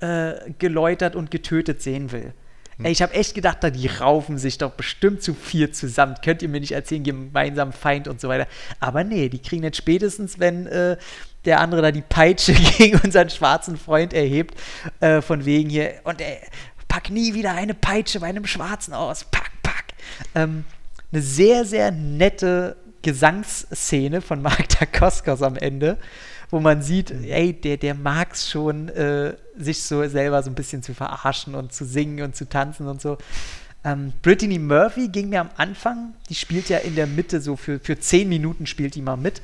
äh, 0.00 0.34
geläutert 0.58 1.16
und 1.16 1.30
getötet 1.30 1.80
sehen 1.80 2.10
will. 2.12 2.34
Hm. 2.76 2.86
Ey, 2.86 2.92
ich 2.92 3.02
habe 3.02 3.14
echt 3.14 3.34
gedacht, 3.34 3.58
die 3.62 3.86
raufen 3.86 4.36
sich 4.36 4.58
doch 4.58 4.72
bestimmt 4.72 5.22
zu 5.22 5.34
vier 5.34 5.72
zusammen. 5.72 6.16
Könnt 6.24 6.42
ihr 6.42 6.48
mir 6.48 6.60
nicht 6.60 6.72
erzählen, 6.72 7.04
gemeinsam 7.04 7.72
Feind 7.72 8.08
und 8.08 8.20
so 8.20 8.28
weiter. 8.28 8.48
Aber 8.80 9.04
nee, 9.04 9.28
die 9.28 9.38
kriegen 9.38 9.62
jetzt 9.62 9.76
spätestens, 9.76 10.40
wenn 10.40 10.66
äh, 10.66 10.96
der 11.44 11.60
andere 11.60 11.82
da 11.82 11.90
die 11.90 12.02
Peitsche 12.02 12.52
gegen 12.78 12.98
unseren 12.98 13.30
schwarzen 13.30 13.76
Freund 13.76 14.12
erhebt, 14.12 14.58
äh, 15.00 15.20
von 15.20 15.44
wegen 15.44 15.70
hier, 15.70 15.94
und 16.04 16.20
ey, 16.20 16.38
pack 16.88 17.10
nie 17.10 17.34
wieder 17.34 17.54
eine 17.54 17.74
Peitsche 17.74 18.20
bei 18.20 18.28
einem 18.28 18.46
Schwarzen 18.46 18.94
aus, 18.94 19.24
pack, 19.24 19.50
pack. 19.62 19.84
Ähm, 20.34 20.64
eine 21.10 21.22
sehr, 21.22 21.64
sehr 21.64 21.90
nette 21.90 22.76
Gesangsszene 23.02 24.20
von 24.20 24.42
Mark 24.42 24.68
Dacoscos 24.68 25.42
am 25.42 25.56
Ende, 25.56 25.98
wo 26.50 26.60
man 26.60 26.82
sieht, 26.82 27.10
ey, 27.10 27.52
der, 27.52 27.76
der 27.76 27.94
mag 27.94 28.32
es 28.32 28.48
schon, 28.48 28.88
äh, 28.90 29.34
sich 29.56 29.82
so 29.82 30.06
selber 30.08 30.42
so 30.42 30.50
ein 30.50 30.54
bisschen 30.54 30.82
zu 30.82 30.94
verarschen 30.94 31.54
und 31.54 31.72
zu 31.72 31.84
singen 31.84 32.24
und 32.24 32.36
zu 32.36 32.48
tanzen 32.48 32.86
und 32.86 33.00
so. 33.00 33.18
Ähm, 33.84 34.12
Brittany 34.22 34.58
Murphy 34.58 35.08
ging 35.08 35.30
mir 35.30 35.40
am 35.40 35.50
Anfang, 35.56 36.14
die 36.28 36.34
spielt 36.34 36.68
ja 36.68 36.78
in 36.78 36.94
der 36.94 37.06
Mitte 37.06 37.40
so 37.40 37.56
für, 37.56 37.80
für 37.80 37.98
zehn 37.98 38.28
Minuten 38.28 38.66
spielt 38.66 38.94
die 38.94 39.02
mal 39.02 39.16
mit 39.16 39.42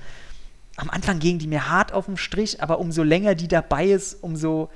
am 0.78 0.90
Anfang 0.90 1.18
ging 1.18 1.38
die 1.38 1.48
mir 1.48 1.68
hart 1.68 1.92
auf 1.92 2.06
den 2.06 2.16
Strich, 2.16 2.62
aber 2.62 2.78
umso 2.78 3.02
länger 3.02 3.34
die 3.34 3.48
dabei 3.48 3.86
ist, 3.86 4.22
umso 4.22 4.70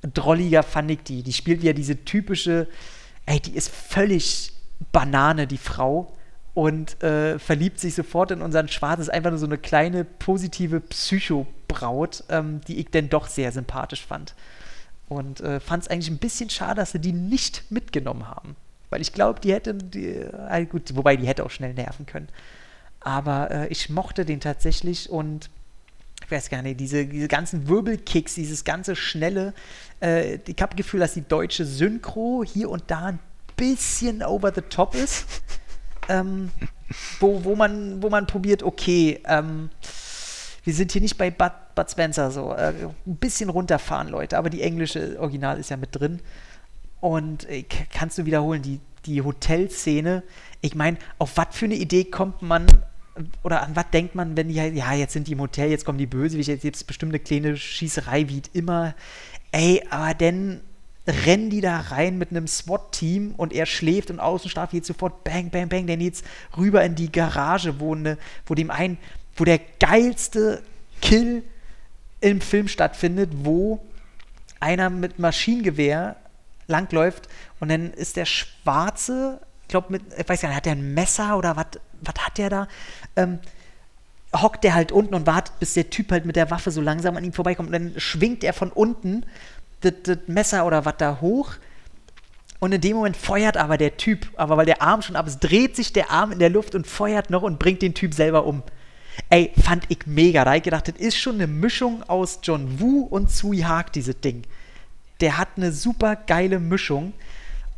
drolliger 0.00 0.62
fand 0.62 0.90
ich 0.90 1.02
die. 1.02 1.22
Die 1.22 1.34
spielt 1.34 1.62
ja 1.62 1.74
diese 1.74 2.04
typische, 2.04 2.66
ey, 3.26 3.40
die 3.40 3.54
ist 3.54 3.68
völlig 3.68 4.52
Banane, 4.90 5.46
die 5.46 5.58
Frau. 5.58 6.12
Und 6.54 7.02
äh, 7.02 7.38
verliebt 7.40 7.80
sich 7.80 7.94
sofort 7.94 8.30
in 8.30 8.40
unseren 8.40 8.68
Schwarz. 8.68 9.00
Ist 9.00 9.10
einfach 9.10 9.30
nur 9.30 9.40
so 9.40 9.46
eine 9.46 9.58
kleine, 9.58 10.04
positive 10.04 10.80
Psychobraut, 10.80 12.24
ähm, 12.28 12.60
die 12.66 12.78
ich 12.78 12.90
denn 12.90 13.08
doch 13.08 13.26
sehr 13.26 13.50
sympathisch 13.50 14.06
fand. 14.06 14.34
Und 15.08 15.40
äh, 15.40 15.58
fand 15.60 15.82
es 15.82 15.88
eigentlich 15.88 16.10
ein 16.10 16.18
bisschen 16.18 16.48
schade, 16.48 16.76
dass 16.76 16.92
sie 16.92 17.00
die 17.00 17.12
nicht 17.12 17.70
mitgenommen 17.70 18.28
haben. 18.28 18.56
Weil 18.88 19.02
ich 19.02 19.12
glaube, 19.12 19.40
die 19.40 19.52
hätte, 19.52 19.74
die, 19.74 20.06
äh, 20.06 20.64
gut, 20.66 20.94
wobei 20.94 21.16
die 21.16 21.26
hätte 21.26 21.44
auch 21.44 21.50
schnell 21.50 21.74
nerven 21.74 22.06
können. 22.06 22.28
Aber 23.04 23.50
äh, 23.50 23.68
ich 23.68 23.90
mochte 23.90 24.24
den 24.24 24.40
tatsächlich 24.40 25.10
und 25.10 25.50
ich 26.24 26.30
weiß 26.30 26.48
gar 26.48 26.62
nicht, 26.62 26.80
diese, 26.80 27.04
diese 27.04 27.28
ganzen 27.28 27.68
Wirbelkicks, 27.68 28.34
dieses 28.34 28.64
ganze 28.64 28.96
schnelle, 28.96 29.52
äh, 30.00 30.36
ich 30.46 30.60
habe 30.62 30.70
das 30.70 30.76
Gefühl, 30.76 31.00
dass 31.00 31.12
die 31.12 31.28
deutsche 31.28 31.66
Synchro 31.66 32.42
hier 32.44 32.70
und 32.70 32.84
da 32.86 33.06
ein 33.06 33.18
bisschen 33.56 34.22
over 34.22 34.52
the 34.54 34.62
top 34.62 34.94
ist. 34.94 35.26
ähm, 36.08 36.50
wo, 37.20 37.44
wo, 37.44 37.54
man, 37.54 38.02
wo 38.02 38.08
man 38.08 38.26
probiert, 38.26 38.62
okay, 38.62 39.20
ähm, 39.26 39.68
wir 40.64 40.72
sind 40.72 40.92
hier 40.92 41.02
nicht 41.02 41.18
bei 41.18 41.30
Bud, 41.30 41.52
Bud 41.74 41.90
Spencer 41.90 42.30
so, 42.30 42.54
äh, 42.54 42.72
ein 43.06 43.16
bisschen 43.16 43.50
runterfahren, 43.50 44.08
Leute, 44.08 44.38
aber 44.38 44.48
die 44.48 44.62
englische 44.62 45.20
Original 45.20 45.58
ist 45.58 45.68
ja 45.68 45.76
mit 45.76 45.94
drin. 45.94 46.20
Und 47.00 47.46
äh, 47.50 47.64
kannst 47.92 48.16
du 48.16 48.24
wiederholen, 48.24 48.62
die, 48.62 48.80
die 49.04 49.20
Hotelszene, 49.20 50.22
ich 50.62 50.74
meine, 50.74 50.96
auf 51.18 51.36
was 51.36 51.48
für 51.50 51.66
eine 51.66 51.74
Idee 51.74 52.04
kommt 52.04 52.40
man 52.40 52.66
oder 53.42 53.62
an 53.62 53.76
was 53.76 53.90
denkt 53.92 54.14
man, 54.14 54.36
wenn 54.36 54.48
die 54.48 54.54
ja, 54.54 54.92
jetzt 54.92 55.12
sind 55.12 55.28
die 55.28 55.32
im 55.32 55.40
Hotel, 55.40 55.70
jetzt 55.70 55.84
kommen 55.84 55.98
die 55.98 56.06
Bösewichte, 56.06 56.52
jetzt 56.52 56.62
gibt 56.62 56.76
es 56.76 56.84
bestimmt 56.84 57.12
eine 57.12 57.20
kleine 57.20 57.56
Schießerei, 57.56 58.28
wie 58.28 58.42
immer. 58.52 58.94
Ey, 59.52 59.84
aber 59.90 60.14
dann 60.14 60.60
rennen 61.06 61.50
die 61.50 61.60
da 61.60 61.80
rein 61.80 62.18
mit 62.18 62.30
einem 62.30 62.46
SWAT-Team 62.46 63.34
und 63.36 63.52
er 63.52 63.66
schläft 63.66 64.10
und 64.10 64.20
Außenstaff 64.20 64.70
geht 64.70 64.86
sofort 64.86 65.22
bang, 65.22 65.50
bang, 65.50 65.68
bang, 65.68 65.86
dann 65.86 65.98
geht's 65.98 66.22
rüber 66.56 66.82
in 66.82 66.94
die 66.94 67.12
Garage, 67.12 67.78
wo, 67.78 67.94
ne, 67.94 68.18
wo 68.46 68.54
dem 68.54 68.70
einen, 68.70 68.98
wo 69.36 69.44
der 69.44 69.60
geilste 69.78 70.62
Kill 71.02 71.42
im 72.20 72.40
Film 72.40 72.68
stattfindet, 72.68 73.30
wo 73.34 73.84
einer 74.60 74.88
mit 74.88 75.18
Maschinengewehr 75.18 76.16
langläuft 76.66 77.28
und 77.60 77.68
dann 77.68 77.92
ist 77.92 78.16
der 78.16 78.24
Schwarze 78.24 79.40
ich 79.64 79.68
glaube, 79.68 79.86
mit, 79.90 80.02
ich 80.16 80.28
weiß 80.28 80.42
gar 80.42 80.48
nicht, 80.48 80.56
hat 80.56 80.66
der 80.66 80.72
ein 80.72 80.94
Messer 80.94 81.38
oder 81.38 81.56
was 81.56 81.66
hat 82.18 82.38
der 82.38 82.50
da? 82.50 82.68
Ähm, 83.16 83.38
hockt 84.34 84.62
der 84.62 84.74
halt 84.74 84.92
unten 84.92 85.14
und 85.14 85.26
wartet, 85.26 85.58
bis 85.58 85.74
der 85.74 85.90
Typ 85.90 86.10
halt 86.12 86.26
mit 86.26 86.36
der 86.36 86.50
Waffe 86.50 86.70
so 86.70 86.80
langsam 86.80 87.16
an 87.16 87.24
ihm 87.24 87.32
vorbeikommt. 87.32 87.68
Und 87.68 87.72
dann 87.72 87.94
schwingt 87.98 88.44
er 88.44 88.52
von 88.52 88.70
unten 88.70 89.24
das, 89.80 89.92
Messer 90.26 90.66
oder 90.66 90.84
was 90.84 90.96
da 90.98 91.20
hoch. 91.20 91.52
Und 92.60 92.72
in 92.72 92.80
dem 92.80 92.96
Moment 92.96 93.16
feuert 93.16 93.56
aber 93.56 93.78
der 93.78 93.96
Typ, 93.96 94.28
aber 94.36 94.56
weil 94.56 94.66
der 94.66 94.82
Arm 94.82 95.02
schon 95.02 95.16
ab 95.16 95.26
ist, 95.26 95.40
dreht 95.40 95.76
sich 95.76 95.92
der 95.92 96.10
Arm 96.10 96.32
in 96.32 96.38
der 96.38 96.50
Luft 96.50 96.74
und 96.74 96.86
feuert 96.86 97.30
noch 97.30 97.42
und 97.42 97.58
bringt 97.58 97.82
den 97.82 97.94
Typ 97.94 98.14
selber 98.14 98.44
um. 98.44 98.62
Ey, 99.28 99.52
fand 99.62 99.84
ich 99.88 100.06
mega. 100.06 100.44
Da 100.44 100.50
hab 100.50 100.56
ich 100.56 100.62
gedacht, 100.62 100.88
das 100.88 100.96
ist 100.96 101.16
schon 101.16 101.36
eine 101.36 101.46
Mischung 101.46 102.02
aus 102.04 102.40
John 102.42 102.80
Woo 102.80 103.02
und 103.02 103.30
Sui 103.30 103.58
Haag, 103.58 103.92
dieses 103.92 104.20
Ding. 104.20 104.42
Der 105.20 105.38
hat 105.38 105.48
eine 105.56 105.72
super 105.72 106.16
geile 106.16 106.58
Mischung. 106.58 107.12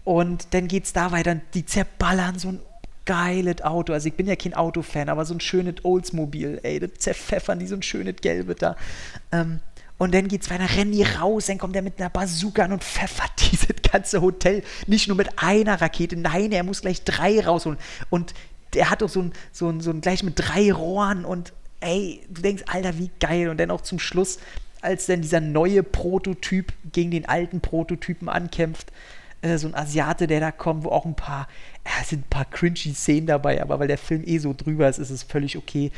Und 0.07 0.55
dann 0.55 0.69
geht's 0.69 0.93
da 0.93 1.11
weiter. 1.11 1.35
Die 1.53 1.67
zerballern 1.67 2.39
so 2.39 2.51
ein 2.51 2.61
geiles 3.07 3.61
Auto. 3.63 3.93
Also 3.93 4.07
ich 4.07 4.15
bin 4.15 4.29
ja 4.29 4.37
kein 4.37 4.55
Autofan, 4.55 5.09
aber 5.09 5.25
so 5.25 5.35
ein 5.35 5.41
schönes 5.41 5.85
Oldsmobil, 5.85 6.61
ey, 6.63 6.79
das 6.79 6.91
zerpfeffern 7.01 7.59
die 7.59 7.67
so 7.67 7.75
ein 7.75 7.83
schönes 7.83 8.15
Gelbes 8.21 8.55
da. 8.61 8.77
Ähm, 9.33 9.59
und 9.99 10.15
dann 10.15 10.29
geht's 10.29 10.49
weiter, 10.49 10.77
rennen 10.77 10.93
die 10.93 11.03
raus, 11.03 11.47
dann 11.47 11.59
kommt 11.59 11.75
er 11.75 11.83
mit 11.83 11.99
einer 11.99 12.09
Bazooka 12.09 12.63
an 12.65 12.73
und 12.73 12.85
pfeffert 12.85 13.33
dieses 13.51 13.75
ganze 13.91 14.21
Hotel. 14.21 14.63
Nicht 14.87 15.09
nur 15.09 15.17
mit 15.17 15.41
einer 15.41 15.81
Rakete, 15.81 16.17
nein, 16.17 16.53
er 16.53 16.63
muss 16.63 16.83
gleich 16.83 17.03
drei 17.03 17.45
rausholen. 17.45 17.79
Und 18.09 18.33
der 18.75 18.91
hat 18.91 19.03
doch 19.03 19.09
so 19.09 19.23
ein, 19.23 19.33
so 19.51 19.69
ein, 19.69 19.81
so 19.81 19.91
ein 19.91 20.03
gleich 20.03 20.23
mit 20.23 20.35
drei 20.37 20.73
Rohren 20.73 21.25
und 21.25 21.53
ey, 21.81 22.21
du 22.29 22.43
denkst, 22.43 22.63
Alter, 22.69 22.97
wie 22.97 23.11
geil. 23.19 23.49
Und 23.49 23.59
dann 23.59 23.73
auch 23.73 23.81
zum 23.81 23.99
Schluss, 23.99 24.39
als 24.83 25.07
dann 25.07 25.23
dieser 25.23 25.41
neue 25.41 25.83
Prototyp 25.83 26.73
gegen 26.93 27.11
den 27.11 27.29
alten 27.29 27.61
Prototypen 27.61 28.29
ankämpft, 28.29 28.93
äh, 29.43 29.59
so 29.59 29.69
ein 29.69 29.75
Asiate, 29.75 30.27
der 30.27 30.41
da 30.41 30.53
kommt, 30.53 30.85
wo 30.85 30.91
auch 30.91 31.05
ein 31.05 31.15
paar, 31.15 31.49
ja, 31.85 32.05
sind 32.05 32.27
ein 32.27 32.31
paar 32.31 32.45
cringy 32.45 32.95
Szenen 32.95 33.27
dabei, 33.27 33.61
aber 33.61 33.79
weil 33.79 33.89
der 33.89 33.99
Film 33.99 34.23
eh 34.25 34.39
so 34.39 34.55
drüber 34.55 34.89
ist, 34.89 34.99
ist 34.99 35.11
es 35.11 35.23
völlig 35.23 35.57
okay. 35.57 35.91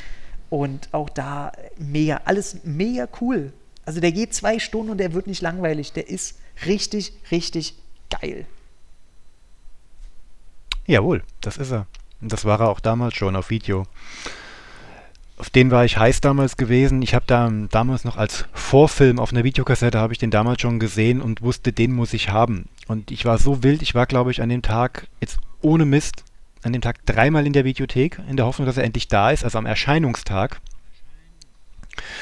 Und 0.51 0.89
auch 0.93 1.11
da 1.11 1.53
mega, 1.77 2.21
alles 2.25 2.59
mega 2.65 3.07
cool. 3.21 3.53
Also 3.85 4.01
der 4.01 4.13
geht 4.13 4.35
zwei 4.35 4.59
Stunden 4.59 4.91
und 4.91 4.99
der 4.99 5.13
wird 5.13 5.27
nicht 5.27 5.43
langweilig. 5.43 5.93
Der 5.93 6.09
ist 6.09 6.39
richtig, 6.67 7.13
richtig 7.31 7.75
geil. 8.11 8.47
Jawohl, 10.87 11.23
das 11.41 11.59
ist 11.59 11.71
er. 11.71 11.87
Und 12.21 12.33
das 12.33 12.45
war 12.45 12.61
er 12.61 12.69
auch 12.69 12.81
damals 12.81 13.15
schon 13.15 13.37
auf 13.37 13.51
Video 13.51 13.87
auf 15.39 15.51
den 15.51 15.71
war 15.71 15.85
ich 15.85 15.97
heiß 15.97 16.21
damals 16.21 16.57
gewesen. 16.57 17.01
Ich 17.01 17.15
habe 17.15 17.25
da 17.27 17.51
damals 17.71 18.05
noch 18.05 18.17
als 18.17 18.45
Vorfilm 18.53 19.19
auf 19.19 19.33
einer 19.33 19.45
Videokassette 19.45 19.99
habe 19.99 20.13
ich 20.13 20.19
den 20.19 20.31
damals 20.31 20.61
schon 20.61 20.81
gesehen 20.81 21.23
und 21.23 21.43
wusste, 21.43 21.73
den 21.73 21.95
muss 21.95 22.13
ich 22.13 22.31
haben. 22.31 22.67
Und 22.89 23.11
ich 23.13 23.25
war 23.25 23.39
so 23.39 23.63
wild, 23.63 23.83
ich 23.83 23.95
war 23.95 24.07
glaube 24.07 24.33
ich 24.33 24.43
an 24.43 24.49
dem 24.49 24.63
Tag 24.63 25.07
jetzt 25.21 25.39
ohne 25.61 25.85
Mist 25.85 26.25
an 26.63 26.73
dem 26.73 26.83
Tag 26.83 27.05
dreimal 27.07 27.47
in 27.47 27.53
der 27.53 27.65
Videothek 27.65 28.21
in 28.29 28.37
der 28.37 28.47
Hoffnung, 28.47 28.67
dass 28.67 28.77
er 28.77 28.85
endlich 28.85 29.09
da 29.09 29.31
ist, 29.31 29.45
also 29.45 29.59
am 29.59 29.67
Erscheinungstag. 29.67 30.61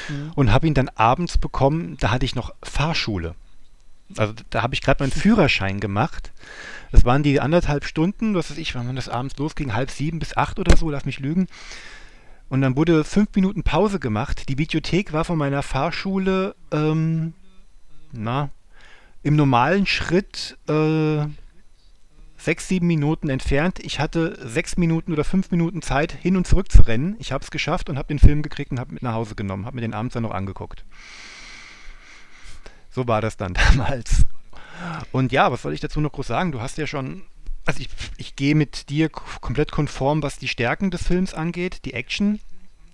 Mhm. 0.09 0.31
Und 0.35 0.51
habe 0.51 0.67
ihn 0.67 0.73
dann 0.73 0.89
abends 0.89 1.37
bekommen, 1.37 1.97
da 1.99 2.11
hatte 2.11 2.25
ich 2.25 2.35
noch 2.35 2.53
Fahrschule. 2.63 3.35
Also 4.15 4.33
da 4.49 4.61
habe 4.61 4.73
ich 4.73 4.81
gerade 4.81 5.03
meinen 5.03 5.11
Führerschein 5.11 5.79
gemacht. 5.79 6.31
Das 6.91 7.03
waren 7.03 7.23
die 7.23 7.41
anderthalb 7.41 7.83
Stunden, 7.83 8.35
was 8.35 8.49
weiß 8.49 8.57
ich, 8.57 8.73
wann 8.73 8.95
das 8.95 9.09
abends 9.09 9.37
losging, 9.37 9.73
halb 9.73 9.91
sieben 9.91 10.19
bis 10.19 10.37
acht 10.37 10.59
oder 10.59 10.77
so, 10.77 10.89
lass 10.89 11.05
mich 11.05 11.19
lügen. 11.19 11.47
Und 12.49 12.61
dann 12.61 12.77
wurde 12.77 13.03
fünf 13.03 13.29
Minuten 13.35 13.63
Pause 13.63 13.99
gemacht. 13.99 14.47
Die 14.47 14.57
Videothek 14.57 15.11
war 15.11 15.25
von 15.25 15.37
meiner 15.37 15.63
Fahrschule, 15.63 16.55
ähm, 16.71 17.33
na, 18.13 18.49
im 19.27 19.35
normalen 19.35 19.85
Schritt 19.85 20.57
äh, 20.69 21.25
sechs, 22.37 22.69
sieben 22.69 22.87
Minuten 22.87 23.29
entfernt. 23.29 23.77
Ich 23.79 23.99
hatte 23.99 24.39
sechs 24.47 24.77
Minuten 24.77 25.11
oder 25.11 25.25
fünf 25.25 25.51
Minuten 25.51 25.81
Zeit, 25.81 26.13
hin 26.13 26.37
und 26.37 26.47
zurück 26.47 26.71
zu 26.71 26.83
rennen. 26.83 27.17
Ich 27.19 27.33
habe 27.33 27.43
es 27.43 27.51
geschafft 27.51 27.89
und 27.89 27.97
habe 27.97 28.07
den 28.07 28.19
Film 28.19 28.41
gekriegt 28.41 28.71
und 28.71 28.79
habe 28.79 28.93
mit 28.93 29.03
nach 29.03 29.15
Hause 29.15 29.35
genommen, 29.35 29.65
habe 29.65 29.75
mir 29.75 29.81
den 29.81 29.93
abends 29.93 30.13
dann 30.13 30.23
noch 30.23 30.31
angeguckt. 30.31 30.85
So 32.89 33.05
war 33.09 33.19
das 33.19 33.35
dann 33.35 33.53
damals. 33.71 34.25
Und 35.11 35.33
ja, 35.33 35.51
was 35.51 35.63
soll 35.63 35.73
ich 35.73 35.81
dazu 35.81 35.99
noch 35.99 36.13
groß 36.13 36.27
sagen? 36.27 36.53
Du 36.53 36.61
hast 36.61 36.77
ja 36.77 36.87
schon, 36.87 37.23
also 37.65 37.81
ich, 37.81 37.89
ich 38.15 38.37
gehe 38.37 38.55
mit 38.55 38.87
dir 38.89 39.09
komplett 39.09 39.73
konform, 39.73 40.23
was 40.23 40.37
die 40.37 40.47
Stärken 40.47 40.89
des 40.89 41.05
Films 41.05 41.33
angeht, 41.33 41.83
die 41.83 41.95
Action 41.95 42.39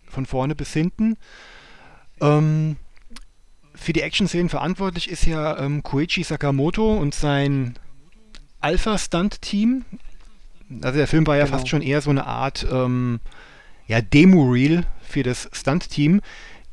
von 0.07 0.26
vorne 0.26 0.55
bis 0.55 0.73
hinten. 0.73 1.15
Ähm, 2.22 2.77
für 3.76 3.94
die 3.94 4.02
Action-Szenen 4.02 4.50
verantwortlich 4.50 5.10
ist 5.10 5.26
ja 5.26 5.58
ähm, 5.58 5.84
Koichi 5.84 6.24
Sakamoto 6.24 6.95
und 6.95 7.14
sein 7.14 7.76
Alpha-Stunt-Team. 8.62 9.86
Also 10.82 10.98
der 10.98 11.08
Film 11.08 11.28
war 11.28 11.38
ja 11.38 11.45
genau. 11.45 11.58
fast 11.58 11.70
schon 11.70 11.82
eher 11.82 12.02
so 12.02 12.10
eine 12.10 12.26
Art 12.26 12.66
ähm, 12.72 13.20
ja, 13.88 14.02
Demo-Reel 14.02 14.86
für 15.02 15.24
das 15.24 15.50
Stunt-Team 15.52 16.22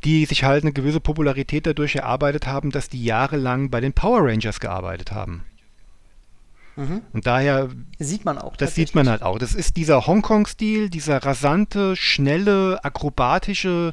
die 0.04 0.24
sich 0.24 0.44
halt 0.44 0.64
eine 0.64 0.72
gewisse 0.72 1.00
Popularität 1.00 1.66
dadurch 1.66 1.96
erarbeitet 1.96 2.46
haben, 2.46 2.70
dass 2.70 2.88
die 2.88 3.04
jahrelang 3.04 3.70
bei 3.70 3.80
den 3.80 3.92
Power 3.92 4.24
Rangers 4.24 4.60
gearbeitet 4.60 5.12
haben. 5.12 5.44
Mhm. 6.76 7.02
Und 7.12 7.26
daher 7.26 7.68
sieht 7.98 8.24
man 8.24 8.38
auch. 8.38 8.56
Das 8.56 8.74
sieht 8.74 8.94
man 8.94 9.08
halt 9.08 9.22
auch. 9.22 9.38
Das 9.38 9.54
ist 9.54 9.76
dieser 9.76 10.06
Hongkong-Stil, 10.06 10.88
dieser 10.88 11.18
rasante, 11.18 11.96
schnelle, 11.96 12.82
akrobatische 12.82 13.92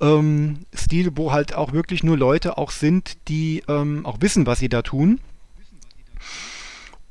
ähm, 0.00 0.66
Stil, 0.74 1.16
wo 1.16 1.32
halt 1.32 1.54
auch 1.54 1.72
wirklich 1.72 2.02
nur 2.02 2.16
Leute 2.16 2.58
auch 2.58 2.70
sind, 2.70 3.16
die 3.28 3.62
ähm, 3.68 4.06
auch 4.06 4.20
wissen, 4.20 4.46
was 4.46 4.58
sie 4.58 4.68
da 4.68 4.82
tun. 4.82 5.20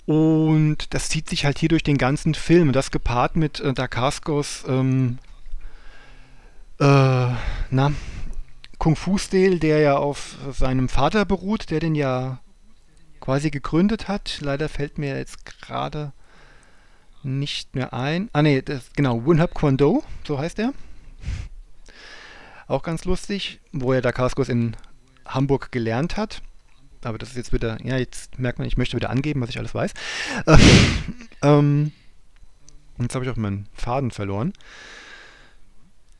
Und 0.06 0.94
das 0.94 1.10
zieht 1.10 1.28
sich 1.30 1.44
halt 1.44 1.60
hier 1.60 1.70
durch 1.70 1.84
den 1.84 1.98
ganzen 1.98 2.34
Film. 2.34 2.72
Das 2.72 2.92
gepaart 2.92 3.36
mit 3.36 3.60
äh, 3.60 3.74
Dakaskos 3.74 4.64
ähm, 4.68 5.18
äh, 6.80 6.84
na, 7.70 7.92
Kung-Fu-Stil, 8.78 9.60
der 9.60 9.80
ja 9.80 9.98
auf 9.98 10.38
seinem 10.52 10.88
Vater 10.88 11.26
beruht, 11.26 11.72
der 11.72 11.80
den 11.80 11.96
ja 11.96 12.40
quasi 13.20 13.50
gegründet 13.50 14.08
hat. 14.08 14.40
Leider 14.42 14.70
fällt 14.70 14.98
mir 14.98 15.18
jetzt 15.18 15.46
gerade 15.46 16.14
nicht 17.24 17.76
mehr 17.76 17.94
ein. 17.94 18.30
Ah 18.34 18.42
ne, 18.42 18.64
genau, 18.96 19.26
Wunhap 19.26 19.54
Kwon 19.56 19.78
Do, 19.78 20.04
so 20.26 20.40
heißt 20.40 20.60
er. 20.60 20.74
Auch 22.68 22.84
ganz 22.84 23.06
lustig, 23.06 23.60
wo 23.72 23.94
er 23.94 24.02
Dakaskos 24.02 24.50
in 24.50 24.76
Hamburg 25.26 25.72
gelernt 25.72 26.18
hat. 26.18 26.42
Aber 27.04 27.18
das 27.18 27.30
ist 27.30 27.38
jetzt 27.38 27.54
wieder, 27.54 27.78
ja, 27.84 27.98
jetzt 27.98 28.40
merkt 28.40 28.60
man, 28.60 28.68
ich 28.68 28.78
möchte 28.78 28.98
wieder 28.98 29.10
angeben, 29.10 29.42
was 29.42 29.50
ich 29.50 29.58
alles 29.58 29.74
weiß. 29.74 29.94
ähm, 31.44 31.92
jetzt 33.00 33.16
habe 33.16 33.24
ich 33.24 33.32
auch 33.32 33.38
meinen 33.38 33.68
Faden 33.74 34.12
verloren. 34.12 34.52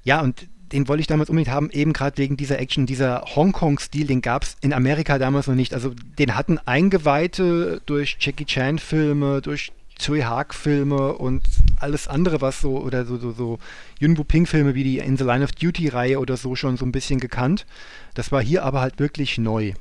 Ja, 0.04 0.22
und 0.22 0.48
den 0.72 0.88
wollte 0.88 1.02
ich 1.02 1.08
damals 1.08 1.30
unbedingt 1.30 1.54
haben, 1.54 1.70
eben 1.72 1.94
gerade 1.94 2.18
wegen 2.18 2.38
dieser 2.38 2.60
Action, 2.60 2.86
dieser 2.86 3.24
Hongkong-Stil, 3.36 4.08
den 4.08 4.22
gab 4.22 4.44
es 4.44 4.58
in 4.62 4.74
Amerika 4.74 5.18
damals 5.18 5.48
noch 5.48 5.56
nicht. 5.56 5.74
Also 5.74 5.94
den 6.20 6.36
hatten 6.36 6.60
Eingeweihte 6.60 7.82
durch 7.86 8.18
Jackie 8.20 8.46
Chan-Filme, 8.46 9.42
durch 9.42 9.72
Tsui 9.98 10.22
Hark-Filme 10.22 11.14
und 11.14 11.44
alles 11.80 12.08
andere, 12.08 12.42
was 12.42 12.62
so, 12.62 12.80
oder 12.80 13.06
so, 13.06 13.18
so, 13.18 13.32
so 13.32 13.60
Yun 14.00 14.16
Ping-Filme 14.16 14.76
wie 14.76 14.84
die 14.84 15.00
In 15.00 15.18
the 15.18 15.24
Line 15.24 15.44
of 15.44 15.52
Duty-Reihe 15.52 16.20
oder 16.20 16.38
so 16.38 16.56
schon 16.56 16.78
so 16.78 16.86
ein 16.86 16.92
bisschen 16.92 17.20
gekannt. 17.20 17.66
Das 18.14 18.32
war 18.32 18.42
hier 18.42 18.64
aber 18.64 18.82
halt 18.82 19.00
wirklich 19.00 19.38
neu. 19.38 19.74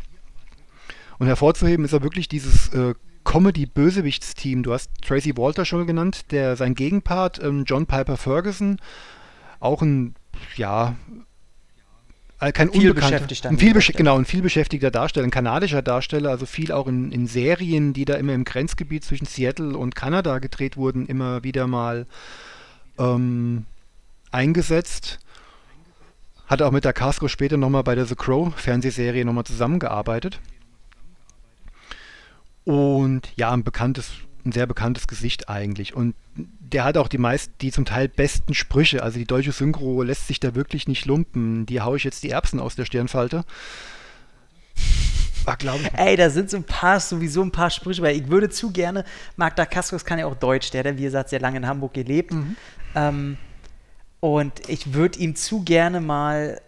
Und 1.18 1.26
hervorzuheben 1.26 1.84
ist 1.84 1.94
auch 1.94 2.02
wirklich 2.02 2.28
dieses 2.28 2.68
äh, 2.68 2.94
Comedy-Bösewichtsteam. 3.24 4.62
Du 4.62 4.72
hast 4.72 4.90
Tracy 5.02 5.36
Walter 5.36 5.64
schon 5.64 5.86
genannt, 5.86 6.30
der 6.30 6.56
sein 6.56 6.74
Gegenpart, 6.74 7.42
ähm, 7.42 7.64
John 7.66 7.86
Piper 7.86 8.16
Ferguson, 8.16 8.78
auch 9.60 9.82
ein, 9.82 10.14
ja, 10.56 10.96
äh, 12.38 12.52
kein 12.52 12.70
viel 12.70 12.90
unbekannter, 12.90 13.48
ein 13.48 13.58
viel 13.58 13.72
genau, 13.94 14.18
ein 14.18 14.26
vielbeschäftigter 14.26 14.90
Darsteller, 14.90 15.26
ein 15.26 15.30
kanadischer 15.30 15.80
Darsteller, 15.80 16.30
also 16.30 16.44
viel 16.44 16.70
auch 16.70 16.86
in, 16.86 17.10
in 17.10 17.26
Serien, 17.26 17.94
die 17.94 18.04
da 18.04 18.14
immer 18.14 18.34
im 18.34 18.44
Grenzgebiet 18.44 19.04
zwischen 19.04 19.26
Seattle 19.26 19.76
und 19.76 19.94
Kanada 19.94 20.38
gedreht 20.38 20.76
wurden, 20.76 21.06
immer 21.06 21.44
wieder 21.44 21.66
mal 21.66 22.06
ähm, 22.98 23.64
eingesetzt. 24.32 25.18
Hat 26.46 26.62
auch 26.62 26.72
mit 26.72 26.84
der 26.84 26.92
Casco 26.92 27.26
später 27.26 27.56
nochmal 27.56 27.82
bei 27.82 27.94
der 27.94 28.04
The 28.04 28.14
Crow 28.14 28.54
Fernsehserie 28.54 29.24
nochmal 29.24 29.44
zusammengearbeitet. 29.44 30.40
Und 32.64 33.32
ja, 33.36 33.52
ein 33.52 33.64
bekanntes 33.64 34.12
ein 34.46 34.52
sehr 34.52 34.66
bekanntes 34.66 35.06
Gesicht 35.06 35.48
eigentlich. 35.48 35.94
Und 35.94 36.14
der 36.34 36.84
hat 36.84 36.96
auch 36.96 37.08
die 37.08 37.18
meisten, 37.18 37.52
die 37.60 37.72
zum 37.72 37.84
Teil 37.84 38.08
besten 38.08 38.54
Sprüche. 38.54 39.02
Also 39.02 39.18
die 39.18 39.26
deutsche 39.26 39.52
Synchro 39.52 40.02
lässt 40.02 40.26
sich 40.26 40.40
da 40.40 40.54
wirklich 40.54 40.88
nicht 40.88 41.04
lumpen. 41.04 41.66
Die 41.66 41.80
haue 41.80 41.96
ich 41.96 42.04
jetzt 42.04 42.22
die 42.22 42.30
Erbsen 42.30 42.60
aus 42.60 42.76
der 42.76 42.84
Stirnfalte. 42.84 43.44
War, 45.44 45.56
glaube 45.56 45.80
ich. 45.82 45.92
Ey, 45.94 46.16
da 46.16 46.30
sind 46.30 46.50
so 46.50 46.56
ein 46.56 46.64
paar, 46.64 46.98
sowieso 46.98 47.42
ein 47.42 47.52
paar 47.52 47.70
Sprüche, 47.70 48.02
weil 48.02 48.16
ich 48.16 48.28
würde 48.28 48.48
zu 48.48 48.72
gerne, 48.72 49.04
Magda 49.36 49.64
Kaskos 49.64 50.04
kann 50.04 50.18
ja 50.18 50.26
auch 50.26 50.34
Deutsch, 50.34 50.70
der 50.70 50.84
hat, 50.84 50.98
wie 50.98 51.02
gesagt, 51.02 51.28
sehr 51.28 51.40
lange 51.40 51.58
in 51.58 51.66
Hamburg 51.66 51.94
gelebt. 51.94 52.32
Mhm. 52.32 52.56
Ähm, 52.94 53.36
und 54.20 54.68
ich 54.68 54.94
würde 54.94 55.18
ihm 55.18 55.36
zu 55.36 55.62
gerne 55.62 56.00
mal 56.00 56.60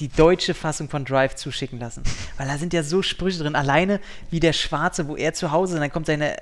die 0.00 0.08
deutsche 0.08 0.54
Fassung 0.54 0.88
von 0.88 1.04
Drive 1.04 1.34
zuschicken 1.34 1.78
lassen. 1.78 2.02
Weil 2.36 2.48
da 2.48 2.58
sind 2.58 2.72
ja 2.72 2.82
so 2.82 3.02
Sprüche 3.02 3.38
drin. 3.38 3.54
Alleine 3.54 4.00
wie 4.30 4.40
der 4.40 4.52
Schwarze, 4.52 5.08
wo 5.08 5.16
er 5.16 5.34
zu 5.34 5.52
Hause 5.52 5.74
ist, 5.74 5.80
dann 5.80 5.92
kommt 5.92 6.06
seine 6.06 6.36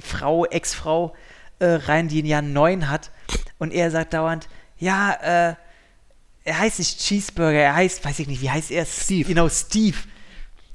Frau, 0.00 0.46
Ex-Frau 0.46 1.14
äh, 1.58 1.66
rein, 1.66 2.08
die 2.08 2.20
ihn 2.20 2.26
ja 2.26 2.42
neun 2.42 2.88
hat. 2.88 3.10
Und 3.58 3.72
er 3.72 3.90
sagt 3.90 4.14
dauernd, 4.14 4.48
ja, 4.78 5.12
äh, 5.12 5.54
er 6.44 6.58
heißt 6.58 6.78
nicht 6.78 6.98
Cheeseburger, 6.98 7.58
er 7.58 7.74
heißt, 7.74 8.04
weiß 8.04 8.18
ich 8.18 8.26
nicht, 8.26 8.42
wie 8.42 8.50
heißt 8.50 8.70
er? 8.70 8.84
Steve. 8.84 9.28
Genau, 9.28 9.48
Steve. 9.48 9.96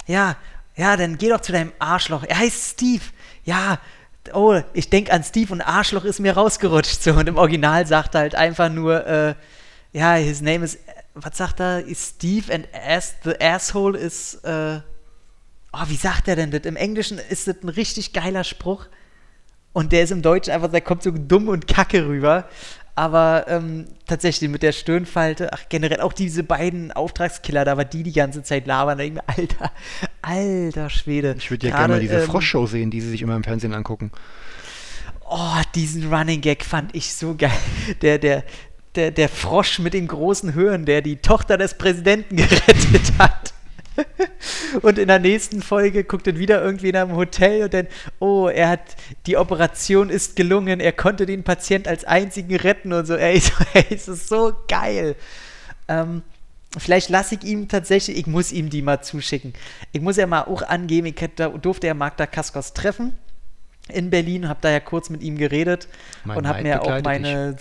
Ja, 0.05 0.37
ja, 0.75 0.95
dann 0.95 1.17
geh 1.17 1.29
doch 1.29 1.41
zu 1.41 1.51
deinem 1.51 1.73
Arschloch. 1.79 2.23
Er 2.23 2.37
heißt 2.37 2.71
Steve. 2.71 3.03
Ja, 3.43 3.79
oh, 4.33 4.61
ich 4.73 4.89
denke 4.89 5.11
an 5.11 5.23
Steve 5.23 5.51
und 5.51 5.61
Arschloch 5.61 6.05
ist 6.05 6.19
mir 6.19 6.33
rausgerutscht. 6.33 7.03
So, 7.03 7.13
und 7.13 7.27
im 7.27 7.37
Original 7.37 7.85
sagt 7.85 8.15
er 8.15 8.21
halt 8.21 8.35
einfach 8.35 8.69
nur, 8.69 9.05
äh, 9.05 9.35
ja, 9.91 10.15
his 10.15 10.41
name 10.41 10.63
is 10.63 10.77
was 11.21 11.37
sagt 11.37 11.59
er? 11.59 11.85
Ist 11.85 12.15
Steve 12.15 12.53
and 12.53 12.67
ass, 12.73 13.15
the 13.23 13.39
asshole 13.39 13.97
is. 13.97 14.35
Äh, 14.43 14.79
oh, 15.73 15.83
wie 15.87 15.95
sagt 15.95 16.27
er 16.27 16.35
denn 16.35 16.51
das? 16.51 16.61
Im 16.61 16.75
Englischen 16.75 17.17
ist 17.17 17.47
das 17.47 17.57
ein 17.63 17.69
richtig 17.69 18.13
geiler 18.13 18.43
Spruch. 18.43 18.87
Und 19.73 19.91
der 19.91 20.03
ist 20.03 20.11
im 20.11 20.21
Deutschen 20.21 20.53
einfach, 20.53 20.71
der 20.71 20.81
kommt 20.81 21.03
so 21.03 21.11
dumm 21.11 21.49
und 21.49 21.67
kacke 21.67 22.07
rüber. 22.07 22.49
Aber 22.95 23.45
ähm, 23.47 23.85
tatsächlich 24.07 24.49
mit 24.49 24.63
der 24.63 24.71
Stirnfalte, 24.71 25.53
ach 25.53 25.69
generell 25.69 26.01
auch 26.01 26.13
diese 26.13 26.43
beiden 26.43 26.91
Auftragskiller, 26.91 27.63
da 27.63 27.77
war 27.77 27.85
die 27.85 28.01
die 28.01 28.11
ganze 28.11 28.41
Zeit 28.41 28.65
labern. 28.65 28.97
Da 28.97 29.03
ich 29.03 29.13
mir, 29.13 29.21
alter, 29.27 29.71
alter 30.23 30.89
Schwede. 30.89 31.35
Ich 31.37 31.51
würde 31.51 31.67
ja 31.67 31.75
gerne 31.75 31.93
mal 31.93 31.99
diese 31.99 32.21
ähm, 32.21 32.25
Froschshow 32.25 32.65
sehen, 32.65 32.89
die 32.89 33.01
sie 33.01 33.11
sich 33.11 33.21
immer 33.21 33.35
im 33.35 33.43
Fernsehen 33.43 33.75
angucken. 33.75 34.11
Oh, 35.29 35.61
diesen 35.75 36.11
Running 36.11 36.41
Gag 36.41 36.65
fand 36.65 36.95
ich 36.95 37.13
so 37.13 37.35
geil. 37.35 37.51
Der, 38.01 38.17
der, 38.17 38.43
der, 38.97 39.11
der 39.11 39.29
Frosch 39.29 39.79
mit 39.79 39.93
den 39.93 40.07
großen 40.07 40.53
Höhen, 40.53 40.85
der 40.85 41.01
die 41.01 41.17
Tochter 41.17 41.57
des 41.57 41.75
Präsidenten 41.75 42.35
gerettet 42.35 43.13
hat. 43.17 43.53
und 44.81 44.99
in 44.99 45.07
der 45.07 45.19
nächsten 45.19 45.61
Folge 45.61 46.03
guckt 46.03 46.27
dann 46.27 46.37
wieder 46.37 46.61
irgendwie 46.63 46.89
in 46.89 46.95
einem 46.95 47.15
Hotel 47.15 47.63
und 47.63 47.73
dann, 47.73 47.87
oh, 48.19 48.47
er 48.47 48.69
hat, 48.69 48.81
die 49.25 49.37
Operation 49.37 50.09
ist 50.09 50.35
gelungen, 50.35 50.79
er 50.79 50.91
konnte 50.91 51.25
den 51.25 51.43
Patient 51.43 51.87
als 51.87 52.03
einzigen 52.03 52.55
retten 52.55 52.93
und 52.93 53.05
so. 53.05 53.15
Ey, 53.15 53.39
so, 53.39 53.53
ey 53.73 53.85
es 53.89 54.07
ist 54.07 54.27
so 54.27 54.53
geil. 54.67 55.15
Ähm, 55.87 56.21
vielleicht 56.77 57.09
lasse 57.09 57.35
ich 57.35 57.43
ihm 57.43 57.67
tatsächlich, 57.67 58.17
ich 58.17 58.27
muss 58.27 58.51
ihm 58.51 58.69
die 58.69 58.81
mal 58.81 59.01
zuschicken. 59.01 59.53
Ich 59.93 60.01
muss 60.01 60.17
ja 60.17 60.27
mal 60.27 60.43
auch 60.43 60.61
angeben, 60.61 61.07
ich 61.07 61.19
hätte, 61.19 61.49
durfte 61.61 61.87
ja 61.87 61.93
Magda 61.93 62.27
Kaskos 62.27 62.73
treffen 62.73 63.17
in 63.89 64.09
Berlin, 64.09 64.49
habe 64.49 64.59
da 64.61 64.69
ja 64.69 64.79
kurz 64.79 65.09
mit 65.09 65.23
ihm 65.23 65.37
geredet 65.37 65.87
mein 66.23 66.37
und 66.37 66.47
habe 66.47 66.61
mir 66.61 66.81
auch 66.81 67.01
meine 67.01 67.55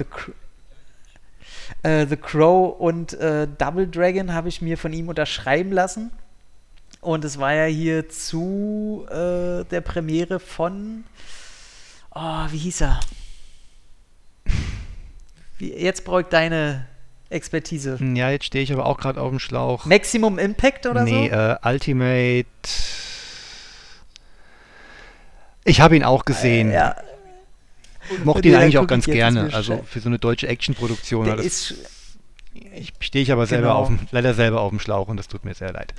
äh, 1.82 2.06
The 2.06 2.16
Crow 2.16 2.78
und 2.78 3.12
äh, 3.14 3.46
Double 3.58 3.86
Dragon 3.86 4.32
habe 4.32 4.48
ich 4.48 4.62
mir 4.62 4.78
von 4.78 4.92
ihm 4.92 5.08
unterschreiben 5.08 5.72
lassen. 5.72 6.10
Und 7.00 7.24
es 7.24 7.38
war 7.38 7.54
ja 7.54 7.66
hier 7.66 8.08
zu 8.08 9.06
äh, 9.10 9.64
der 9.64 9.80
Premiere 9.80 10.40
von. 10.40 11.04
Oh, 12.14 12.46
wie 12.50 12.58
hieß 12.58 12.80
er? 12.82 13.00
Wie, 15.58 15.72
jetzt 15.72 16.04
brauche 16.04 16.22
ich 16.22 16.26
deine 16.26 16.86
Expertise. 17.30 17.98
Ja, 18.14 18.30
jetzt 18.30 18.46
stehe 18.46 18.62
ich 18.62 18.72
aber 18.72 18.86
auch 18.86 18.98
gerade 18.98 19.20
auf 19.20 19.30
dem 19.30 19.38
Schlauch. 19.38 19.84
Maximum 19.84 20.38
Impact 20.38 20.86
oder 20.86 21.04
nee, 21.04 21.10
so? 21.10 21.16
Nee, 21.16 21.28
äh, 21.28 21.56
Ultimate. 21.62 22.46
Ich 25.64 25.80
habe 25.80 25.96
ihn 25.96 26.04
auch 26.04 26.24
gesehen. 26.24 26.70
Äh, 26.70 26.74
ja. 26.74 26.96
Mochte 28.24 28.48
ihn 28.48 28.54
eigentlich 28.54 28.78
auch 28.78 28.86
ganz 28.86 29.06
gerne. 29.06 29.50
Also 29.52 29.84
für 29.86 30.00
so 30.00 30.08
eine 30.08 30.18
deutsche 30.18 30.48
Actionproduktion. 30.48 31.40
Ich 31.40 32.92
stehe 33.00 33.22
ich 33.22 33.32
aber 33.32 33.46
selber 33.46 33.68
genau. 33.68 33.78
auf, 33.78 33.90
leider 34.10 34.34
selber 34.34 34.60
auf 34.60 34.70
dem 34.70 34.80
Schlauch 34.80 35.08
und 35.08 35.16
das 35.16 35.28
tut 35.28 35.44
mir 35.44 35.54
sehr 35.54 35.72
leid. 35.72 35.92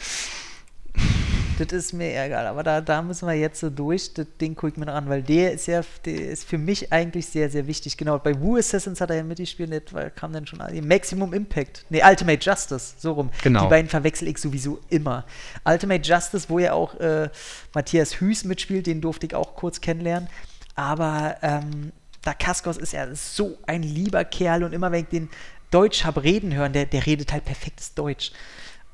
Das 1.59 1.73
ist 1.73 1.93
mir 1.93 2.23
egal, 2.23 2.45
aber 2.45 2.61
da, 2.61 2.81
da 2.81 3.01
müssen 3.01 3.27
wir 3.27 3.33
jetzt 3.33 3.59
so 3.59 3.71
durch. 3.71 4.13
Das 4.13 4.27
Ding 4.39 4.53
gucke 4.53 4.73
ich 4.73 4.77
mir 4.77 4.85
noch 4.85 4.93
an, 4.93 5.09
weil 5.09 5.23
der 5.23 5.53
ist 5.53 5.65
ja 5.65 5.81
der 6.05 6.29
ist 6.29 6.47
für 6.47 6.59
mich 6.59 6.91
eigentlich 6.93 7.25
sehr, 7.25 7.49
sehr 7.49 7.65
wichtig. 7.65 7.97
Genau, 7.97 8.19
bei 8.19 8.39
Wu 8.39 8.57
Assassins 8.57 9.01
hat 9.01 9.09
er 9.09 9.17
ja 9.17 9.23
mitgespielt, 9.23 9.69
nicht, 9.69 9.91
weil 9.93 10.11
kam 10.11 10.33
dann 10.33 10.45
schon 10.45 10.59
Maximum 10.83 11.33
Impact. 11.33 11.85
Ne, 11.89 12.01
Ultimate 12.07 12.39
Justice, 12.43 12.93
so 12.99 13.13
rum. 13.13 13.31
Genau. 13.41 13.63
Die 13.63 13.69
beiden 13.69 13.89
verwechsel 13.89 14.27
ich 14.27 14.37
sowieso 14.37 14.79
immer. 14.89 15.25
Ultimate 15.65 16.07
Justice, 16.07 16.47
wo 16.47 16.59
ja 16.59 16.73
auch 16.73 16.93
äh, 16.99 17.29
Matthias 17.73 18.21
Hüß 18.21 18.43
mitspielt, 18.43 18.85
den 18.85 19.01
durfte 19.01 19.25
ich 19.25 19.33
auch 19.33 19.55
kurz 19.55 19.81
kennenlernen. 19.81 20.29
Aber 20.77 21.37
ähm, 21.41 21.91
da 22.21 22.33
Kaskos 22.33 22.77
ist 22.77 22.93
ja 22.93 23.13
so 23.15 23.57
ein 23.65 23.81
lieber 23.81 24.23
Kerl 24.23 24.63
und 24.63 24.73
immer 24.73 24.91
wenn 24.91 25.01
ich 25.01 25.09
den 25.09 25.29
Deutsch 25.71 26.05
habe 26.05 26.23
reden 26.23 26.53
hören, 26.53 26.71
der, 26.71 26.85
der 26.85 27.05
redet 27.05 27.33
halt 27.33 27.45
perfektes 27.45 27.95
Deutsch. 27.95 28.31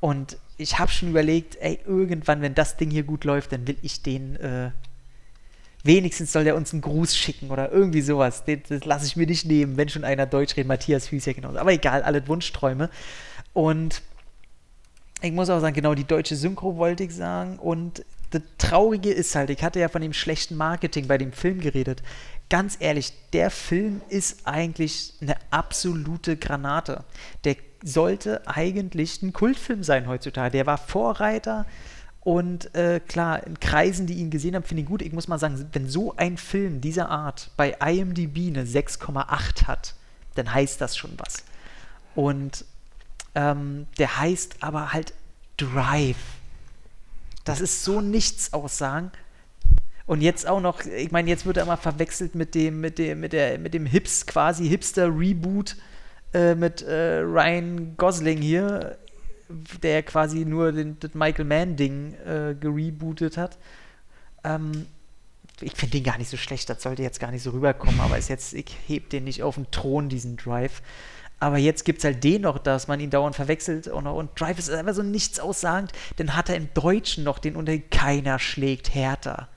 Und 0.00 0.38
ich 0.56 0.78
habe 0.78 0.90
schon 0.90 1.10
überlegt, 1.10 1.56
ey, 1.60 1.78
irgendwann, 1.86 2.40
wenn 2.40 2.54
das 2.54 2.78
Ding 2.78 2.90
hier 2.90 3.02
gut 3.02 3.24
läuft, 3.24 3.52
dann 3.52 3.66
will 3.66 3.76
ich 3.82 4.02
den, 4.02 4.36
äh, 4.36 4.70
wenigstens 5.82 6.32
soll 6.32 6.44
der 6.44 6.56
uns 6.56 6.72
einen 6.72 6.80
Gruß 6.80 7.14
schicken 7.14 7.50
oder 7.50 7.70
irgendwie 7.70 8.00
sowas. 8.00 8.44
Den, 8.44 8.62
das 8.66 8.86
lasse 8.86 9.04
ich 9.04 9.16
mir 9.16 9.26
nicht 9.26 9.44
nehmen, 9.44 9.76
wenn 9.76 9.90
schon 9.90 10.04
einer 10.04 10.24
Deutsch 10.24 10.56
redet. 10.56 10.68
Matthias 10.68 11.10
Hüß 11.10 11.26
genauso. 11.26 11.58
Aber 11.58 11.72
egal, 11.72 12.02
alle 12.02 12.26
Wunschträume. 12.26 12.88
Und 13.52 14.00
ich 15.20 15.32
muss 15.32 15.50
auch 15.50 15.60
sagen, 15.60 15.74
genau 15.74 15.94
die 15.94 16.04
deutsche 16.04 16.36
Synchro 16.36 16.76
wollte 16.76 17.04
ich 17.04 17.14
sagen. 17.14 17.58
Und 17.58 18.04
das 18.34 18.42
Traurige 18.58 19.10
ist 19.12 19.34
halt, 19.34 19.50
ich 19.50 19.62
hatte 19.62 19.80
ja 19.80 19.88
von 19.88 20.02
dem 20.02 20.12
schlechten 20.12 20.56
Marketing 20.56 21.06
bei 21.06 21.18
dem 21.18 21.32
Film 21.32 21.60
geredet. 21.60 22.02
Ganz 22.50 22.76
ehrlich, 22.80 23.12
der 23.32 23.50
Film 23.50 24.02
ist 24.08 24.46
eigentlich 24.46 25.14
eine 25.20 25.36
absolute 25.50 26.36
Granate. 26.36 27.04
Der 27.44 27.56
sollte 27.82 28.46
eigentlich 28.46 29.22
ein 29.22 29.32
Kultfilm 29.32 29.82
sein 29.82 30.08
heutzutage. 30.08 30.50
Der 30.52 30.66
war 30.66 30.78
Vorreiter 30.78 31.66
und 32.24 32.74
äh, 32.74 33.00
klar, 33.00 33.46
in 33.46 33.60
Kreisen, 33.60 34.06
die 34.06 34.14
ihn 34.14 34.30
gesehen 34.30 34.54
haben, 34.54 34.64
finde 34.64 34.82
ich 34.82 34.88
gut. 34.88 35.02
Ich 35.02 35.12
muss 35.12 35.28
mal 35.28 35.38
sagen, 35.38 35.68
wenn 35.72 35.88
so 35.88 36.16
ein 36.16 36.38
Film 36.38 36.80
dieser 36.80 37.10
Art 37.10 37.50
bei 37.58 37.76
IMDb 37.80 38.48
eine 38.48 38.64
6,8 38.64 39.66
hat, 39.66 39.94
dann 40.34 40.52
heißt 40.52 40.80
das 40.80 40.96
schon 40.96 41.12
was. 41.18 41.44
Und 42.14 42.64
ähm, 43.34 43.86
der 43.98 44.18
heißt 44.18 44.56
aber 44.60 44.94
halt 44.94 45.12
Drive. 45.58 46.16
Das 47.44 47.60
ist 47.60 47.84
so 47.84 48.00
nichts 48.00 48.52
aussagen. 48.52 49.12
Und 50.06 50.20
jetzt 50.20 50.46
auch 50.46 50.60
noch, 50.60 50.84
ich 50.84 51.10
meine, 51.12 51.30
jetzt 51.30 51.46
wird 51.46 51.56
er 51.56 51.62
immer 51.62 51.76
verwechselt 51.76 52.34
mit 52.34 52.54
dem, 52.54 52.80
mit 52.80 52.98
dem, 52.98 53.20
mit 53.20 53.32
der, 53.32 53.58
mit 53.58 53.72
dem 53.72 53.86
Hips, 53.86 54.26
quasi 54.26 54.68
Hipster-Reboot 54.68 55.76
äh, 56.34 56.54
mit 56.54 56.82
äh, 56.82 57.20
Ryan 57.20 57.96
Gosling 57.96 58.38
hier, 58.38 58.98
der 59.82 60.02
quasi 60.02 60.44
nur 60.44 60.72
den, 60.72 60.98
das 61.00 61.14
Michael 61.14 61.46
Mann-Ding 61.46 62.14
äh, 62.14 62.54
gerebootet 62.58 63.36
hat. 63.36 63.56
Ähm, 64.42 64.86
ich 65.60 65.74
finde 65.74 65.92
den 65.92 66.04
gar 66.04 66.18
nicht 66.18 66.30
so 66.30 66.36
schlecht, 66.36 66.68
das 66.68 66.82
sollte 66.82 67.02
jetzt 67.02 67.20
gar 67.20 67.30
nicht 67.30 67.42
so 67.42 67.50
rüberkommen, 67.50 68.00
aber 68.00 68.18
ist 68.18 68.28
jetzt, 68.28 68.52
ich 68.54 68.76
heb 68.88 69.10
den 69.10 69.24
nicht 69.24 69.42
auf 69.42 69.54
den 69.54 69.70
Thron, 69.70 70.08
diesen 70.08 70.36
Drive. 70.36 70.82
Aber 71.44 71.58
jetzt 71.58 71.84
gibt 71.84 71.98
es 71.98 72.04
halt 72.06 72.24
den 72.24 72.40
noch, 72.40 72.56
dass 72.56 72.88
man 72.88 73.00
ihn 73.00 73.10
dauernd 73.10 73.36
verwechselt 73.36 73.86
und, 73.86 74.06
und 74.06 74.40
Drive 74.40 74.58
ist 74.58 74.70
einfach 74.70 74.94
so 74.94 75.02
nichts 75.02 75.38
aussagend. 75.38 75.92
Dann 76.16 76.34
hat 76.34 76.48
er 76.48 76.56
im 76.56 76.72
Deutschen 76.72 77.22
noch 77.22 77.38
den 77.38 77.54
unter 77.54 77.76
Keiner 77.76 78.38
schlägt 78.38 78.94
härter. 78.94 79.48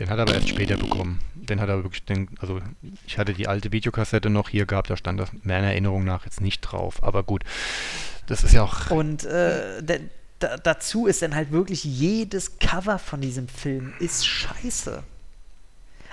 Den 0.00 0.08
hat 0.08 0.18
er 0.18 0.22
aber 0.22 0.32
erst 0.32 0.48
später 0.48 0.78
bekommen. 0.78 1.20
Den 1.34 1.60
hat 1.60 1.68
er 1.68 1.84
wirklich, 1.84 2.06
den, 2.06 2.30
also 2.38 2.62
ich 3.06 3.18
hatte 3.18 3.34
die 3.34 3.48
alte 3.48 3.70
Videokassette 3.70 4.30
noch 4.30 4.48
hier 4.48 4.64
gehabt, 4.64 4.88
da 4.88 4.96
stand 4.96 5.20
das 5.20 5.28
meiner 5.42 5.66
Erinnerung 5.66 6.04
nach 6.04 6.24
jetzt 6.24 6.40
nicht 6.40 6.62
drauf. 6.62 7.02
Aber 7.02 7.22
gut, 7.22 7.44
das 8.28 8.42
ist 8.42 8.54
ja 8.54 8.62
auch. 8.62 8.90
Und 8.90 9.24
äh, 9.24 9.82
da, 10.38 10.56
dazu 10.56 11.06
ist 11.06 11.20
dann 11.20 11.34
halt 11.34 11.52
wirklich 11.52 11.84
jedes 11.84 12.58
Cover 12.60 12.98
von 12.98 13.20
diesem 13.20 13.48
Film 13.48 13.92
ist 14.00 14.26
scheiße. 14.26 15.02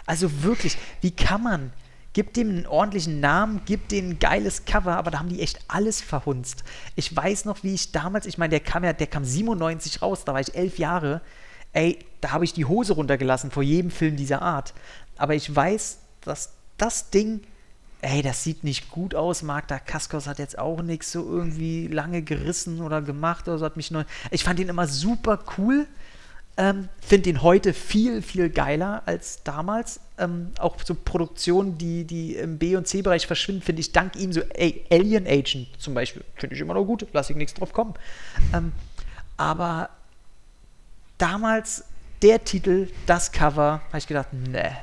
Also 0.05 0.43
wirklich, 0.43 0.77
wie 0.99 1.11
kann 1.11 1.43
man? 1.43 1.71
Gib 2.13 2.33
dem 2.33 2.49
einen 2.49 2.67
ordentlichen 2.67 3.19
Namen, 3.19 3.61
gib 3.65 3.89
dem 3.89 4.11
ein 4.11 4.19
geiles 4.19 4.65
Cover, 4.65 4.97
aber 4.97 5.11
da 5.11 5.19
haben 5.19 5.29
die 5.29 5.41
echt 5.41 5.59
alles 5.67 5.99
verhunzt. 5.99 6.63
Ich 6.95 7.15
weiß 7.15 7.45
noch, 7.45 7.63
wie 7.63 7.73
ich 7.73 7.91
damals, 7.91 8.27
ich 8.27 8.37
meine, 8.37 8.51
der 8.51 8.59
kam 8.59 8.83
ja, 8.83 8.93
der 8.93 9.07
kam 9.07 9.25
97 9.25 10.01
raus, 10.01 10.23
da 10.23 10.33
war 10.33 10.41
ich 10.41 10.55
elf 10.55 10.77
Jahre 10.77 11.21
ey, 11.73 11.99
da 12.21 12.31
habe 12.31 12.45
ich 12.45 12.53
die 12.53 12.65
Hose 12.65 12.93
runtergelassen 12.93 13.51
vor 13.51 13.63
jedem 13.63 13.91
Film 13.91 14.15
dieser 14.15 14.41
Art. 14.41 14.73
Aber 15.17 15.35
ich 15.35 15.53
weiß, 15.53 15.99
dass 16.21 16.53
das 16.77 17.09
Ding, 17.09 17.41
ey, 18.01 18.21
das 18.21 18.43
sieht 18.43 18.63
nicht 18.63 18.89
gut 18.89 19.15
aus. 19.15 19.43
Magda 19.43 19.79
Kaskos 19.79 20.27
hat 20.27 20.39
jetzt 20.39 20.57
auch 20.57 20.81
nichts 20.81 21.11
so 21.11 21.25
irgendwie 21.25 21.87
lange 21.87 22.21
gerissen 22.21 22.81
oder 22.81 23.01
gemacht 23.01 23.47
oder 23.47 23.57
so, 23.57 23.65
hat 23.65 23.75
mich 23.75 23.91
neu. 23.91 24.03
Ich 24.31 24.43
fand 24.43 24.59
ihn 24.59 24.69
immer 24.69 24.87
super 24.87 25.43
cool. 25.57 25.87
Ähm, 26.55 26.89
Finde 27.01 27.31
ihn 27.31 27.41
heute 27.41 27.73
viel, 27.73 28.21
viel 28.21 28.49
geiler 28.49 29.01
als 29.07 29.41
damals. 29.43 29.99
Ähm, 30.19 30.51
auch 30.59 30.77
so 30.83 30.93
Produktionen, 30.93 31.77
die, 31.79 32.03
die 32.03 32.35
im 32.35 32.59
B- 32.59 32.75
und 32.75 32.87
C-Bereich 32.87 33.25
verschwinden, 33.25 33.63
finde 33.63 33.81
ich 33.81 33.91
dank 33.91 34.15
ihm 34.15 34.31
so, 34.31 34.41
ey, 34.53 34.85
Alien 34.91 35.25
Agent 35.25 35.67
zum 35.79 35.95
Beispiel, 35.95 36.23
finde 36.35 36.55
ich 36.55 36.61
immer 36.61 36.75
noch 36.75 36.85
gut, 36.85 37.07
lasse 37.11 37.33
ich 37.33 37.37
nichts 37.37 37.55
drauf 37.55 37.73
kommen. 37.73 37.95
Ähm, 38.53 38.71
aber 39.35 39.89
damals 41.17 41.85
der 42.21 42.43
Titel, 42.43 42.89
das 43.07 43.31
Cover, 43.31 43.81
habe 43.87 43.97
ich 43.97 44.07
gedacht, 44.07 44.31
ne, 44.33 44.77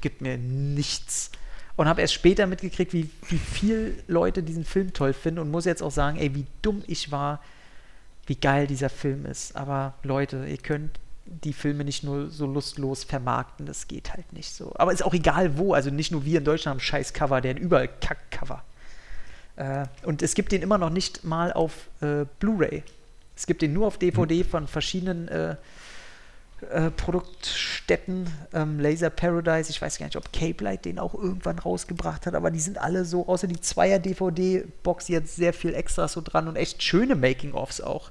gibt 0.00 0.20
mir 0.20 0.38
nichts. 0.38 1.32
Und 1.76 1.86
habe 1.86 2.00
erst 2.00 2.14
später 2.14 2.46
mitgekriegt, 2.46 2.92
wie, 2.92 3.08
wie 3.28 3.38
viel 3.38 4.02
Leute 4.08 4.42
diesen 4.42 4.64
Film 4.64 4.92
toll 4.92 5.12
finden 5.12 5.40
und 5.40 5.50
muss 5.50 5.64
jetzt 5.64 5.82
auch 5.82 5.92
sagen, 5.92 6.18
ey, 6.18 6.34
wie 6.34 6.46
dumm 6.60 6.82
ich 6.86 7.12
war, 7.12 7.40
wie 8.28 8.36
geil 8.36 8.66
dieser 8.66 8.90
Film 8.90 9.26
ist. 9.26 9.56
Aber 9.56 9.94
Leute, 10.02 10.46
ihr 10.46 10.58
könnt 10.58 10.98
die 11.26 11.52
Filme 11.52 11.84
nicht 11.84 12.04
nur 12.04 12.30
so 12.30 12.46
lustlos 12.46 13.04
vermarkten, 13.04 13.66
das 13.66 13.88
geht 13.88 14.12
halt 14.12 14.32
nicht 14.32 14.52
so. 14.52 14.72
Aber 14.76 14.92
ist 14.92 15.04
auch 15.04 15.14
egal 15.14 15.58
wo, 15.58 15.74
also 15.74 15.90
nicht 15.90 16.12
nur 16.12 16.24
wir 16.24 16.38
in 16.38 16.44
Deutschland 16.44 16.76
haben 16.76 16.80
scheiß 16.80 17.12
Cover, 17.12 17.40
der 17.40 17.54
hat 17.54 17.60
überall 17.60 17.88
Kack-Cover. 17.88 18.62
Äh, 19.56 19.86
und 20.04 20.22
es 20.22 20.34
gibt 20.34 20.52
den 20.52 20.62
immer 20.62 20.78
noch 20.78 20.90
nicht 20.90 21.24
mal 21.24 21.52
auf 21.52 21.88
äh, 22.00 22.24
Blu-ray. 22.38 22.82
Es 23.36 23.46
gibt 23.46 23.62
den 23.62 23.72
nur 23.72 23.86
auf 23.86 23.98
DVD 23.98 24.42
von 24.42 24.66
verschiedenen 24.66 25.28
äh, 26.70 26.90
Produktstätten. 26.90 28.28
Ähm, 28.52 28.80
Laser 28.80 29.10
Paradise, 29.10 29.70
ich 29.70 29.80
weiß 29.80 29.98
gar 29.98 30.06
nicht, 30.06 30.16
ob 30.16 30.32
Cape 30.32 30.64
Light 30.64 30.84
den 30.84 30.98
auch 30.98 31.14
irgendwann 31.14 31.58
rausgebracht 31.58 32.26
hat, 32.26 32.34
aber 32.34 32.50
die 32.50 32.60
sind 32.60 32.78
alle 32.78 33.04
so, 33.04 33.28
außer 33.28 33.46
die 33.46 33.60
Zweier-DVD-Box, 33.60 35.08
jetzt 35.08 35.36
sehr 35.36 35.52
viel 35.52 35.74
Extras 35.74 36.12
so 36.12 36.20
dran 36.20 36.48
und 36.48 36.56
echt 36.56 36.82
schöne 36.82 37.14
Making-ofs 37.14 37.80
auch. 37.80 38.10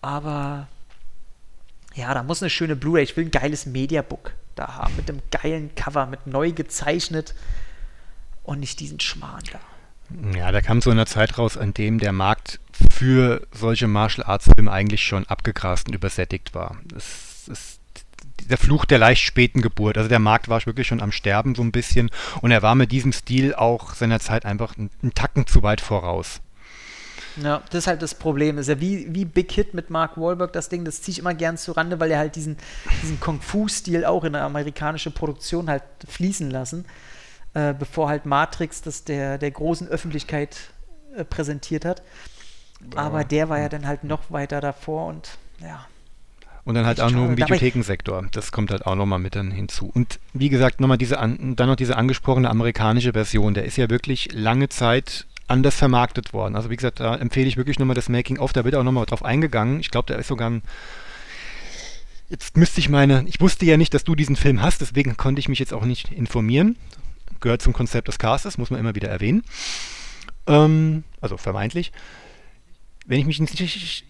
Aber 0.00 0.68
ja, 1.94 2.14
da 2.14 2.22
muss 2.22 2.42
eine 2.42 2.50
schöne 2.50 2.76
Blu-ray. 2.76 3.04
Ich 3.04 3.16
will 3.16 3.26
ein 3.26 3.30
geiles 3.30 3.66
Mediabook 3.66 4.32
da 4.54 4.76
haben, 4.76 4.96
mit 4.96 5.08
einem 5.08 5.22
geilen 5.30 5.74
Cover, 5.74 6.06
mit 6.06 6.26
neu 6.26 6.52
gezeichnet 6.52 7.34
und 8.42 8.60
nicht 8.60 8.80
diesen 8.80 9.00
Schmarrn 9.00 9.44
da. 9.52 9.60
Ja, 10.36 10.50
da 10.50 10.60
kam 10.60 10.80
so 10.80 10.90
in 10.90 10.98
einer 10.98 11.06
Zeit 11.06 11.38
raus, 11.38 11.56
an 11.56 11.72
dem 11.72 11.98
der 11.98 12.12
Markt 12.12 12.58
für 12.92 13.46
solche 13.52 13.86
Martial 13.86 14.26
Arts 14.26 14.48
Filme 14.52 14.72
eigentlich 14.72 15.02
schon 15.02 15.26
abgegrast 15.26 15.86
und 15.86 15.94
übersättigt 15.94 16.54
war. 16.54 16.76
Ist 17.48 17.80
der 18.48 18.58
Fluch 18.58 18.84
der 18.84 18.98
leicht 18.98 19.22
späten 19.22 19.62
Geburt. 19.62 19.96
Also 19.96 20.08
der 20.08 20.18
Markt 20.18 20.48
war 20.48 20.64
wirklich 20.66 20.88
schon 20.88 21.00
am 21.00 21.12
Sterben 21.12 21.54
so 21.54 21.62
ein 21.62 21.72
bisschen 21.72 22.10
und 22.40 22.50
er 22.50 22.62
war 22.62 22.74
mit 22.74 22.90
diesem 22.90 23.12
Stil 23.12 23.54
auch 23.54 23.94
seiner 23.94 24.18
Zeit 24.18 24.44
einfach 24.44 24.76
einen 24.76 25.14
Tacken 25.14 25.46
zu 25.46 25.62
weit 25.62 25.80
voraus. 25.80 26.40
Ja, 27.36 27.62
das 27.70 27.84
ist 27.84 27.86
halt 27.86 28.02
das 28.02 28.14
Problem. 28.14 28.58
Ist 28.58 28.68
ja 28.68 28.80
wie, 28.80 29.14
wie 29.14 29.24
Big 29.24 29.52
Hit 29.52 29.72
mit 29.72 29.88
Mark 29.88 30.16
Wahlberg, 30.16 30.52
das 30.52 30.68
Ding, 30.68 30.84
das 30.84 31.00
ziehe 31.00 31.12
ich 31.12 31.18
immer 31.20 31.34
gern 31.34 31.56
zu 31.56 31.72
Rande, 31.72 32.00
weil 32.00 32.10
er 32.10 32.18
halt 32.18 32.34
diesen, 32.34 32.56
diesen 33.02 33.20
Kung-Fu-Stil 33.20 34.04
auch 34.04 34.24
in 34.24 34.34
eine 34.34 34.44
amerikanische 34.44 35.12
Produktion 35.12 35.70
halt 35.70 35.84
fließen 36.08 36.50
lassen 36.50 36.84
äh, 37.54 37.74
bevor 37.74 38.08
halt 38.08 38.26
Matrix 38.26 38.82
das 38.82 39.04
der, 39.04 39.38
der 39.38 39.50
großen 39.50 39.88
Öffentlichkeit 39.88 40.56
äh, 41.16 41.24
präsentiert 41.24 41.84
hat. 41.84 42.02
Aber 42.94 43.24
der 43.24 43.48
war 43.48 43.58
ja 43.58 43.68
dann 43.68 43.86
halt 43.86 44.04
noch 44.04 44.30
weiter 44.30 44.60
davor 44.60 45.06
und 45.06 45.36
ja. 45.60 45.86
Und 46.64 46.74
dann 46.74 46.86
halt 46.86 47.00
auch 47.00 47.10
nur 47.10 47.26
im 47.26 47.36
Videothekensektor. 47.36 48.26
Das 48.32 48.52
kommt 48.52 48.70
halt 48.70 48.86
auch 48.86 48.94
nochmal 48.94 49.18
mit 49.18 49.34
dann 49.34 49.50
hinzu. 49.50 49.90
Und 49.94 50.20
wie 50.34 50.50
gesagt, 50.50 50.80
nochmal 50.80 50.98
diese 50.98 51.18
an, 51.18 51.56
dann 51.56 51.68
noch 51.68 51.76
diese 51.76 51.96
angesprochene 51.96 52.50
amerikanische 52.50 53.12
Version. 53.12 53.54
Der 53.54 53.64
ist 53.64 53.76
ja 53.76 53.88
wirklich 53.88 54.28
lange 54.32 54.68
Zeit 54.68 55.26
anders 55.48 55.74
vermarktet 55.76 56.32
worden. 56.32 56.54
Also 56.54 56.70
wie 56.70 56.76
gesagt, 56.76 57.00
da 57.00 57.16
empfehle 57.16 57.48
ich 57.48 57.56
wirklich 57.56 57.78
nochmal 57.78 57.96
das 57.96 58.08
Making-of. 58.08 58.52
Da 58.52 58.64
wird 58.64 58.74
auch 58.74 58.84
nochmal 58.84 59.06
drauf 59.06 59.24
eingegangen. 59.24 59.80
Ich 59.80 59.90
glaube, 59.90 60.12
da 60.12 60.18
ist 60.18 60.28
sogar 60.28 60.50
ein 60.50 60.62
Jetzt 62.28 62.56
müsste 62.56 62.78
ich 62.78 62.88
meine, 62.88 63.24
ich 63.26 63.40
wusste 63.40 63.66
ja 63.66 63.76
nicht, 63.76 63.92
dass 63.92 64.04
du 64.04 64.14
diesen 64.14 64.36
Film 64.36 64.62
hast, 64.62 64.80
deswegen 64.80 65.16
konnte 65.16 65.40
ich 65.40 65.48
mich 65.48 65.58
jetzt 65.58 65.74
auch 65.74 65.84
nicht 65.84 66.12
informieren 66.12 66.76
gehört 67.40 67.62
zum 67.62 67.72
Konzept 67.72 68.08
des 68.08 68.18
Castes, 68.18 68.58
muss 68.58 68.70
man 68.70 68.80
immer 68.80 68.94
wieder 68.94 69.08
erwähnen. 69.08 69.42
Ähm, 70.46 71.04
also 71.20 71.36
vermeintlich. 71.36 71.92
Wenn 73.06 73.20
ich 73.20 73.26
mich 73.26 73.40
nicht 73.40 74.04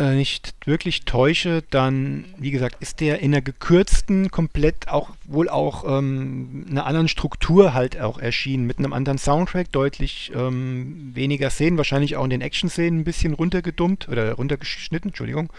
äh, 0.00 0.14
nicht 0.14 0.54
wirklich 0.64 1.04
täusche, 1.04 1.62
dann, 1.70 2.24
wie 2.38 2.50
gesagt, 2.50 2.76
ist 2.80 3.00
der 3.00 3.20
in 3.20 3.34
einer 3.34 3.42
gekürzten, 3.42 4.30
komplett 4.30 4.88
auch 4.88 5.10
wohl 5.24 5.48
auch 5.50 5.84
ähm, 5.86 6.66
einer 6.70 6.86
anderen 6.86 7.06
Struktur 7.06 7.74
halt 7.74 8.00
auch 8.00 8.18
erschienen, 8.18 8.66
mit 8.66 8.78
einem 8.78 8.94
anderen 8.94 9.18
Soundtrack, 9.18 9.70
deutlich 9.72 10.32
ähm, 10.34 11.10
weniger 11.14 11.50
Szenen, 11.50 11.76
wahrscheinlich 11.76 12.16
auch 12.16 12.24
in 12.24 12.30
den 12.30 12.40
Action-Szenen 12.40 13.00
ein 13.00 13.04
bisschen 13.04 13.34
runtergedummt 13.34 14.08
oder 14.08 14.32
runtergeschnitten, 14.32 15.10
Entschuldigung. 15.10 15.52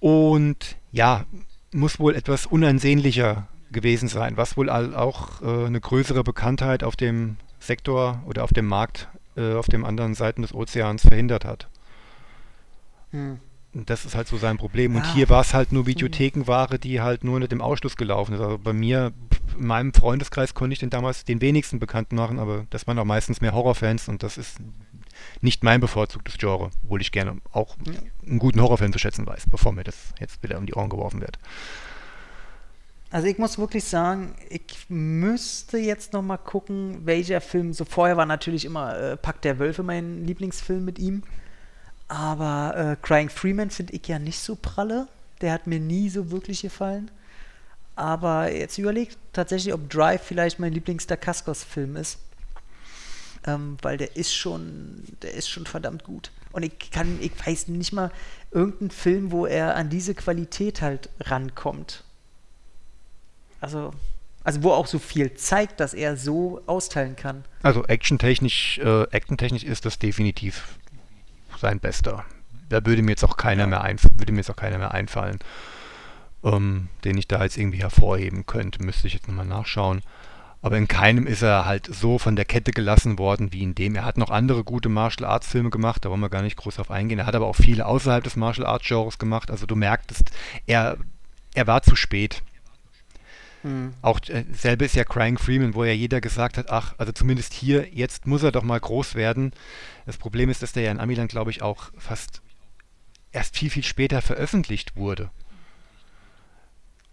Und 0.00 0.76
ja, 0.90 1.24
muss 1.72 2.00
wohl 2.00 2.16
etwas 2.16 2.46
unansehnlicher 2.46 3.46
gewesen 3.70 4.08
sein, 4.08 4.36
was 4.36 4.56
wohl 4.56 4.68
auch 4.68 5.40
äh, 5.42 5.66
eine 5.66 5.80
größere 5.80 6.24
Bekanntheit 6.24 6.82
auf 6.82 6.96
dem 6.96 7.36
Sektor 7.60 8.22
oder 8.26 8.42
auf 8.42 8.52
dem 8.52 8.66
Markt 8.66 9.08
äh, 9.36 9.54
auf 9.54 9.66
den 9.66 9.84
anderen 9.84 10.14
Seiten 10.14 10.42
des 10.42 10.52
Ozeans 10.52 11.02
verhindert 11.02 11.44
hat. 11.44 11.68
Hm. 13.10 13.38
Das 13.72 14.04
ist 14.04 14.16
halt 14.16 14.26
so 14.26 14.36
sein 14.36 14.56
Problem. 14.56 14.96
Und 14.96 15.04
ja. 15.04 15.14
hier 15.14 15.28
war 15.28 15.42
es 15.42 15.54
halt 15.54 15.70
nur 15.70 15.86
Videothekenware, 15.86 16.78
die 16.78 17.00
halt 17.00 17.22
nur 17.22 17.38
mit 17.38 17.52
dem 17.52 17.60
Ausschluss 17.60 17.96
gelaufen 17.96 18.34
ist. 18.34 18.40
Also 18.40 18.58
bei 18.58 18.72
mir, 18.72 19.12
in 19.56 19.66
meinem 19.66 19.94
Freundeskreis 19.94 20.54
konnte 20.54 20.72
ich 20.72 20.80
den 20.80 20.90
damals 20.90 21.24
den 21.24 21.40
wenigsten 21.40 21.78
bekannt 21.78 22.12
machen, 22.12 22.40
aber 22.40 22.66
das 22.70 22.88
waren 22.88 22.98
auch 22.98 23.04
meistens 23.04 23.40
mehr 23.40 23.52
Horrorfans 23.52 24.08
und 24.08 24.24
das 24.24 24.38
ist 24.38 24.58
nicht 25.40 25.62
mein 25.62 25.80
bevorzugtes 25.80 26.38
Genre, 26.38 26.70
obwohl 26.84 27.00
ich 27.00 27.12
gerne 27.12 27.36
auch 27.52 27.76
einen 28.26 28.38
guten 28.38 28.60
Horrorfilm 28.60 28.92
zu 28.92 28.98
schätzen 28.98 29.26
weiß, 29.26 29.44
bevor 29.50 29.72
mir 29.72 29.84
das 29.84 30.14
jetzt 30.18 30.42
wieder 30.42 30.58
um 30.58 30.66
die 30.66 30.74
Ohren 30.74 30.88
geworfen 30.88 31.20
wird. 31.20 31.38
Also 33.12 33.26
ich 33.26 33.38
muss 33.38 33.58
wirklich 33.58 33.84
sagen, 33.84 34.34
ich 34.48 34.86
müsste 34.88 35.78
jetzt 35.78 36.12
noch 36.12 36.22
mal 36.22 36.36
gucken, 36.36 37.04
welcher 37.04 37.40
Film. 37.40 37.72
So 37.72 37.84
vorher 37.84 38.16
war 38.16 38.26
natürlich 38.26 38.64
immer 38.64 38.96
äh, 38.96 39.16
Pack 39.16 39.42
der 39.42 39.58
Wölfe 39.58 39.82
mein 39.82 40.24
Lieblingsfilm 40.24 40.84
mit 40.84 40.98
ihm. 41.00 41.22
Aber 42.10 42.76
äh, 42.76 42.96
Crying 43.06 43.28
Freeman 43.28 43.70
finde 43.70 43.92
ich 43.92 44.08
ja 44.08 44.18
nicht 44.18 44.40
so 44.40 44.56
pralle. 44.56 45.06
Der 45.42 45.52
hat 45.52 45.68
mir 45.68 45.78
nie 45.78 46.08
so 46.08 46.32
wirklich 46.32 46.62
gefallen. 46.62 47.08
Aber 47.94 48.52
jetzt 48.52 48.78
überlegt 48.78 49.16
tatsächlich, 49.32 49.72
ob 49.72 49.88
Drive 49.88 50.20
vielleicht 50.24 50.58
mein 50.58 50.72
Lieblings-Dacascos-Film 50.72 51.94
ist. 51.94 52.18
Ähm, 53.46 53.76
weil 53.82 53.96
der 53.96 54.16
ist 54.16 54.34
schon, 54.34 55.04
der 55.22 55.34
ist 55.34 55.48
schon 55.48 55.66
verdammt 55.66 56.02
gut. 56.02 56.32
Und 56.50 56.64
ich 56.64 56.90
kann, 56.90 57.16
ich 57.20 57.30
weiß 57.46 57.68
nicht 57.68 57.92
mal 57.92 58.10
irgendeinen 58.50 58.90
Film, 58.90 59.30
wo 59.30 59.46
er 59.46 59.76
an 59.76 59.88
diese 59.88 60.16
Qualität 60.16 60.82
halt 60.82 61.10
rankommt. 61.20 62.02
Also, 63.60 63.92
also 64.42 64.64
wo 64.64 64.72
auch 64.72 64.88
so 64.88 64.98
viel 64.98 65.34
zeigt, 65.34 65.78
dass 65.78 65.94
er 65.94 66.16
so 66.16 66.60
austeilen 66.66 67.14
kann. 67.14 67.44
Also 67.62 67.84
actiontechnisch, 67.84 68.78
äh, 68.78 69.04
actiontechnisch 69.12 69.62
ist 69.62 69.84
das 69.84 70.00
definitiv 70.00 70.79
sein 71.60 71.80
bester. 71.80 72.24
Da 72.68 72.84
würde 72.84 73.02
mir 73.02 73.12
jetzt 73.12 73.24
auch 73.24 73.36
keiner 73.36 73.66
mehr 73.66 73.82
ein, 73.82 73.98
würde 74.16 74.32
mir 74.32 74.38
jetzt 74.38 74.50
auch 74.50 74.56
keiner 74.56 74.78
mehr 74.78 74.92
einfallen, 74.92 75.38
ähm, 76.44 76.88
den 77.04 77.18
ich 77.18 77.28
da 77.28 77.42
jetzt 77.42 77.58
irgendwie 77.58 77.82
hervorheben 77.82 78.46
könnte. 78.46 78.82
Müsste 78.82 79.06
ich 79.06 79.14
jetzt 79.14 79.28
nochmal 79.28 79.46
nachschauen. 79.46 80.02
Aber 80.62 80.76
in 80.76 80.88
keinem 80.88 81.26
ist 81.26 81.42
er 81.42 81.64
halt 81.64 81.86
so 81.86 82.18
von 82.18 82.36
der 82.36 82.44
Kette 82.44 82.70
gelassen 82.72 83.18
worden 83.18 83.52
wie 83.52 83.62
in 83.62 83.74
dem. 83.74 83.94
Er 83.94 84.04
hat 84.04 84.18
noch 84.18 84.30
andere 84.30 84.62
gute 84.62 84.90
Martial 84.90 85.28
Arts 85.28 85.46
Filme 85.48 85.70
gemacht, 85.70 86.04
da 86.04 86.10
wollen 86.10 86.20
wir 86.20 86.28
gar 86.28 86.42
nicht 86.42 86.56
groß 86.56 86.76
drauf 86.76 86.90
eingehen. 86.90 87.18
Er 87.18 87.26
hat 87.26 87.34
aber 87.34 87.46
auch 87.46 87.56
viele 87.56 87.86
außerhalb 87.86 88.22
des 88.22 88.36
Martial 88.36 88.66
Arts 88.66 88.86
Genres 88.86 89.18
gemacht. 89.18 89.50
Also 89.50 89.64
du 89.64 89.74
merktest, 89.74 90.30
er, 90.66 90.98
er 91.54 91.66
war 91.66 91.82
zu 91.82 91.96
spät. 91.96 92.42
Mhm. 93.62 93.94
Auch 94.02 94.20
äh, 94.28 94.44
selbe 94.52 94.84
ist 94.84 94.94
ja 94.94 95.04
Crying 95.04 95.38
Freeman, 95.38 95.74
wo 95.74 95.84
ja 95.84 95.92
jeder 95.92 96.20
gesagt 96.20 96.56
hat, 96.56 96.70
ach, 96.70 96.94
also 96.98 97.12
zumindest 97.12 97.52
hier, 97.52 97.88
jetzt 97.92 98.26
muss 98.26 98.42
er 98.42 98.52
doch 98.52 98.62
mal 98.62 98.80
groß 98.80 99.14
werden. 99.14 99.52
Das 100.06 100.16
Problem 100.16 100.50
ist, 100.50 100.62
dass 100.62 100.72
der 100.72 100.84
ja 100.84 100.90
in 100.90 101.00
Amiland, 101.00 101.30
glaube 101.30 101.50
ich, 101.50 101.62
auch 101.62 101.90
fast 101.96 102.42
erst 103.32 103.56
viel, 103.56 103.70
viel 103.70 103.84
später 103.84 104.22
veröffentlicht 104.22 104.96
wurde. 104.96 105.30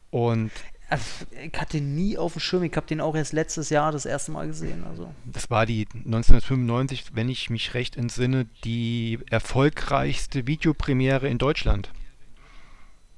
Und 0.09 0.51
also, 0.89 1.05
ich 1.31 1.59
hatte 1.59 1.81
nie 1.81 2.17
auf 2.17 2.33
dem 2.33 2.39
Schirm, 2.39 2.63
ich 2.63 2.75
habe 2.75 2.87
den 2.87 3.01
auch 3.01 3.13
erst 3.13 3.33
letztes 3.33 3.69
Jahr 3.69 3.91
das 3.91 4.05
erste 4.05 4.31
Mal 4.31 4.47
gesehen. 4.47 4.85
Also. 4.85 5.13
Das 5.25 5.49
war 5.49 5.65
die 5.65 5.85
1995, 5.93 7.13
wenn 7.13 7.27
ich 7.27 7.49
mich 7.49 7.73
recht 7.73 7.97
entsinne, 7.97 8.45
die 8.63 9.19
erfolgreichste 9.29 10.47
Videopremiere 10.47 11.27
in 11.27 11.39
Deutschland. 11.39 11.91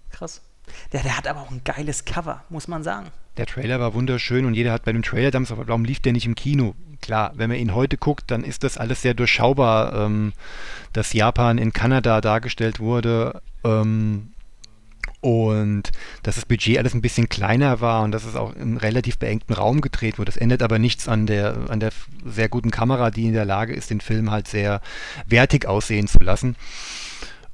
Krass. 0.09 0.41
Der, 0.91 1.03
der 1.03 1.17
hat 1.17 1.27
aber 1.27 1.41
auch 1.41 1.51
ein 1.51 1.61
geiles 1.63 2.05
Cover, 2.05 2.43
muss 2.49 2.67
man 2.67 2.83
sagen. 2.83 3.07
Der 3.37 3.45
Trailer 3.45 3.79
war 3.79 3.93
wunderschön 3.93 4.45
und 4.45 4.53
jeder 4.53 4.71
hat 4.71 4.83
bei 4.83 4.91
dem 4.91 5.03
Trailer 5.03 5.31
damals, 5.31 5.53
warum 5.55 5.85
lief 5.85 5.99
der 5.99 6.13
nicht 6.13 6.25
im 6.25 6.35
Kino? 6.35 6.75
Klar, 7.01 7.31
wenn 7.35 7.49
man 7.49 7.59
ihn 7.59 7.73
heute 7.73 7.97
guckt, 7.97 8.29
dann 8.31 8.43
ist 8.43 8.63
das 8.63 8.77
alles 8.77 9.01
sehr 9.01 9.13
durchschaubar, 9.13 9.93
ähm, 9.93 10.33
dass 10.91 11.13
Japan 11.13 11.57
in 11.57 11.71
Kanada 11.71 12.19
dargestellt 12.19 12.79
wurde 12.79 13.41
ähm, 13.63 14.33
und 15.21 15.91
dass 16.23 16.35
das 16.35 16.45
Budget 16.45 16.77
alles 16.77 16.93
ein 16.93 17.01
bisschen 17.01 17.29
kleiner 17.29 17.81
war 17.81 18.03
und 18.03 18.11
dass 18.11 18.25
es 18.25 18.35
auch 18.35 18.53
im 18.55 18.77
relativ 18.77 19.17
beengten 19.17 19.53
Raum 19.53 19.81
gedreht 19.81 20.17
wurde. 20.17 20.31
Das 20.31 20.37
ändert 20.37 20.61
aber 20.61 20.79
nichts 20.79 21.07
an 21.07 21.25
der, 21.25 21.69
an 21.69 21.79
der 21.79 21.91
sehr 22.25 22.49
guten 22.49 22.71
Kamera, 22.71 23.11
die 23.11 23.25
in 23.25 23.33
der 23.33 23.45
Lage 23.45 23.73
ist, 23.73 23.89
den 23.89 24.01
Film 24.01 24.31
halt 24.31 24.47
sehr 24.47 24.81
wertig 25.25 25.65
aussehen 25.65 26.07
zu 26.07 26.19
lassen. 26.19 26.55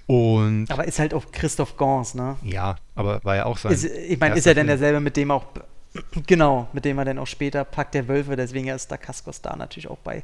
Und 0.07 0.69
aber 0.69 0.85
ist 0.85 0.99
halt 0.99 1.13
auch 1.13 1.31
Christoph 1.31 1.77
Gans, 1.77 2.13
ne? 2.13 2.37
Ja, 2.43 2.75
aber 2.93 3.23
war 3.23 3.35
ja 3.35 3.45
auch 3.45 3.57
sein. 3.57 3.71
Ist, 3.71 3.85
ich 3.85 4.19
meine, 4.19 4.35
ist 4.35 4.45
er 4.45 4.53
denn 4.53 4.67
derselbe, 4.67 4.99
mit 4.99 5.17
dem 5.17 5.31
auch, 5.31 5.45
genau, 6.27 6.67
mit 6.73 6.85
dem 6.85 6.99
er 6.99 7.05
dann 7.05 7.17
auch 7.17 7.27
später 7.27 7.63
Packt 7.63 7.95
der 7.95 8.07
Wölfe, 8.07 8.35
deswegen 8.35 8.67
ist 8.67 8.91
da 8.91 8.97
Kaskos 8.97 9.41
da 9.41 9.55
natürlich 9.55 9.89
auch 9.89 9.97
bei. 9.97 10.23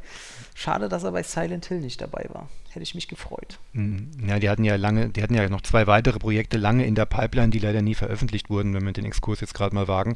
Schade, 0.53 0.87
dass 0.87 1.03
er 1.03 1.11
bei 1.11 1.23
Silent 1.23 1.65
Hill 1.65 1.79
nicht 1.79 1.99
dabei 1.99 2.27
war. 2.29 2.47
Hätte 2.69 2.83
ich 2.83 2.93
mich 2.93 3.07
gefreut. 3.07 3.57
Mhm. 3.73 4.11
Ja, 4.27 4.37
die 4.37 4.49
hatten 4.49 4.63
ja 4.63 4.75
lange, 4.75 5.09
die 5.09 5.23
hatten 5.23 5.33
ja 5.33 5.49
noch 5.49 5.61
zwei 5.61 5.87
weitere 5.87 6.19
Projekte 6.19 6.57
lange 6.57 6.85
in 6.85 6.93
der 6.93 7.05
Pipeline, 7.05 7.49
die 7.49 7.59
leider 7.59 7.81
nie 7.81 7.95
veröffentlicht 7.95 8.51
wurden, 8.51 8.75
wenn 8.75 8.85
wir 8.85 8.93
den 8.93 9.05
Exkurs 9.05 9.41
jetzt 9.41 9.55
gerade 9.55 9.73
mal 9.73 9.87
wagen. 9.87 10.15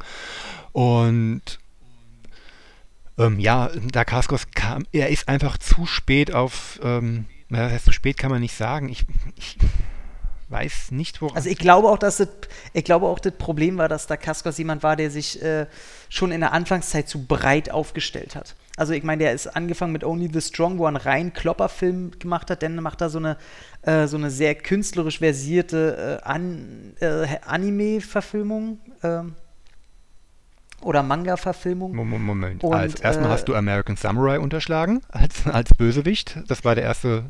Und 0.73 1.59
ähm, 3.17 3.39
ja, 3.39 3.71
da 3.91 4.05
Kaskos 4.05 4.51
kam, 4.51 4.85
er 4.91 5.09
ist 5.09 5.27
einfach 5.27 5.57
zu 5.57 5.85
spät 5.85 6.33
auf 6.33 6.79
ähm, 6.83 7.25
das 7.49 7.71
heißt, 7.71 7.85
so 7.85 7.91
spät 7.91 8.17
kann 8.17 8.31
man 8.31 8.41
nicht 8.41 8.55
sagen. 8.55 8.89
Ich, 8.89 9.05
ich 9.35 9.57
weiß 10.49 10.91
nicht, 10.91 11.21
woran. 11.21 11.35
Also 11.35 11.49
ich 11.49 11.57
glaube 11.57 11.89
auch, 11.89 11.97
dass 11.97 12.17
das, 12.17 12.29
ich 12.73 12.83
glaube 12.83 13.07
auch, 13.07 13.19
das 13.19 13.33
Problem 13.33 13.77
war, 13.77 13.89
dass 13.89 14.07
da 14.07 14.17
Kaskos 14.17 14.57
jemand 14.57 14.83
war, 14.83 14.95
der 14.95 15.11
sich 15.11 15.41
äh, 15.41 15.65
schon 16.09 16.31
in 16.31 16.41
der 16.41 16.53
Anfangszeit 16.53 17.07
zu 17.07 17.25
breit 17.25 17.71
aufgestellt 17.71 18.35
hat. 18.35 18.55
Also 18.77 18.93
ich 18.93 19.03
meine, 19.03 19.23
der 19.23 19.33
ist 19.33 19.47
angefangen 19.47 19.93
mit 19.93 20.03
Only 20.03 20.29
the 20.31 20.41
Strong, 20.41 20.77
wo 20.77 20.85
er 20.85 20.89
einen 20.89 20.97
reinen 20.97 21.33
Klopperfilm 21.33 22.11
gemacht 22.19 22.51
hat, 22.51 22.61
dann 22.61 22.75
macht 22.75 23.01
er 23.01 23.09
so 23.09 23.19
eine, 23.19 23.37
äh, 23.83 24.07
so 24.07 24.17
eine 24.17 24.29
sehr 24.29 24.55
künstlerisch 24.55 25.19
versierte 25.19 26.21
äh, 26.21 26.27
An, 26.27 26.93
äh, 26.99 27.27
Anime-Verfilmung. 27.45 28.79
Ähm, 29.01 29.35
oder 30.85 31.01
Manga-Verfilmung. 31.01 31.95
Moment, 31.95 32.63
Und, 32.63 32.73
als 32.73 32.99
erstmal 32.99 33.29
äh, 33.29 33.33
hast 33.33 33.45
du 33.45 33.55
American 33.55 33.97
Samurai 33.97 34.39
unterschlagen 34.39 35.01
als, 35.09 35.47
als 35.47 35.73
Bösewicht. 35.73 36.37
Das 36.47 36.63
war 36.63 36.75
der 36.75 36.83
erste 36.83 37.25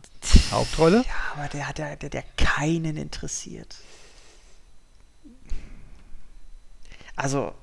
Hauptrolle. 0.52 0.98
Ja, 0.98 1.38
aber 1.38 1.48
der 1.48 1.68
hat 1.68 1.80
ja 1.80 1.95
der, 1.95 2.10
der 2.10 2.23
keinen 2.38 2.98
interessiert. 2.98 3.77
Also, 7.15 7.53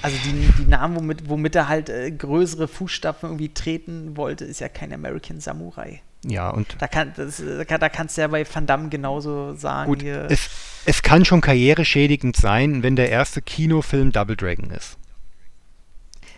also 0.00 0.16
die, 0.24 0.62
die 0.62 0.68
Namen, 0.68 0.96
womit, 0.96 1.28
womit 1.28 1.56
er 1.56 1.66
halt 1.66 1.88
äh, 1.88 2.12
größere 2.12 2.68
Fußstapfen 2.68 3.28
irgendwie 3.30 3.52
treten 3.52 4.16
wollte, 4.16 4.44
ist 4.44 4.60
ja 4.60 4.68
kein 4.68 4.92
American 4.92 5.40
Samurai. 5.40 6.02
Ja, 6.24 6.50
und. 6.50 6.76
Da, 6.78 6.86
kann, 6.86 7.12
das, 7.16 7.42
da 7.44 7.88
kannst 7.88 8.16
du 8.16 8.20
ja 8.20 8.28
bei 8.28 8.46
Van 8.46 8.66
Damme 8.66 8.90
genauso 8.90 9.56
sagen. 9.56 9.90
Gut, 9.90 10.04
es, 10.04 10.48
es 10.86 11.02
kann 11.02 11.24
schon 11.24 11.40
karriereschädigend 11.40 12.36
sein, 12.36 12.84
wenn 12.84 12.94
der 12.94 13.10
erste 13.10 13.42
Kinofilm 13.42 14.12
Double 14.12 14.36
Dragon 14.36 14.70
ist. 14.70 14.98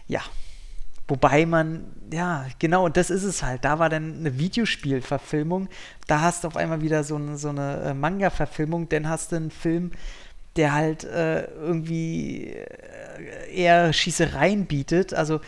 Ja. 0.06 0.20
Wobei 1.06 1.44
man, 1.44 1.84
ja, 2.10 2.46
genau, 2.58 2.86
und 2.86 2.96
das 2.96 3.10
ist 3.10 3.24
es 3.24 3.42
halt. 3.42 3.64
Da 3.64 3.78
war 3.78 3.90
dann 3.90 4.18
eine 4.20 4.38
Videospielverfilmung. 4.38 5.68
Da 6.06 6.20
hast 6.22 6.44
du 6.44 6.48
auf 6.48 6.56
einmal 6.56 6.80
wieder 6.80 7.04
so 7.04 7.16
eine, 7.16 7.36
so 7.36 7.50
eine 7.50 7.80
äh, 7.82 7.94
Manga-Verfilmung. 7.94 8.88
Dann 8.88 9.08
hast 9.08 9.32
du 9.32 9.36
einen 9.36 9.50
Film, 9.50 9.92
der 10.56 10.72
halt 10.72 11.04
äh, 11.04 11.44
irgendwie 11.44 12.46
äh, 12.48 13.54
eher 13.54 13.92
Schießereien 13.92 14.64
bietet. 14.64 15.12
Also, 15.12 15.40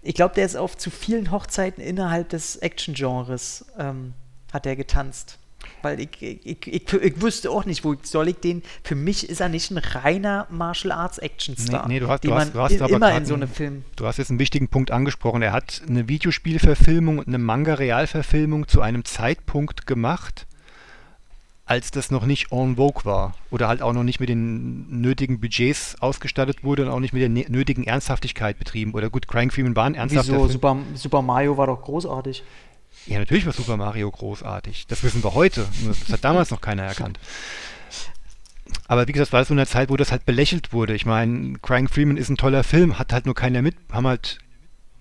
ich 0.00 0.14
glaube, 0.14 0.34
der 0.34 0.46
ist 0.46 0.56
auf 0.56 0.76
zu 0.76 0.90
vielen 0.90 1.30
Hochzeiten 1.30 1.82
innerhalb 1.82 2.30
des 2.30 2.56
Action-Genres 2.56 3.66
ähm, 3.78 4.14
hat 4.52 4.64
er 4.64 4.76
getanzt. 4.76 5.38
Weil 5.84 6.00
ich, 6.00 6.22
ich, 6.22 6.66
ich, 6.66 6.92
ich, 6.94 7.22
wüsste 7.22 7.50
auch 7.50 7.66
nicht, 7.66 7.84
wo 7.84 7.94
soll 8.02 8.28
ich 8.28 8.36
den. 8.36 8.62
Für 8.82 8.94
mich 8.94 9.28
ist 9.28 9.40
er 9.40 9.50
nicht 9.50 9.70
ein 9.70 9.76
reiner 9.76 10.46
Martial 10.48 10.92
Arts 10.92 11.18
Action 11.18 11.58
Star. 11.58 11.86
Nee, 11.86 11.94
nee 11.94 12.00
du 12.00 12.08
hast, 12.08 12.24
du 12.24 12.34
hast, 12.34 12.54
du 12.54 12.60
hast 12.60 12.72
immer 12.90 13.14
in 13.14 13.26
so 13.26 13.34
einem 13.34 13.48
Film. 13.48 13.84
Du 13.94 14.06
hast 14.06 14.16
jetzt 14.16 14.30
einen 14.30 14.38
wichtigen 14.38 14.68
Punkt 14.68 14.90
angesprochen. 14.90 15.42
Er 15.42 15.52
hat 15.52 15.82
eine 15.86 16.08
Videospielverfilmung 16.08 17.18
und 17.18 17.28
eine 17.28 17.36
Manga-Realverfilmung 17.36 18.66
zu 18.66 18.80
einem 18.80 19.04
Zeitpunkt 19.04 19.86
gemacht, 19.86 20.46
als 21.66 21.90
das 21.90 22.10
noch 22.10 22.24
nicht 22.24 22.50
en 22.50 22.76
vogue 22.76 23.04
war. 23.04 23.34
Oder 23.50 23.68
halt 23.68 23.82
auch 23.82 23.92
noch 23.92 24.04
nicht 24.04 24.20
mit 24.20 24.30
den 24.30 25.02
nötigen 25.02 25.38
Budgets 25.38 25.96
ausgestattet 26.00 26.64
wurde 26.64 26.86
und 26.86 26.88
auch 26.88 27.00
nicht 27.00 27.12
mit 27.12 27.20
der 27.20 27.28
nötigen 27.28 27.84
Ernsthaftigkeit 27.84 28.58
betrieben. 28.58 28.94
Oder 28.94 29.10
gut, 29.10 29.28
Crying 29.28 29.50
Freeman 29.50 29.76
war 29.76 29.84
ein 29.84 29.96
ernsthafter 29.96 30.32
Wieso? 30.32 30.48
Super, 30.48 30.78
Super 30.94 31.20
Mario 31.20 31.58
war 31.58 31.66
doch 31.66 31.82
großartig. 31.82 32.42
Ja, 33.06 33.18
natürlich 33.18 33.46
war 33.46 33.52
Super 33.52 33.76
Mario 33.76 34.10
großartig. 34.10 34.86
Das 34.86 35.02
wissen 35.02 35.22
wir 35.22 35.34
heute. 35.34 35.66
Das 35.86 36.08
hat 36.10 36.24
damals 36.24 36.50
noch 36.50 36.60
keiner 36.60 36.84
erkannt. 36.84 37.18
Aber 38.86 39.06
wie 39.06 39.12
gesagt, 39.12 39.32
war 39.32 39.42
es 39.42 39.48
so 39.48 39.54
eine 39.54 39.66
Zeit, 39.66 39.90
wo 39.90 39.96
das 39.96 40.10
halt 40.10 40.24
belächelt 40.24 40.72
wurde. 40.72 40.94
Ich 40.94 41.06
meine, 41.06 41.58
Crying 41.60 41.88
Freeman 41.88 42.16
ist 42.16 42.28
ein 42.28 42.36
toller 42.36 42.64
Film, 42.64 42.98
hat 42.98 43.12
halt 43.12 43.26
nur 43.26 43.34
keiner 43.34 43.62
mit, 43.62 43.76
haben 43.92 44.06
halt 44.06 44.38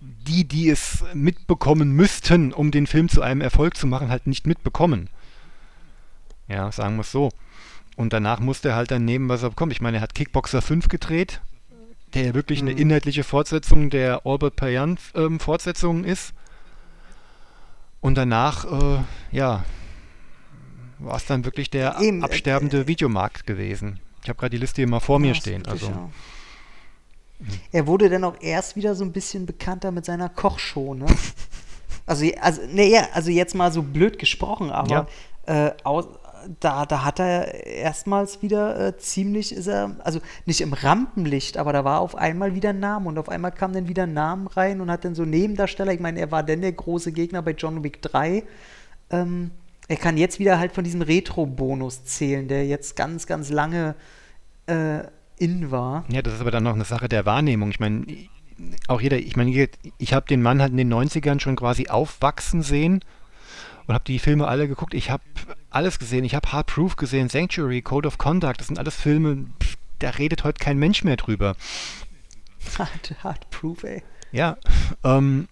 die, 0.02 0.46
die 0.46 0.70
es 0.70 1.04
mitbekommen 1.14 1.92
müssten, 1.92 2.52
um 2.54 2.72
den 2.72 2.88
Film 2.88 3.10
zu 3.10 3.22
einem 3.22 3.42
Erfolg 3.42 3.78
zu 3.78 3.88
machen, 3.88 4.10
halt 4.10 4.28
nicht 4.28 4.48
mitbekommen. 4.48 5.10
Ja, 6.48 6.72
sagen 6.72 6.98
wir 6.98 7.02
es 7.02 7.12
so. 7.12 7.32
Und 7.96 8.12
danach 8.12 8.40
musste 8.40 8.70
er 8.70 8.76
halt 8.76 8.92
dann 8.92 9.06
nehmen, 9.06 9.30
was 9.30 9.44
er 9.44 9.50
bekommt. 9.50 9.72
Ich 9.72 9.82
meine, 9.82 9.98
er 9.98 10.02
hat 10.02 10.16
Kickboxer 10.16 10.62
5 10.62 10.88
gedreht, 10.88 11.42
der 12.14 12.26
ja 12.26 12.34
wirklich 12.34 12.62
eine 12.62 12.72
mhm. 12.72 12.80
inhaltliche 12.80 13.24
Fortsetzung 13.24 13.90
der 13.90 14.26
Albert 14.26 14.56
Payan 14.56 14.98
ähm, 15.16 15.40
ist. 16.06 16.34
Und 18.04 18.16
danach, 18.16 18.66
äh, 18.66 19.00
ja, 19.32 19.64
war 21.00 21.16
es 21.16 21.26
dann 21.26 21.46
wirklich 21.46 21.70
der 21.70 22.02
Eben, 22.02 22.22
äh, 22.22 22.26
absterbende 22.26 22.82
äh, 22.82 22.88
Videomarkt 22.88 23.48
gewesen. 23.48 24.02
Ich 24.22 24.28
habe 24.28 24.38
gerade 24.38 24.50
die 24.50 24.58
Liste 24.58 24.82
hier 24.82 24.90
mal 24.90 25.00
vor 25.00 25.20
mir 25.20 25.34
stehen. 25.34 25.66
Also. 25.66 25.88
Ja. 25.88 26.10
Er 27.72 27.88
wurde 27.88 28.10
dann 28.10 28.26
auch 28.26 28.36
erst 28.42 28.76
wieder 28.76 28.94
so 28.96 29.06
ein 29.06 29.14
bisschen 29.14 29.46
bekannter 29.46 29.92
mit 29.92 30.04
seiner 30.04 30.28
Kochshow, 30.28 30.94
ne? 30.94 31.06
also, 32.06 32.30
also, 32.42 32.62
nee, 32.70 32.98
also 33.14 33.32
jetzt 33.32 33.56
mal 33.56 33.72
so 33.72 33.82
blöd 33.82 34.20
gesprochen, 34.20 34.70
aber 34.70 35.08
ja. 35.48 35.68
äh, 35.68 35.74
aus, 35.86 36.08
da, 36.60 36.86
da 36.86 37.04
hat 37.04 37.20
er 37.20 37.66
erstmals 37.66 38.42
wieder 38.42 38.80
äh, 38.80 38.98
ziemlich, 38.98 39.54
ist 39.54 39.68
er, 39.68 39.96
also 40.04 40.20
nicht 40.46 40.62
im 40.62 40.74
Rampenlicht, 40.74 41.58
aber 41.58 41.74
da 41.74 41.84
war 41.84 42.02
auf 42.02 42.16
einmal 42.16 42.56
wieder 42.56 42.70
ein 42.70 42.80
Name 42.80 43.10
und 43.10 43.18
auf 43.18 43.30
einmal 43.30 43.52
kam 43.52 43.74
dann 43.74 43.88
wieder 43.88 44.04
ein 44.04 44.14
Name 44.14 44.56
rein 44.56 44.82
und 44.82 44.92
hat 44.92 45.06
dann 45.06 45.16
so 45.16 45.26
Nebendarsteller, 45.26 45.94
ich 45.94 46.00
meine, 46.00 46.20
er 46.20 46.32
war 46.32 46.44
dann 46.44 46.62
der 46.62 46.72
große 46.72 47.12
Gegner 47.12 47.42
bei 47.42 47.52
John 47.52 47.84
Wick 47.84 48.02
3. 48.02 48.44
Ähm, 49.10 49.52
er 49.88 49.98
kann 49.98 50.18
jetzt 50.18 50.40
wieder 50.40 50.60
halt 50.60 50.72
von 50.72 50.84
diesem 50.84 51.02
Retro-Bonus 51.02 52.06
zählen, 52.06 52.48
der 52.48 52.66
jetzt 52.66 52.96
ganz, 52.96 53.28
ganz 53.28 53.50
lange 53.50 53.96
äh, 54.68 55.00
in 55.38 55.72
war. 55.72 56.06
Ja, 56.10 56.22
das 56.22 56.36
ist 56.36 56.42
aber 56.42 56.52
dann 56.52 56.64
noch 56.64 56.74
eine 56.74 56.86
Sache 56.86 57.10
der 57.10 57.26
Wahrnehmung. 57.26 57.70
Ich 57.70 57.80
meine, 57.80 58.06
auch 58.88 59.02
jeder, 59.02 59.18
ich 59.18 59.36
meine, 59.36 59.70
ich 59.98 60.14
habe 60.14 60.28
den 60.28 60.42
Mann 60.42 60.62
halt 60.62 60.72
in 60.72 60.78
den 60.78 60.94
90ern 60.94 61.40
schon 61.40 61.56
quasi 61.56 61.88
aufwachsen 61.88 62.62
sehen 62.62 63.04
und 63.88 63.94
habe 63.94 64.06
die 64.06 64.20
Filme 64.20 64.48
alle 64.48 64.68
geguckt. 64.68 64.94
Ich 64.94 65.10
habe 65.10 65.24
alles 65.76 66.00
gesehen. 66.00 66.24
Ich 66.24 66.36
habe 66.36 66.52
Hard 66.52 66.68
Proof 66.68 66.96
gesehen, 66.96 67.30
Sanctuary, 67.30 67.82
Code 67.82 68.08
of 68.08 68.18
Conduct. 68.18 68.60
Das 68.60 68.68
sind 68.68 68.80
alles 68.80 68.96
Filme, 68.96 69.46
da 70.00 70.10
redet 70.12 70.44
heute 70.44 70.60
kein 70.60 70.78
Mensch 70.78 71.04
mehr 71.04 71.18
drüber. 71.18 71.56
Hard, 72.78 73.16
Hard 73.24 73.50
Proof, 73.50 73.84
ey. 73.84 74.04
Ja, 74.32 74.58
ähm, 75.04 75.48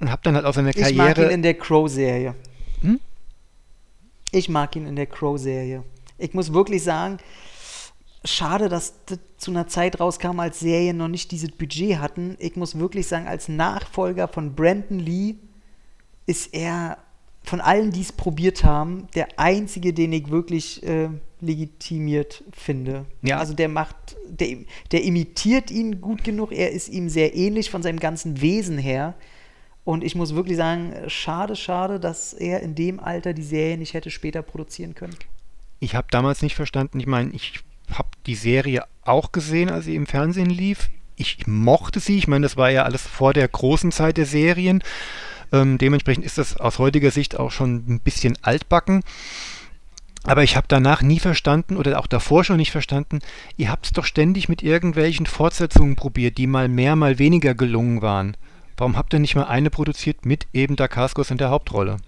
und 0.00 0.10
habe 0.10 0.22
dann 0.22 0.34
halt 0.34 0.44
auch 0.44 0.54
seine 0.54 0.72
Karriere. 0.72 0.90
Ich 0.90 0.96
mag 0.96 1.18
ihn 1.18 1.30
in 1.30 1.42
der 1.42 1.54
Crow-Serie. 1.54 2.34
Hm? 2.80 3.00
Ich 4.32 4.48
mag 4.48 4.74
ihn 4.76 4.86
in 4.86 4.96
der 4.96 5.06
Crow-Serie. 5.06 5.84
Ich 6.18 6.34
muss 6.34 6.52
wirklich 6.52 6.82
sagen, 6.82 7.18
schade, 8.24 8.68
dass 8.68 8.94
das 9.06 9.18
zu 9.36 9.50
einer 9.50 9.68
Zeit 9.68 10.00
rauskam, 10.00 10.40
als 10.40 10.60
Serien 10.60 10.96
noch 10.96 11.08
nicht 11.08 11.30
dieses 11.30 11.50
Budget 11.52 11.98
hatten. 11.98 12.36
Ich 12.38 12.56
muss 12.56 12.78
wirklich 12.78 13.06
sagen, 13.06 13.26
als 13.26 13.48
Nachfolger 13.48 14.28
von 14.28 14.54
Brandon 14.54 14.98
Lee 14.98 15.36
ist 16.26 16.52
er 16.52 16.98
von 17.44 17.60
allen, 17.60 17.92
die 17.92 18.00
es 18.00 18.12
probiert 18.12 18.64
haben, 18.64 19.06
der 19.14 19.28
einzige, 19.38 19.92
den 19.92 20.12
ich 20.12 20.30
wirklich 20.30 20.82
äh, 20.82 21.10
legitimiert 21.40 22.42
finde. 22.52 23.04
Ja. 23.22 23.38
Also 23.38 23.54
der 23.54 23.68
macht, 23.68 24.16
der, 24.28 24.56
der 24.90 25.04
imitiert 25.04 25.70
ihn 25.70 26.00
gut 26.00 26.24
genug, 26.24 26.52
er 26.52 26.72
ist 26.72 26.88
ihm 26.88 27.08
sehr 27.08 27.36
ähnlich 27.36 27.70
von 27.70 27.82
seinem 27.82 28.00
ganzen 28.00 28.40
Wesen 28.40 28.78
her. 28.78 29.14
Und 29.84 30.02
ich 30.02 30.14
muss 30.14 30.34
wirklich 30.34 30.56
sagen, 30.56 30.94
schade, 31.08 31.54
schade, 31.54 32.00
dass 32.00 32.32
er 32.32 32.60
in 32.60 32.74
dem 32.74 32.98
Alter 32.98 33.34
die 33.34 33.42
Serie 33.42 33.76
nicht 33.76 33.92
hätte 33.92 34.10
später 34.10 34.40
produzieren 34.40 34.94
können. 34.94 35.16
Ich 35.78 35.94
habe 35.94 36.06
damals 36.10 36.40
nicht 36.40 36.54
verstanden, 36.54 36.98
ich 36.98 37.06
meine, 37.06 37.30
ich 37.32 37.60
habe 37.92 38.08
die 38.24 38.34
Serie 38.34 38.84
auch 39.02 39.32
gesehen, 39.32 39.68
als 39.68 39.84
sie 39.84 39.94
im 39.94 40.06
Fernsehen 40.06 40.48
lief. 40.48 40.88
Ich 41.16 41.46
mochte 41.46 42.00
sie, 42.00 42.16
ich 42.16 42.26
meine, 42.26 42.44
das 42.44 42.56
war 42.56 42.70
ja 42.70 42.84
alles 42.84 43.02
vor 43.02 43.34
der 43.34 43.46
großen 43.46 43.92
Zeit 43.92 44.16
der 44.16 44.24
Serien. 44.24 44.82
Ähm, 45.54 45.78
dementsprechend 45.78 46.24
ist 46.24 46.36
das 46.36 46.56
aus 46.56 46.80
heutiger 46.80 47.12
Sicht 47.12 47.38
auch 47.38 47.52
schon 47.52 47.84
ein 47.88 48.00
bisschen 48.00 48.36
altbacken. 48.42 49.04
Aber 50.24 50.42
ich 50.42 50.56
habe 50.56 50.66
danach 50.68 51.00
nie 51.02 51.20
verstanden 51.20 51.76
oder 51.76 52.00
auch 52.00 52.08
davor 52.08 52.42
schon 52.44 52.56
nicht 52.56 52.72
verstanden, 52.72 53.20
ihr 53.56 53.70
habt 53.70 53.86
es 53.86 53.92
doch 53.92 54.04
ständig 54.04 54.48
mit 54.48 54.62
irgendwelchen 54.62 55.26
Fortsetzungen 55.26 55.96
probiert, 55.96 56.38
die 56.38 56.46
mal 56.46 56.66
mehr, 56.68 56.96
mal 56.96 57.18
weniger 57.18 57.54
gelungen 57.54 58.02
waren. 58.02 58.36
Warum 58.76 58.96
habt 58.96 59.12
ihr 59.12 59.20
nicht 59.20 59.36
mal 59.36 59.44
eine 59.44 59.70
produziert 59.70 60.26
mit 60.26 60.46
eben 60.52 60.74
Dacascos 60.74 61.30
in 61.30 61.38
der 61.38 61.50
Hauptrolle? 61.50 61.98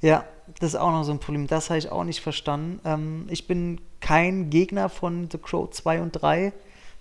Ja, 0.00 0.24
das 0.60 0.74
ist 0.74 0.80
auch 0.80 0.92
noch 0.92 1.02
so 1.02 1.12
ein 1.12 1.18
Problem. 1.18 1.48
Das 1.48 1.70
habe 1.70 1.78
ich 1.78 1.90
auch 1.90 2.04
nicht 2.04 2.20
verstanden. 2.20 2.78
Ähm, 2.84 3.26
ich 3.30 3.48
bin 3.48 3.80
kein 4.00 4.50
Gegner 4.50 4.90
von 4.90 5.28
The 5.30 5.38
Crow 5.38 5.70
2 5.70 6.02
und 6.02 6.12
3. 6.12 6.52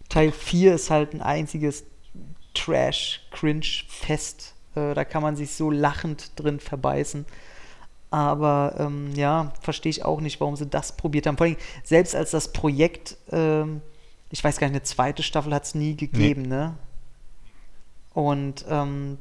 Teil 0.10 0.32
4 0.32 0.76
ist 0.76 0.90
halt 0.90 1.14
ein 1.14 1.22
einziges 1.22 1.84
Trash-Cringe-Fest. 2.54 4.54
Äh, 4.76 4.94
da 4.94 5.06
kann 5.06 5.22
man 5.22 5.36
sich 5.36 5.52
so 5.52 5.72
lachend 5.72 6.32
drin 6.36 6.60
verbeißen. 6.60 7.26
Aber 8.10 8.76
ähm, 8.78 9.14
ja, 9.16 9.54
verstehe 9.62 9.90
ich 9.90 10.04
auch 10.04 10.20
nicht, 10.20 10.42
warum 10.42 10.58
sie 10.58 10.68
das 10.68 10.98
probiert 10.98 11.28
haben. 11.28 11.38
Vor 11.38 11.48
allem, 11.48 11.56
selbst 11.84 12.16
als 12.16 12.32
das 12.32 12.52
Projekt, 12.52 13.16
ähm, 13.32 13.82
ich 14.30 14.44
weiß 14.44 14.58
gar 14.58 14.68
nicht, 14.68 14.76
eine 14.76 14.84
zweite 14.84 15.24
Staffel 15.24 15.54
hat 15.54 15.64
es 15.64 15.76
nie 15.76 15.96
gegeben, 15.96 16.44
nee. 16.44 16.50
ne? 16.50 16.76
Und 18.14 18.66
ähm, 18.70 19.18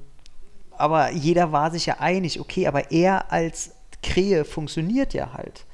aber 0.73 1.12
jeder 1.12 1.52
war 1.52 1.70
sich 1.70 1.86
ja 1.86 2.01
einig, 2.01 2.40
okay, 2.40 2.66
aber 2.66 2.90
er 2.90 3.31
als 3.31 3.70
Krähe 4.02 4.44
funktioniert 4.44 5.15
ja 5.15 5.35
halt. 5.35 5.66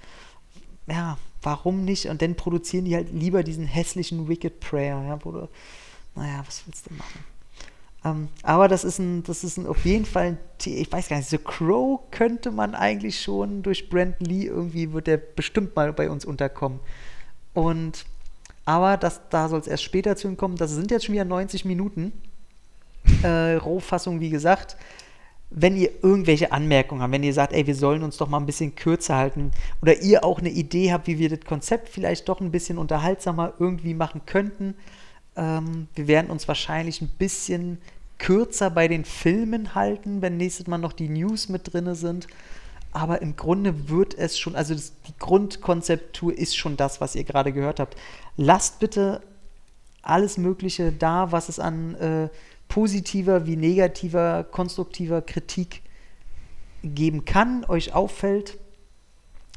Ja, 0.89 1.16
warum 1.43 1.85
nicht? 1.85 2.07
Und 2.07 2.23
dann 2.23 2.35
produzieren 2.35 2.85
die 2.85 2.97
halt 2.97 3.12
lieber 3.12 3.43
diesen 3.43 3.66
hässlichen 3.66 4.28
Wicked 4.28 4.61
Prayer, 4.61 5.03
ja, 5.07 5.24
wo 5.24 5.31
du, 5.31 5.49
naja, 6.16 6.43
was 6.45 6.65
willst 6.66 6.91
du 6.91 6.95
machen? 6.95 7.24
Ähm, 8.05 8.28
aber 8.43 8.68
das 8.68 8.85
ist 8.85 8.98
ein, 8.98 9.23
das 9.24 9.44
ist 9.44 9.56
ein, 9.56 9.66
auf 9.66 9.85
jeden 9.85 10.05
Fall 10.05 10.27
ein, 10.27 10.39
ich 10.64 10.90
weiß 10.90 11.09
gar 11.09 11.16
nicht, 11.16 11.28
The 11.28 11.39
Crow 11.39 12.01
könnte 12.10 12.51
man 12.51 12.74
eigentlich 12.74 13.20
schon 13.20 13.62
durch 13.62 13.89
Brandon 13.89 14.27
Lee 14.27 14.47
irgendwie, 14.47 14.93
wird 14.93 15.06
der 15.06 15.16
bestimmt 15.16 15.74
mal 15.77 15.93
bei 15.93 16.10
uns 16.10 16.24
unterkommen. 16.24 16.81
Und, 17.55 18.05
aber 18.64 18.97
das, 18.97 19.20
da 19.31 19.48
soll 19.48 19.60
es 19.60 19.66
erst 19.66 19.85
später 19.85 20.16
zu 20.16 20.35
kommen, 20.35 20.56
das 20.56 20.73
sind 20.73 20.90
jetzt 20.90 21.06
schon 21.06 21.14
wieder 21.14 21.24
90 21.24 21.64
Minuten. 21.64 22.12
Äh, 23.23 23.55
Rohfassung, 23.55 24.20
wie 24.20 24.31
gesagt 24.31 24.77
wenn 25.51 25.77
ihr 25.77 25.90
irgendwelche 26.02 26.52
Anmerkungen 26.52 27.02
habt, 27.02 27.12
wenn 27.12 27.23
ihr 27.23 27.32
sagt, 27.32 27.52
ey, 27.52 27.66
wir 27.66 27.74
sollen 27.74 28.02
uns 28.02 28.16
doch 28.16 28.28
mal 28.28 28.39
ein 28.39 28.47
bisschen 28.47 28.74
kürzer 28.74 29.16
halten 29.16 29.52
oder 29.81 30.01
ihr 30.02 30.24
auch 30.24 30.40
eine 30.40 30.51
Idee 30.51 30.93
habt, 30.93 31.06
wie 31.06 31.18
wir 31.18 31.28
das 31.28 31.40
Konzept 31.40 31.89
vielleicht 31.89 32.28
doch 32.28 32.40
ein 32.40 32.51
bisschen 32.51 32.78
unterhaltsamer 32.78 33.55
irgendwie 33.59 33.94
machen 33.94 34.23
könnten, 34.27 34.74
ähm, 35.37 35.89
wir 35.95 36.09
werden 36.09 36.31
uns 36.31 36.49
wahrscheinlich 36.49 37.01
ein 37.01 37.09
bisschen 37.09 37.79
kürzer 38.19 38.71
bei 38.71 38.89
den 38.89 39.05
Filmen 39.05 39.75
halten, 39.75 40.23
wenn 40.23 40.37
nächstes 40.37 40.67
Mal 40.67 40.79
noch 40.79 40.93
die 40.93 41.09
News 41.09 41.49
mit 41.49 41.73
drin 41.73 41.95
sind. 41.95 42.27
Aber 42.93 43.21
im 43.21 43.37
Grunde 43.37 43.91
wird 43.91 44.15
es 44.17 44.39
schon, 44.39 44.57
also 44.57 44.73
das, 44.75 44.95
die 45.07 45.13
Grundkonzeptur 45.19 46.37
ist 46.37 46.57
schon 46.57 46.77
das, 46.79 47.01
was 47.01 47.15
ihr 47.15 47.25
gerade 47.25 47.53
gehört 47.53 47.79
habt. 47.79 47.97
Lasst 48.37 48.79
bitte 48.79 49.21
alles 50.01 50.39
Mögliche 50.39 50.93
da, 50.93 51.31
was 51.31 51.49
es 51.49 51.59
an 51.59 51.95
äh, 51.97 52.29
positiver 52.69 53.47
wie 53.47 53.57
negativer, 53.57 54.45
konstruktiver 54.45 55.21
Kritik 55.21 55.83
geben 56.83 57.25
kann, 57.25 57.65
euch 57.67 57.93
auffällt. 57.93 58.59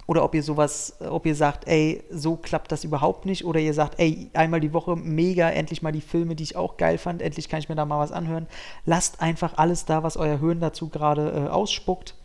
Oder 0.10 0.24
ob 0.24 0.34
ihr 0.34 0.42
sowas, 0.42 0.96
ob 1.02 1.28
ihr 1.28 1.36
sagt, 1.36 1.68
ey, 1.68 2.04
so 2.10 2.36
klappt 2.36 2.72
das 2.72 2.84
überhaupt 2.84 3.28
nicht. 3.28 3.46
Oder 3.46 3.60
ihr 3.60 3.76
sagt, 3.76 4.00
ey, 4.00 4.32
einmal 4.34 4.60
die 4.60 4.74
Woche 4.74 4.96
mega, 4.96 5.48
endlich 5.52 5.84
mal 5.84 5.92
die 5.92 6.02
Filme, 6.02 6.36
die 6.36 6.42
ich 6.42 6.56
auch 6.56 6.78
geil 6.78 6.98
fand, 6.98 7.22
endlich 7.22 7.48
kann 7.48 7.60
ich 7.60 7.70
mir 7.70 7.76
da 7.76 7.86
mal 7.86 8.00
was 8.00 8.12
anhören. 8.12 8.48
Lasst 8.86 9.22
einfach 9.22 9.60
alles 9.60 9.86
da, 9.86 10.02
was 10.02 10.18
euer 10.18 10.40
Hören 10.40 10.62
dazu 10.62 10.90
gerade 10.90 11.30
äh, 11.30 11.50
ausspuckt. 11.50 12.16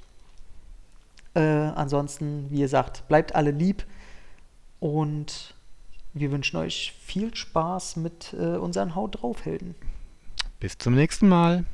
Äh, 1.35 1.43
ansonsten, 1.43 2.47
wie 2.49 2.61
ihr 2.61 2.71
sagt, 2.71 3.07
bleibt 3.07 3.35
alle 3.35 3.51
lieb 3.51 3.85
und 4.81 5.55
wir 6.15 6.33
wünschen 6.33 6.57
euch 6.57 6.95
viel 7.05 7.35
Spaß 7.37 7.97
mit 7.97 8.33
äh, 8.33 8.57
unseren 8.57 8.95
Haut 8.95 9.21
drauf 9.21 9.45
Helden. 9.45 9.75
Bis 10.59 10.79
zum 10.79 10.95
nächsten 10.95 11.29
Mal. 11.29 11.67